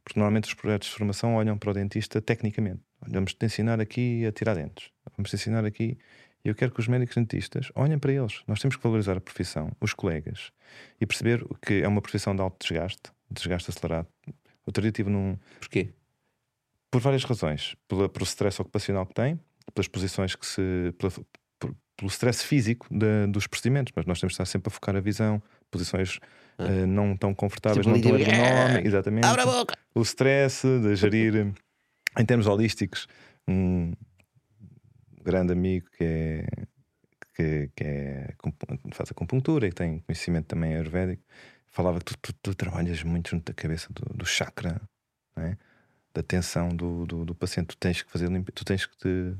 porque 0.05 0.17
normalmente 0.19 0.45
os 0.45 0.53
projetos 0.53 0.87
de 0.89 0.95
formação 0.95 1.35
olham 1.35 1.57
para 1.57 1.71
o 1.71 1.73
dentista 1.73 2.21
tecnicamente. 2.21 2.79
Vamos 3.07 3.33
te 3.33 3.45
ensinar 3.45 3.79
aqui 3.79 4.25
a 4.25 4.31
tirar 4.31 4.55
dentes, 4.55 4.89
vamos 5.17 5.29
te 5.29 5.35
ensinar 5.35 5.65
aqui. 5.65 5.97
E 6.45 6.49
eu 6.49 6.55
quero 6.55 6.71
que 6.73 6.79
os 6.81 6.87
médicos 6.89 7.15
dentistas 7.15 7.71
olhem 7.73 7.97
para 7.97 8.11
eles. 8.11 8.41
Nós 8.47 8.59
temos 8.59 8.75
que 8.75 8.83
valorizar 8.83 9.15
a 9.15 9.21
profissão, 9.21 9.71
os 9.79 9.93
colegas, 9.93 10.51
e 10.99 11.05
perceber 11.05 11.45
que 11.65 11.81
é 11.81 11.87
uma 11.87 12.01
profissão 12.01 12.35
de 12.35 12.41
alto 12.41 12.57
desgaste, 12.67 13.11
desgaste 13.31 13.69
acelerado. 13.71 14.07
Outro 14.65 14.81
dia 14.81 14.89
estive 14.89 15.09
num, 15.09 15.37
Porquê? 15.59 15.89
por 16.91 16.99
várias 17.01 17.23
razões. 17.23 17.75
Pela, 17.87 18.09
pelo 18.09 18.25
stress 18.25 18.61
ocupacional 18.61 19.05
que 19.05 19.13
tem, 19.13 19.39
pelas 19.73 19.87
posições 19.87 20.35
que 20.35 20.45
se. 20.45 20.93
Pela, 20.97 21.11
por- 21.59 21.75
pelo 21.95 22.09
stress 22.09 22.43
físico 22.45 22.87
de- 22.91 23.27
dos 23.27 23.47
procedimentos, 23.47 23.93
mas 23.95 24.05
nós 24.05 24.19
temos 24.19 24.31
de 24.31 24.35
estar 24.35 24.45
sempre 24.45 24.67
a 24.69 24.71
focar 24.71 24.95
a 24.97 24.99
visão, 24.99 25.41
posições 25.71 26.19
Ah. 26.57 26.65
eh, 26.65 26.85
não 26.85 27.15
tão 27.15 27.33
confortáveis, 27.33 27.85
Tipo 27.85 27.95
não 27.95 28.01
tão 28.01 28.19
ergonómicas, 28.19 28.85
exatamente. 28.85 29.25
Abre 29.25 29.41
a 29.41 29.45
boca! 29.45 29.75
O 29.95 30.01
stress 30.01 30.67
de 30.81 30.95
gerir, 30.95 31.53
em 32.17 32.25
termos 32.25 32.47
holísticos, 32.47 33.07
um 33.47 33.93
grande 35.23 35.53
amigo 35.53 35.87
que 35.97 36.03
é. 36.03 36.45
Que, 37.35 37.71
que 37.75 37.83
é, 37.83 38.35
faz 38.91 39.09
acupuntura 39.09 39.65
e 39.67 39.71
tem 39.71 39.97
conhecimento 40.01 40.45
também 40.45 40.75
ayurvédico, 40.75 41.23
falava 41.65 41.97
que 41.97 42.05
tu, 42.05 42.17
tu- 42.21 42.33
tu 42.43 42.53
trabalhas 42.53 43.01
muito 43.01 43.31
junto 43.31 43.43
da 43.45 43.53
cabeça 43.55 43.87
do, 43.91 44.15
do 44.15 44.23
chakra, 44.23 44.79
é? 45.37 45.57
da 46.13 46.21
tensão 46.21 46.69
do, 46.69 47.07
do, 47.07 47.25
do 47.25 47.33
paciente. 47.33 47.69
Tu 47.69 47.77
tens 47.77 48.03
que 48.03 48.11
fazer 48.11 48.29
tu 48.53 48.63
tens 48.63 48.85
que 48.85 48.95
te 48.97 49.33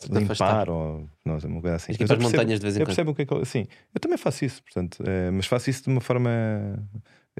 te 0.00 0.18
afastar. 0.18 0.66
limpar 0.66 0.70
ou 0.70 1.08
uma 1.24 1.60
coisa 1.60 1.76
assim. 1.76 1.92
Ir 1.92 1.98
Mas 2.00 2.08
para 2.08 2.14
eu 2.14 2.18
as 2.18 2.22
percebo- 2.24 2.42
montanhas 2.42 2.58
de 2.58 2.64
vez 2.64 2.76
em 2.76 2.80
eu 2.80 2.86
quando. 2.86 2.86
percebo 2.88 3.10
o 3.12 3.14
que 3.14 3.22
é 3.22 3.26
que 3.26 3.44
sim, 3.44 3.66
eu 3.94 4.00
também 4.00 4.18
faço 4.18 4.44
isso, 4.44 4.60
portanto, 4.64 5.00
eh, 5.06 5.30
mas 5.30 5.46
faço 5.46 5.70
isso 5.70 5.84
de 5.84 5.88
uma 5.90 6.00
forma 6.00 6.30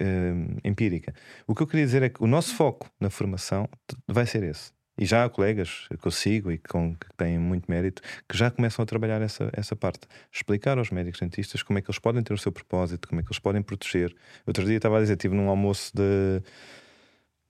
eh, 0.01 0.33
empírica. 0.65 1.13
O 1.47 1.55
que 1.55 1.63
eu 1.63 1.67
queria 1.67 1.85
dizer 1.87 2.03
é 2.03 2.09
que 2.09 2.23
o 2.23 2.27
nosso 2.27 2.55
foco 2.55 2.91
na 3.01 3.11
formação 3.11 3.69
vai 4.07 4.27
ser 4.27 4.43
esse. 4.43 4.73
E 5.01 5.07
já 5.07 5.25
há 5.25 5.29
colegas 5.31 5.87
que 6.01 6.09
eu 6.09 6.11
sigo 6.11 6.51
e 6.51 6.59
com, 6.59 6.93
que 6.97 7.07
têm 7.17 7.39
muito 7.39 7.71
mérito 7.71 8.03
que 8.29 8.37
já 8.37 8.51
começam 8.51 8.83
a 8.83 8.87
trabalhar 8.87 9.23
essa, 9.23 9.49
essa 9.53 9.77
parte. 9.77 10.01
Explicar 10.33 10.77
aos 10.77 10.91
médicos 10.91 11.21
dentistas 11.21 11.63
como 11.63 11.79
é 11.79 11.83
que 11.83 11.89
eles 11.89 12.01
podem 12.01 12.21
ter 12.23 12.35
o 12.35 12.39
seu 12.39 12.51
propósito, 12.51 13.07
como 13.07 13.21
é 13.21 13.23
que 13.23 13.29
eles 13.29 13.39
podem 13.39 13.63
proteger. 13.63 14.13
Outro 14.45 14.65
dia 14.65 14.77
estava 14.77 14.99
a 14.99 15.01
dizer, 15.01 15.13
estive 15.13 15.37
num 15.37 15.49
almoço 15.49 15.93
de, 15.95 16.41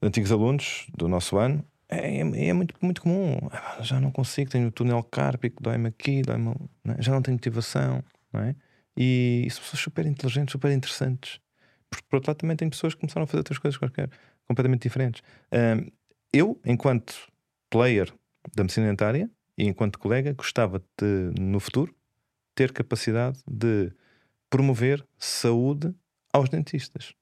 de 0.03 0.07
antigos 0.09 0.31
alunos 0.31 0.87
do 0.97 1.09
nosso 1.09 1.39
ano. 1.39 1.65
É, 1.89 2.19
é- 2.21 2.49
é 2.49 2.53
muito, 2.53 2.75
muito 2.83 3.01
comum. 3.01 3.39
Ah, 3.51 3.79
Já 3.81 3.99
não 3.99 4.11
consigo, 4.11 4.51
tenho 4.51 4.69
o 4.69 4.71
túnel 4.71 5.03
cárpico, 5.03 5.63
dói-me 5.63 5.89
aqui, 5.89 6.21
dói-me. 6.23 6.55
não 6.85 6.95
é? 6.95 7.01
Já 7.03 7.13
não 7.13 7.23
tenho 7.23 7.37
motivação, 7.37 8.03
não 8.31 8.43
é? 8.43 8.55
E, 8.95 9.45
e 9.47 9.51
são 9.51 9.63
pessoas 9.63 9.81
super 9.81 10.05
inteligentes, 10.05 10.53
super 10.53 10.71
interessantes. 10.71 11.41
Porque, 11.91 12.05
por 12.09 12.17
outro 12.17 12.31
lado, 12.31 12.39
também 12.39 12.57
tem 12.57 12.69
pessoas 12.69 12.95
que 12.95 13.01
começaram 13.01 13.25
a 13.25 13.27
fazer 13.27 13.39
outras 13.39 13.59
coisas 13.59 13.79
qualquer, 13.79 14.11
completamente 14.47 14.83
diferentes. 14.83 15.23
Ahm, 15.51 15.89
eu, 16.33 16.61
enquanto 16.65 17.15
player 17.71 18.13
da 18.55 18.63
medicina 18.63 18.87
dentária 18.87 19.31
e 19.57 19.65
enquanto 19.67 19.99
colega, 19.99 20.33
gostava 20.33 20.83
de, 21.01 21.33
no 21.41 21.59
futuro, 21.61 21.95
ter 22.55 22.73
capacidade 22.73 23.39
de 23.47 23.93
promover 24.51 25.07
saúde 25.19 25.95
aos 26.33 26.49
dentistas. 26.49 27.13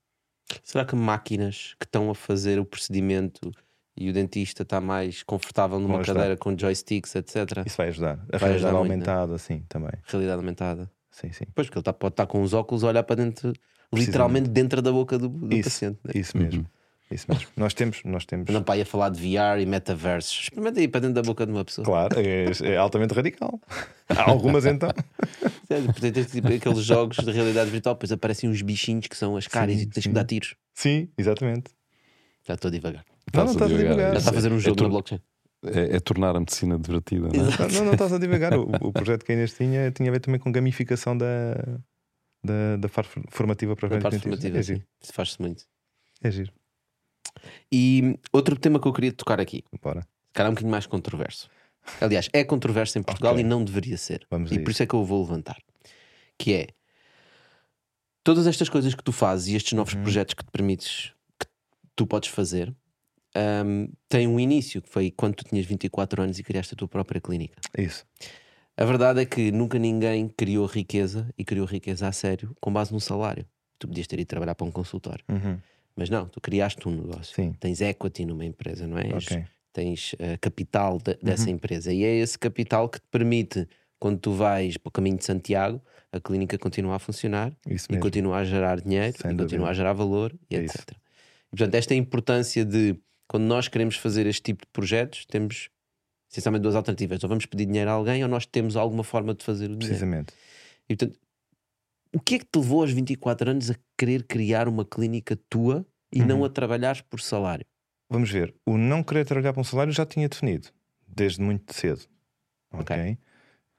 Será 0.62 0.84
que 0.84 0.94
máquinas 0.94 1.74
que 1.78 1.86
estão 1.86 2.10
a 2.10 2.14
fazer 2.14 2.59
o 2.59 2.64
procedimento 2.64 3.51
e 3.97 4.10
o 4.10 4.12
dentista 4.12 4.62
está 4.62 4.80
mais 4.80 5.22
confortável 5.22 5.80
numa 5.80 6.02
cadeira 6.02 6.36
com 6.36 6.56
joysticks, 6.56 7.14
etc. 7.14 7.64
Isso 7.64 7.76
vai 7.78 7.88
ajudar. 7.88 8.12
A 8.32 8.36
Vai 8.36 8.51
realidade 8.51 8.55
ajudar 8.56 8.72
muito, 8.72 8.88
né? 8.88 8.94
aumentada, 8.94 9.34
assim, 9.34 9.64
também. 9.68 9.93
Realidade 10.06 10.38
aumentada. 10.38 10.90
Sim, 11.10 11.32
sim. 11.32 11.47
Pois, 11.55 11.66
porque 11.66 11.78
ele 11.78 11.84
tá, 11.84 11.93
pode 11.94 12.12
estar 12.12 12.26
com 12.26 12.43
os 12.43 12.52
óculos 12.52 12.84
a 12.84 12.88
olhar 12.88 13.02
para 13.02 13.16
dentro, 13.16 13.55
literalmente 13.92 14.48
dentro 14.48 14.80
da 14.82 14.90
boca 14.92 15.18
do, 15.18 15.28
do 15.28 15.54
Isso, 15.54 15.64
paciente. 15.70 15.98
né? 16.04 16.12
Isso 16.14 16.36
mesmo. 16.36 16.60
Uhum. 16.60 16.66
Isso 17.08 17.26
mesmo. 17.28 17.46
Nós 17.56 17.72
temos, 17.72 18.02
nós 18.04 18.24
temos. 18.24 18.50
Não 18.52 18.62
para 18.64 18.78
ir 18.78 18.82
a 18.82 18.86
falar 18.86 19.10
de 19.10 19.20
VR 19.20 19.60
e 19.60 19.66
metaverso. 19.66 20.40
Experimenta 20.42 20.80
aí 20.80 20.88
para 20.88 21.02
dentro 21.02 21.14
da 21.14 21.22
boca 21.22 21.46
de 21.46 21.52
uma 21.52 21.64
pessoa. 21.64 21.84
Claro, 21.84 22.18
é, 22.18 22.46
é 22.64 22.76
altamente 22.76 23.14
radical. 23.14 23.60
Há 24.10 24.28
algumas 24.28 24.66
então. 24.66 24.90
Sério, 25.68 25.86
porque 25.92 26.10
tens 26.10 26.30
tipo 26.32 26.48
aqueles 26.52 26.78
jogos 26.84 27.16
de 27.18 27.30
realidade 27.30 27.70
virtual, 27.70 27.94
depois 27.94 28.10
aparecem 28.10 28.50
uns 28.50 28.60
bichinhos 28.60 29.06
que 29.06 29.16
são 29.16 29.36
as 29.36 29.46
caras 29.46 29.76
Sim, 29.76 29.82
e 29.82 29.86
tens 29.86 30.02
sim. 30.02 30.10
que 30.10 30.14
dar 30.14 30.24
tiros. 30.24 30.56
Sim, 30.74 31.08
exatamente. 31.16 31.70
Já 32.46 32.54
estou 32.54 32.70
devagar. 32.72 33.04
Não, 33.32 33.44
não 33.44 33.52
Estás 33.52 33.54
estás 33.54 33.70
a 33.72 33.76
divagar. 33.76 33.94
divagar. 33.96 34.12
Já 34.12 34.18
está 34.18 34.30
a 34.30 34.34
fazer 34.34 34.52
um 34.52 34.56
É 34.56 34.60
jogo 34.60 34.76
tu- 34.76 34.82
na 34.82 34.88
blockchain. 34.90 35.20
É, 35.64 35.96
é 35.96 36.00
tornar 36.00 36.36
a 36.36 36.40
medicina 36.40 36.78
divertida, 36.78 37.28
não 37.28 37.44
é? 37.46 37.48
Não, 37.58 37.68
não, 37.68 37.84
não 37.86 37.92
estás 37.92 38.12
a 38.12 38.18
divagar. 38.18 38.54
O, 38.54 38.62
o 38.80 38.92
projeto 38.92 39.24
que 39.24 39.32
a 39.32 39.34
Inês 39.34 39.52
tinha 39.54 39.90
tinha 39.92 40.08
a 40.10 40.12
ver 40.12 40.20
também 40.20 40.38
com 40.40 40.50
gamificação 40.52 41.16
da, 41.16 41.26
da, 42.47 42.77
da 42.77 42.89
parte 42.89 43.10
formativa 43.28 43.74
para 43.77 43.89
médicos 43.89 44.10
parte 44.10 44.23
formativa, 44.23 44.59
É 44.59 44.62
sim. 44.62 44.82
faz-se 45.12 45.40
muito. 45.40 45.64
É 46.23 46.31
giro. 46.31 46.52
E 47.70 48.18
outro 48.32 48.59
tema 48.59 48.81
que 48.81 48.89
eu 48.89 48.93
queria 48.93 49.12
tocar 49.12 49.40
aqui, 49.40 49.62
Bora. 49.82 50.06
cara, 50.32 50.48
é 50.48 50.51
um 50.51 50.52
bocadinho 50.55 50.70
mais 50.70 50.86
controverso. 50.86 51.51
Aliás, 52.01 52.28
é 52.32 52.43
controverso 52.43 52.98
em 52.98 53.02
Portugal 53.02 53.32
Ok. 53.35 53.44
e 53.44 53.47
não 53.47 53.62
deveria 53.62 53.97
ser. 53.97 54.27
Vamos 54.31 54.51
a 54.51 54.55
e 54.55 54.59
por 54.59 54.70
isso. 54.70 54.82
é 54.82 54.86
que 54.86 54.94
eu 54.94 55.05
vou 55.05 55.20
levantar. 55.23 55.56
Que 56.39 56.52
é 56.55 56.66
todas 58.24 58.47
estas 58.47 58.68
coisas 58.68 58.94
que 58.94 59.05
tu 59.05 59.12
fazes 59.12 59.48
e 59.48 59.56
estes 59.56 59.73
novos 59.74 59.94
Uhum. 59.94 60.02
projetos 60.02 60.35
que 60.35 60.44
te 60.44 60.51
permites 60.51 61.12
que 61.39 61.47
tu 61.94 62.06
podes 62.06 62.28
fazer 62.31 62.74
hum, 63.64 63.89
têm 64.09 64.27
um 64.27 64.40
início 64.40 64.81
que 64.82 64.89
foi 64.89 65.10
quando 65.10 65.35
tu 65.36 65.44
tinhas 65.44 65.64
24 65.66 66.23
anos 66.23 66.39
e 66.39 66.43
criaste 66.43 66.74
a 66.74 66.77
tua 66.77 66.89
própria 66.89 67.20
clínica. 67.20 67.60
Isso. 67.78 68.05
A 68.77 68.85
verdade 68.85 69.20
é 69.20 69.24
que 69.24 69.51
nunca 69.51 69.78
ninguém 69.78 70.28
criou 70.28 70.66
riqueza 70.66 71.28
e 71.39 71.44
criou 71.44 71.66
riqueza 71.66 72.07
a 72.09 72.12
sério 72.12 72.55
com 72.61 72.73
base 72.73 72.93
num 72.93 73.01
salário. 73.01 73.47
Tu 73.78 73.89
podias 73.89 74.07
ter 74.07 74.19
ido 74.20 74.28
trabalhar 74.28 74.55
para 74.55 74.66
um 74.66 74.70
consultório, 74.70 75.24
Uhum. 75.28 75.59
mas 75.94 76.11
não, 76.11 76.27
tu 76.28 76.40
criaste 76.40 76.86
um 76.89 76.93
negócio. 76.93 77.35
Sim. 77.35 77.55
Tens 77.59 77.81
equity 77.81 78.24
numa 78.27 78.44
empresa, 78.44 78.86
não 78.86 78.98
é? 78.98 79.07
És- 79.15 79.27
Ok. 79.27 79.36
Uhum. 79.39 79.44
Tens 79.73 80.15
eh, 80.19 80.39
capital 80.39 80.97
de- 80.98 81.19
dessa 81.23 81.51
empresa 81.51 81.93
e 81.93 82.03
é 82.03 82.15
esse 82.16 82.39
capital 82.39 82.89
que 82.89 82.98
te 82.98 83.07
permite, 83.11 83.69
quando 83.98 84.19
tu 84.19 84.32
vais 84.32 84.78
para 84.78 84.89
o 84.89 84.90
caminho 84.90 85.19
de 85.19 85.24
Santiago, 85.27 85.82
a 86.11 86.19
clínica 86.19 86.57
continua 86.57 86.94
a 86.97 86.98
funcionar 86.98 87.53
Isso 87.69 87.86
e 87.90 87.93
mesmo. 87.93 88.03
continua 88.03 88.39
a 88.39 88.44
gerar 88.44 88.81
dinheiro 88.81 89.15
Sem 89.20 89.32
e 89.32 89.35
dúvida. 89.35 89.66
a 89.69 89.73
gerar 89.74 89.93
valor 89.93 90.35
e 90.51 90.57
É 90.57 90.61
etc. 90.61 90.74
isso. 90.77 90.85
E, 90.89 91.51
portanto, 91.51 91.74
esta 91.74 91.93
é 91.93 91.97
a 91.97 91.98
importância 91.98 92.65
de 92.65 92.97
quando 93.28 93.44
nós 93.44 93.69
queremos 93.69 93.97
fazer 93.97 94.24
este 94.27 94.40
tipo 94.44 94.65
de 94.65 94.70
projetos, 94.73 95.27
temos 95.27 95.69
essencialmente 96.38 96.62
duas 96.62 96.74
alternativas. 96.74 97.22
Ou 97.22 97.28
vamos 97.28 97.46
pedir 97.46 97.66
dinheiro 97.66 97.90
a 97.90 97.94
alguém 97.94 98.22
ou 98.22 98.28
nós 98.28 98.46
temos 98.46 98.76
alguma 98.76 99.02
forma 99.04 99.34
de 99.34 99.44
fazer 99.44 99.64
o 99.66 99.76
dinheiro. 99.76 99.86
Precisamente. 99.88 100.34
E 100.88 100.96
portanto, 100.96 101.18
o 102.14 102.20
que 102.20 102.36
é 102.36 102.38
que 102.38 102.44
te 102.44 102.58
levou 102.58 102.82
aos 102.82 102.92
24 102.92 103.50
anos 103.50 103.70
a 103.70 103.74
querer 103.98 104.22
criar 104.24 104.68
uma 104.68 104.84
clínica 104.84 105.36
tua 105.50 105.84
e 106.12 106.22
não 106.22 106.38
Uhum. 106.40 106.44
a 106.44 106.50
trabalhares 106.50 107.00
por 107.00 107.20
salário? 107.20 107.66
Vamos 108.08 108.30
ver. 108.30 108.54
O 108.64 108.78
não 108.78 109.02
querer 109.02 109.24
trabalhar 109.24 109.52
para 109.52 109.60
um 109.60 109.64
salário 109.64 109.92
já 109.92 110.06
tinha 110.06 110.28
definido, 110.28 110.68
desde 111.06 111.40
muito 111.42 111.74
cedo. 111.74 112.02
Ok. 112.72 112.96
Ok. 112.96 113.18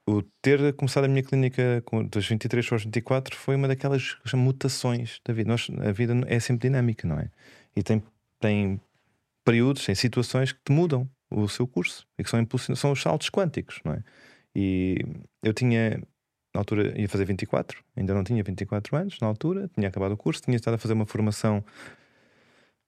O 0.06 0.22
ter 0.40 0.72
começado 0.74 1.04
a 1.04 1.08
minha 1.08 1.22
clínica 1.22 1.82
dos 2.10 2.26
23 2.26 2.66
para 2.66 2.76
os 2.76 2.84
24 2.84 3.36
foi 3.36 3.56
uma 3.56 3.68
daquelas 3.68 4.16
mutações 4.34 5.20
da 5.22 5.34
vida. 5.34 5.50
Nós, 5.50 5.68
a 5.86 5.92
vida 5.92 6.14
é 6.26 6.40
sempre 6.40 6.68
dinâmica, 6.68 7.06
não 7.06 7.18
é? 7.18 7.30
E 7.76 7.82
tem, 7.82 8.02
tem 8.40 8.80
períodos, 9.44 9.84
tem 9.84 9.94
situações 9.94 10.52
que 10.52 10.60
te 10.64 10.72
mudam 10.72 11.08
o 11.30 11.48
seu 11.48 11.66
curso 11.66 12.06
e 12.18 12.24
que 12.24 12.30
são, 12.30 12.46
são 12.74 12.92
os 12.92 13.02
saltos 13.02 13.30
quânticos, 13.30 13.80
não 13.84 13.92
é? 13.92 14.02
E 14.54 14.98
eu 15.42 15.52
tinha, 15.52 15.98
na 16.54 16.60
altura, 16.60 16.98
ia 16.98 17.08
fazer 17.08 17.24
24, 17.24 17.82
ainda 17.96 18.14
não 18.14 18.24
tinha 18.24 18.42
24 18.42 18.96
anos, 18.96 19.18
na 19.20 19.26
altura, 19.26 19.70
tinha 19.74 19.88
acabado 19.88 20.12
o 20.12 20.16
curso, 20.16 20.42
tinha 20.42 20.56
estado 20.56 20.74
a 20.74 20.78
fazer 20.78 20.94
uma 20.94 21.06
formação 21.06 21.64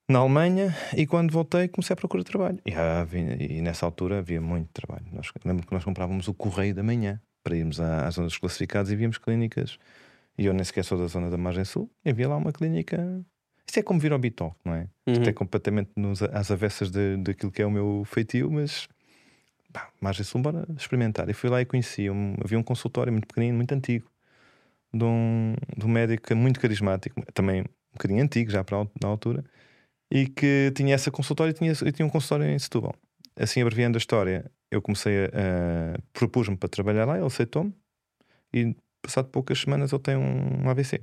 na 0.08 0.18
Alemanha 0.18 0.74
e 0.96 1.06
quando 1.06 1.30
voltei 1.30 1.68
comecei 1.68 1.94
a 1.94 1.96
procurar 1.96 2.24
trabalho. 2.24 2.58
E, 2.66 2.74
havia- 2.74 3.36
e 3.40 3.60
nessa 3.60 3.86
altura 3.86 4.18
havia 4.18 4.40
muito 4.40 4.70
trabalho. 4.72 5.06
Nós, 5.12 5.30
lembro 5.44 5.66
que 5.66 5.72
nós 5.72 5.84
comprávamos 5.84 6.26
o 6.26 6.34
Correio 6.34 6.74
da 6.74 6.82
Manhã 6.82 7.20
para 7.44 7.56
irmos 7.56 7.78
às 7.78 8.14
zonas 8.14 8.36
classificadas 8.36 8.90
e 8.90 8.96
víamos 8.96 9.18
clínicas. 9.18 9.78
E 10.36 10.46
eu 10.46 10.52
nem 10.52 10.64
sequer 10.64 10.84
sou 10.84 10.98
da 10.98 11.06
zona 11.06 11.30
da 11.30 11.36
Margem 11.36 11.64
Sul. 11.64 11.90
E 12.04 12.10
havia 12.10 12.28
lá 12.28 12.36
uma 12.36 12.52
clínica. 12.52 13.24
Isto 13.70 13.78
é 13.78 13.82
como 13.84 14.00
vir 14.00 14.10
ao 14.12 14.18
Bitoque, 14.18 14.56
não 14.64 14.74
é? 14.74 14.88
Isto 15.06 15.22
Uhum. 15.22 15.28
é 15.28 15.32
completamente 15.32 15.90
nos, 15.94 16.20
às 16.24 16.50
avessas 16.50 16.90
de, 16.90 17.16
daquilo 17.18 17.52
que 17.52 17.62
é 17.62 17.66
o 17.66 17.70
meu 17.70 18.02
feitio, 18.04 18.50
mas 18.50 18.88
pá, 19.72 19.88
Margem 20.00 20.24
Sul, 20.24 20.42
bora 20.42 20.66
experimentar. 20.76 21.28
E 21.30 21.32
fui 21.32 21.48
lá 21.48 21.60
e 21.60 21.64
conheci. 21.64 22.10
Um, 22.10 22.34
havia 22.42 22.58
um 22.58 22.64
consultório 22.64 23.12
muito 23.12 23.28
pequenino, 23.28 23.56
muito 23.56 23.72
antigo, 23.72 24.10
de 24.92 25.04
um, 25.04 25.54
de 25.76 25.86
um 25.86 25.88
médico 25.88 26.34
muito 26.34 26.58
carismático, 26.58 27.22
também 27.32 27.60
um 27.60 27.92
bocadinho 27.92 28.20
antigo 28.24 28.50
já 28.50 28.64
para 28.64 28.88
na 29.00 29.08
altura, 29.08 29.44
e 30.10 30.26
que 30.26 30.72
tinha 30.74 30.92
essa 30.92 31.08
consultório 31.12 31.52
e 31.52 31.54
tinha, 31.54 31.72
tinha 31.72 32.04
um 32.04 32.10
consultório 32.10 32.52
em 32.52 32.58
Setúbal. 32.58 32.96
Assim, 33.36 33.62
abreviando 33.62 33.96
a 33.96 34.00
história, 34.00 34.50
eu 34.68 34.82
comecei 34.82 35.26
a. 35.26 35.28
a 35.28 35.98
propus-me 36.12 36.56
para 36.56 36.68
trabalhar 36.68 37.04
lá, 37.04 37.16
ele 37.18 37.24
aceitou-me 37.24 37.72
e, 38.52 38.74
passado 39.00 39.28
poucas 39.28 39.60
semanas, 39.60 39.92
ele 39.92 40.02
tem 40.02 40.16
um 40.16 40.68
AVC. 40.68 41.02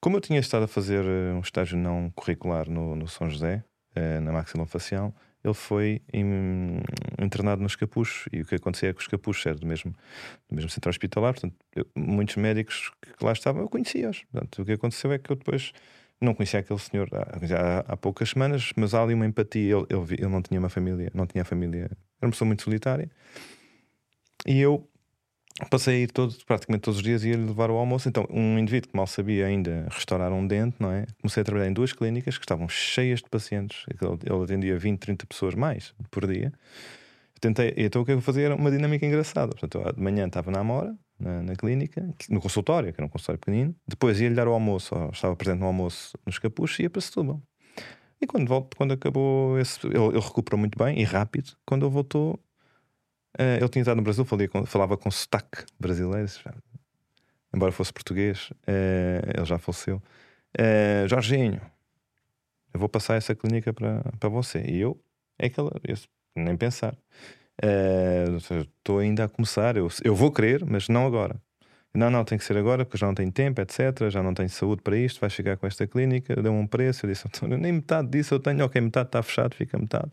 Como 0.00 0.16
eu 0.16 0.20
tinha 0.20 0.38
estado 0.38 0.64
a 0.64 0.68
fazer 0.68 1.04
eh, 1.04 1.32
um 1.34 1.40
estágio 1.40 1.76
não 1.76 2.10
curricular 2.14 2.70
no, 2.70 2.94
no 2.94 3.08
São 3.08 3.28
José, 3.28 3.64
uh, 3.96 4.20
na 4.20 4.32
maxilofacial, 4.32 5.12
ele 5.42 5.54
foi 5.54 6.02
em, 6.12 6.80
internado 7.18 7.62
nos 7.62 7.76
capuchos. 7.76 8.28
E 8.32 8.42
o 8.42 8.44
que 8.44 8.54
acontecia 8.54 8.90
é 8.90 8.92
que 8.92 9.00
os 9.00 9.06
capuchos 9.06 9.44
eram 9.46 9.58
do 9.58 9.66
mesmo, 9.66 9.92
do 10.48 10.54
mesmo 10.54 10.70
centro 10.70 10.90
hospitalar, 10.90 11.32
portanto, 11.34 11.54
eu, 11.74 11.86
muitos 11.96 12.36
médicos 12.36 12.92
que 13.00 13.24
lá 13.24 13.32
estavam 13.32 13.62
eu 13.62 13.68
conhecia-os. 13.68 14.24
o 14.58 14.64
que 14.64 14.72
aconteceu 14.72 15.12
é 15.12 15.18
que 15.18 15.30
eu 15.30 15.36
depois 15.36 15.72
não 16.20 16.34
conhecia 16.34 16.60
aquele 16.60 16.80
senhor 16.80 17.08
há, 17.12 17.20
há, 17.56 17.78
há 17.92 17.96
poucas 17.96 18.30
semanas, 18.30 18.72
mas 18.76 18.94
há 18.94 19.02
ali 19.02 19.14
uma 19.14 19.26
empatia. 19.26 19.76
Ele, 19.76 19.86
ele, 19.90 20.14
ele, 20.14 20.28
não 20.28 20.42
tinha 20.42 20.58
uma 20.58 20.68
família, 20.68 21.10
não 21.14 21.26
tinha 21.26 21.44
família, 21.44 21.84
era 21.84 21.96
uma 22.22 22.30
pessoa 22.30 22.46
muito 22.46 22.62
solitária. 22.62 23.10
E 24.46 24.60
eu 24.60 24.88
passei 25.66 25.96
a 25.96 25.98
ir 26.00 26.10
todos, 26.12 26.42
praticamente 26.44 26.82
todos 26.82 26.98
os 26.98 27.02
dias 27.02 27.24
e 27.24 27.30
ia 27.30 27.36
levar 27.36 27.70
o 27.70 27.74
almoço. 27.74 28.08
Então, 28.08 28.26
um 28.30 28.58
indivíduo 28.58 28.90
que 28.90 28.96
mal 28.96 29.06
sabia 29.06 29.46
ainda 29.46 29.86
restaurar 29.90 30.32
um 30.32 30.46
dente, 30.46 30.76
não 30.78 30.92
é? 30.92 31.06
Comecei 31.20 31.40
a 31.40 31.44
trabalhar 31.44 31.68
em 31.68 31.72
duas 31.72 31.92
clínicas 31.92 32.38
que 32.38 32.44
estavam 32.44 32.68
cheias 32.68 33.20
de 33.20 33.28
pacientes. 33.28 33.84
Ele 33.88 34.42
atendia 34.44 34.78
20, 34.78 34.98
30 34.98 35.26
pessoas 35.26 35.54
mais 35.54 35.94
por 36.10 36.26
dia. 36.26 36.52
Tentei, 37.40 37.72
então 37.76 38.02
o 38.02 38.04
que 38.04 38.12
eu 38.12 38.20
fazia 38.20 38.46
era 38.46 38.54
uma 38.56 38.70
dinâmica 38.70 39.06
engraçada. 39.06 39.54
Portanto, 39.54 39.92
de 39.94 40.02
manhã 40.02 40.26
estava 40.26 40.50
na 40.50 40.60
Amora, 40.60 40.94
na, 41.18 41.42
na, 41.42 41.56
clínica, 41.56 42.08
no 42.28 42.40
consultório, 42.40 42.92
que 42.92 43.00
era 43.00 43.06
um 43.06 43.08
consultório 43.08 43.38
pequenino. 43.38 43.74
Depois 43.86 44.20
ia-lhe 44.20 44.34
dar 44.34 44.48
o 44.48 44.52
almoço, 44.52 44.94
estava 45.12 45.34
presente 45.36 45.60
no 45.60 45.66
almoço 45.66 46.16
nos 46.26 46.38
capuchos 46.38 46.78
e 46.78 46.82
ia 46.82 46.90
para 46.90 47.00
Setúbal. 47.00 47.40
E 48.20 48.26
quando, 48.26 48.48
volto, 48.48 48.76
quando 48.76 48.92
acabou 48.92 49.58
esse. 49.58 49.86
Ele, 49.86 49.96
ele 49.96 50.20
recuperou 50.20 50.58
muito 50.58 50.76
bem 50.76 51.00
e 51.00 51.04
rápido. 51.04 51.52
Quando 51.64 51.86
ele 51.86 51.92
voltou, 51.92 52.38
uh, 53.38 53.56
ele 53.58 53.68
tinha 53.68 53.82
estado 53.82 53.96
no 53.96 54.02
Brasil, 54.02 54.26
com, 54.50 54.66
falava 54.66 54.96
com 54.96 55.10
sotaque 55.10 55.64
brasileiro, 55.78 56.28
embora 57.54 57.72
fosse 57.72 57.92
português, 57.92 58.50
uh, 58.50 59.36
ele 59.36 59.44
já 59.44 59.58
faleceu. 59.58 60.02
Uh, 60.58 61.08
Jorginho, 61.08 61.60
eu 62.72 62.80
vou 62.80 62.88
passar 62.88 63.16
essa 63.16 63.34
clínica 63.34 63.72
para, 63.72 64.02
para 64.18 64.28
você. 64.28 64.60
E 64.60 64.80
eu, 64.80 65.00
é 65.38 65.46
eu, 65.56 65.96
nem 66.36 66.56
pensar. 66.56 66.96
Estou 68.60 69.00
ainda 69.00 69.24
a 69.24 69.28
começar, 69.28 69.76
eu, 69.76 69.88
eu 70.04 70.14
vou 70.14 70.30
querer, 70.30 70.64
mas 70.64 70.88
não 70.88 71.06
agora. 71.06 71.40
Não, 71.98 72.10
não, 72.10 72.24
tem 72.24 72.38
que 72.38 72.44
ser 72.44 72.56
agora, 72.56 72.84
porque 72.84 72.98
já 72.98 73.06
não 73.06 73.14
tenho 73.14 73.32
tempo, 73.32 73.60
etc. 73.60 74.08
Já 74.08 74.22
não 74.22 74.32
tenho 74.32 74.48
saúde 74.48 74.82
para 74.82 74.96
isto, 74.96 75.20
vai 75.20 75.28
chegar 75.28 75.56
com 75.56 75.66
esta 75.66 75.86
clínica, 75.86 76.40
deu 76.40 76.52
um 76.52 76.66
preço. 76.66 77.06
Eu 77.06 77.10
disse, 77.10 77.26
nem 77.46 77.72
metade 77.72 78.08
disso 78.08 78.34
eu 78.34 78.40
tenho, 78.40 78.64
ok, 78.64 78.80
metade 78.80 79.08
está 79.08 79.22
fechado, 79.22 79.54
fica 79.54 79.78
metade. 79.78 80.10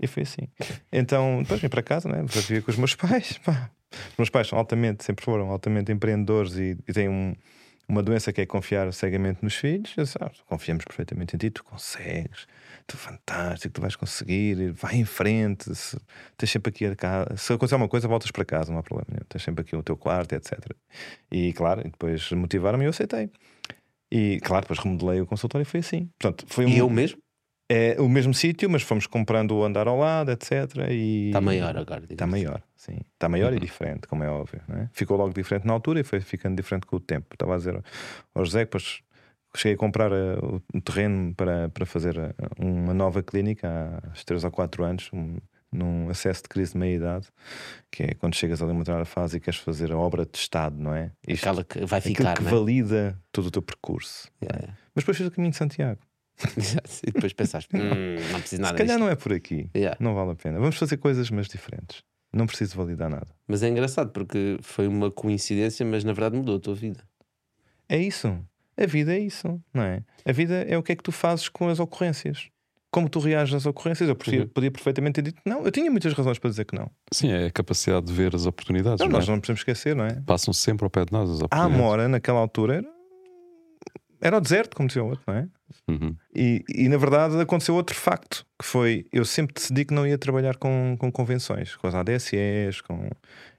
E 0.00 0.06
foi 0.06 0.24
assim. 0.24 0.48
Então, 0.92 1.42
depois 1.42 1.60
vim 1.60 1.68
para 1.68 1.82
casa, 1.82 2.08
né? 2.08 2.24
viver 2.26 2.62
com 2.62 2.70
os 2.70 2.76
meus 2.76 2.94
pais. 2.94 3.38
Pá. 3.38 3.70
Os 3.90 4.18
meus 4.18 4.30
pais 4.30 4.48
são 4.48 4.58
altamente, 4.58 5.04
sempre 5.04 5.24
foram 5.24 5.50
altamente 5.50 5.92
empreendedores 5.92 6.56
e, 6.56 6.76
e 6.86 6.92
têm 6.92 7.08
um 7.08 7.34
uma 7.88 8.02
doença 8.02 8.32
que 8.32 8.42
é 8.42 8.46
confiar 8.46 8.92
cegamente 8.92 9.42
nos 9.42 9.54
filhos, 9.54 9.94
sabe, 10.10 10.32
confiamos 10.46 10.84
perfeitamente 10.84 11.34
em 11.34 11.38
ti, 11.38 11.50
tu 11.50 11.64
consegues, 11.64 12.46
tu 12.88 12.96
fantástico, 12.96 13.74
tu 13.74 13.80
vais 13.82 13.94
conseguir, 13.94 14.72
vai 14.72 14.96
em 14.96 15.04
frente, 15.04 15.72
se, 15.74 15.96
tens 16.36 16.50
sempre 16.50 16.70
aqui 16.70 16.86
a 16.86 16.96
casa, 16.96 17.36
se 17.36 17.52
acontecer 17.52 17.74
alguma 17.74 17.88
coisa, 17.88 18.08
voltas 18.08 18.30
para 18.30 18.44
casa, 18.44 18.72
não 18.72 18.78
há 18.78 18.82
problema 18.82 19.06
nenhum, 19.10 19.24
tens 19.28 19.42
sempre 19.42 19.60
aqui 19.60 19.76
o 19.76 19.82
teu 19.82 19.96
quarto, 19.96 20.32
etc. 20.32 20.58
E 21.30 21.52
claro, 21.52 21.82
depois 21.84 22.32
motivaram-me 22.32 22.84
e 22.84 22.86
eu 22.86 22.90
aceitei. 22.90 23.30
E 24.10 24.40
claro, 24.40 24.62
depois 24.62 24.78
remodelei 24.78 25.20
o 25.20 25.26
consultório 25.26 25.62
e 25.62 25.66
foi 25.66 25.80
assim. 25.80 26.08
Portanto, 26.18 26.46
foi 26.48 26.64
um... 26.64 26.68
E 26.70 26.78
eu 26.78 26.88
mesmo? 26.88 27.18
É 27.70 28.00
o 28.00 28.08
mesmo 28.08 28.32
sítio, 28.32 28.70
mas 28.70 28.80
fomos 28.80 29.06
comprando 29.06 29.54
o 29.54 29.62
andar 29.62 29.86
ao 29.86 29.98
lado, 29.98 30.30
etc. 30.30 30.50
E... 30.90 31.26
Está 31.26 31.42
maior 31.42 31.76
agora. 31.76 32.02
Está 32.08 32.26
maior, 32.26 32.62
sim. 32.74 33.00
Está 33.12 33.28
maior 33.28 33.50
uhum. 33.50 33.58
e 33.58 33.60
diferente, 33.60 34.08
como 34.08 34.24
é 34.24 34.30
óbvio. 34.30 34.62
É? 34.70 34.88
Ficou 34.90 35.18
logo 35.18 35.34
diferente 35.34 35.66
na 35.66 35.74
altura 35.74 36.00
e 36.00 36.02
foi 36.02 36.18
ficando 36.20 36.56
diferente 36.56 36.86
com 36.86 36.96
o 36.96 37.00
tempo. 37.00 37.26
Estava 37.34 37.54
a 37.54 37.58
dizer 37.58 37.78
ao 38.34 38.42
José 38.46 38.60
que 38.60 38.64
depois 38.64 39.02
cheguei 39.56 39.74
a 39.74 39.78
comprar 39.78 40.12
uh, 40.12 40.62
o 40.74 40.80
terreno 40.80 41.34
para, 41.34 41.68
para 41.70 41.86
fazer 41.86 42.18
uh, 42.18 42.34
uma 42.58 42.94
nova 42.94 43.22
clínica 43.22 44.00
há 44.02 44.24
3 44.24 44.44
ou 44.44 44.50
4 44.50 44.84
anos, 44.84 45.10
um, 45.12 45.36
num 45.72 46.08
acesso 46.08 46.42
de 46.42 46.48
crise 46.48 46.72
de 46.72 46.78
meia-idade, 46.78 47.28
que 47.90 48.02
é 48.02 48.14
quando 48.14 48.34
chegas 48.34 48.62
ali 48.62 48.70
a 48.70 48.74
uma 48.74 48.80
determinada 48.80 49.04
fase 49.04 49.36
e 49.36 49.40
queres 49.40 49.60
fazer 49.60 49.92
a 49.92 49.96
obra 49.96 50.24
de 50.24 50.36
Estado, 50.36 50.76
não 50.78 50.94
é? 50.94 51.12
Isto, 51.26 51.44
Aquela 51.44 51.64
que 51.64 51.84
vai 51.84 52.00
ficar. 52.00 52.36
que 52.36 52.42
é? 52.42 52.50
valida 52.50 53.20
todo 53.32 53.46
o 53.46 53.50
teu 53.50 53.62
percurso. 53.62 54.30
Yeah, 54.42 54.66
é? 54.66 54.74
Mas 54.94 55.04
depois 55.04 55.16
fiz 55.16 55.26
o 55.26 55.30
caminho 55.30 55.50
de 55.50 55.56
Santiago. 55.56 56.00
e 57.06 57.10
depois 57.10 57.32
pensaste, 57.32 57.68
hum, 57.74 58.14
não 58.30 58.40
preciso 58.40 58.62
nada 58.62 58.74
Se 58.74 58.78
calhar 58.78 58.96
disto. 58.96 59.04
não 59.04 59.10
é 59.10 59.16
por 59.16 59.32
aqui. 59.32 59.68
Yeah. 59.74 59.96
Não 60.00 60.14
vale 60.14 60.32
a 60.32 60.34
pena. 60.36 60.58
Vamos 60.58 60.76
fazer 60.76 60.96
coisas, 60.96 61.30
mas 61.30 61.48
diferentes. 61.48 62.02
Não 62.32 62.46
preciso 62.46 62.76
validar 62.76 63.10
nada. 63.10 63.26
Mas 63.46 63.62
é 63.62 63.68
engraçado 63.68 64.10
porque 64.12 64.58
foi 64.62 64.86
uma 64.86 65.10
coincidência, 65.10 65.84
mas 65.84 66.04
na 66.04 66.12
verdade 66.12 66.36
mudou 66.36 66.56
a 66.56 66.60
tua 66.60 66.74
vida. 66.74 67.02
É 67.88 67.98
isso. 67.98 68.38
A 68.80 68.86
vida 68.86 69.12
é 69.14 69.18
isso, 69.18 69.60
não 69.74 69.82
é? 69.82 70.02
A 70.24 70.32
vida 70.32 70.54
é 70.68 70.78
o 70.78 70.82
que 70.82 70.92
é 70.92 70.96
que 70.96 71.02
tu 71.02 71.10
fazes 71.12 71.48
com 71.48 71.68
as 71.68 71.80
ocorrências. 71.80 72.48
Como 72.90 73.08
tu 73.08 73.18
reages 73.18 73.54
às 73.54 73.66
ocorrências. 73.66 74.08
Eu 74.08 74.16
podia, 74.16 74.42
Uhum. 74.42 74.48
podia 74.48 74.70
perfeitamente 74.70 75.14
ter 75.16 75.22
dito 75.22 75.42
não. 75.44 75.62
Eu 75.62 75.70
tinha 75.70 75.90
muitas 75.90 76.12
razões 76.14 76.38
para 76.38 76.48
dizer 76.48 76.64
que 76.64 76.74
não. 76.74 76.90
Sim, 77.12 77.30
é 77.30 77.46
a 77.46 77.50
capacidade 77.50 78.06
de 78.06 78.12
ver 78.14 78.34
as 78.34 78.46
oportunidades. 78.46 79.00
Não, 79.00 79.08
não 79.08 79.16
é? 79.16 79.18
nós 79.18 79.28
não 79.28 79.38
podemos 79.40 79.60
esquecer, 79.60 79.94
não 79.94 80.04
é? 80.06 80.14
Passam 80.24 80.54
sempre 80.54 80.84
ao 80.84 80.90
pé 80.90 81.04
de 81.04 81.12
nós 81.12 81.28
as 81.28 81.40
A 81.40 81.44
oportunidades. 81.44 81.80
Amora, 81.80 82.08
naquela 82.08 82.38
altura, 82.38 82.76
era, 82.76 82.88
era 84.20 84.36
o 84.36 84.40
deserto, 84.40 84.76
como 84.76 84.88
dizia 84.88 85.02
o 85.02 85.08
outro, 85.08 85.22
não 85.26 85.34
é? 85.34 85.48
Uhum. 85.88 86.16
E, 86.34 86.64
e 86.68 86.88
na 86.88 86.96
verdade 86.96 87.38
aconteceu 87.40 87.74
outro 87.74 87.94
facto, 87.94 88.44
que 88.58 88.64
foi 88.64 89.06
eu 89.12 89.24
sempre 89.24 89.54
decidi 89.54 89.84
que 89.84 89.94
não 89.94 90.06
ia 90.06 90.18
trabalhar 90.18 90.56
com, 90.56 90.96
com 90.98 91.10
convenções, 91.12 91.76
com 91.76 91.86
as 91.86 91.94
ADSEs, 91.94 92.80
com... 92.80 93.10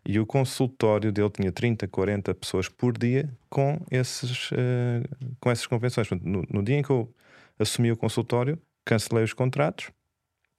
e 0.06 0.20
o 0.20 0.26
consultório 0.26 1.12
dele 1.12 1.30
tinha 1.30 1.52
30, 1.52 1.88
40 1.88 2.34
pessoas 2.36 2.68
por 2.68 2.98
dia 2.98 3.30
com, 3.50 3.80
esses, 3.90 4.50
eh, 4.54 5.04
com 5.40 5.50
essas 5.50 5.68
convenções. 5.68 6.10
No, 6.10 6.44
no 6.50 6.64
dia 6.64 6.78
em 6.78 6.84
que 6.84 6.90
eu 6.90 7.14
assumi 7.58 7.92
o 7.92 7.98
consultório, 7.98 8.60
cancelei 8.86 9.24
os 9.24 9.34
contratos 9.34 9.92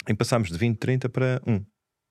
e 0.09 0.15
passámos 0.15 0.51
de 0.51 0.57
20, 0.57 0.79
30 0.79 1.09
para 1.09 1.43
1. 1.47 1.65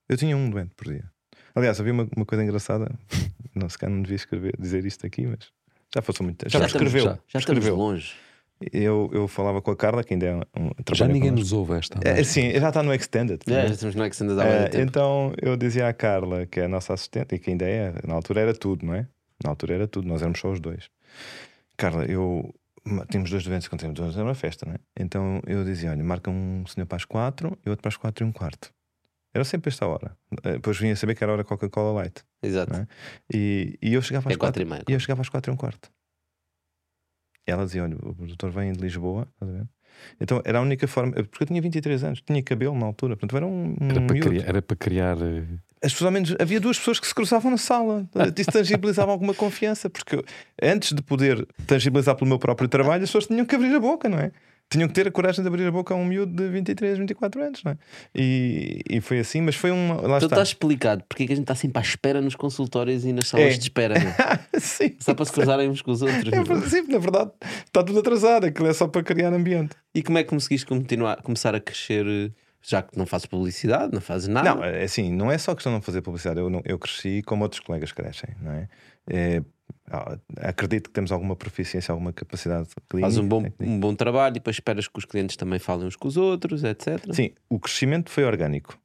Eu 0.09 0.17
tinha 0.17 0.35
um 0.35 0.49
doente 0.49 0.75
por 0.75 0.87
dia. 0.87 1.09
Aliás, 1.55 1.79
havia 1.79 1.93
uma, 1.93 2.07
uma 2.15 2.25
coisa 2.25 2.43
engraçada, 2.43 2.91
não 3.55 3.67
se 3.67 3.77
calhar 3.77 3.95
não 3.95 4.03
devia 4.03 4.15
escrever, 4.15 4.55
dizer 4.59 4.85
isto 4.85 5.05
aqui, 5.05 5.25
mas 5.25 5.51
já 5.93 6.01
passou 6.01 6.23
muito 6.23 6.37
tempo. 6.37 6.51
Já, 6.51 6.59
estamos- 6.65 6.73
escreveu. 6.87 7.03
já, 7.03 7.11
já 7.27 7.39
estamos 7.39 7.59
escreveu. 7.59 7.75
longe. 7.75 8.13
Eu, 8.73 9.09
eu 9.13 9.25
falava 9.27 9.61
com 9.61 9.71
a 9.71 9.75
Carla, 9.75 10.03
que 10.03 10.13
ainda 10.13 10.25
é 10.25 10.35
um, 10.35 10.71
Já 10.93 11.07
ninguém 11.07 11.31
nos 11.31 11.53
ouve 11.53 11.73
esta. 11.75 11.97
É, 12.03 12.21
sim, 12.25 12.51
já 12.51 12.67
está 12.67 12.83
no 12.83 12.93
Extended. 12.93 13.39
É, 13.47 13.67
já 13.67 13.73
estamos 13.73 13.95
no 13.95 14.05
Extended 14.05 14.37
há 14.39 14.43
muito 14.43 14.71
tempo. 14.71 14.83
então 14.83 15.33
eu 15.41 15.55
dizia 15.55 15.87
à 15.87 15.93
Carla, 15.93 16.45
que 16.45 16.59
é 16.59 16.65
a 16.65 16.67
nossa 16.67 16.93
assistente, 16.93 17.35
e 17.35 17.39
que 17.39 17.51
ainda 17.51 17.65
é, 17.65 17.93
na 18.05 18.13
altura 18.15 18.41
era 18.41 18.53
tudo, 18.53 18.85
não 18.85 18.93
é? 18.93 19.07
Na 19.41 19.51
altura 19.51 19.75
era 19.75 19.87
tudo, 19.87 20.07
nós 20.09 20.21
éramos 20.21 20.39
só 20.39 20.51
os 20.51 20.59
dois. 20.59 20.89
Carla, 21.77 22.03
eu. 22.05 22.53
Temos 23.09 23.29
dois 23.29 23.43
doentes 23.43 23.67
quando 23.67 23.81
temos 23.81 23.95
dois, 23.95 24.15
era 24.15 24.23
uma 24.25 24.33
festa, 24.35 24.65
não 24.65 24.73
é? 24.73 24.77
Então 24.99 25.41
eu 25.47 25.63
dizia: 25.63 25.91
olha, 25.91 26.03
marca 26.03 26.29
um 26.29 26.65
senhor 26.67 26.85
para 26.85 26.97
as 26.97 27.05
quatro 27.05 27.57
e 27.65 27.69
outro 27.69 27.81
para 27.81 27.89
as 27.89 27.95
quatro 27.97 28.25
e 28.25 28.27
um 28.27 28.31
quarto. 28.31 28.71
Era 29.33 29.43
sempre 29.43 29.69
esta 29.69 29.85
hora. 29.85 30.17
Eh, 30.43 30.53
Depois 30.53 30.77
vinha 30.77 30.95
saber 30.95 31.15
que 31.15 31.23
era 31.23 31.31
a 31.31 31.35
hora 31.35 31.43
Coca-Cola 31.43 32.01
Light. 32.01 32.23
Exato. 32.41 32.73
é? 32.75 32.87
E, 33.33 33.77
e 33.81 33.93
eu 33.93 34.01
chegava 34.01 34.29
às 34.29 34.35
É 34.35 34.37
quatro 34.37 34.61
quatro 34.61 34.61
e 34.63 34.65
meia. 34.65 34.83
e 34.89 34.93
eu 34.93 34.99
chegava 34.99 35.21
às 35.21 35.29
quatro 35.29 35.51
e 35.51 35.53
um 35.53 35.57
quarto. 35.57 35.89
E 37.47 37.51
ela 37.51 37.65
dizia: 37.65 37.83
Olha, 37.83 37.95
o 37.95 38.13
doutor 38.25 38.51
vem 38.51 38.71
de 38.73 38.79
Lisboa, 38.79 39.27
estás 39.33 39.51
a 39.51 39.57
ver? 39.59 39.67
Então 40.21 40.41
era 40.45 40.59
a 40.59 40.61
única 40.61 40.87
forma, 40.87 41.11
porque 41.11 41.43
eu 41.43 41.47
tinha 41.47 41.61
23 41.61 42.03
anos, 42.03 42.21
tinha 42.21 42.41
cabelo 42.41 42.77
na 42.77 42.85
altura, 42.85 43.17
portanto 43.17 43.35
era 43.35 43.45
um, 43.45 43.75
um 43.81 43.89
Era 43.89 44.01
para, 44.01 44.19
criar, 44.19 44.47
era 44.47 44.61
para 44.61 44.77
criar. 44.77 45.17
eh, 45.21 45.43
As 45.83 45.91
pessoas, 45.91 46.05
ao 46.05 46.11
menos, 46.11 46.35
havia 46.39 46.59
duas 46.59 46.77
pessoas 46.77 46.99
que 47.01 47.07
se 47.07 47.13
cruzavam 47.13 47.51
na 47.51 47.57
sala, 47.57 48.07
isso 48.37 48.51
tangibilizava 48.51 49.11
alguma 49.11 49.33
confiança, 49.33 49.89
porque 49.89 50.23
antes 50.61 50.93
de 50.93 51.01
poder 51.01 51.45
tangibilizar 51.67 52.15
pelo 52.15 52.29
meu 52.29 52.39
próprio 52.39 52.69
trabalho, 52.69 53.03
as 53.03 53.09
pessoas 53.09 53.27
tinham 53.27 53.45
que 53.45 53.55
abrir 53.55 53.75
a 53.75 53.79
boca, 53.79 54.07
não 54.07 54.19
é? 54.19 54.31
Tinham 54.71 54.87
que 54.87 54.93
ter 54.93 55.07
a 55.07 55.11
coragem 55.11 55.41
de 55.41 55.47
abrir 55.47 55.65
a 55.65 55.71
boca 55.71 55.93
a 55.93 55.97
um 55.97 56.05
miúdo 56.05 56.31
de 56.31 56.47
23, 56.49 56.99
24 56.99 57.41
anos, 57.43 57.63
não 57.63 57.71
é? 57.71 57.77
E, 58.15 58.81
e 58.89 59.01
foi 59.01 59.17
assim, 59.19 59.41
mas 59.41 59.55
foi 59.55 59.71
uma. 59.71 59.95
Lá 59.95 60.01
Então 60.01 60.15
está. 60.17 60.25
está 60.27 60.43
explicado 60.43 61.03
porque 61.09 61.23
é 61.23 61.25
que 61.27 61.33
a 61.33 61.35
gente 61.35 61.43
está 61.45 61.55
sempre 61.55 61.79
à 61.79 61.81
espera 61.81 62.21
nos 62.21 62.35
consultórios 62.35 63.03
e 63.03 63.11
nas 63.11 63.27
salas 63.27 63.47
É. 63.47 63.57
de 63.57 63.63
espera. 63.63 63.95
meu. 63.99 64.11
Sim. 64.61 64.95
Só 64.99 65.15
para 65.15 65.25
se 65.25 65.31
cruzarem 65.31 65.69
uns 65.69 65.81
com 65.81 65.91
os 65.91 66.01
outros. 66.03 66.31
É, 66.31 66.43
verdade, 66.43 66.69
sim, 66.69 66.83
na 66.87 66.97
verdade, 66.99 67.31
está 67.65 67.83
tudo 67.83 67.99
atrasado, 67.99 68.45
aquilo 68.45 68.67
é 68.67 68.73
só 68.73 68.87
para 68.87 69.01
criar 69.01 69.33
ambiente. 69.33 69.75
E 69.95 70.03
como 70.03 70.17
é 70.19 70.23
que 70.23 70.29
conseguiste 70.29 70.67
continuar, 70.67 71.21
começar 71.23 71.55
a 71.55 71.59
crescer, 71.59 72.31
já 72.61 72.81
que 72.83 72.95
não 72.97 73.05
fazes 73.07 73.25
publicidade, 73.25 73.91
não 73.93 74.01
fazes 74.01 74.27
nada? 74.27 74.53
Não, 74.53 74.63
é 74.63 74.83
assim, 74.83 75.11
não 75.11 75.31
é 75.31 75.37
só 75.37 75.55
questão 75.55 75.71
de 75.71 75.77
não 75.77 75.81
fazer 75.81 76.01
publicidade. 76.01 76.39
Eu, 76.39 76.49
não- 76.49 76.61
eu 76.65 76.77
cresci 76.77 77.23
como 77.25 77.41
outros 77.43 77.59
colegas 77.61 77.91
crescem, 77.91 78.29
não 78.41 78.51
é? 78.51 78.67
É, 79.09 79.41
ah, 79.91 80.17
acredito 80.37 80.89
que 80.89 80.93
temos 80.93 81.11
alguma 81.11 81.35
proficiência, 81.35 81.91
alguma 81.91 82.13
capacidade 82.13 82.69
clínica. 82.87 83.07
Fazes 83.07 83.19
um 83.19 83.27
bom, 83.27 83.41
técnica. 83.41 83.71
um 83.71 83.79
bom 83.79 83.95
trabalho 83.95 84.33
e 84.33 84.39
depois 84.39 84.55
esperas 84.55 84.87
que 84.87 84.97
os 84.97 85.05
clientes 85.05 85.35
também 85.35 85.59
falem 85.59 85.87
uns 85.87 85.95
com 85.95 86.07
os 86.07 86.15
outros, 86.15 86.63
etc. 86.63 86.99
Sim, 87.11 87.31
o 87.49 87.59
crescimento 87.59 88.09
foi 88.09 88.23
orgânico 88.23 88.79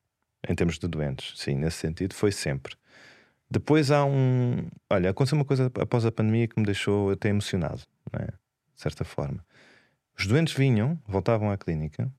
em 0.48 0.54
termos 0.54 0.78
de 0.78 0.86
doentes, 0.88 1.38
sim, 1.38 1.54
nesse 1.54 1.78
sentido 1.78 2.14
foi 2.14 2.32
sempre. 2.32 2.74
Depois 3.50 3.90
há 3.90 4.04
um. 4.04 4.68
Olha, 4.90 5.10
aconteceu 5.10 5.36
uma 5.36 5.44
coisa 5.44 5.70
após 5.78 6.04
a 6.04 6.12
pandemia 6.12 6.48
que 6.48 6.58
me 6.58 6.66
deixou 6.66 7.10
até 7.10 7.28
emocionado, 7.28 7.82
é? 8.12 8.26
de 8.26 8.82
certa 8.82 9.04
forma. 9.04 9.44
Os 10.18 10.26
doentes 10.26 10.54
vinham, 10.54 10.98
voltavam 11.06 11.50
à 11.50 11.56
clínica 11.56 12.10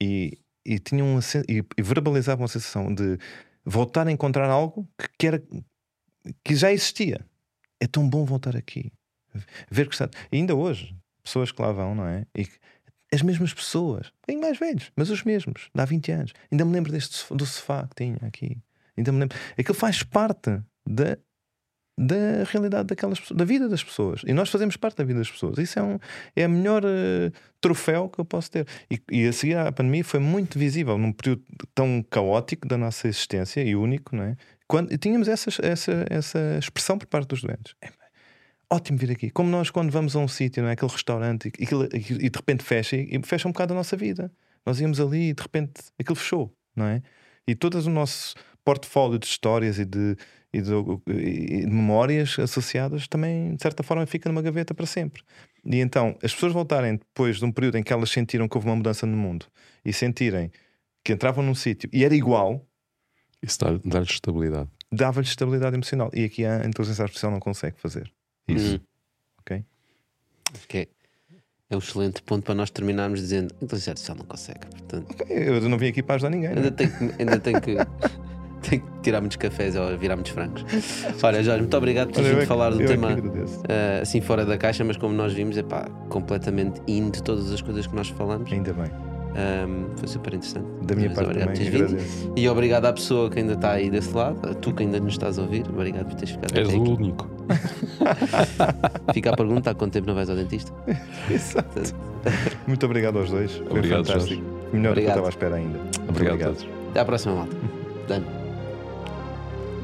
e, 0.00 0.38
e 0.64 0.78
tinham 0.78 1.08
uma 1.08 1.20
e, 1.48 1.64
e 1.76 1.82
verbalizavam 1.82 2.44
a 2.44 2.48
sensação 2.48 2.92
de 2.92 3.18
voltar 3.64 4.06
a 4.06 4.12
encontrar 4.12 4.48
algo 4.50 4.88
que, 4.98 5.08
que, 5.18 5.26
era, 5.26 5.42
que 6.44 6.54
já 6.54 6.72
existia. 6.72 7.24
É 7.80 7.86
tão 7.86 8.08
bom 8.08 8.24
voltar 8.24 8.56
aqui. 8.56 8.92
Ver 9.70 9.86
que 9.88 9.94
está. 9.94 10.08
Ainda 10.32 10.54
hoje, 10.54 10.94
pessoas 11.22 11.52
que 11.52 11.60
lá 11.60 11.72
vão, 11.72 11.94
não 11.94 12.06
é? 12.06 12.26
E 12.34 12.48
as 13.12 13.22
mesmas 13.22 13.54
pessoas, 13.54 14.12
bem 14.26 14.38
mais 14.38 14.58
velhos, 14.58 14.90
mas 14.96 15.10
os 15.10 15.22
mesmos, 15.22 15.68
há 15.74 15.84
20 15.84 16.12
anos. 16.12 16.32
Ainda 16.50 16.64
me 16.64 16.72
lembro 16.72 16.92
deste 16.92 17.32
do 17.34 17.46
sofá 17.46 17.86
que 17.88 18.04
tinha 18.04 18.18
aqui. 18.22 18.58
Ainda 18.96 19.12
me 19.12 19.20
lembro. 19.20 19.38
Aquilo 19.56 19.76
faz 19.76 20.02
parte 20.02 20.60
da, 20.86 21.16
da 21.98 22.44
realidade 22.50 22.88
daquelas 22.88 23.20
pessoas, 23.20 23.36
da 23.38 23.44
vida 23.44 23.68
das 23.68 23.84
pessoas. 23.84 24.22
E 24.26 24.32
nós 24.32 24.50
fazemos 24.50 24.76
parte 24.76 24.96
da 24.96 25.04
vida 25.04 25.18
das 25.18 25.30
pessoas. 25.30 25.58
Isso 25.58 25.78
é, 25.78 25.82
um, 25.82 25.98
é 26.34 26.44
a 26.44 26.48
melhor 26.48 26.84
uh, 26.84 27.32
troféu 27.60 28.08
que 28.08 28.18
eu 28.18 28.24
posso 28.24 28.50
ter. 28.50 28.66
E, 28.90 29.00
e 29.10 29.26
a 29.26 29.32
seguir 29.32 29.56
à 29.56 29.70
pandemia 29.70 30.04
foi 30.04 30.20
muito 30.20 30.58
visível 30.58 30.98
num 30.98 31.12
período 31.12 31.44
tão 31.74 32.04
caótico 32.10 32.66
da 32.66 32.76
nossa 32.76 33.06
existência 33.06 33.62
e 33.62 33.76
único, 33.76 34.16
não 34.16 34.24
é? 34.24 34.36
Quando 34.68 34.96
tínhamos 34.98 35.28
essa, 35.28 35.50
essa, 35.62 36.06
essa 36.10 36.58
expressão 36.58 36.98
por 36.98 37.06
parte 37.06 37.28
dos 37.28 37.42
doentes. 37.42 37.74
É, 37.80 37.88
ótimo 38.70 38.98
vir 38.98 39.12
aqui. 39.12 39.30
Como 39.30 39.48
nós, 39.48 39.70
quando 39.70 39.90
vamos 39.90 40.16
a 40.16 40.18
um 40.18 40.28
sítio, 40.28 40.62
não 40.62 40.70
é? 40.70 40.72
aquele 40.72 40.90
restaurante, 40.90 41.52
e, 41.58 41.64
e 42.26 42.30
de 42.30 42.36
repente 42.36 42.64
fecha, 42.64 42.96
e 42.96 43.20
fecha 43.22 43.48
um 43.48 43.52
bocado 43.52 43.72
a 43.72 43.76
nossa 43.76 43.96
vida. 43.96 44.30
Nós 44.64 44.80
íamos 44.80 45.00
ali 45.00 45.30
e 45.30 45.32
de 45.32 45.42
repente 45.42 45.74
aquilo 45.98 46.16
fechou, 46.16 46.52
não 46.74 46.86
é? 46.86 47.02
E 47.46 47.54
todo 47.54 47.76
o 47.76 47.90
nosso 47.90 48.34
portfólio 48.64 49.16
de 49.16 49.26
histórias 49.26 49.78
e 49.78 49.84
de, 49.84 50.16
e 50.52 50.60
de, 50.60 50.72
e 51.06 51.60
de, 51.60 51.66
memórias 51.66 52.36
associadas 52.36 53.06
também, 53.06 53.54
de 53.54 53.62
certa 53.62 53.84
forma, 53.84 54.04
fica 54.06 54.28
numa 54.28 54.42
gaveta 54.42 54.74
para 54.74 54.86
sempre. 54.86 55.22
E 55.64 55.76
então, 55.76 56.18
as 56.20 56.34
pessoas 56.34 56.52
voltarem 56.52 56.96
depois 56.96 57.38
de 57.38 57.44
um 57.44 57.52
período 57.52 57.78
em 57.78 57.82
que 57.84 57.92
elas 57.92 58.10
sentiram 58.10 58.48
que 58.48 58.56
houve 58.56 58.66
uma 58.66 58.74
mudança 58.74 59.06
no 59.06 59.16
mundo 59.16 59.46
e 59.84 59.92
sentirem 59.92 60.50
que 61.04 61.12
entravam 61.12 61.44
num 61.44 61.54
sítio 61.54 61.88
e 61.92 62.04
era 62.04 62.14
igual. 62.14 62.65
Isso 63.46 63.58
dá-lhes 63.84 64.10
estabilidade. 64.10 64.68
Dava-lhes 64.90 65.28
estabilidade 65.28 65.76
emocional. 65.76 66.10
E 66.12 66.24
aqui 66.24 66.44
a 66.44 66.66
inteligência 66.66 67.02
artificial 67.02 67.30
não 67.30 67.38
consegue 67.38 67.76
fazer 67.78 68.10
isso. 68.48 68.74
Uhum. 68.74 68.80
Ok? 69.40 69.64
Que 70.68 70.78
é, 70.78 70.88
é 71.70 71.76
um 71.76 71.78
excelente 71.78 72.22
ponto 72.22 72.44
para 72.44 72.54
nós 72.54 72.70
terminarmos 72.70 73.20
dizendo 73.20 73.54
a 73.60 73.64
inteligência 73.64 73.92
artificial 73.92 74.16
não 74.16 74.24
consegue. 74.24 74.66
Portanto, 74.66 75.12
okay, 75.12 75.48
eu 75.48 75.60
não 75.68 75.78
vim 75.78 75.88
aqui 75.88 76.02
para 76.02 76.16
ajudar 76.16 76.30
ninguém. 76.30 76.48
Ainda, 76.48 76.68
é? 76.68 76.70
tenho, 76.70 76.92
ainda 77.18 77.38
tenho 77.38 77.60
que. 77.60 77.76
tenho 78.68 78.82
que 78.82 79.00
tirar 79.02 79.20
muitos 79.20 79.36
cafés 79.36 79.76
ou 79.76 79.96
virar 79.96 80.16
muitos 80.16 80.32
francos. 80.32 80.64
Olha, 81.22 81.42
Jorge, 81.42 81.60
muito 81.60 81.76
obrigado 81.76 82.08
por 82.08 82.16
teres 82.16 82.30
vindo 82.30 82.46
falar 82.46 82.70
do 82.70 82.78
tema 82.78 83.12
uh, 83.12 84.02
assim 84.02 84.20
fora 84.20 84.44
da 84.44 84.58
caixa, 84.58 84.82
mas 84.82 84.96
como 84.96 85.14
nós 85.14 85.32
vimos, 85.32 85.56
é 85.56 85.62
pá, 85.62 85.88
completamente 86.08 86.80
in 86.88 87.10
de 87.10 87.22
todas 87.22 87.52
as 87.52 87.60
coisas 87.62 87.86
que 87.86 87.94
nós 87.94 88.08
falamos. 88.08 88.50
Ainda 88.52 88.72
bem. 88.72 89.05
Um, 89.36 89.94
foi 89.96 90.08
super 90.08 90.32
interessante. 90.32 90.66
Da 90.86 90.94
minha 90.94 91.10
parte 91.10 91.38
também, 91.38 91.68
agradeço. 91.68 92.32
E 92.34 92.48
obrigado 92.48 92.86
à 92.86 92.92
pessoa 92.92 93.28
que 93.28 93.38
ainda 93.38 93.52
está 93.52 93.72
aí 93.72 93.90
desse 93.90 94.14
lado, 94.14 94.38
a 94.48 94.54
tu 94.54 94.72
que 94.72 94.82
ainda 94.82 94.98
nos 94.98 95.12
estás 95.12 95.38
a 95.38 95.42
ouvir. 95.42 95.66
Obrigado 95.68 96.06
por 96.06 96.14
teres 96.14 96.30
ficado 96.30 96.56
És 96.58 96.72
o 96.72 96.82
único. 96.82 97.28
Fica 99.12 99.30
a 99.30 99.36
pergunta: 99.36 99.70
há 99.70 99.74
quanto 99.74 99.92
tempo 99.92 100.06
não 100.06 100.14
vais 100.14 100.30
ao 100.30 100.36
dentista? 100.36 100.72
Exato. 101.30 101.94
Muito 102.66 102.86
obrigado 102.86 103.18
aos 103.18 103.30
dois. 103.30 103.52
Foi 103.52 103.78
obrigado, 103.78 104.06
fantástico. 104.06 104.42
Jorge. 104.42 104.56
Melhor 104.72 104.92
obrigado. 104.92 104.94
do 104.94 104.94
que 104.94 105.00
eu 105.00 105.08
estava 105.08 105.26
à 105.26 105.28
espera 105.28 105.56
ainda. 105.56 105.78
Obrigado. 106.08 106.34
obrigado. 106.34 106.66
Até 106.90 107.00
à 107.00 107.04
próxima, 107.04 107.34
malta. 107.34 107.56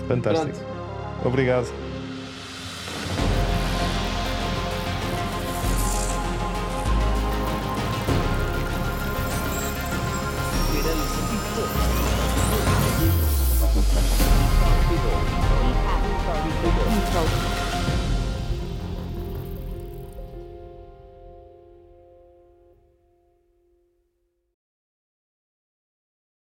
Fantástico. 0.08 0.58
Pronto. 0.58 1.28
Obrigado. 1.28 1.91